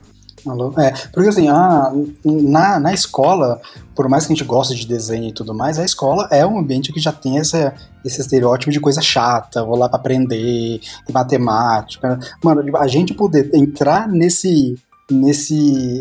É, 0.79 0.93
porque 1.13 1.29
assim, 1.29 1.49
a, 1.49 1.93
na, 2.25 2.81
na 2.81 2.93
escola, 2.93 3.61
por 3.95 4.09
mais 4.09 4.27
que 4.27 4.33
a 4.33 4.37
gente 4.37 4.47
goste 4.47 4.75
de 4.75 4.87
desenho 4.87 5.29
e 5.29 5.33
tudo 5.33 5.55
mais, 5.55 5.79
a 5.79 5.85
escola 5.85 6.29
é 6.31 6.47
um 6.47 6.59
ambiente 6.59 6.93
que 6.93 7.01
já 7.01 7.13
tem 7.13 7.37
esse, 7.37 7.73
esse 8.05 8.21
estereótipo 8.21 8.71
de 8.71 8.81
coisa 8.81 9.01
chata, 9.01 9.65
vou 9.65 9.77
lá 9.77 9.89
para 9.89 9.99
aprender, 9.99 10.81
matemática. 11.13 12.19
Mano, 12.43 12.77
a 12.77 12.87
gente 12.87 13.15
poder 13.15 13.51
entrar 13.55 14.09
nesse 14.09 14.77
nesse 15.11 15.55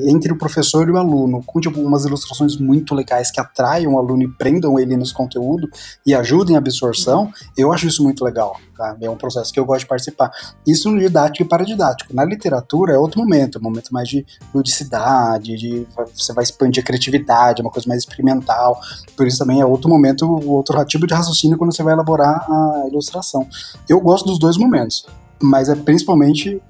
entre 0.07 0.31
o 0.31 0.37
professor 0.37 0.87
e 0.87 0.91
o 0.91 0.97
aluno, 0.97 1.43
com 1.45 1.59
tipo 1.59 1.79
umas 1.79 2.05
ilustrações 2.05 2.57
muito 2.57 2.93
legais 2.95 3.31
que 3.31 3.39
atraiam 3.39 3.93
o 3.93 3.99
aluno 3.99 4.23
e 4.23 4.27
prendam 4.27 4.79
ele 4.79 4.95
nesse 4.95 5.13
conteúdo 5.13 5.69
e 6.05 6.13
ajudem 6.13 6.55
a 6.55 6.59
absorção, 6.59 7.31
eu 7.57 7.71
acho 7.71 7.87
isso 7.87 8.03
muito 8.03 8.23
legal. 8.23 8.55
Tá? 8.77 8.95
É 9.01 9.09
um 9.09 9.17
processo 9.17 9.51
que 9.51 9.59
eu 9.59 9.65
gosto 9.65 9.81
de 9.81 9.87
participar. 9.87 10.31
Isso 10.65 10.89
no 10.89 10.99
didático 10.99 11.43
e 11.43 11.47
paradidático. 11.47 12.15
Na 12.15 12.23
literatura 12.23 12.93
é 12.93 12.97
outro 12.97 13.19
momento, 13.19 13.57
é 13.57 13.59
um 13.59 13.63
momento 13.63 13.89
mais 13.91 14.07
de 14.07 14.25
ludicidade, 14.53 15.57
de 15.57 15.85
você 16.15 16.31
vai 16.33 16.43
expandir 16.43 16.81
a 16.81 16.85
criatividade, 16.85 17.61
é 17.61 17.63
uma 17.63 17.71
coisa 17.71 17.87
mais 17.87 18.01
experimental. 18.01 18.79
Por 19.17 19.27
isso 19.27 19.37
também 19.37 19.59
é 19.59 19.65
outro 19.65 19.89
momento, 19.89 20.25
outro 20.49 20.83
tipo 20.85 21.05
de 21.05 21.13
raciocínio 21.13 21.57
quando 21.57 21.75
você 21.75 21.83
vai 21.83 21.93
elaborar 21.93 22.45
a 22.49 22.87
ilustração. 22.87 23.45
Eu 23.87 23.99
gosto 23.99 24.25
dos 24.25 24.39
dois 24.39 24.57
momentos 24.57 25.05
mas 25.41 25.69
é 25.69 25.75
principalmente 25.75 26.61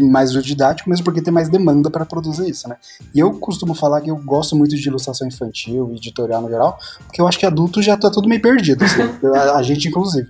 mais 0.00 0.32
didático, 0.42 0.90
mesmo 0.90 1.04
porque 1.04 1.22
tem 1.22 1.32
mais 1.32 1.48
demanda 1.48 1.90
para 1.90 2.04
produzir 2.04 2.50
isso, 2.50 2.68
né? 2.68 2.76
E 3.14 3.18
eu 3.18 3.32
costumo 3.38 3.74
falar 3.74 4.00
que 4.00 4.10
eu 4.10 4.16
gosto 4.16 4.54
muito 4.54 4.76
de 4.76 4.88
ilustração 4.88 5.26
infantil 5.26 5.90
e 5.92 5.96
editorial 5.96 6.42
no 6.42 6.48
geral, 6.48 6.78
porque 7.06 7.20
eu 7.20 7.26
acho 7.26 7.38
que 7.38 7.46
adulto 7.46 7.80
já 7.80 7.96
tá 7.96 8.10
tudo 8.10 8.28
meio 8.28 8.42
perdido, 8.42 8.84
assim, 8.84 9.02
a, 9.34 9.56
a 9.56 9.62
gente 9.62 9.88
inclusive. 9.88 10.28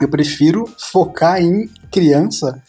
Eu 0.00 0.08
prefiro 0.08 0.64
focar 0.78 1.42
em 1.42 1.68
criança 1.90 2.62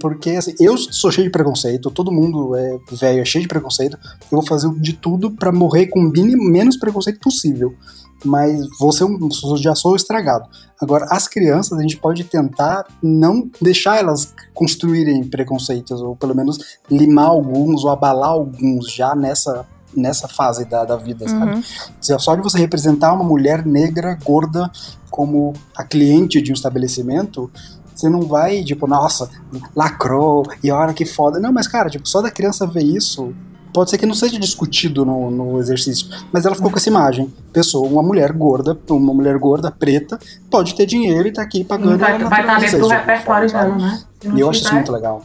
Porque, 0.00 0.30
assim, 0.30 0.52
eu 0.58 0.76
sou 0.76 1.12
cheio 1.12 1.28
de 1.28 1.30
preconceito, 1.30 1.92
todo 1.92 2.10
mundo 2.10 2.56
é 2.56 2.76
velho, 2.90 3.20
é 3.20 3.24
cheio 3.24 3.42
de 3.42 3.48
preconceito. 3.48 3.96
Eu 4.22 4.38
vou 4.38 4.46
fazer 4.46 4.68
de 4.80 4.92
tudo 4.92 5.30
para 5.30 5.52
morrer 5.52 5.86
com 5.86 6.00
o 6.00 6.12
menos 6.12 6.76
preconceito 6.76 7.20
possível. 7.20 7.72
Mas 8.24 8.60
você 8.78 9.04
um, 9.04 9.28
já 9.56 9.74
sou 9.74 9.94
estragado. 9.94 10.48
Agora, 10.80 11.06
as 11.10 11.28
crianças, 11.28 11.78
a 11.78 11.82
gente 11.82 11.96
pode 11.96 12.24
tentar 12.24 12.86
não 13.02 13.48
deixar 13.60 13.98
elas 13.98 14.34
construírem 14.52 15.24
preconceitos, 15.24 16.00
ou 16.00 16.16
pelo 16.16 16.34
menos 16.34 16.58
limar 16.90 17.26
alguns, 17.26 17.84
ou 17.84 17.90
abalar 17.90 18.30
alguns 18.30 18.90
já 18.92 19.14
nessa 19.14 19.66
nessa 19.96 20.28
fase 20.28 20.66
da, 20.66 20.84
da 20.84 20.96
vida, 20.96 21.26
sabe? 21.26 21.52
Uhum. 21.52 22.18
Só 22.18 22.36
de 22.36 22.42
você 22.42 22.58
representar 22.58 23.14
uma 23.14 23.24
mulher 23.24 23.64
negra, 23.64 24.18
gorda, 24.22 24.70
como 25.10 25.54
a 25.74 25.82
cliente 25.82 26.42
de 26.42 26.52
um 26.52 26.54
estabelecimento, 26.54 27.50
você 27.94 28.10
não 28.10 28.20
vai, 28.22 28.62
tipo, 28.62 28.86
nossa, 28.86 29.30
lacrou, 29.74 30.44
e 30.62 30.70
olha 30.70 30.92
que 30.92 31.06
foda. 31.06 31.40
Não, 31.40 31.50
mas 31.50 31.66
cara, 31.66 31.88
tipo, 31.88 32.06
só 32.06 32.20
da 32.20 32.30
criança 32.30 32.66
ver 32.66 32.82
isso, 32.82 33.34
pode 33.76 33.90
ser 33.90 33.98
que 33.98 34.06
não 34.06 34.14
seja 34.14 34.38
discutido 34.38 35.04
no, 35.04 35.30
no 35.30 35.60
exercício, 35.60 36.08
mas 36.32 36.46
ela 36.46 36.54
ficou 36.54 36.70
com 36.70 36.78
essa 36.78 36.88
imagem. 36.88 37.30
Pessoa, 37.52 37.86
uma 37.86 38.02
mulher 38.02 38.32
gorda, 38.32 38.74
uma 38.88 39.12
mulher 39.12 39.36
gorda, 39.36 39.70
preta, 39.70 40.18
pode 40.50 40.74
ter 40.74 40.86
dinheiro 40.86 41.28
e 41.28 41.30
tá 41.30 41.42
aqui 41.42 41.62
pagando. 41.62 41.98
Vai, 41.98 42.18
vai 42.18 42.40
estar 42.40 42.58
dentro 42.58 42.78
do 42.78 42.88
repertório 42.88 43.52
dela, 43.52 43.76
né? 43.76 44.02
E 44.34 44.40
eu 44.40 44.48
acho 44.48 44.62
isso 44.62 44.72
muito 44.72 44.90
legal. 44.90 45.22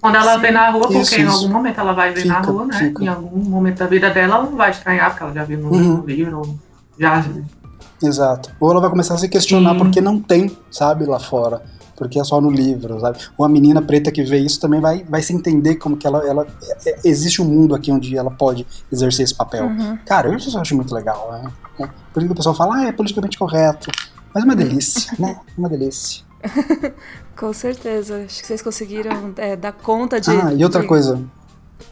Quando 0.00 0.14
ela 0.14 0.34
Sim. 0.34 0.40
vê 0.40 0.50
na 0.52 0.70
rua, 0.70 0.82
porque 0.82 0.98
isso, 0.98 1.20
em 1.20 1.26
algum 1.26 1.48
momento 1.48 1.80
ela 1.80 1.92
vai 1.92 2.12
ver 2.12 2.20
fica, 2.20 2.34
na 2.34 2.40
rua, 2.40 2.66
né? 2.66 2.78
Fica. 2.78 3.02
Em 3.02 3.08
algum 3.08 3.50
momento 3.50 3.78
da 3.78 3.86
vida 3.86 4.10
dela, 4.10 4.36
ela 4.36 4.44
não 4.44 4.56
vai 4.56 4.70
estranhar, 4.70 5.10
porque 5.10 5.24
ela 5.24 5.32
já 5.32 5.42
viu 5.42 5.58
no 5.58 5.72
uhum. 5.72 6.04
livro, 6.06 6.56
já. 6.96 7.24
Exato. 8.00 8.52
Ou 8.60 8.70
ela 8.70 8.80
vai 8.80 8.90
começar 8.90 9.14
a 9.14 9.18
se 9.18 9.28
questionar 9.28 9.72
Sim. 9.72 9.78
porque 9.78 10.00
não 10.00 10.20
tem, 10.20 10.56
sabe, 10.70 11.04
lá 11.04 11.18
fora 11.18 11.62
porque 11.98 12.18
é 12.18 12.24
só 12.24 12.40
no 12.40 12.50
livro, 12.50 13.00
sabe? 13.00 13.18
Uma 13.36 13.48
menina 13.48 13.82
preta 13.82 14.12
que 14.12 14.22
vê 14.22 14.38
isso 14.38 14.60
também 14.60 14.80
vai, 14.80 15.04
vai 15.04 15.20
se 15.20 15.34
entender 15.34 15.74
como 15.76 15.96
que 15.96 16.06
ela, 16.06 16.26
ela 16.26 16.46
é, 16.62 16.90
é 16.90 16.98
existe 17.04 17.42
um 17.42 17.44
mundo 17.44 17.74
aqui 17.74 17.90
onde 17.90 18.16
ela 18.16 18.30
pode 18.30 18.64
exercer 18.90 19.24
esse 19.24 19.34
papel. 19.34 19.66
Uhum. 19.66 19.98
Cara, 20.06 20.28
eu 20.28 20.36
isso 20.36 20.56
acho 20.56 20.76
muito 20.76 20.94
legal, 20.94 21.30
né? 21.32 21.50
Por 22.12 22.20
isso 22.20 22.28
que 22.28 22.32
o 22.32 22.36
pessoal 22.36 22.54
fala, 22.54 22.76
ah, 22.76 22.86
é 22.86 22.92
politicamente 22.92 23.36
correto. 23.36 23.90
Mas 24.32 24.44
é 24.44 24.46
uma 24.46 24.56
delícia, 24.56 25.12
né? 25.18 25.40
É 25.46 25.58
uma 25.58 25.68
delícia. 25.68 26.24
Com 27.36 27.52
certeza. 27.52 28.24
Acho 28.24 28.40
que 28.40 28.46
vocês 28.46 28.62
conseguiram 28.62 29.32
é, 29.36 29.56
dar 29.56 29.72
conta 29.72 30.20
de. 30.20 30.30
Ah, 30.30 30.52
e 30.54 30.62
outra 30.62 30.82
de... 30.82 30.86
coisa, 30.86 31.20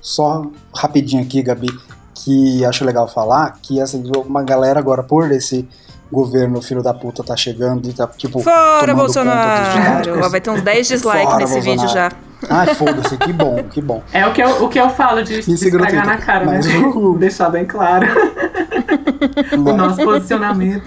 só 0.01 0.51
rapidinho 0.75 1.23
aqui, 1.23 1.43
Gabi, 1.43 1.69
que 2.15 2.65
acho 2.65 2.85
legal 2.85 3.09
falar, 3.09 3.59
que 3.61 3.81
assim, 3.81 4.03
uma 4.25 4.43
galera 4.43 4.79
agora, 4.79 5.03
por 5.03 5.31
esse 5.33 5.69
governo 6.11 6.63
filho 6.63 6.83
da 6.83 6.95
puta 6.95 7.23
tá 7.23 7.37
chegando 7.37 7.89
e 7.89 7.93
tá, 7.93 8.07
tipo. 8.07 8.41
Fora 8.41 8.95
Bolsonaro! 8.95 10.31
Vai 10.31 10.41
ter 10.41 10.51
uns 10.51 10.63
10 10.63 10.89
dislikes 10.89 11.37
nesse 11.37 11.55
Bolsonaro. 11.55 11.63
vídeo 11.63 11.89
já. 11.89 12.13
Ai, 12.49 12.75
foda-se, 12.75 13.17
que 13.17 13.33
bom, 13.33 13.63
que 13.65 13.81
bom. 13.81 14.03
É 14.13 14.27
o 14.27 14.33
que 14.33 14.43
eu, 14.43 14.65
o 14.65 14.69
que 14.69 14.79
eu 14.79 14.91
falo 14.91 15.23
de, 15.23 15.43
de 15.43 15.53
esfregar 15.53 16.07
na 16.07 16.19
cara? 16.19 16.45
Mas, 16.45 16.67
né? 16.67 16.75
Deixar 17.19 17.49
bem 17.49 17.65
claro 17.65 18.07
o 19.57 19.73
nosso 19.73 19.97
posicionamento. 20.03 20.85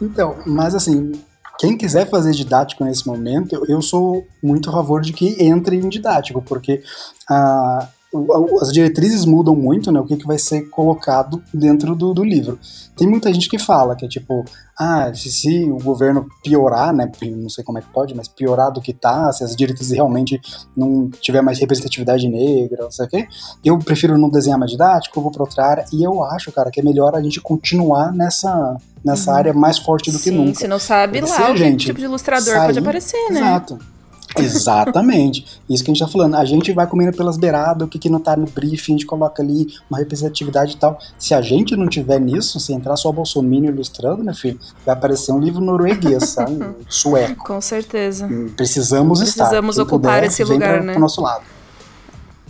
Então, 0.00 0.36
mas 0.46 0.74
assim, 0.74 1.12
quem 1.58 1.76
quiser 1.76 2.08
fazer 2.08 2.32
didático 2.32 2.84
nesse 2.84 3.06
momento, 3.06 3.64
eu 3.68 3.82
sou 3.82 4.26
muito 4.42 4.70
a 4.70 4.72
favor 4.72 5.00
de 5.00 5.12
que 5.12 5.36
entre 5.42 5.76
em 5.76 5.88
didático, 5.88 6.42
porque 6.42 6.82
ah, 7.28 7.88
as 8.60 8.72
diretrizes 8.72 9.24
mudam 9.24 9.54
muito, 9.56 9.90
né? 9.90 10.00
O 10.00 10.04
que, 10.04 10.16
que 10.16 10.26
vai 10.26 10.38
ser 10.38 10.68
colocado 10.70 11.42
dentro 11.52 11.94
do, 11.94 12.14
do 12.14 12.22
livro. 12.22 12.58
Tem 12.96 13.08
muita 13.08 13.32
gente 13.32 13.48
que 13.48 13.58
fala 13.58 13.96
que 13.96 14.04
é 14.04 14.08
tipo, 14.08 14.44
ah, 14.78 15.12
se, 15.12 15.30
se, 15.30 15.70
o 15.70 15.78
governo 15.78 16.26
piorar, 16.42 16.92
né? 16.92 17.10
Não 17.22 17.48
sei 17.48 17.64
como 17.64 17.78
é 17.78 17.80
que 17.80 17.88
pode, 17.88 18.14
mas 18.14 18.28
piorar 18.28 18.72
do 18.72 18.80
que 18.80 18.92
tá, 18.92 19.32
se 19.32 19.42
as 19.42 19.56
diretrizes 19.56 19.92
realmente 19.92 20.40
não 20.76 21.08
tiver 21.08 21.42
mais 21.42 21.58
representatividade 21.58 22.28
negra, 22.28 22.84
não 22.84 22.90
sei 22.90 23.06
o 23.06 23.08
quê, 23.08 23.26
eu 23.64 23.78
prefiro 23.78 24.16
não 24.16 24.28
desenhar 24.28 24.58
mais 24.58 24.70
didático, 24.70 25.18
eu 25.18 25.22
vou 25.22 25.32
pra 25.32 25.42
outra 25.42 25.64
área, 25.64 25.84
e 25.92 26.04
eu 26.04 26.22
acho, 26.22 26.52
cara, 26.52 26.70
que 26.70 26.80
é 26.80 26.82
melhor 26.82 27.14
a 27.14 27.22
gente 27.22 27.40
continuar 27.40 28.12
nessa, 28.12 28.76
nessa 29.04 29.30
uhum. 29.30 29.36
área 29.36 29.52
mais 29.52 29.78
forte 29.78 30.10
do 30.10 30.18
Sim, 30.18 30.30
que 30.30 30.36
nunca. 30.36 30.60
Se 30.60 30.68
não 30.68 30.78
sabe 30.78 31.20
Porque 31.20 31.42
lá, 31.42 31.52
o 31.52 31.56
gente 31.56 31.86
tipo 31.86 31.98
de 31.98 32.04
ilustrador 32.04 32.54
sair, 32.54 32.66
pode 32.66 32.78
aparecer, 32.78 33.30
né? 33.30 33.40
Exato. 33.40 33.93
Exatamente. 34.38 35.60
Isso 35.68 35.84
que 35.84 35.90
a 35.90 35.94
gente 35.94 36.04
tá 36.04 36.10
falando. 36.10 36.34
A 36.34 36.44
gente 36.44 36.72
vai 36.72 36.86
comendo 36.86 37.16
pelas 37.16 37.36
beiradas, 37.36 37.86
o 37.86 37.90
que, 37.90 37.98
que 37.98 38.10
não 38.10 38.18
tá 38.18 38.36
no 38.36 38.46
briefing, 38.46 38.92
a 38.92 38.96
gente 38.96 39.06
coloca 39.06 39.42
ali 39.42 39.68
uma 39.88 39.98
representatividade 39.98 40.72
e 40.72 40.76
tal. 40.76 40.98
Se 41.18 41.34
a 41.34 41.40
gente 41.40 41.76
não 41.76 41.88
tiver 41.88 42.20
nisso, 42.20 42.58
se 42.58 42.72
entrar 42.72 42.96
só 42.96 43.12
Bolsonaro 43.12 43.66
ilustrando, 43.66 44.24
meu 44.24 44.34
filho, 44.34 44.58
vai 44.84 44.94
aparecer 44.94 45.32
um 45.32 45.38
livro 45.38 45.60
norueguês, 45.60 46.30
sabe? 46.30 46.64
Sueco. 46.88 47.44
Com 47.44 47.60
certeza. 47.60 48.28
Precisamos, 48.56 49.20
estar. 49.20 49.44
Precisamos 49.44 49.78
ocupar 49.78 50.14
puder, 50.14 50.24
esse 50.24 50.44
lugar, 50.44 50.74
pra, 50.74 50.82
né? 50.82 50.92
Pro 50.92 51.00
nosso 51.00 51.20
lado. 51.20 51.44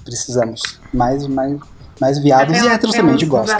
Precisamos. 0.04 0.78
Mais, 0.92 1.26
mais, 1.26 1.58
mais 2.00 2.18
viados 2.18 2.60
e 2.60 2.68
héteros 2.68 2.94
também, 2.94 3.10
a 3.10 3.16
gente 3.16 3.26
gosta. 3.26 3.56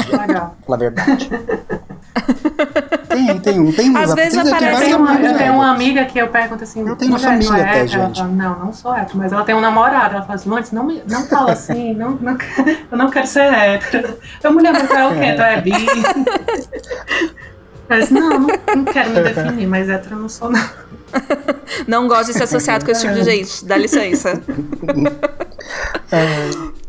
Pela 0.65 0.77
verdade. 0.77 1.29
Tem, 3.15 3.39
tem 3.39 3.61
um. 3.61 3.73
Tem 3.73 3.97
Às 3.97 4.15
vezes 4.15 4.43
tem, 4.43 4.53
aparece 4.53 4.85
tem 4.85 4.95
uma, 4.95 5.15
eu 5.15 5.37
tenho 5.37 5.53
uma 5.55 5.71
amiga 5.71 6.05
que 6.05 6.19
eu 6.19 6.29
pergunto 6.29 6.65
assim. 6.65 6.87
Eu 6.87 6.97
tenho 6.97 7.13
uma 7.13 7.19
família 7.19 7.57
é 7.57 7.63
até, 7.63 7.87
gente. 7.87 8.19
Fala, 8.19 8.33
não, 8.33 8.59
não 8.59 8.73
sou 8.73 8.95
hétero, 8.95 9.19
mas 9.19 9.33
ela 9.33 9.45
tem 9.45 9.55
um 9.55 9.61
namorado. 9.61 10.17
Ela 10.17 10.25
fala 10.25 10.35
assim, 10.35 10.55
antes, 10.55 10.73
não, 10.73 10.87
não 10.87 11.27
fala 11.27 11.53
assim, 11.53 11.95
não, 11.95 12.13
não, 12.21 12.37
eu 12.91 12.99
não 12.99 13.11
quero 13.11 13.27
ser 13.27 13.53
hétero. 13.53 14.19
Eu, 14.43 14.53
mulher, 14.53 14.73
mas 14.73 14.91
é 14.91 15.07
o 15.07 15.11
quê? 15.15 15.33
Tu 15.35 15.43
é 15.43 15.61
bi? 15.61 15.73
Mas 17.87 18.09
não, 18.09 18.31
não, 18.31 18.49
não 18.77 18.85
quero 18.87 19.11
me 19.11 19.21
definir, 19.21 19.67
mas 19.67 19.91
hétero 19.91 20.15
eu 20.15 20.21
não 20.21 20.29
sou, 20.29 20.51
não. 20.51 20.71
Não 21.87 22.09
gosto 22.09 22.29
de 22.29 22.33
ser 22.33 22.45
associado 22.45 22.83
com 22.85 22.91
esse 22.91 23.03
tipo 23.03 23.15
de 23.15 23.23
gente. 23.23 23.65
Dá 23.65 23.77
licença. 23.77 24.41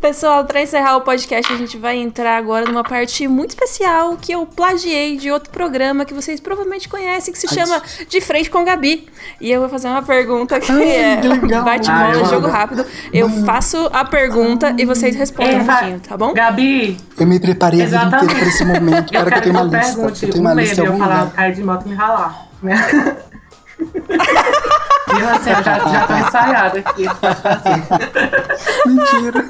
Pessoal, 0.06 0.45
para 0.45 0.61
encerrar 0.61 0.98
o 0.98 1.02
podcast, 1.02 1.52
a 1.52 1.57
gente 1.57 1.80
vai 1.80 1.98
entrar 1.98 2.38
agora 2.38 2.68
numa 2.68 2.84
parte 2.84 3.27
muito 3.27 3.49
especial 3.49 4.15
que 4.15 4.34
eu 4.34 4.45
plagiei 4.45 5.18
de 5.18 5.32
outro 5.32 5.49
programa 5.49 6.06
que 6.06 6.14
vocês 6.14 6.40
provavelmente 6.40 6.88
conhecem, 6.88 7.34
que 7.34 7.40
se 7.40 7.48
chama 7.48 7.82
De 8.07 8.22
Frente 8.22 8.52
com 8.52 8.64
Gabi. 8.64 9.07
E 9.41 9.49
eu 9.49 9.61
vou 9.61 9.68
fazer 9.68 9.88
uma 9.88 10.03
pergunta 10.03 10.60
que 10.60 10.72
Ai, 10.72 10.91
é 10.91 11.18
bate-bola, 11.60 12.23
jogo 12.26 12.48
rápido. 12.48 12.86
Eu 13.11 13.27
faço 13.45 13.90
a 13.91 14.06
pergunta 14.06 14.76
e 14.77 14.86
vocês 14.86 15.15
respondem 15.15 15.61
um 15.61 15.65
pouquinho, 15.65 15.99
tá 15.99 16.15
bom? 16.15 16.36
Gabi. 16.36 16.98
Eu 17.19 17.26
me 17.26 17.40
preparei 17.40 17.82
a 17.82 17.86
vida 17.86 18.06
inteira 18.06 18.36
para 18.36 18.48
esse 18.48 18.64
momento. 18.64 19.11
para 19.11 19.32
que 19.32 19.38
eu 19.38 19.41
tenha 19.41 19.64
uma 19.64 19.80
lista. 19.80 20.02
eu 20.02 20.32
tenho 20.32 20.40
uma 20.40 20.53
lista 20.53 20.84
eu 20.84 20.98
falar, 20.99 21.32
cair 21.32 21.56
de 21.56 21.64
moto 21.64 21.84
e 21.88 21.90
me 21.90 21.95
ralar. 21.95 22.48
Né? 25.07 25.22
Eu, 25.22 25.30
assim, 25.30 25.49
eu 25.49 25.64
já, 25.64 25.80
já 25.80 26.07
tô 26.07 26.15
ensaiada 26.15 26.80
aqui. 26.80 27.06
Mentira. 28.88 29.49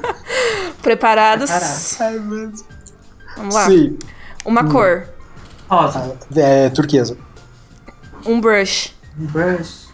Preparados? 0.82 1.50
Preparados. 1.50 2.64
Vamos 3.36 3.54
lá. 3.54 3.66
Sim. 3.66 3.98
Uma 4.44 4.62
hum. 4.62 4.68
cor. 4.68 5.08
Rosa. 5.68 6.16
É, 6.34 6.68
turquesa. 6.70 7.16
Um 8.24 8.40
brush. 8.40 8.94
Um 9.18 9.26
brush. 9.26 9.86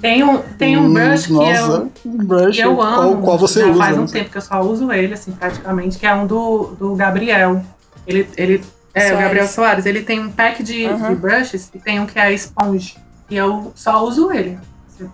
Tem 0.00 0.24
um, 0.24 0.38
tem 0.58 0.76
um 0.76 0.86
hum, 0.86 0.94
brush 0.94 1.26
que 1.26 1.32
nossa, 1.32 1.60
eu, 1.60 1.92
um 2.04 2.16
brush 2.16 2.56
que 2.56 2.62
eu 2.62 2.82
amo. 2.82 2.96
Qual, 2.96 3.22
qual 3.22 3.38
você 3.38 3.60
já 3.60 3.68
usa? 3.68 3.78
faz 3.78 3.98
um 3.98 4.06
tempo 4.06 4.30
que 4.30 4.36
eu 4.36 4.42
só 4.42 4.60
uso 4.60 4.90
ele, 4.90 5.14
assim, 5.14 5.30
praticamente, 5.30 5.96
que 5.96 6.04
é 6.04 6.12
um 6.12 6.26
do, 6.26 6.74
do 6.78 6.96
Gabriel. 6.96 7.64
Ele, 8.04 8.28
ele, 8.36 8.64
é, 8.92 9.00
Soares. 9.00 9.16
o 9.16 9.22
Gabriel 9.22 9.46
Soares. 9.46 9.86
Ele 9.86 10.02
tem 10.02 10.18
um 10.18 10.32
pack 10.32 10.60
de, 10.62 10.86
uhum. 10.86 11.08
de 11.08 11.14
brushes 11.14 11.70
e 11.72 11.78
tem 11.78 12.00
um 12.00 12.06
que 12.06 12.18
é 12.18 12.22
a 12.22 12.32
esponja. 12.32 12.96
E 13.30 13.36
eu 13.36 13.72
só 13.76 14.04
uso 14.04 14.32
ele. 14.32 14.58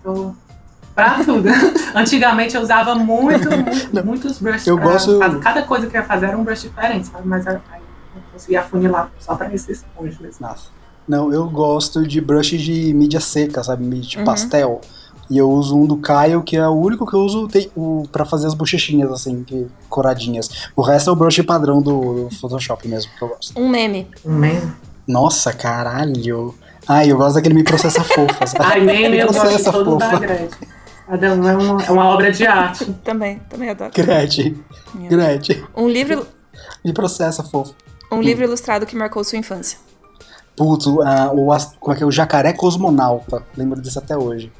Eu 0.03 0.35
pra 0.95 1.23
tudo. 1.23 1.47
Antigamente 1.95 2.55
eu 2.55 2.61
usava 2.61 2.95
muito, 2.95 3.49
muito 3.93 4.05
muitos 4.05 4.39
brushes. 4.39 4.67
Eu 4.67 4.77
pra, 4.77 4.91
gosto... 4.91 5.19
Cada 5.41 5.63
coisa 5.63 5.87
que 5.87 5.95
eu 5.95 6.01
ia 6.01 6.07
fazer 6.07 6.27
era 6.27 6.37
um 6.37 6.43
brush 6.43 6.63
diferente, 6.63 7.07
sabe? 7.07 7.27
Mas 7.27 7.47
aí 7.47 7.55
eu 7.55 8.21
conseguia 8.33 8.61
afunilar 8.61 9.11
só 9.19 9.35
pra 9.35 9.53
esse 9.53 9.71
esponja 9.71 10.17
mesmo. 10.21 10.45
Nossa. 10.45 10.69
Não, 11.07 11.33
eu 11.33 11.49
gosto 11.49 12.05
de 12.07 12.21
brush 12.21 12.49
de 12.49 12.93
mídia 12.93 13.19
seca, 13.19 13.63
sabe? 13.63 13.83
Mídia 13.83 14.19
uhum. 14.19 14.25
pastel. 14.25 14.81
E 15.29 15.37
eu 15.37 15.49
uso 15.49 15.77
um 15.77 15.85
do 15.85 15.97
Caio, 15.97 16.41
que 16.41 16.57
é 16.57 16.67
o 16.67 16.73
único 16.73 17.05
que 17.05 17.15
eu 17.15 17.19
uso 17.19 17.47
tem, 17.47 17.69
o, 17.75 18.03
pra 18.11 18.25
fazer 18.25 18.47
as 18.47 18.55
bochechinhas, 18.55 19.11
assim, 19.11 19.43
que, 19.43 19.67
coradinhas. 19.87 20.69
O 20.75 20.81
resto 20.81 21.09
é 21.09 21.13
o 21.13 21.15
brush 21.15 21.41
padrão 21.43 21.81
do, 21.81 22.25
do 22.25 22.35
Photoshop 22.35 22.87
mesmo, 22.87 23.11
que 23.17 23.23
eu 23.23 23.27
gosto. 23.27 23.59
Um 23.59 23.69
meme. 23.69 24.07
Um 24.25 24.33
meme? 24.33 24.71
Nossa, 25.07 25.53
caralho. 25.53 26.55
Ai, 26.89 27.11
eu 27.11 27.17
gosto 27.17 27.35
daquele 27.35 27.53
me 27.53 27.63
processa 27.63 28.03
fofa. 28.03 28.47
Sabe? 28.47 28.65
Ai, 28.65 28.79
meme 28.79 29.09
me 29.09 29.19
eu 29.19 29.27
gosto 29.27 29.71
fofa. 29.71 29.97
da 29.97 30.17
Gretchen. 30.17 30.67
É 31.07 31.31
uma, 31.31 31.83
é 31.83 31.91
uma 31.91 32.05
obra 32.05 32.31
de 32.31 32.47
arte. 32.47 32.91
também, 33.05 33.39
também 33.47 33.69
adoro. 33.69 33.91
Gretchen. 33.93 34.63
Gretchen. 35.07 35.63
Um 35.77 35.87
livro... 35.87 36.25
Me 36.83 36.91
processa 36.91 37.43
fofa. 37.43 37.75
Um 38.11 38.19
livro 38.19 38.43
ilustrado 38.43 38.87
que 38.87 38.95
marcou 38.95 39.23
sua 39.23 39.37
infância. 39.37 39.77
Putz, 40.57 40.87
uh, 40.87 40.99
o, 41.31 41.55
como 41.79 41.93
é 41.93 41.95
que 41.95 42.03
é? 42.03 42.05
O 42.07 42.11
Jacaré 42.11 42.53
Cosmonauta. 42.53 43.43
Lembro 43.55 43.79
disso 43.79 43.99
até 43.99 44.17
hoje. 44.17 44.51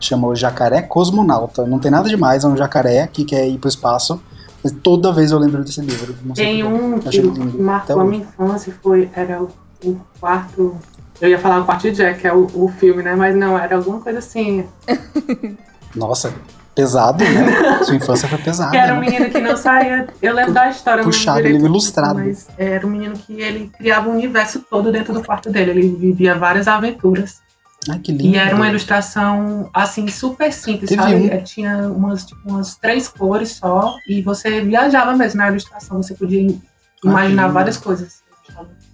Chama 0.00 0.26
o 0.28 0.34
Jacaré 0.34 0.80
Cosmonauta. 0.80 1.66
Não 1.66 1.78
tem 1.78 1.90
nada 1.90 2.08
demais, 2.08 2.44
é 2.44 2.48
um 2.48 2.56
jacaré 2.56 3.06
que 3.06 3.26
quer 3.26 3.46
ir 3.46 3.58
pro 3.58 3.68
espaço. 3.68 4.22
Mas 4.62 4.72
toda 4.72 5.12
vez 5.12 5.32
eu 5.32 5.38
lembro 5.38 5.62
desse 5.62 5.82
livro. 5.82 6.16
Tem 6.34 6.64
um 6.64 6.98
que, 6.98 7.10
que 7.10 7.58
marcou 7.60 8.00
a 8.00 8.04
minha 8.04 8.22
infância, 8.22 8.74
foi, 8.82 9.10
era 9.14 9.42
o 9.42 10.00
quarto 10.18 10.78
eu 11.20 11.28
ia 11.28 11.38
falar 11.38 11.60
o 11.60 11.64
Quarto 11.64 11.90
Jack, 11.90 12.20
que 12.20 12.26
é 12.26 12.32
o, 12.32 12.46
o 12.54 12.68
filme, 12.68 13.02
né? 13.02 13.14
Mas 13.14 13.34
não, 13.36 13.58
era 13.58 13.76
alguma 13.76 14.00
coisa 14.00 14.18
assim. 14.18 14.66
Nossa. 15.94 16.34
pesado, 16.74 17.22
né? 17.22 17.84
Sua 17.84 17.94
infância 17.94 18.28
foi 18.28 18.38
pesada. 18.38 18.70
Que 18.72 18.76
era 18.76 18.94
um 18.94 19.00
né? 19.00 19.06
menino 19.06 19.30
que 19.30 19.40
não 19.40 19.56
saía. 19.56 20.08
Eu 20.20 20.34
lembro 20.34 20.52
da 20.52 20.68
história. 20.68 21.04
Puxado, 21.04 21.36
direito 21.36 21.54
livro 21.54 21.68
do 21.68 21.72
ilustrado. 21.72 22.18
Mas 22.18 22.48
era 22.58 22.86
um 22.86 22.90
menino 22.90 23.14
que 23.16 23.40
ele 23.40 23.70
criava 23.78 24.08
o 24.08 24.12
universo 24.12 24.60
todo 24.68 24.90
dentro 24.90 25.14
do 25.14 25.22
quarto 25.22 25.50
dele. 25.50 25.70
Ele 25.70 25.88
vivia 25.88 26.34
várias 26.34 26.66
aventuras. 26.66 27.42
Ai, 27.88 27.98
que 28.00 28.10
lindo. 28.12 28.34
E 28.34 28.36
era 28.36 28.56
uma 28.56 28.66
ilustração, 28.68 29.68
assim, 29.72 30.08
super 30.08 30.52
simples, 30.52 30.88
Teve 30.88 31.02
sabe? 31.02 31.14
um- 31.14 31.28
É, 31.28 31.36
Tinha 31.38 31.88
umas, 31.88 32.24
tipo, 32.24 32.40
umas 32.48 32.74
três 32.76 33.06
cores 33.08 33.52
só. 33.52 33.94
E 34.08 34.20
você 34.22 34.60
viajava 34.62 35.14
mesmo 35.16 35.38
na 35.38 35.48
ilustração. 35.48 36.02
Você 36.02 36.14
podia 36.14 36.40
imaginar 37.04 37.42
lindo. 37.42 37.54
várias 37.54 37.76
coisas. 37.76 38.24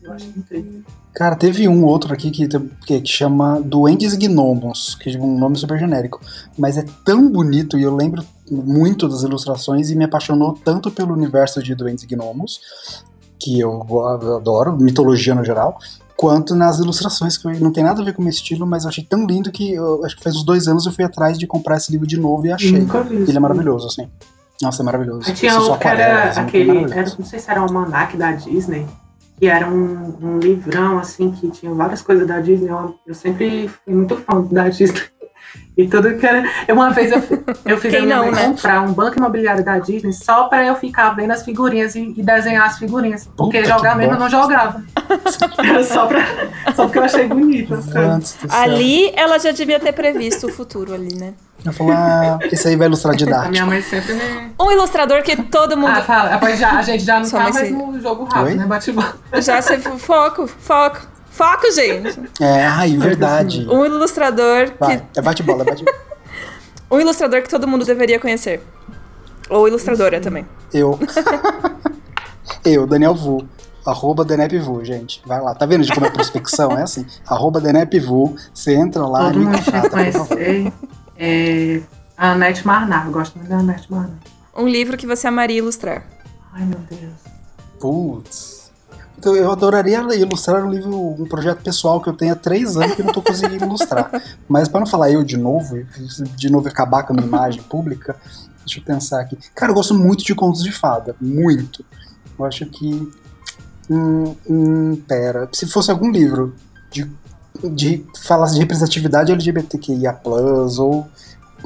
Eu 0.03 0.13
acho 0.13 0.27
incrível. 0.37 0.83
Cara, 1.15 1.35
teve 1.35 1.69
um 1.69 1.85
outro 1.85 2.13
aqui 2.13 2.31
que, 2.31 2.49
que, 2.87 3.03
chama 3.05 3.61
Duendes 3.61 4.15
e 4.15 4.17
Gnomos, 4.17 4.95
que 4.95 5.15
é 5.15 5.19
um 5.19 5.39
nome 5.39 5.59
super 5.59 5.79
genérico. 5.79 6.21
Mas 6.57 6.77
é 6.77 6.85
tão 7.05 7.31
bonito 7.31 7.77
e 7.77 7.83
eu 7.83 7.95
lembro 7.95 8.25
muito 8.51 9.09
das 9.09 9.23
ilustrações 9.23 9.91
e 9.91 9.97
me 9.97 10.05
apaixonou 10.05 10.53
tanto 10.65 10.91
pelo 10.91 11.13
universo 11.13 11.63
de 11.63 11.75
Duendes 11.75 12.05
e 12.05 12.07
Gnomos, 12.07 12.61
que 13.39 13.59
eu 13.59 13.83
adoro, 14.37 14.77
mitologia 14.77 15.35
no 15.35 15.45
geral, 15.45 15.79
quanto 16.17 16.55
nas 16.55 16.79
ilustrações, 16.79 17.37
que 17.37 17.49
não 17.59 17.73
tem 17.73 17.83
nada 17.83 18.03
a 18.03 18.05
ver 18.05 18.13
com 18.13 18.21
o 18.21 18.25
meu 18.25 18.31
estilo, 18.31 18.67
mas 18.67 18.85
eu 18.85 18.91
achei 18.91 19.03
tão 19.03 19.27
lindo 19.27 19.51
que 19.51 19.73
eu, 19.73 20.05
acho 20.05 20.17
que 20.17 20.23
faz 20.23 20.37
uns 20.37 20.45
dois 20.45 20.69
anos 20.69 20.87
eu 20.87 20.93
fui 20.93 21.05
atrás 21.05 21.39
de 21.39 21.47
comprar 21.47 21.79
esse 21.79 21.91
livro 21.91 22.07
de 22.07 22.19
novo 22.19 22.47
e 22.47 22.53
achei. 22.53 22.79
Nunca 22.79 23.03
vi. 23.03 23.17
Ele 23.17 23.37
é 23.37 23.41
maravilhoso, 23.41 23.87
assim. 23.87 24.09
Nossa, 24.63 24.83
é 24.83 24.85
maravilhoso. 24.85 25.33
Tinha 25.33 25.59
outro 25.59 25.79
que 25.79 25.89
era 25.89 26.05
aquarelas, 26.05 26.37
é 26.37 26.41
aquele, 26.41 26.93
era, 26.93 27.13
não 27.19 27.25
sei 27.25 27.39
se 27.39 27.51
era 27.51 27.61
o 27.61 27.65
almanac 27.65 28.15
da 28.17 28.33
Disney, 28.33 28.87
que 29.41 29.47
era 29.47 29.67
um, 29.67 30.19
um 30.21 30.39
livrão, 30.39 30.99
assim, 30.99 31.33
que 31.33 31.51
tinha 31.51 31.73
várias 31.73 32.03
coisas 32.03 32.29
da 32.29 32.39
Disney. 32.41 32.69
Eu, 32.69 32.95
eu 33.07 33.15
sempre 33.15 33.69
fui 33.69 33.95
muito 33.95 34.15
fã 34.19 34.43
da 34.43 34.69
Disney. 34.69 35.01
E 35.83 35.89
tudo 35.89 36.15
que 36.17 36.27
era. 36.27 36.43
Uma 36.71 36.91
vez 36.91 37.11
eu, 37.13 37.23
eu 37.65 37.79
fiz 37.79 37.91
Quem 37.93 38.01
a 38.01 38.03
minha 38.05 38.17
não, 38.17 38.25
mãe 38.27 38.33
né? 38.35 38.45
comprar 38.49 38.81
um 38.83 38.93
banco 38.93 39.19
imobiliário 39.19 39.65
da 39.65 39.79
Disney 39.79 40.13
só 40.13 40.45
pra 40.45 40.65
eu 40.65 40.75
ficar 40.77 41.11
vendo 41.11 41.31
as 41.33 41.43
figurinhas 41.45 41.95
e, 41.95 42.15
e 42.17 42.23
desenhar 42.23 42.67
as 42.67 42.79
figurinhas. 42.79 43.29
Porque 43.37 43.59
Puta, 43.63 43.69
jogar 43.71 43.93
que 43.93 43.99
mesmo 43.99 44.15
eu 44.15 44.19
não 44.19 44.29
jogava. 44.29 44.83
Era 45.59 45.83
só, 45.85 46.07
pra, 46.07 46.25
só 46.75 46.85
porque 46.85 46.99
eu 46.99 47.05
achei 47.05 47.27
bonito. 47.27 47.75
Ali 48.51 49.13
ela 49.17 49.39
já 49.39 49.51
devia 49.51 49.79
ter 49.81 49.93
previsto 49.93 50.47
o 50.47 50.53
futuro 50.53 50.95
ali, 50.95 51.15
né? 51.15 51.35
Eu 51.65 51.73
falo, 51.75 51.91
ah, 51.93 52.39
esse 52.51 52.69
aí 52.69 52.77
vai 52.77 52.87
ilustrar 52.87 53.13
A 53.15 53.17
minha 53.17 53.27
didático. 53.27 53.67
mãe 53.67 53.83
sempre 53.83 54.15
me. 54.15 54.53
Um 54.59 54.71
ilustrador 54.73 55.23
que 55.23 55.37
todo 55.43 55.77
mundo 55.77 55.91
Ah, 55.91 56.03
fala, 56.03 56.57
já, 56.57 56.73
a 56.79 56.83
gente 56.83 57.05
já 57.05 57.19
não 57.19 57.27
Só 57.27 57.39
tá 57.39 57.51
mais 57.51 57.71
no 57.71 58.01
jogo 58.01 58.25
rápido, 58.25 58.45
Oi? 58.47 58.55
né? 58.55 58.67
Bate-bola. 58.67 59.15
já 59.43 59.61
se 59.61 59.77
foco, 59.79 60.47
foco, 60.47 61.01
foco, 61.41 61.73
gente. 61.73 62.21
É, 62.39 62.67
ai, 62.67 62.95
verdade. 62.99 63.67
Um 63.67 63.87
ilustrador 63.87 64.73
Vai, 64.79 64.99
que 64.99 65.19
é 65.19 65.23
bate-bola, 65.23 65.63
é 65.63 65.65
bate-bola. 65.65 65.97
um 66.91 67.01
ilustrador 67.01 67.41
que 67.41 67.49
todo 67.49 67.67
mundo 67.67 67.87
deveria 67.87 68.21
conhecer. 68.21 68.63
Ou 69.49 69.67
ilustradora 69.67 70.21
também. 70.21 70.47
Eu. 70.73 70.99
Eu, 72.63 72.87
Daniel 72.87 73.15
Vu. 73.15 73.49
Arroba 73.87 74.23
DenepVu, 74.23 74.85
gente. 74.85 75.23
Vai 75.25 75.41
lá. 75.41 75.55
Tá 75.55 75.65
vendo 75.65 75.83
de 75.83 75.93
como 75.93 76.05
é 76.05 76.11
prospecção? 76.11 76.73
É 76.73 76.83
assim. 76.83 77.07
Arroba 77.27 77.59
DenepVu. 77.59 78.37
Você 78.53 78.75
entra 78.75 79.07
lá 79.07 79.23
e 79.23 79.33
Todo 79.33 79.39
me 79.39 79.45
mundo 79.47 79.63
tinha 79.63 79.81
contrata, 79.81 80.19
por 80.19 80.29
favor. 80.29 80.73
É, 81.17 81.81
a 82.17 82.33
Anete 82.33 82.67
Marnar, 82.67 83.07
eu 83.07 83.13
gosto 83.13 83.39
muito 83.39 83.49
da 83.49 83.59
Anete 83.59 83.91
Marnar. 83.91 84.19
Um 84.55 84.69
livro 84.69 84.99
que 84.99 85.07
você 85.07 85.27
amaria 85.27 85.59
ilustrar. 85.59 86.05
Ai, 86.53 86.65
meu 86.65 86.79
Deus. 86.81 87.15
Putz. 87.81 88.60
Então, 89.21 89.37
eu 89.37 89.53
adoraria 89.53 89.99
ilustrar 90.17 90.65
um 90.65 90.71
livro, 90.71 90.97
um 90.97 91.27
projeto 91.27 91.63
pessoal 91.63 92.01
que 92.01 92.09
eu 92.09 92.15
tenho 92.15 92.33
há 92.33 92.37
três 92.37 92.75
anos 92.75 92.95
que 92.95 93.03
eu 93.03 93.05
não 93.05 93.13
tô 93.13 93.21
conseguindo 93.21 93.67
ilustrar. 93.67 94.11
Mas 94.49 94.67
para 94.67 94.81
não 94.81 94.87
falar 94.87 95.11
eu 95.11 95.23
de 95.23 95.37
novo, 95.37 95.77
de 96.39 96.51
novo 96.51 96.67
acabar 96.69 97.03
com 97.03 97.13
a 97.13 97.17
minha 97.17 97.27
imagem 97.27 97.63
pública, 97.65 98.17
deixa 98.65 98.81
eu 98.81 98.83
pensar 98.83 99.21
aqui. 99.21 99.37
Cara, 99.55 99.73
eu 99.73 99.75
gosto 99.75 99.93
muito 99.93 100.25
de 100.25 100.35
contos 100.35 100.63
de 100.63 100.73
fada. 100.73 101.15
Muito. 101.21 101.85
Eu 102.39 102.47
acho 102.47 102.65
que. 102.65 103.13
Hum, 103.91 104.35
hum, 104.49 104.97
pera. 105.07 105.47
Se 105.53 105.67
fosse 105.67 105.91
algum 105.91 106.11
livro 106.11 106.55
de, 106.91 107.07
de 107.63 108.07
falasse 108.23 108.55
de 108.55 108.61
representatividade 108.61 109.33
LGBTQIA, 109.33 110.19
ou, 110.25 111.07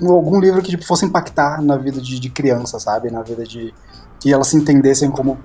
ou 0.02 0.12
algum 0.12 0.40
livro 0.40 0.60
que 0.60 0.70
tipo, 0.70 0.84
fosse 0.84 1.04
impactar 1.04 1.62
na 1.62 1.76
vida 1.76 2.00
de, 2.00 2.18
de 2.18 2.30
criança, 2.30 2.80
sabe? 2.80 3.12
Na 3.12 3.22
vida 3.22 3.44
de. 3.44 3.72
que 4.18 4.32
elas 4.32 4.48
se 4.48 4.56
entendessem 4.56 5.08
como 5.08 5.38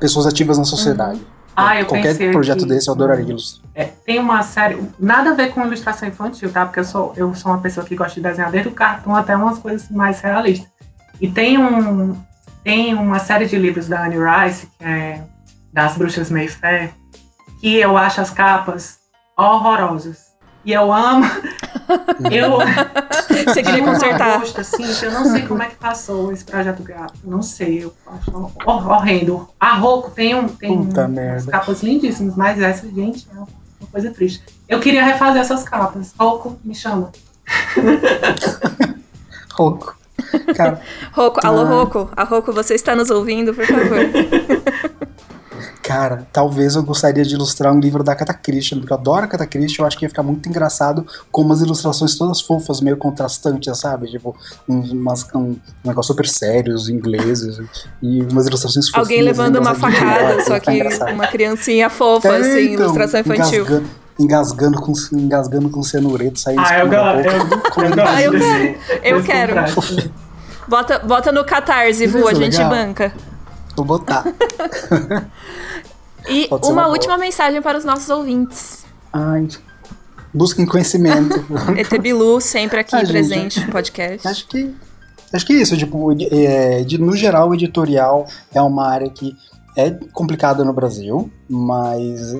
pessoas 0.00 0.26
ativas 0.26 0.58
na 0.58 0.64
sociedade. 0.64 1.20
Ah, 1.54 1.78
eu 1.78 1.86
Qualquer 1.86 2.32
projeto 2.32 2.64
desse 2.64 2.88
eu 2.88 2.94
adoraria 2.94 3.28
ilustrar. 3.28 3.62
É, 3.74 3.84
tem 3.84 4.18
uma 4.18 4.42
série, 4.42 4.82
nada 4.98 5.30
a 5.30 5.34
ver 5.34 5.52
com 5.52 5.64
ilustração 5.66 6.08
infantil, 6.08 6.50
tá? 6.50 6.64
Porque 6.64 6.80
eu 6.80 6.84
sou, 6.84 7.12
eu 7.14 7.34
sou 7.34 7.52
uma 7.52 7.60
pessoa 7.60 7.84
que 7.84 7.94
gosta 7.94 8.14
de 8.14 8.22
desenhar 8.22 8.50
desde 8.50 8.68
o 8.70 8.72
cartoon 8.72 9.14
até 9.14 9.36
umas 9.36 9.58
coisas 9.58 9.90
mais 9.90 10.20
realistas. 10.20 10.68
E 11.20 11.30
tem 11.30 11.58
um 11.58 12.16
tem 12.64 12.94
uma 12.94 13.18
série 13.18 13.46
de 13.46 13.56
livros 13.56 13.88
da 13.88 14.04
Anne 14.04 14.16
Rice, 14.16 14.68
que 14.78 14.84
é 14.84 15.22
das 15.72 15.96
Bruxas 15.96 16.30
Mayfair, 16.30 16.92
que 17.60 17.76
eu 17.76 17.96
acho 17.96 18.20
as 18.20 18.30
capas 18.30 18.98
horrorosas. 19.36 20.32
E 20.64 20.72
eu 20.72 20.92
amo. 20.92 21.24
Eu 22.30 22.58
Você 23.44 23.62
queria 23.62 23.82
um 23.82 23.86
consertar. 23.86 24.38
gosto, 24.40 24.60
assim, 24.60 24.84
eu 25.04 25.12
não 25.12 25.24
sei 25.24 25.46
como 25.46 25.62
é 25.62 25.66
que 25.66 25.76
passou 25.76 26.32
esse 26.32 26.44
projeto 26.44 26.82
gráfico. 26.82 27.18
Não 27.24 27.42
sei, 27.42 27.84
eu 27.84 27.92
acho 28.06 28.30
hor- 28.66 28.88
horrendo. 28.90 29.48
A 29.58 29.74
Roku 29.76 30.10
tem, 30.10 30.34
um, 30.34 30.48
tem 30.48 30.76
Puta 30.84 31.02
umas 31.02 31.10
merda. 31.10 31.50
capas 31.52 31.82
lindíssimas, 31.82 32.36
mas 32.36 32.60
essa, 32.60 32.86
gente, 32.88 33.26
é 33.34 33.38
uma 33.38 33.46
coisa 33.90 34.10
triste. 34.10 34.42
Eu 34.68 34.80
queria 34.80 35.04
refazer 35.04 35.40
essas 35.42 35.62
capas. 35.64 36.12
Roku, 36.18 36.58
me 36.64 36.74
chama. 36.74 37.10
Rouco. 39.52 39.96
Cara, 40.56 40.80
Roco, 41.12 41.40
alô 41.44 41.62
Ah. 41.62 41.64
Roco, 41.64 42.10
a 42.16 42.24
Roco, 42.24 42.52
você 42.52 42.74
está 42.74 42.94
nos 42.94 43.10
ouvindo, 43.10 43.52
por 43.52 43.66
favor. 43.66 43.98
cara, 45.82 46.26
talvez 46.32 46.76
eu 46.76 46.82
gostaria 46.82 47.24
de 47.24 47.34
ilustrar 47.34 47.72
um 47.72 47.80
livro 47.80 48.04
da 48.04 48.12
Agatha 48.12 48.32
Christie, 48.32 48.76
porque 48.76 48.92
eu 48.92 48.96
adoro 48.96 49.22
a 49.22 49.24
Agatha 49.24 49.46
Christie, 49.46 49.80
eu 49.80 49.86
acho 49.86 49.98
que 49.98 50.04
ia 50.04 50.08
ficar 50.08 50.22
muito 50.22 50.48
engraçado 50.48 51.04
com 51.30 51.42
umas 51.42 51.60
ilustrações 51.60 52.16
todas 52.16 52.40
fofas, 52.40 52.80
meio 52.80 52.96
contrastantes, 52.96 53.76
sabe? 53.78 54.08
Tipo, 54.10 54.34
umas, 54.68 55.26
um, 55.34 55.38
um 55.40 55.56
negócio 55.84 56.12
super 56.14 56.26
sérios, 56.26 56.88
ingleses, 56.88 57.58
e 58.00 58.22
umas 58.22 58.46
ilustrações 58.46 58.86
fofinhas. 58.88 59.08
Alguém 59.08 59.22
levando 59.22 59.56
uma 59.58 59.74
facada, 59.74 60.44
só 60.44 60.60
que 60.60 60.70
engraçado. 60.70 61.12
uma 61.14 61.26
criancinha 61.26 61.90
fofa, 61.90 62.28
É, 62.28 62.36
assim, 62.40 62.72
então, 62.72 62.84
ilustração 62.84 63.20
infantil. 63.20 63.64
Engasgando, 63.64 63.86
engasgando 64.18 64.80
com, 64.80 64.92
engasgando 65.12 65.68
com 65.70 65.82
cianureto, 65.82 66.38
saindo 66.38 66.62
Ah, 66.64 66.78
eu 66.78 66.88
gosto. 66.88 67.28
Eu, 67.80 67.88
eu 67.88 68.04
Ah, 68.06 68.22
eu 68.22 68.30
desse- 68.32 68.76
Eu 69.02 69.16
desse 69.16 69.26
quero. 69.26 69.54
Bota, 70.68 70.98
bota 71.00 71.32
no 71.32 71.44
Catarse, 71.44 72.06
Vu, 72.06 72.28
a 72.28 72.34
gente 72.34 72.56
legal. 72.56 72.70
banca. 72.70 73.12
Vou 73.76 73.84
botar. 73.84 74.24
E 76.28 76.48
uma 76.50 76.68
uma 76.68 76.88
última 76.88 77.18
mensagem 77.18 77.60
para 77.60 77.76
os 77.76 77.84
nossos 77.84 78.08
ouvintes. 78.08 78.84
Ai, 79.12 79.48
busquem 80.32 80.64
conhecimento. 80.64 81.44
ET 81.76 82.00
Bilu, 82.00 82.40
sempre 82.40 82.80
aqui 82.80 82.94
Ah, 82.94 83.00
gente, 83.00 83.10
presente 83.10 83.60
no 83.60 83.72
podcast. 83.72 84.26
Acho 84.26 84.46
que 84.46 84.74
acho 85.32 85.46
que 85.46 85.52
é 85.54 85.56
isso, 85.56 85.76
tipo, 85.76 86.12
é, 86.30 86.84
de, 86.84 86.98
no 86.98 87.16
geral, 87.16 87.48
o 87.48 87.54
editorial 87.54 88.26
é 88.52 88.60
uma 88.60 88.86
área 88.86 89.08
que 89.08 89.34
é 89.76 89.90
complicada 90.12 90.64
no 90.64 90.72
Brasil, 90.72 91.30
mas 91.48 92.34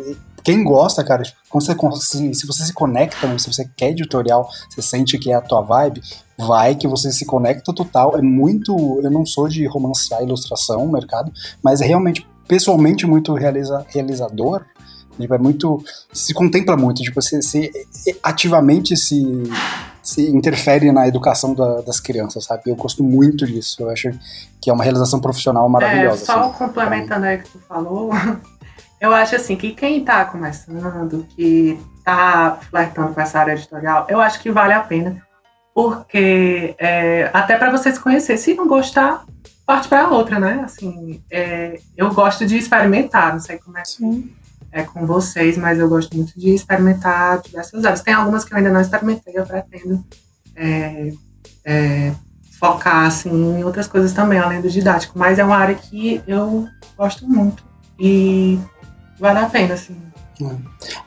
quem 0.44 0.64
gosta, 0.64 1.02
cara, 1.04 1.22
tipo, 1.22 1.38
quando 1.48 1.64
você, 1.66 1.74
se, 2.00 2.34
se 2.34 2.46
você 2.46 2.64
se 2.64 2.72
conecta, 2.72 3.38
se 3.38 3.52
você 3.52 3.68
quer 3.76 3.90
editorial, 3.90 4.48
você 4.68 4.82
sente 4.82 5.18
que 5.18 5.30
é 5.30 5.34
a 5.34 5.40
tua 5.40 5.60
vibe, 5.60 6.00
vai 6.38 6.74
que 6.74 6.88
você 6.88 7.12
se 7.12 7.24
conecta 7.24 7.72
total. 7.72 8.16
É 8.16 8.22
muito. 8.22 9.00
Eu 9.02 9.10
não 9.10 9.24
sou 9.24 9.48
de 9.48 9.66
romancear 9.66 10.22
ilustração, 10.22 10.86
mercado, 10.88 11.32
mas 11.62 11.80
é 11.80 11.86
realmente, 11.86 12.26
pessoalmente, 12.48 13.06
muito 13.06 13.34
realiza, 13.34 13.84
realizador. 13.88 14.62
Tipo, 15.20 15.34
é 15.34 15.38
muito. 15.38 15.84
Se 16.12 16.32
contempla 16.34 16.76
muito, 16.76 17.02
tipo, 17.02 17.20
você, 17.20 17.40
você 17.42 17.70
ativamente 18.22 18.96
se 18.96 19.22
se 20.04 20.28
interfere 20.34 20.90
na 20.90 21.06
educação 21.06 21.54
da- 21.54 21.80
das 21.82 22.00
crianças, 22.00 22.44
sabe? 22.44 22.62
Eu 22.66 22.74
gosto 22.74 23.04
muito 23.04 23.46
disso. 23.46 23.76
Eu 23.80 23.88
acho 23.88 24.10
que 24.60 24.68
é 24.68 24.72
uma 24.72 24.82
realização 24.82 25.20
profissional 25.20 25.64
É, 25.66 25.68
maravilhosa. 25.68 26.24
só 26.24 26.40
assim. 26.40 26.58
complementando 26.58 27.24
aí 27.24 27.36
o 27.36 27.42
que 27.44 27.48
tu 27.50 27.60
falou, 27.68 28.10
eu 29.02 29.12
acho 29.12 29.34
assim 29.34 29.56
que 29.56 29.74
quem 29.74 30.04
tá 30.04 30.24
começando, 30.24 31.26
que 31.30 31.76
tá 32.04 32.60
flertando 32.70 33.12
com 33.12 33.20
essa 33.20 33.40
área 33.40 33.54
editorial, 33.54 34.06
eu 34.08 34.20
acho 34.20 34.40
que 34.40 34.48
vale 34.48 34.72
a 34.72 34.80
pena. 34.80 35.20
Porque 35.74 36.76
é, 36.78 37.28
até 37.32 37.56
para 37.56 37.72
você 37.72 37.90
se 37.92 37.98
conhecer, 37.98 38.36
se 38.36 38.54
não 38.54 38.68
gostar, 38.68 39.24
parte 39.66 39.88
para 39.88 40.08
outra, 40.08 40.38
né? 40.38 40.62
Assim, 40.64 41.20
é, 41.32 41.80
eu 41.96 42.14
gosto 42.14 42.46
de 42.46 42.56
experimentar, 42.56 43.32
não 43.32 43.40
sei 43.40 43.58
como 43.58 43.76
é 43.76 43.82
que 43.82 44.32
é 44.70 44.84
com 44.84 45.04
vocês, 45.04 45.58
mas 45.58 45.80
eu 45.80 45.88
gosto 45.88 46.16
muito 46.16 46.38
de 46.38 46.54
experimentar 46.54 47.40
diversas 47.40 47.84
áreas. 47.84 48.02
Tem 48.02 48.14
algumas 48.14 48.44
que 48.44 48.54
eu 48.54 48.58
ainda 48.58 48.70
não 48.70 48.80
experimentei, 48.80 49.34
eu 49.36 49.44
pretendo 49.44 50.04
é, 50.54 51.12
é, 51.64 52.12
focar 52.56 53.06
assim, 53.06 53.58
em 53.58 53.64
outras 53.64 53.88
coisas 53.88 54.12
também, 54.12 54.38
além 54.38 54.60
do 54.60 54.70
didático. 54.70 55.18
Mas 55.18 55.40
é 55.40 55.44
uma 55.44 55.56
área 55.56 55.74
que 55.74 56.22
eu 56.24 56.68
gosto 56.96 57.26
muito 57.26 57.64
e 57.98 58.58
vale 59.22 59.38
a 59.38 59.46
pena, 59.48 59.74
assim. 59.74 59.96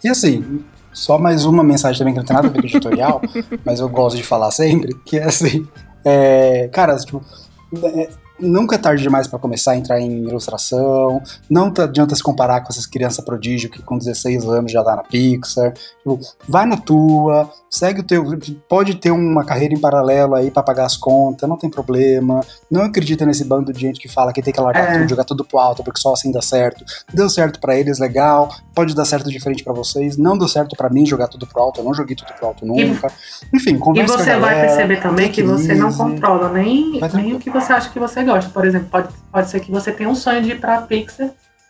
E 0.02 0.08
assim, 0.08 0.64
só 0.94 1.18
mais 1.18 1.44
uma 1.46 1.62
mensagem 1.64 2.00
também 2.00 2.14
que 2.14 2.20
não 2.20 2.26
tem 2.26 2.34
nada 2.34 2.48
a 2.48 2.52
ver 2.52 2.62
com 2.62 2.68
editorial, 2.68 3.22
mas 3.66 3.82
eu 3.82 3.90
gosto 3.90 4.16
de 4.16 4.24
falar 4.24 4.50
sempre, 4.52 4.96
que 5.06 5.20
é 5.20 5.26
assim, 5.26 5.68
É, 6.06 6.70
cara, 6.72 6.96
tipo, 6.96 7.22
é, 7.84 8.10
nunca 8.40 8.76
é 8.76 8.78
tarde 8.78 9.02
demais 9.02 9.28
para 9.28 9.40
começar 9.40 9.72
a 9.72 9.78
entrar 9.78 9.99
em 9.99 10.24
ilustração. 10.24 11.22
Não 11.49 11.72
adianta 11.78 12.16
se 12.16 12.24
comparar 12.24 12.62
com 12.62 12.70
essas 12.70 12.86
crianças 12.86 13.24
prodígio 13.24 13.70
que 13.70 13.82
com 13.82 13.98
16 13.98 14.45
anos 14.45 14.72
já 14.72 14.84
tá 14.84 14.95
na 14.95 15.03
Pixar. 15.03 15.74
Tipo, 15.74 16.20
vai 16.48 16.66
na 16.66 16.78
tua, 16.78 17.49
segue 17.70 18.02
o 18.02 18.03
teu. 18.03 18.24
Pode 18.68 18.95
ter 18.95 19.12
uma 19.12 19.44
carreira 19.44 19.74
em 19.74 19.80
paralelo 19.80 20.36
aí 20.36 20.52
para 20.52 20.64
pagar 20.64 20.86
as 20.86 20.98
contas, 20.98 21.48
não 21.48 21.57
tem 21.57 21.70
problema. 21.70 22.41
Não 22.70 22.82
acredita 22.82 23.26
nesse 23.26 23.44
bando 23.44 23.72
de 23.72 23.80
gente 23.80 23.99
que 23.99 24.10
fala 24.10 24.34
que 24.34 24.41
tem 24.41 24.53
que 24.53 24.60
largar 24.60 24.95
é. 24.95 24.99
tudo, 24.99 25.10
jogar 25.10 25.24
tudo 25.24 25.45
pro 25.45 25.60
alto, 25.60 25.84
porque 25.84 25.99
só 25.99 26.14
assim 26.14 26.32
dá 26.32 26.41
certo. 26.41 26.84
Deu 27.14 27.30
certo 27.30 27.60
para 27.60 27.78
eles, 27.78 27.99
legal. 27.99 28.53
Pode 28.74 28.94
dar 28.94 29.06
certo 29.06 29.30
diferente 29.30 29.64
para 29.64 29.74
vocês. 29.74 30.18
Não 30.18 30.38
deu 30.38 30.48
certo 30.48 30.76
para 30.76 30.90
mim 30.90 31.06
jogar 31.06 31.28
tudo 31.28 31.48
pro 31.48 31.62
alto, 31.62 31.80
eu 31.80 31.84
não 31.84 31.94
joguei 31.94 32.16
tudo 32.16 32.34
pro 32.34 32.48
alto 32.48 32.66
nunca. 32.66 33.12
E, 33.52 33.57
Enfim, 33.57 33.78
conversa 33.78 34.16
E 34.16 34.18
você 34.18 34.38
vai 34.38 34.62
perceber 34.62 35.02
também 35.02 35.32
que 35.32 35.41
você 35.41 35.74
não 35.74 35.91
controla 35.94 36.49
nem, 36.49 36.99
nem 37.14 37.34
o 37.34 37.40
que 37.40 37.49
você 37.49 37.74
acha 37.74 37.90
que 37.90 37.99
você 37.99 38.24
gosta. 38.26 38.49
Por 38.49 38.65
exemplo, 38.65 38.88
pode, 38.89 39.10
pode 39.31 39.49
ser 39.49 39.60
que 39.60 39.72
você 39.72 39.91
tenha 39.91 40.10
um 40.10 40.15
sonho 40.15 40.41
de 40.41 40.52
ir 40.52 40.60
pra 40.60 40.81
Pixar 40.81 41.30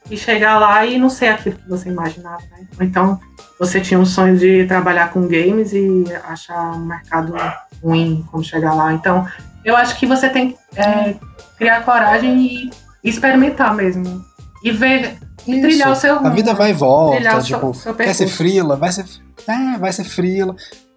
e 0.09 0.17
chegar 0.17 0.59
lá 0.59 0.85
e 0.85 0.97
não 0.97 1.09
ser 1.09 1.27
aquilo 1.27 1.55
que 1.55 1.67
você 1.67 1.89
imaginava, 1.89 2.43
né? 2.51 2.67
então 2.79 3.19
você 3.59 3.81
tinha 3.81 3.99
um 3.99 4.05
sonho 4.05 4.37
de 4.37 4.65
trabalhar 4.65 5.11
com 5.11 5.27
games 5.27 5.73
e 5.73 6.03
achar 6.25 6.73
um 6.73 6.85
mercado 6.85 7.33
ruim 7.81 8.25
quando 8.29 8.45
chegar 8.45 8.73
lá. 8.73 8.93
Então, 8.93 9.25
eu 9.63 9.75
acho 9.75 9.97
que 9.97 10.05
você 10.05 10.29
tem 10.29 10.51
que 10.51 10.57
é, 10.75 11.15
criar 11.57 11.81
coragem 11.83 12.37
e 12.39 12.69
experimentar 13.03 13.73
mesmo. 13.73 14.23
E 14.63 14.71
ver, 14.71 15.17
e 15.47 15.61
trilhar 15.61 15.91
o 15.91 15.95
seu 15.95 16.17
A 16.19 16.29
vida 16.29 16.53
vai 16.53 16.71
e 16.71 16.73
volta, 16.73 17.41
tipo, 17.41 17.73
seu, 17.73 17.93
seu 17.93 17.95
quer 17.95 18.13
ser 18.13 18.27
frila, 18.27 18.75
vai 18.75 18.91
ser, 18.91 19.05
é, 19.47 19.77
vai 19.77 19.93
ser 19.93 20.03
frila 20.03 20.55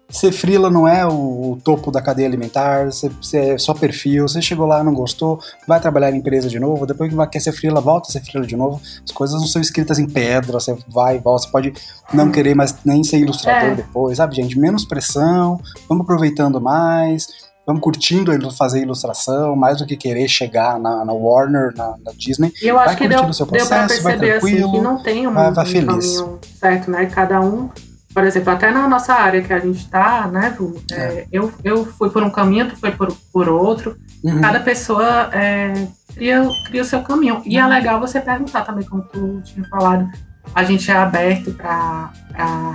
ser 0.09 0.31
frila 0.31 0.69
não 0.69 0.87
é 0.87 1.05
o, 1.05 1.57
topo 1.63 1.91
da 1.91 2.01
cadeia 2.01 2.27
alimentar, 2.27 2.85
você, 2.85 3.11
é 3.33 3.57
só 3.57 3.73
perfil, 3.73 4.27
você 4.27 4.41
chegou 4.41 4.65
lá, 4.65 4.83
não 4.83 4.93
gostou, 4.93 5.39
vai 5.67 5.79
trabalhar 5.79 6.11
em 6.11 6.17
empresa 6.17 6.49
de 6.49 6.59
novo, 6.59 6.85
depois 6.85 7.09
que 7.09 7.15
vai, 7.15 7.27
quer 7.27 7.39
ser 7.39 7.51
frila, 7.51 7.79
volta 7.79 8.09
a 8.09 8.11
ser 8.11 8.21
frila 8.21 8.45
de 8.45 8.55
novo, 8.55 8.81
as 9.03 9.11
coisas 9.11 9.39
não 9.39 9.47
são 9.47 9.61
escritas 9.61 9.99
em 9.99 10.07
pedra, 10.07 10.59
você 10.59 10.75
vai 10.87 11.17
e 11.17 11.19
volta, 11.19 11.45
você 11.45 11.51
pode 11.51 11.73
não 12.13 12.31
querer 12.31 12.55
mais 12.55 12.75
nem 12.83 13.03
ser 13.03 13.19
ilustrador 13.19 13.71
é. 13.71 13.75
depois, 13.75 14.17
sabe, 14.17 14.35
gente? 14.35 14.57
Menos 14.57 14.83
pressão, 14.83 15.59
vamos 15.87 16.03
aproveitando 16.03 16.59
mais, 16.59 17.27
vamos 17.65 17.83
curtindo 17.83 18.31
fazer 18.51 18.81
ilustração, 18.81 19.55
mais 19.55 19.77
do 19.77 19.85
que 19.85 19.95
querer 19.95 20.27
chegar 20.27 20.79
na, 20.79 21.05
na 21.05 21.13
Warner, 21.13 21.71
na, 21.75 21.95
na, 22.03 22.11
Disney. 22.17 22.51
E 22.63 22.67
eu 22.67 22.79
acho 22.79 22.87
vai 22.87 22.95
que 22.95 23.07
deu, 23.07 23.25
o 23.25 23.33
seu 23.33 23.45
processo, 23.45 23.69
deu 23.69 23.77
pra 23.77 23.87
perceber 23.87 24.31
assim, 24.37 24.71
que 24.71 24.81
não 24.81 25.03
tem 25.03 25.27
um, 25.27 25.33
vai, 25.33 25.51
vai 25.51 25.65
um 25.65 25.85
caminho 25.85 26.39
certo, 26.59 26.89
né? 26.89 27.05
Cada 27.05 27.39
um 27.41 27.69
por 28.13 28.23
exemplo, 28.23 28.51
até 28.51 28.71
na 28.71 28.87
nossa 28.87 29.13
área 29.13 29.41
que 29.41 29.53
a 29.53 29.59
gente 29.59 29.79
está, 29.79 30.27
né, 30.27 30.53
Ju, 30.57 30.75
é. 30.91 30.95
É, 30.95 31.27
eu, 31.31 31.51
eu 31.63 31.85
fui 31.85 32.09
por 32.09 32.23
um 32.23 32.29
caminho, 32.29 32.67
tu 32.67 32.75
foi 32.75 32.91
por, 32.91 33.15
por 33.31 33.47
outro. 33.47 33.97
Uhum. 34.23 34.41
Cada 34.41 34.59
pessoa 34.59 35.29
é, 35.31 35.87
cria, 36.13 36.47
cria 36.65 36.81
o 36.81 36.85
seu 36.85 37.01
caminho. 37.01 37.41
E 37.45 37.57
é 37.57 37.63
uhum. 37.63 37.71
é 37.71 37.75
legal 37.75 37.99
você 37.99 38.19
perguntar 38.19 38.61
também, 38.61 38.85
como 38.85 39.03
tu 39.03 39.41
tinha 39.43 39.65
falado, 39.67 40.09
a 40.55 40.63
gente 40.63 40.89
é 40.89 40.95
aberto 40.95 41.51
para 41.53 42.11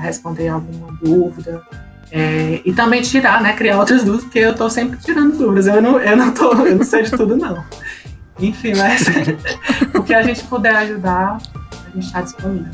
responder 0.00 0.48
alguma 0.48 0.92
dúvida. 1.02 1.62
É, 2.12 2.62
e 2.64 2.72
também 2.72 3.02
tirar, 3.02 3.42
né, 3.42 3.54
criar 3.54 3.78
outras 3.78 4.04
dúvidas, 4.04 4.24
porque 4.24 4.38
eu 4.38 4.52
estou 4.52 4.70
sempre 4.70 4.98
tirando 5.00 5.36
dúvidas. 5.36 5.66
Eu 5.66 5.82
não, 5.82 5.98
eu 5.98 6.16
não, 6.16 6.32
tô, 6.32 6.52
eu 6.64 6.76
não 6.76 6.84
sei 6.84 7.02
de 7.02 7.10
tudo, 7.10 7.36
não. 7.36 7.64
Enfim, 8.38 8.72
mas 8.76 9.04
o 9.94 10.02
que 10.02 10.14
a 10.14 10.22
gente 10.22 10.44
puder 10.44 10.76
ajudar, 10.76 11.38
a 11.72 11.90
gente 11.90 12.06
está 12.06 12.20
disponível. 12.20 12.70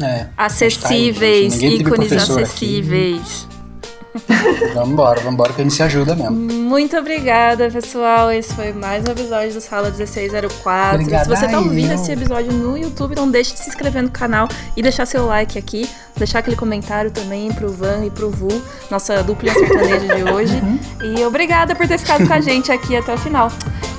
É, 0.00 0.26
acessíveis, 0.36 1.58
tá 1.58 1.66
ícones 1.66 2.12
acessíveis. 2.12 3.48
vamos 4.74 4.90
embora, 4.90 5.20
vamos 5.20 5.34
embora 5.34 5.52
que 5.52 5.60
a 5.60 5.64
gente 5.64 5.74
se 5.74 5.82
ajuda 5.82 6.14
mesmo. 6.14 6.36
Muito 6.36 6.96
obrigada, 6.96 7.70
pessoal. 7.70 8.30
Esse 8.30 8.54
foi 8.54 8.72
mais 8.72 9.04
um 9.06 9.12
episódio 9.12 9.54
do 9.54 9.60
Sala 9.60 9.88
1604. 9.88 11.00
Obrigada 11.00 11.24
se 11.24 11.30
você 11.30 11.48
tá 11.48 11.58
ouvindo 11.58 11.92
esse 11.92 12.12
episódio 12.12 12.52
no 12.52 12.76
YouTube, 12.76 13.14
não 13.16 13.30
deixe 13.30 13.54
de 13.54 13.60
se 13.60 13.70
inscrever 13.70 14.02
no 14.02 14.10
canal 14.10 14.48
e 14.76 14.82
deixar 14.82 15.06
seu 15.06 15.26
like 15.26 15.58
aqui. 15.58 15.88
Deixar 16.16 16.40
aquele 16.40 16.56
comentário 16.56 17.10
também 17.10 17.50
pro 17.52 17.72
Van 17.72 18.04
e 18.04 18.10
pro 18.10 18.30
Vu, 18.30 18.62
nossa 18.90 19.22
dupla 19.22 19.52
sertaneja 19.52 20.14
de 20.14 20.30
hoje. 20.30 20.54
Uhum. 20.56 20.78
E 21.16 21.24
obrigada 21.24 21.74
por 21.74 21.88
ter 21.88 21.98
ficado 21.98 22.26
com 22.26 22.32
a 22.32 22.40
gente 22.42 22.70
aqui 22.70 22.94
até 22.96 23.14
o 23.14 23.18
final. 23.18 23.50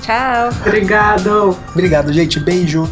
Tchau. 0.03 0.49
Obrigado. 0.65 1.57
Obrigado, 1.73 2.13
gente. 2.13 2.39
Beijo. 2.39 2.87